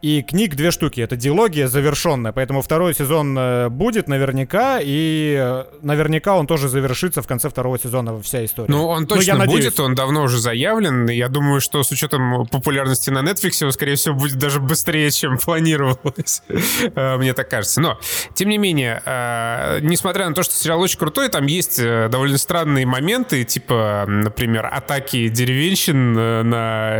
И 0.01 0.23
книг 0.23 0.55
две 0.55 0.71
штуки. 0.71 1.01
Это 1.01 1.17
дилогия 1.17 1.67
завершенная, 1.67 2.33
поэтому 2.33 2.63
второй 2.63 2.95
сезон 2.95 3.37
э, 3.37 3.69
будет 3.69 4.07
наверняка, 4.07 4.79
и 4.81 5.37
э, 5.39 5.65
наверняка 5.83 6.37
он 6.37 6.47
тоже 6.47 6.69
завершится 6.69 7.21
в 7.21 7.27
конце 7.27 7.49
второго 7.49 7.79
сезона 7.79 8.21
вся 8.23 8.45
история. 8.45 8.71
Ну, 8.71 8.87
он 8.87 9.03
ну, 9.03 9.07
точно 9.09 9.39
ну, 9.39 9.47
будет, 9.47 9.81
он 9.81 9.95
давно 9.95 10.23
уже 10.23 10.39
заявлен. 10.39 11.09
Я 11.09 11.29
думаю, 11.29 11.61
что 11.61 11.83
с 11.83 11.91
учетом 11.91 12.47
популярности 12.47 13.11
на 13.11 13.19
Netflix, 13.19 13.65
он, 13.65 13.73
скорее 13.73 13.97
всего, 13.97 14.15
будет 14.15 14.39
даже 14.39 14.61
быстрее, 14.61 15.11
чем 15.11 15.37
планировалось. 15.39 16.43
Э, 16.95 17.17
мне 17.17 17.33
так 17.33 17.49
кажется. 17.51 17.81
Но, 17.81 17.99
тем 18.35 18.49
не 18.49 18.59
менее, 18.59 19.03
несмотря 19.83 20.29
на 20.29 20.35
то, 20.35 20.43
что 20.43 20.55
сериал 20.55 20.81
очень 20.81 20.99
крутой, 20.99 21.29
там 21.29 21.47
есть 21.47 21.83
довольно 21.83 22.39
странные 22.39 22.87
моменты, 22.87 23.45
типа, 23.45 24.05
например, 24.07 24.67
атаки 24.67 25.29
деревенщин 25.29 26.13
на 26.13 26.95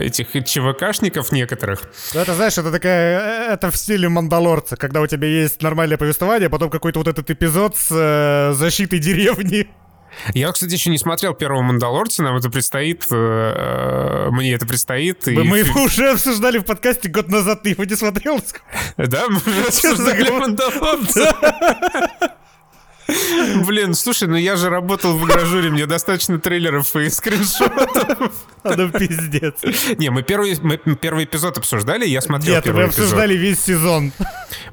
этих 0.00 0.32
ЧВКшников 0.44 1.32
некоторых 1.32 1.82
это, 2.26 2.34
знаешь, 2.34 2.58
это 2.58 2.72
такая... 2.72 3.20
Э, 3.20 3.52
это 3.52 3.70
в 3.70 3.76
стиле 3.76 4.08
Мандалорца, 4.08 4.76
когда 4.76 5.00
у 5.00 5.06
тебя 5.06 5.28
есть 5.28 5.62
нормальное 5.62 5.96
повествование, 5.96 6.48
а 6.48 6.50
потом 6.50 6.70
какой-то 6.70 6.98
вот 6.98 7.06
этот 7.06 7.30
эпизод 7.30 7.76
с 7.76 7.88
э, 7.90 8.52
защитой 8.54 8.98
деревни. 8.98 9.68
Я, 10.34 10.50
кстати, 10.50 10.72
еще 10.72 10.90
не 10.90 10.98
смотрел 10.98 11.34
первого 11.34 11.62
Мандалорца, 11.62 12.24
нам 12.24 12.36
это 12.36 12.50
предстоит, 12.50 13.06
э, 13.10 13.14
э 13.14 14.30
мне 14.30 14.54
это 14.54 14.66
предстоит. 14.66 15.24
Мы, 15.26 15.32
и... 15.32 15.36
мы 15.44 15.58
его 15.58 15.82
уже 15.82 16.10
обсуждали 16.10 16.58
в 16.58 16.64
подкасте 16.64 17.08
год 17.08 17.28
назад, 17.28 17.62
ты 17.62 17.70
его 17.70 17.84
не 17.84 17.94
смотрел? 17.94 18.40
Да, 18.96 19.28
мы 19.28 19.36
уже 19.36 19.66
обсуждали 19.68 20.30
Мандалорца. 20.30 21.32
Блин, 23.66 23.94
слушай, 23.94 24.26
ну 24.26 24.34
я 24.34 24.56
же 24.56 24.68
работал 24.68 25.16
в 25.16 25.24
игражуре, 25.26 25.70
мне 25.70 25.86
достаточно 25.86 26.40
трейлеров 26.40 26.96
и 26.96 27.08
скриншотов. 27.08 28.32
Ну 28.76 28.90
пиздец. 28.90 29.54
Не, 29.96 30.10
мы 30.10 30.22
первый, 30.22 30.56
мы 30.62 30.76
первый 30.76 31.24
эпизод 31.24 31.58
обсуждали, 31.58 32.06
я 32.06 32.20
смотрел 32.20 32.54
Нет, 32.54 32.64
первый 32.64 32.84
мы 32.84 32.88
обсуждали 32.88 33.34
эпизод. 33.34 33.42
весь 33.42 33.60
сезон. 33.60 34.12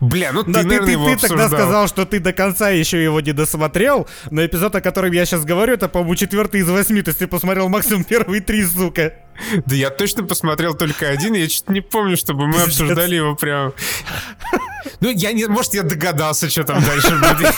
Бля, 0.02 0.32
ну 0.32 0.44
ты, 0.44 0.52
да, 0.52 0.64
наверное, 0.64 0.86
ты, 0.86 0.92
его 0.92 1.06
ты, 1.08 1.16
ты 1.18 1.28
тогда 1.28 1.48
сказал, 1.48 1.88
что 1.88 2.06
ты 2.06 2.20
до 2.20 2.34
конца 2.34 2.70
еще 2.70 3.02
его 3.02 3.22
не 3.22 3.32
досмотрел, 3.32 4.08
но 4.30 4.46
эпизод, 4.46 4.76
о 4.76 4.82
котором 4.82 5.12
я 5.12 5.26
сейчас 5.26 5.46
говорю, 5.46 5.74
это, 5.74 5.88
по-моему, 5.88 6.16
четвертый 6.16 6.62
из 6.62 6.70
восьми, 6.70 7.02
то 7.02 7.10
есть 7.10 7.20
ты 7.20 7.28
посмотрел 7.28 7.70
максимум 7.70 8.04
первые 8.10 8.42
три, 8.42 8.66
сука. 8.66 9.14
Да 9.66 9.76
я 9.76 9.90
точно 9.90 10.24
посмотрел 10.24 10.76
только 10.76 11.10
один, 11.10 11.34
я 11.34 11.48
чуть 11.48 11.70
не 11.70 11.82
помню, 11.82 12.18
чтобы 12.18 12.48
мы 12.48 12.62
обсуждали 12.62 13.16
его 13.16 13.36
прям... 13.36 13.74
Ну, 15.00 15.10
я 15.10 15.32
не... 15.32 15.46
Может, 15.48 15.74
я 15.74 15.84
догадался, 15.84 16.50
что 16.50 16.64
там 16.64 16.84
дальше 16.84 17.18
будет. 17.18 17.54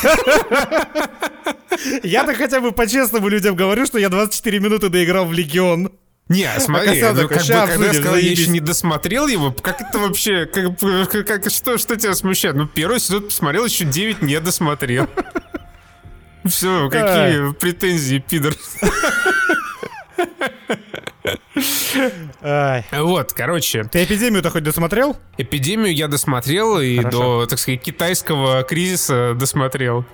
Я-то 2.04 2.34
хотя 2.34 2.62
бы 2.62 2.72
по-честному 2.72 3.28
людям 3.28 3.56
говорю, 3.56 3.86
что 3.86 3.98
я 3.98 4.10
24 4.10 4.60
минуты 4.60 4.90
доиграл 4.90 5.26
в 5.26 5.34
Легион. 5.34 5.92
Не, 6.28 6.50
смотри, 6.60 7.02
ну, 7.02 7.08
как 7.08 7.16
бы, 7.16 7.28
когда 7.28 7.86
я 7.86 7.94
сказал, 7.94 8.16
я 8.16 8.32
еще 8.32 8.50
не 8.50 8.60
досмотрел 8.60 9.28
его, 9.28 9.52
как 9.52 9.80
это 9.80 10.00
вообще, 10.00 10.48
как, 10.48 10.80
как, 11.28 11.52
что, 11.52 11.78
что 11.78 11.96
тебя 11.98 12.16
смущает? 12.16 12.56
Ну, 12.56 12.68
первый 12.68 13.00
сезон 13.00 13.24
посмотрел, 13.24 13.66
еще 13.66 13.86
9 13.86 14.24
не 14.24 14.40
досмотрел. 14.40 15.08
Все, 16.46 16.90
какие 16.90 17.54
претензии, 17.54 18.24
пидор. 18.28 18.56
Вот, 22.92 23.34
короче. 23.34 23.84
Ты 23.86 24.04
эпидемию-то 24.04 24.50
хоть 24.50 24.64
досмотрел? 24.64 25.18
Эпидемию 25.38 25.94
я 25.94 26.08
досмотрел 26.08 26.80
и 26.80 27.00
до, 27.04 27.46
так 27.46 27.60
сказать, 27.60 27.82
китайского 27.82 28.64
кризиса 28.64 29.34
досмотрел. 29.36 30.06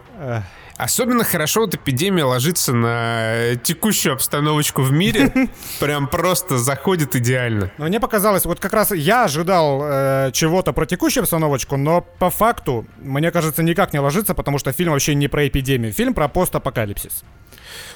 Особенно 0.81 1.23
хорошо 1.23 1.61
вот 1.61 1.75
эпидемия 1.75 2.23
ложится 2.23 2.73
на 2.73 3.55
текущую 3.57 4.13
обстановочку 4.13 4.81
в 4.81 4.91
мире. 4.91 5.31
Прям 5.79 6.07
просто 6.07 6.57
заходит 6.57 7.15
идеально. 7.15 7.71
Но 7.77 7.85
мне 7.85 7.99
показалось, 7.99 8.45
вот 8.45 8.59
как 8.59 8.73
раз 8.73 8.89
я 8.91 9.25
ожидал 9.25 9.81
э, 9.83 10.31
чего-то 10.33 10.73
про 10.73 10.87
текущую 10.87 11.21
обстановочку, 11.21 11.77
но 11.77 12.01
по 12.01 12.31
факту, 12.31 12.87
мне 12.97 13.29
кажется, 13.29 13.61
никак 13.61 13.93
не 13.93 13.99
ложится, 13.99 14.33
потому 14.33 14.57
что 14.57 14.71
фильм 14.71 14.93
вообще 14.93 15.13
не 15.13 15.27
про 15.27 15.47
эпидемию. 15.47 15.93
Фильм 15.93 16.15
про 16.15 16.27
постапокалипсис. 16.27 17.25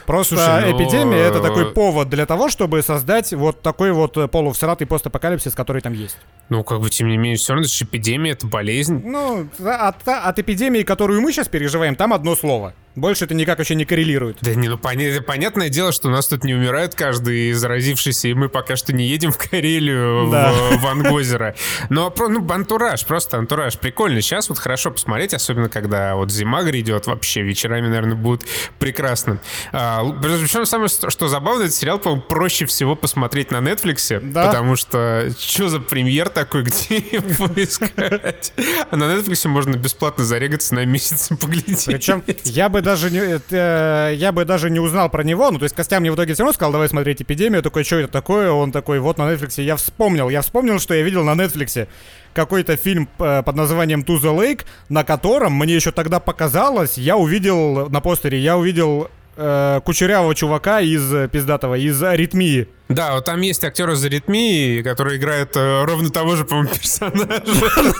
Просто 0.06 0.36
Слушай, 0.36 0.72
ну... 0.72 0.78
эпидемия 0.78 1.18
это 1.18 1.42
такой 1.42 1.72
повод 1.72 2.10
для 2.10 2.26
того, 2.26 2.50
чтобы 2.50 2.82
создать 2.82 3.34
вот 3.34 3.62
такой 3.62 3.92
вот 3.92 4.18
э, 4.18 4.28
полувсратый 4.28 4.88
постапокалипсис, 4.88 5.54
который 5.54 5.82
там 5.82 5.94
есть. 5.94 6.18
Ну, 6.50 6.64
как 6.64 6.80
бы, 6.80 6.90
тем 6.90 7.08
не 7.08 7.18
менее, 7.18 7.38
все 7.38 7.54
равно 7.54 7.66
это 7.66 7.74
же 7.74 7.86
эпидемия, 7.86 8.32
это 8.32 8.48
болезнь. 8.48 9.02
Ну, 9.04 9.50
от, 9.66 10.08
от 10.08 10.40
эпидемии, 10.40 10.84
которую 10.84 11.22
мы 11.22 11.32
сейчас 11.32 11.48
переживаем, 11.48 11.96
там 11.96 12.14
одно 12.14 12.36
слово. 12.36 12.74
Больше 12.96 13.26
это 13.26 13.34
никак 13.34 13.58
вообще 13.58 13.76
не 13.76 13.84
коррелирует. 13.84 14.38
Да 14.42 14.56
не, 14.56 14.70
ну 14.70 14.78
поня- 14.78 15.22
понятное 15.22 15.68
дело, 15.68 15.92
что 15.92 16.08
у 16.08 16.12
нас 16.12 16.28
тут 16.28 16.46
не 16.46 16.54
умирает 16.54 16.96
каждый 16.96 17.52
заразившийся, 17.52 18.30
и 18.30 18.34
мы 18.34 18.48
пока 18.48 18.78
что 18.78 18.94
не 18.94 19.06
едем 19.06 19.34
в 19.34 19.38
Карелию, 19.38 20.30
да. 20.32 20.54
в, 20.54 20.82
в 20.82 20.88
Ангозеро. 20.88 21.56
Но 21.90 22.14
ну, 22.18 22.50
антураж, 22.50 23.06
просто 23.06 23.38
антураж. 23.38 23.78
Прикольно. 23.78 24.22
Сейчас 24.22 24.48
вот 24.48 24.60
хорошо 24.60 24.92
посмотреть, 24.92 25.34
особенно 25.34 25.68
когда 25.68 26.16
вот 26.16 26.32
зима 26.32 26.64
грядет, 26.64 27.06
вообще 27.06 27.42
вечерами, 27.42 27.88
наверное, 27.88 28.16
будет 28.16 28.46
прекрасно. 28.80 29.40
А, 29.78 30.06
причем 30.22 30.66
самое, 30.66 30.88
что 30.88 31.28
забавно, 31.28 31.64
этот 31.64 31.76
сериал, 31.76 32.00
по-моему, 32.00 32.22
проще 32.22 32.66
всего 32.66 32.96
посмотреть 32.96 33.52
на 33.52 33.58
Netflix, 33.58 34.22
да? 34.22 34.48
потому 34.48 34.78
что 34.78 35.30
что 35.38 35.68
за 35.68 35.82
премьер 35.82 36.30
такой, 36.30 36.64
где 36.64 36.96
его 36.96 37.50
искать? 37.58 38.54
А 38.90 38.96
на 38.96 39.04
Netflix 39.04 39.46
можно 39.50 39.76
бесплатно 39.76 40.24
зарегаться 40.24 40.76
на 40.76 40.86
месяц 40.86 41.30
и 41.30 41.36
поглядеть. 41.36 41.84
Причем 41.88 42.24
я 42.46 42.70
бы 42.70 42.82
даже 42.82 43.12
не, 43.12 43.18
это, 43.18 44.14
я 44.16 44.32
бы 44.32 44.46
даже 44.46 44.70
не 44.70 44.80
узнал 44.80 45.10
про 45.10 45.26
него. 45.26 45.52
Ну, 45.52 45.60
то 45.60 45.64
есть 45.64 45.76
Костя 45.76 46.00
мне 46.00 46.10
в 46.10 46.16
итоге 46.16 46.36
все 46.36 46.44
равно 46.44 46.54
сказал, 46.54 46.72
давай 46.72 46.88
смотреть 46.88 47.22
«Эпидемию». 47.22 47.62
такой, 47.62 47.84
что 47.84 47.98
это 47.98 48.08
такое? 48.08 48.52
Он 48.52 48.72
такой, 48.72 49.00
вот 49.00 49.18
на 49.18 49.24
Netflix. 49.24 49.62
Я 49.62 49.76
вспомнил, 49.76 50.30
я 50.30 50.42
вспомнил, 50.42 50.80
что 50.80 50.94
я 50.94 51.02
видел 51.02 51.26
на 51.26 51.32
Netflix 51.32 51.86
какой-то 52.32 52.78
фильм 52.78 53.10
э, 53.20 53.44
под 53.44 53.56
названием 53.56 54.02
«To 54.02 54.22
the 54.22 54.34
Lake», 54.38 54.62
на 54.88 55.04
котором 55.04 55.54
мне 55.54 55.76
еще 55.76 55.92
тогда 55.92 56.22
показалось, 56.22 56.98
я 56.98 57.18
увидел 57.18 57.90
на 57.90 58.00
постере, 58.00 58.40
я 58.40 58.58
увидел 58.58 59.10
э, 59.36 59.82
кучерявого 59.84 60.36
чувака 60.36 60.82
из 60.82 61.14
э, 61.14 61.28
пиздатого, 61.28 61.76
из 61.76 62.02
аритмии. 62.02 62.68
Да, 62.90 63.14
вот 63.14 63.26
там 63.26 63.42
есть 63.42 63.64
актер 63.64 63.90
из 63.92 64.04
аритмии, 64.04 64.82
который 64.82 65.18
играет 65.18 65.56
э, 65.56 65.84
ровно 65.84 66.10
того 66.10 66.36
же, 66.36 66.46
по-моему, 66.46 66.70
персонажа. 66.70 67.44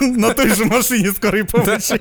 На 0.00 0.34
той 0.34 0.54
же 0.54 0.64
машине 0.64 1.10
скорой 1.12 1.44
помощи. 1.44 2.00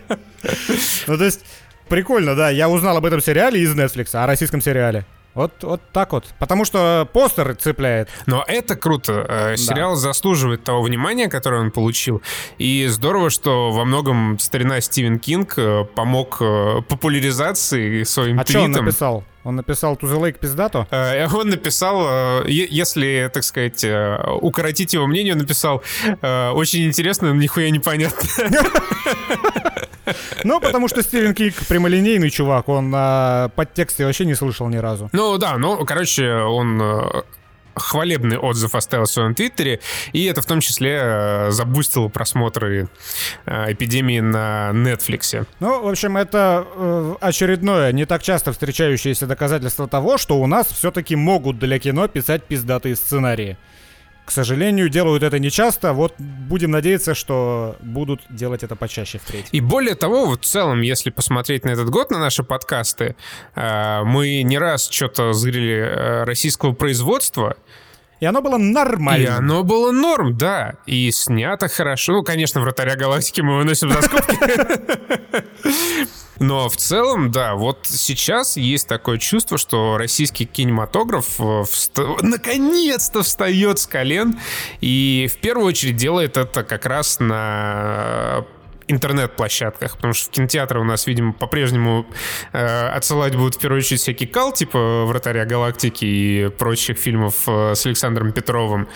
Ну, 1.08 1.18
то 1.18 1.24
есть, 1.24 1.42
Прикольно, 1.88 2.36
да. 2.36 2.50
Я 2.50 2.68
узнал 2.68 2.98
об 2.98 3.06
этом 3.06 3.22
сериале 3.22 3.60
из 3.62 3.76
Netflix, 3.76 4.16
о 4.16 4.26
российском 4.26 4.62
сериале. 4.62 5.06
Вот, 5.36 5.52
вот 5.64 5.82
так 5.92 6.14
вот. 6.14 6.26
Потому 6.40 6.64
что 6.64 7.08
постер 7.12 7.56
цепляет. 7.56 8.10
Но 8.26 8.44
это 8.48 8.78
круто. 8.78 9.26
Э, 9.28 9.58
сериал 9.58 9.92
да. 9.92 9.98
заслуживает 9.98 10.64
того 10.64 10.82
внимания, 10.82 11.28
которое 11.28 11.62
он 11.62 11.72
получил. 11.72 12.22
И 12.58 12.88
здорово, 12.88 13.30
что 13.30 13.72
во 13.72 13.84
многом 13.84 14.40
старина 14.40 14.80
Стивен 14.80 15.20
Кинг 15.20 15.56
э, 15.58 15.84
помог 15.94 16.38
э, 16.40 16.82
популяризации 16.88 18.04
своим 18.04 18.40
а 18.40 18.46
твитом. 18.46 18.64
А 18.64 18.68
что 18.70 18.80
он 18.80 18.86
написал? 18.86 19.24
Он 19.44 19.56
написал 19.58 19.96
To 19.96 20.10
the 20.10 20.20
Lake 20.20 20.40
пиздато? 20.40 20.88
Он 21.36 21.50
написал, 21.50 22.44
если, 22.48 23.30
так 23.32 23.44
сказать, 23.44 23.86
укоротить 24.42 24.96
его 24.96 25.06
мнение, 25.06 25.36
написал 25.36 25.84
очень 26.24 26.88
интересно, 26.88 27.28
но 27.28 27.36
нихуя 27.36 27.70
непонятно. 27.70 28.28
Ну, 30.46 30.60
потому 30.60 30.88
что 30.88 31.02
Стивен 31.02 31.34
Кинг 31.34 31.56
прямолинейный 31.68 32.30
чувак, 32.30 32.70
он 32.70 32.92
а, 32.96 33.50
подтексте 33.50 34.06
вообще 34.06 34.26
не 34.26 34.36
слышал 34.36 34.70
ни 34.70 34.78
разу. 34.78 35.10
Ну 35.12 35.38
да, 35.40 35.58
ну, 35.58 35.84
короче, 35.86 36.32
он 36.34 36.80
э, 36.80 37.24
хвалебный 37.74 38.38
отзыв 38.38 38.76
оставил 38.76 39.06
в 39.06 39.10
своем 39.10 39.34
твиттере, 39.34 39.80
и 40.14 40.26
это 40.26 40.44
в 40.44 40.46
том 40.46 40.62
числе 40.62 41.00
э, 41.02 41.52
забустило 41.52 42.10
просмотры 42.10 42.90
э, 43.48 43.74
эпидемии 43.74 44.20
на 44.20 44.70
Netflix. 44.72 45.48
Ну, 45.60 45.82
в 45.82 45.88
общем, 45.88 46.16
это 46.16 47.18
очередное, 47.22 47.92
не 47.92 48.06
так 48.06 48.22
часто 48.22 48.52
встречающееся 48.52 49.26
доказательство 49.26 49.88
того, 49.88 50.20
что 50.20 50.40
у 50.40 50.46
нас 50.46 50.68
все-таки 50.68 51.16
могут 51.16 51.58
для 51.58 51.80
кино 51.80 52.08
писать 52.08 52.44
пиздатые 52.44 52.96
сценарии. 52.96 53.58
К 54.26 54.32
сожалению, 54.32 54.90
делают 54.90 55.22
это 55.22 55.38
нечасто. 55.38 55.94
Вот 55.94 56.16
будем 56.18 56.72
надеяться, 56.72 57.14
что 57.14 57.76
будут 57.80 58.22
делать 58.30 58.64
это 58.64 58.76
почаще 58.76 59.20
впредь. 59.20 59.48
И 59.52 59.62
более 59.62 59.94
того, 59.94 60.26
вот 60.26 60.44
в 60.44 60.48
целом, 60.48 60.82
если 60.82 61.12
посмотреть 61.12 61.64
на 61.64 61.70
этот 61.70 61.90
год, 61.92 62.10
на 62.10 62.18
наши 62.18 62.44
подкасты, 62.44 63.16
э, 63.54 64.02
мы 64.04 64.42
не 64.42 64.58
раз 64.58 64.90
что-то 64.90 65.34
зрели 65.34 65.78
э, 65.78 66.24
российского 66.24 66.74
производства, 66.74 67.56
и 68.20 68.26
оно 68.26 68.42
было 68.42 68.58
нормально. 68.58 69.24
И 69.24 69.28
оно 69.28 69.64
было 69.64 69.92
норм, 69.92 70.36
да. 70.36 70.76
И 70.88 71.12
снято 71.12 71.68
хорошо. 71.68 72.14
Ну, 72.14 72.24
конечно, 72.24 72.62
вратаря 72.62 72.96
галактики 72.96 73.42
мы 73.42 73.58
выносим 73.58 73.92
за 73.92 74.02
скобки. 74.02 74.38
Но 76.40 76.70
в 76.70 76.78
целом, 76.78 77.32
да, 77.32 77.56
вот 77.56 77.80
сейчас 77.84 78.58
есть 78.58 78.88
такое 78.88 79.18
чувство, 79.18 79.58
что 79.58 79.98
российский 79.98 80.46
кинематограф 80.46 81.40
э, 81.40 81.64
вста... 81.70 82.18
наконец-то 82.22 83.24
встает 83.24 83.80
с 83.80 83.88
колен 83.88 84.40
и 84.82 85.30
в 85.32 85.38
первую 85.38 85.68
очередь 85.68 85.96
делает 85.96 86.38
это 86.38 86.64
как 86.64 86.86
раз 86.86 87.20
на 87.20 88.46
интернет-площадках, 88.88 89.96
потому 89.96 90.14
что 90.14 90.28
в 90.28 90.32
кинотеатры 90.32 90.80
у 90.80 90.84
нас, 90.84 91.08
видимо, 91.08 91.34
по-прежнему 91.34 92.06
э, 92.54 92.88
отсылать 92.88 93.36
будут 93.36 93.56
в 93.56 93.60
первую 93.60 93.80
очередь 93.80 94.02
всякий 94.02 94.28
кал, 94.28 94.54
типа 94.54 95.06
«Вратаря 95.06 95.46
галактики» 95.46 96.06
и 96.06 96.50
прочих 96.50 96.98
фильмов 96.98 97.44
э, 97.48 97.74
с 97.76 97.86
Александром 97.86 98.32
Петровым. 98.32 98.88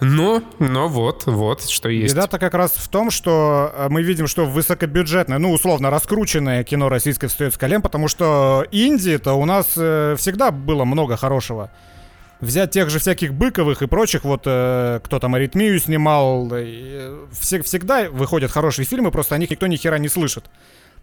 Но, 0.00 0.42
но 0.58 0.88
вот, 0.88 1.24
вот, 1.26 1.68
что 1.68 1.88
есть. 1.88 2.14
Беда-то 2.14 2.38
как 2.38 2.54
раз 2.54 2.72
в 2.72 2.88
том, 2.88 3.10
что 3.10 3.72
э, 3.74 3.86
мы 3.88 4.02
видим, 4.02 4.26
что 4.26 4.44
высокобюджетное, 4.44 5.38
ну, 5.38 5.52
условно, 5.52 5.90
раскрученное 5.90 6.64
кино 6.64 6.88
российское 6.88 7.28
встает 7.28 7.54
с 7.54 7.58
колен, 7.58 7.80
потому 7.80 8.08
что 8.08 8.64
Индии-то 8.70 9.32
у 9.32 9.44
нас 9.44 9.72
э, 9.76 10.14
всегда 10.18 10.50
было 10.50 10.84
много 10.84 11.16
хорошего 11.16 11.70
взять 12.40 12.70
тех 12.70 12.90
же 12.90 12.98
всяких 12.98 13.34
Быковых 13.34 13.82
и 13.82 13.86
прочих, 13.86 14.24
вот 14.24 14.42
э, 14.46 15.00
кто 15.02 15.18
там 15.18 15.34
аритмию 15.34 15.78
снимал, 15.78 16.48
э, 16.52 17.26
все, 17.32 17.62
всегда 17.62 18.08
выходят 18.10 18.50
хорошие 18.50 18.86
фильмы, 18.86 19.10
просто 19.10 19.34
о 19.34 19.38
них 19.38 19.50
никто 19.50 19.66
ни 19.66 19.76
хера 19.76 19.98
не 19.98 20.08
слышит. 20.08 20.44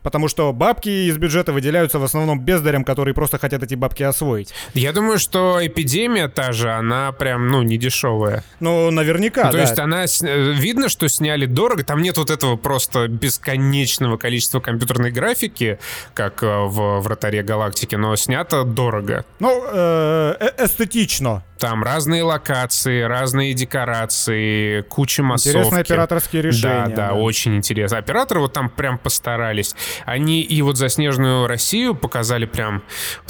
Потому 0.05 0.27
что 0.27 0.53
бабки 0.53 1.09
из 1.09 1.17
бюджета 1.17 1.51
выделяются 1.51 1.97
в 1.97 2.03
основном 2.03 2.39
бездарям, 2.39 2.83
которые 2.83 3.15
просто 3.15 3.39
хотят 3.39 3.63
эти 3.63 3.73
бабки 3.73 4.03
освоить. 4.03 4.53
Я 4.75 4.93
думаю, 4.93 5.17
что 5.17 5.57
эпидемия 5.65 6.27
та 6.27 6.51
же, 6.51 6.71
она 6.71 7.11
прям, 7.11 7.47
ну, 7.47 7.63
не 7.63 7.79
дешевая. 7.79 8.43
Ну, 8.59 8.91
наверняка, 8.91 9.45
ну, 9.45 9.51
То 9.51 9.57
да. 9.57 9.63
есть 9.63 9.79
она... 9.79 10.05
Э, 10.05 10.51
видно, 10.53 10.89
что 10.89 11.07
сняли 11.07 11.47
дорого. 11.47 11.83
Там 11.83 12.03
нет 12.03 12.17
вот 12.17 12.29
этого 12.29 12.55
просто 12.55 13.07
бесконечного 13.07 14.17
количества 14.17 14.59
компьютерной 14.59 15.09
графики, 15.09 15.79
как 16.13 16.43
э, 16.43 16.65
в 16.65 16.99
«Вратаре 16.99 17.41
галактики», 17.41 17.95
но 17.95 18.15
снято 18.15 18.63
дорого. 18.63 19.25
Ну, 19.39 19.65
э, 19.73 20.35
эстетично. 20.59 21.43
Там 21.59 21.83
разные 21.83 22.23
локации, 22.23 23.01
разные 23.01 23.53
декорации, 23.53 24.81
куча 24.81 25.23
массовки. 25.23 25.57
Интересные 25.57 25.81
операторские 25.81 26.41
решения. 26.41 26.85
Да, 26.87 26.87
да, 26.87 27.07
да, 27.09 27.13
очень 27.13 27.55
интересно. 27.55 27.97
Операторы 27.97 28.41
вот 28.41 28.53
там 28.53 28.69
прям 28.69 28.97
постарались. 28.97 29.75
Они 30.05 30.41
и 30.41 30.61
вот 30.61 30.77
«Заснеженную 30.77 31.47
Россию» 31.47 31.95
показали 31.95 32.45
прям 32.45 32.83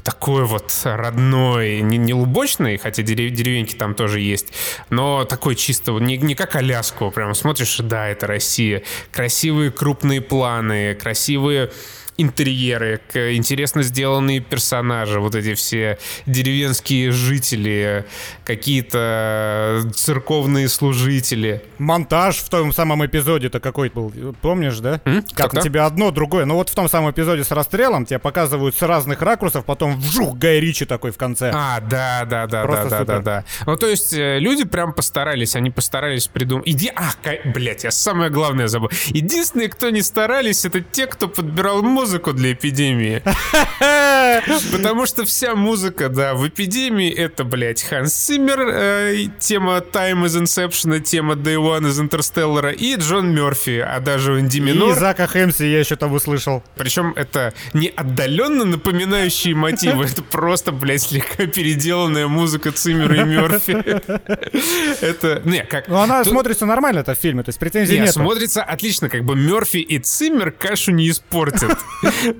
такой 0.03 0.45
вот 0.45 0.71
родной, 0.83 1.81
не, 1.81 1.97
не 1.97 2.13
лубочный, 2.13 2.77
хотя 2.77 3.03
дерев, 3.03 3.31
деревеньки 3.31 3.75
там 3.75 3.95
тоже 3.95 4.19
есть, 4.19 4.53
но 4.89 5.25
такой 5.25 5.55
чисто, 5.55 5.93
не, 5.93 6.17
не 6.17 6.35
как 6.35 6.55
Аляску, 6.55 7.11
прям 7.11 7.33
смотришь, 7.33 7.77
да, 7.79 8.07
это 8.07 8.27
Россия. 8.27 8.83
Красивые 9.11 9.71
крупные 9.71 10.21
планы, 10.21 10.95
красивые 10.95 11.71
интерьеры, 12.17 13.01
интересно 13.13 13.83
сделанные 13.83 14.39
персонажи, 14.39 15.19
вот 15.19 15.35
эти 15.35 15.53
все 15.53 15.97
деревенские 16.25 17.11
жители, 17.11 18.05
какие-то 18.43 19.81
церковные 19.93 20.69
служители. 20.69 21.63
Монтаж 21.77 22.37
в 22.37 22.49
том 22.49 22.73
самом 22.73 23.05
эпизоде-то 23.05 23.59
какой 23.59 23.89
был, 23.89 24.13
помнишь, 24.41 24.79
да? 24.79 25.01
М? 25.05 25.23
Как 25.33 25.53
на 25.53 25.61
тебя 25.61 25.85
одно, 25.85 26.11
другое. 26.11 26.45
Ну 26.45 26.55
вот 26.55 26.69
в 26.69 26.75
том 26.75 26.87
самом 26.89 27.11
эпизоде 27.11 27.43
с 27.43 27.51
расстрелом 27.51 28.05
тебя 28.05 28.19
показывают 28.19 28.75
с 28.75 28.81
разных 28.81 29.21
ракурсов, 29.21 29.65
потом 29.65 29.99
вжух 29.99 30.37
Гай 30.37 30.59
Ричи 30.59 30.85
такой 30.85 31.11
в 31.11 31.17
конце. 31.17 31.51
А, 31.53 31.79
да, 31.81 32.25
да, 32.25 32.47
да, 32.47 32.63
Просто 32.63 32.89
да, 32.89 32.99
да, 32.99 33.05
да, 33.05 33.19
да. 33.19 33.43
Ну 33.65 33.75
то 33.77 33.87
есть 33.87 34.13
э, 34.13 34.39
люди 34.39 34.63
прям 34.63 34.93
постарались, 34.93 35.55
они 35.55 35.69
постарались 35.69 36.27
придумать. 36.27 36.67
Иди, 36.67 36.91
а, 36.95 37.11
блядь, 37.45 37.83
я 37.83 37.91
самое 37.91 38.29
главное 38.29 38.67
забыл. 38.67 38.89
Единственные, 39.07 39.69
кто 39.69 39.89
не 39.89 40.01
старались, 40.01 40.65
это 40.65 40.81
те, 40.81 41.07
кто 41.07 41.27
подбирал 41.27 41.81
музыку 41.81 42.04
музыку 42.05 42.33
для 42.33 42.51
эпидемии. 42.53 43.23
Потому 44.71 45.07
что 45.07 45.25
вся 45.25 45.55
музыка, 45.55 46.07
да, 46.07 46.35
в 46.35 46.47
эпидемии 46.47 47.11
это, 47.11 47.43
блядь, 47.43 47.81
Ханс 47.81 48.13
Симмер, 48.13 48.59
э, 48.59 49.25
тема 49.39 49.77
Time 49.77 50.27
из 50.27 50.37
Inception, 50.37 50.99
тема 50.99 51.33
Day 51.33 51.55
One 51.55 51.87
из 51.89 51.99
Интерстеллара 51.99 52.71
и 52.71 52.95
Джон 52.95 53.33
Мерфи, 53.33 53.79
а 53.79 53.99
даже 53.99 54.39
Инди 54.39 54.59
Минор. 54.59 54.95
И 54.95 54.99
Зака 54.99 55.25
Хэмси 55.25 55.63
я 55.63 55.79
еще 55.79 55.95
там 55.95 56.13
услышал. 56.13 56.63
Причем 56.75 57.13
это 57.15 57.55
не 57.73 57.87
отдаленно 57.87 58.65
напоминающие 58.65 59.55
мотивы, 59.55 60.05
это 60.11 60.21
просто, 60.21 60.71
блядь, 60.71 61.01
слегка 61.01 61.47
переделанная 61.47 62.27
музыка 62.27 62.71
Циммера 62.71 63.15
и 63.15 63.23
Мерфи. 63.23 63.71
Это, 65.01 65.41
не, 65.43 65.63
как... 65.63 65.87
Ну, 65.87 65.97
она 65.97 66.23
смотрится 66.23 66.65
нормально, 66.65 66.99
это 66.99 67.15
в 67.15 67.17
фильме, 67.17 67.43
то 67.43 67.49
есть 67.49 67.59
претензий 67.59 67.99
нет. 67.99 68.11
смотрится 68.11 68.63
отлично, 68.63 69.09
как 69.09 69.23
бы 69.23 69.35
Мерфи 69.35 69.77
и 69.77 69.99
Циммер 69.99 70.51
кашу 70.51 70.91
не 70.91 71.09
испортят. 71.09 71.77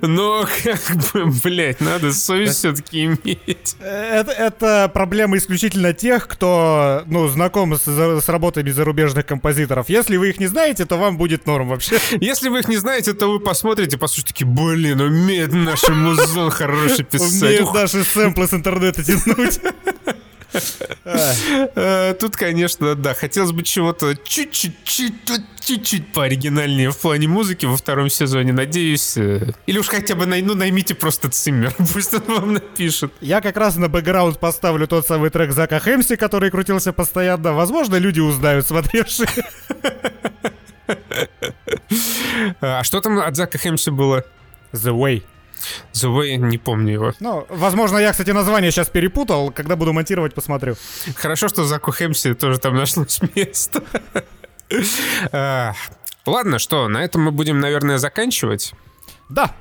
Но, 0.02 0.46
как 0.64 0.96
бы, 1.12 1.26
блядь, 1.42 1.80
надо 1.80 2.12
совесть 2.12 2.58
все-таки 2.58 3.04
иметь. 3.04 3.76
Это, 3.80 4.32
это 4.32 4.90
проблема 4.92 5.36
исключительно 5.36 5.92
тех, 5.92 6.28
кто, 6.28 7.02
ну, 7.06 7.28
знаком 7.28 7.76
с, 7.76 7.86
с 7.86 8.28
работами 8.28 8.70
зарубежных 8.70 9.26
композиторов. 9.26 9.88
Если 9.88 10.16
вы 10.16 10.30
их 10.30 10.38
не 10.40 10.46
знаете, 10.46 10.84
то 10.86 10.96
вам 10.96 11.16
будет 11.16 11.46
норм 11.46 11.68
вообще. 11.68 11.98
Если 12.20 12.48
вы 12.48 12.60
их 12.60 12.68
не 12.68 12.76
знаете, 12.76 13.12
то 13.12 13.30
вы 13.30 13.40
посмотрите, 13.40 13.98
послушайте, 13.98 14.32
такие, 14.32 14.46
блин, 14.46 15.00
умеет 15.00 15.52
наш 15.52 15.88
музон 15.88 16.50
хороший 16.50 17.04
писать. 17.04 17.42
Умеет 17.42 17.72
наши 17.72 18.04
сэмплы 18.04 18.46
с 18.46 18.54
интернета 18.54 19.02
тянуть. 19.02 19.60
Э, 21.04 22.14
тут, 22.14 22.36
конечно, 22.36 22.94
да, 22.94 23.14
хотелось 23.14 23.52
бы 23.52 23.62
чего-то 23.62 24.14
чуть-чуть, 24.16 24.74
чуть-чуть 24.86 26.12
пооригинальнее 26.12 26.90
в 26.90 26.98
плане 26.98 27.28
музыки 27.28 27.66
во 27.66 27.76
втором 27.76 28.08
сезоне, 28.10 28.52
надеюсь. 28.52 29.16
Э, 29.16 29.52
или 29.66 29.78
уж 29.78 29.88
хотя 29.88 30.14
бы 30.14 30.26
ну, 30.26 30.54
наймите 30.54 30.94
просто 30.94 31.30
Циммер, 31.30 31.74
пусть 31.92 32.14
он 32.14 32.22
вам 32.26 32.52
напишет. 32.54 33.12
Я 33.20 33.40
как 33.40 33.56
раз 33.56 33.76
на 33.76 33.88
бэкграунд 33.88 34.38
поставлю 34.38 34.86
тот 34.86 35.06
самый 35.06 35.30
трек 35.30 35.52
Зака 35.52 35.78
Хэмси, 35.78 36.16
который 36.16 36.50
крутился 36.50 36.92
постоянно. 36.92 37.52
Возможно, 37.52 37.96
люди 37.96 38.20
узнают, 38.20 38.66
смотревшие. 38.68 39.28
А 42.60 42.84
что 42.84 43.00
там 43.00 43.18
от 43.18 43.36
Зака 43.36 43.58
Хэмси 43.58 43.90
было? 43.90 44.24
The 44.72 44.92
Way. 44.92 45.22
The 45.92 46.14
Way, 46.14 46.36
не 46.36 46.58
помню 46.58 46.92
его. 46.92 47.12
Ну, 47.20 47.46
возможно, 47.48 47.98
я, 47.98 48.12
кстати, 48.12 48.30
название 48.30 48.70
сейчас 48.70 48.88
перепутал. 48.88 49.50
Когда 49.50 49.76
буду 49.76 49.92
монтировать, 49.92 50.34
посмотрю. 50.34 50.76
Хорошо, 51.14 51.48
что 51.48 51.64
Заку 51.64 51.90
Хэмси 51.90 52.34
тоже 52.34 52.58
там 52.58 52.74
нашлось 52.74 53.20
место. 53.34 53.82
А, 55.30 55.74
ладно, 56.26 56.58
что, 56.58 56.88
на 56.88 57.04
этом 57.04 57.22
мы 57.22 57.30
будем, 57.30 57.60
наверное, 57.60 57.98
заканчивать. 57.98 58.72
Да, 59.28 59.54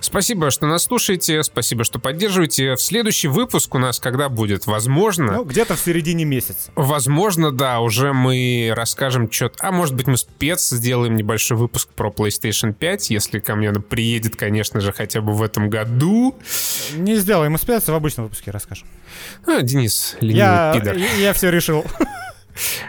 Спасибо, 0.00 0.50
что 0.50 0.66
нас 0.66 0.84
слушаете, 0.84 1.42
спасибо, 1.42 1.84
что 1.84 1.98
поддерживаете. 1.98 2.74
В 2.74 2.80
следующий 2.80 3.28
выпуск 3.28 3.74
у 3.74 3.78
нас 3.78 4.00
когда 4.00 4.28
будет? 4.28 4.66
Возможно... 4.66 5.32
Ну, 5.32 5.44
где-то 5.44 5.76
в 5.76 5.80
середине 5.80 6.24
месяца. 6.24 6.72
Возможно, 6.74 7.52
да, 7.52 7.80
уже 7.80 8.12
мы 8.12 8.72
расскажем 8.74 9.30
что-то... 9.30 9.56
А 9.60 9.72
может 9.72 9.94
быть, 9.94 10.06
мы 10.06 10.16
спец 10.16 10.70
сделаем 10.70 11.16
небольшой 11.16 11.58
выпуск 11.58 11.90
про 11.90 12.10
PlayStation 12.10 12.72
5, 12.72 13.10
если 13.10 13.40
ко 13.40 13.54
мне 13.54 13.68
она 13.68 13.80
приедет, 13.80 14.36
конечно 14.36 14.80
же, 14.80 14.92
хотя 14.92 15.20
бы 15.20 15.34
в 15.34 15.42
этом 15.42 15.68
году. 15.68 16.36
Не 16.96 17.16
сделаем 17.16 17.52
мы 17.52 17.58
спец, 17.58 17.86
в 17.86 17.94
обычном 17.94 18.24
выпуске 18.24 18.50
расскажем. 18.50 18.88
А, 19.46 19.60
Денис, 19.60 20.16
ленивый 20.20 20.38
я, 20.38 20.72
пидор. 20.74 20.96
Я, 20.96 21.14
я 21.16 21.32
все 21.34 21.50
решил. 21.50 21.84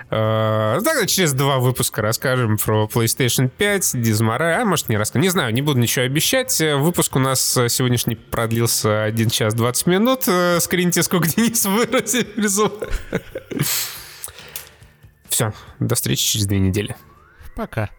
Э, 0.09 0.79
тогда 0.83 1.05
через 1.05 1.33
два 1.33 1.59
выпуска 1.59 2.01
расскажем 2.01 2.57
про 2.57 2.89
PlayStation 2.91 3.49
5, 3.49 4.01
Дизмара, 4.01 4.61
а 4.61 4.65
может 4.65 4.89
не 4.89 4.97
расскажем. 4.97 5.21
Не 5.23 5.29
знаю, 5.29 5.53
не 5.53 5.61
буду 5.61 5.79
ничего 5.79 6.05
обещать. 6.05 6.59
Выпуск 6.59 7.15
у 7.15 7.19
нас 7.19 7.41
сегодняшний 7.69 8.15
продлился 8.15 9.03
1 9.03 9.29
час 9.29 9.53
20 9.53 9.87
минут. 9.87 10.27
Э, 10.27 10.59
скриньте, 10.59 11.03
сколько 11.03 11.27
Денис 11.27 11.65
выразил. 11.65 12.71
Все, 15.29 15.53
до 15.79 15.95
встречи 15.95 16.23
через 16.23 16.45
две 16.45 16.59
недели. 16.59 16.95
Пока. 17.55 17.89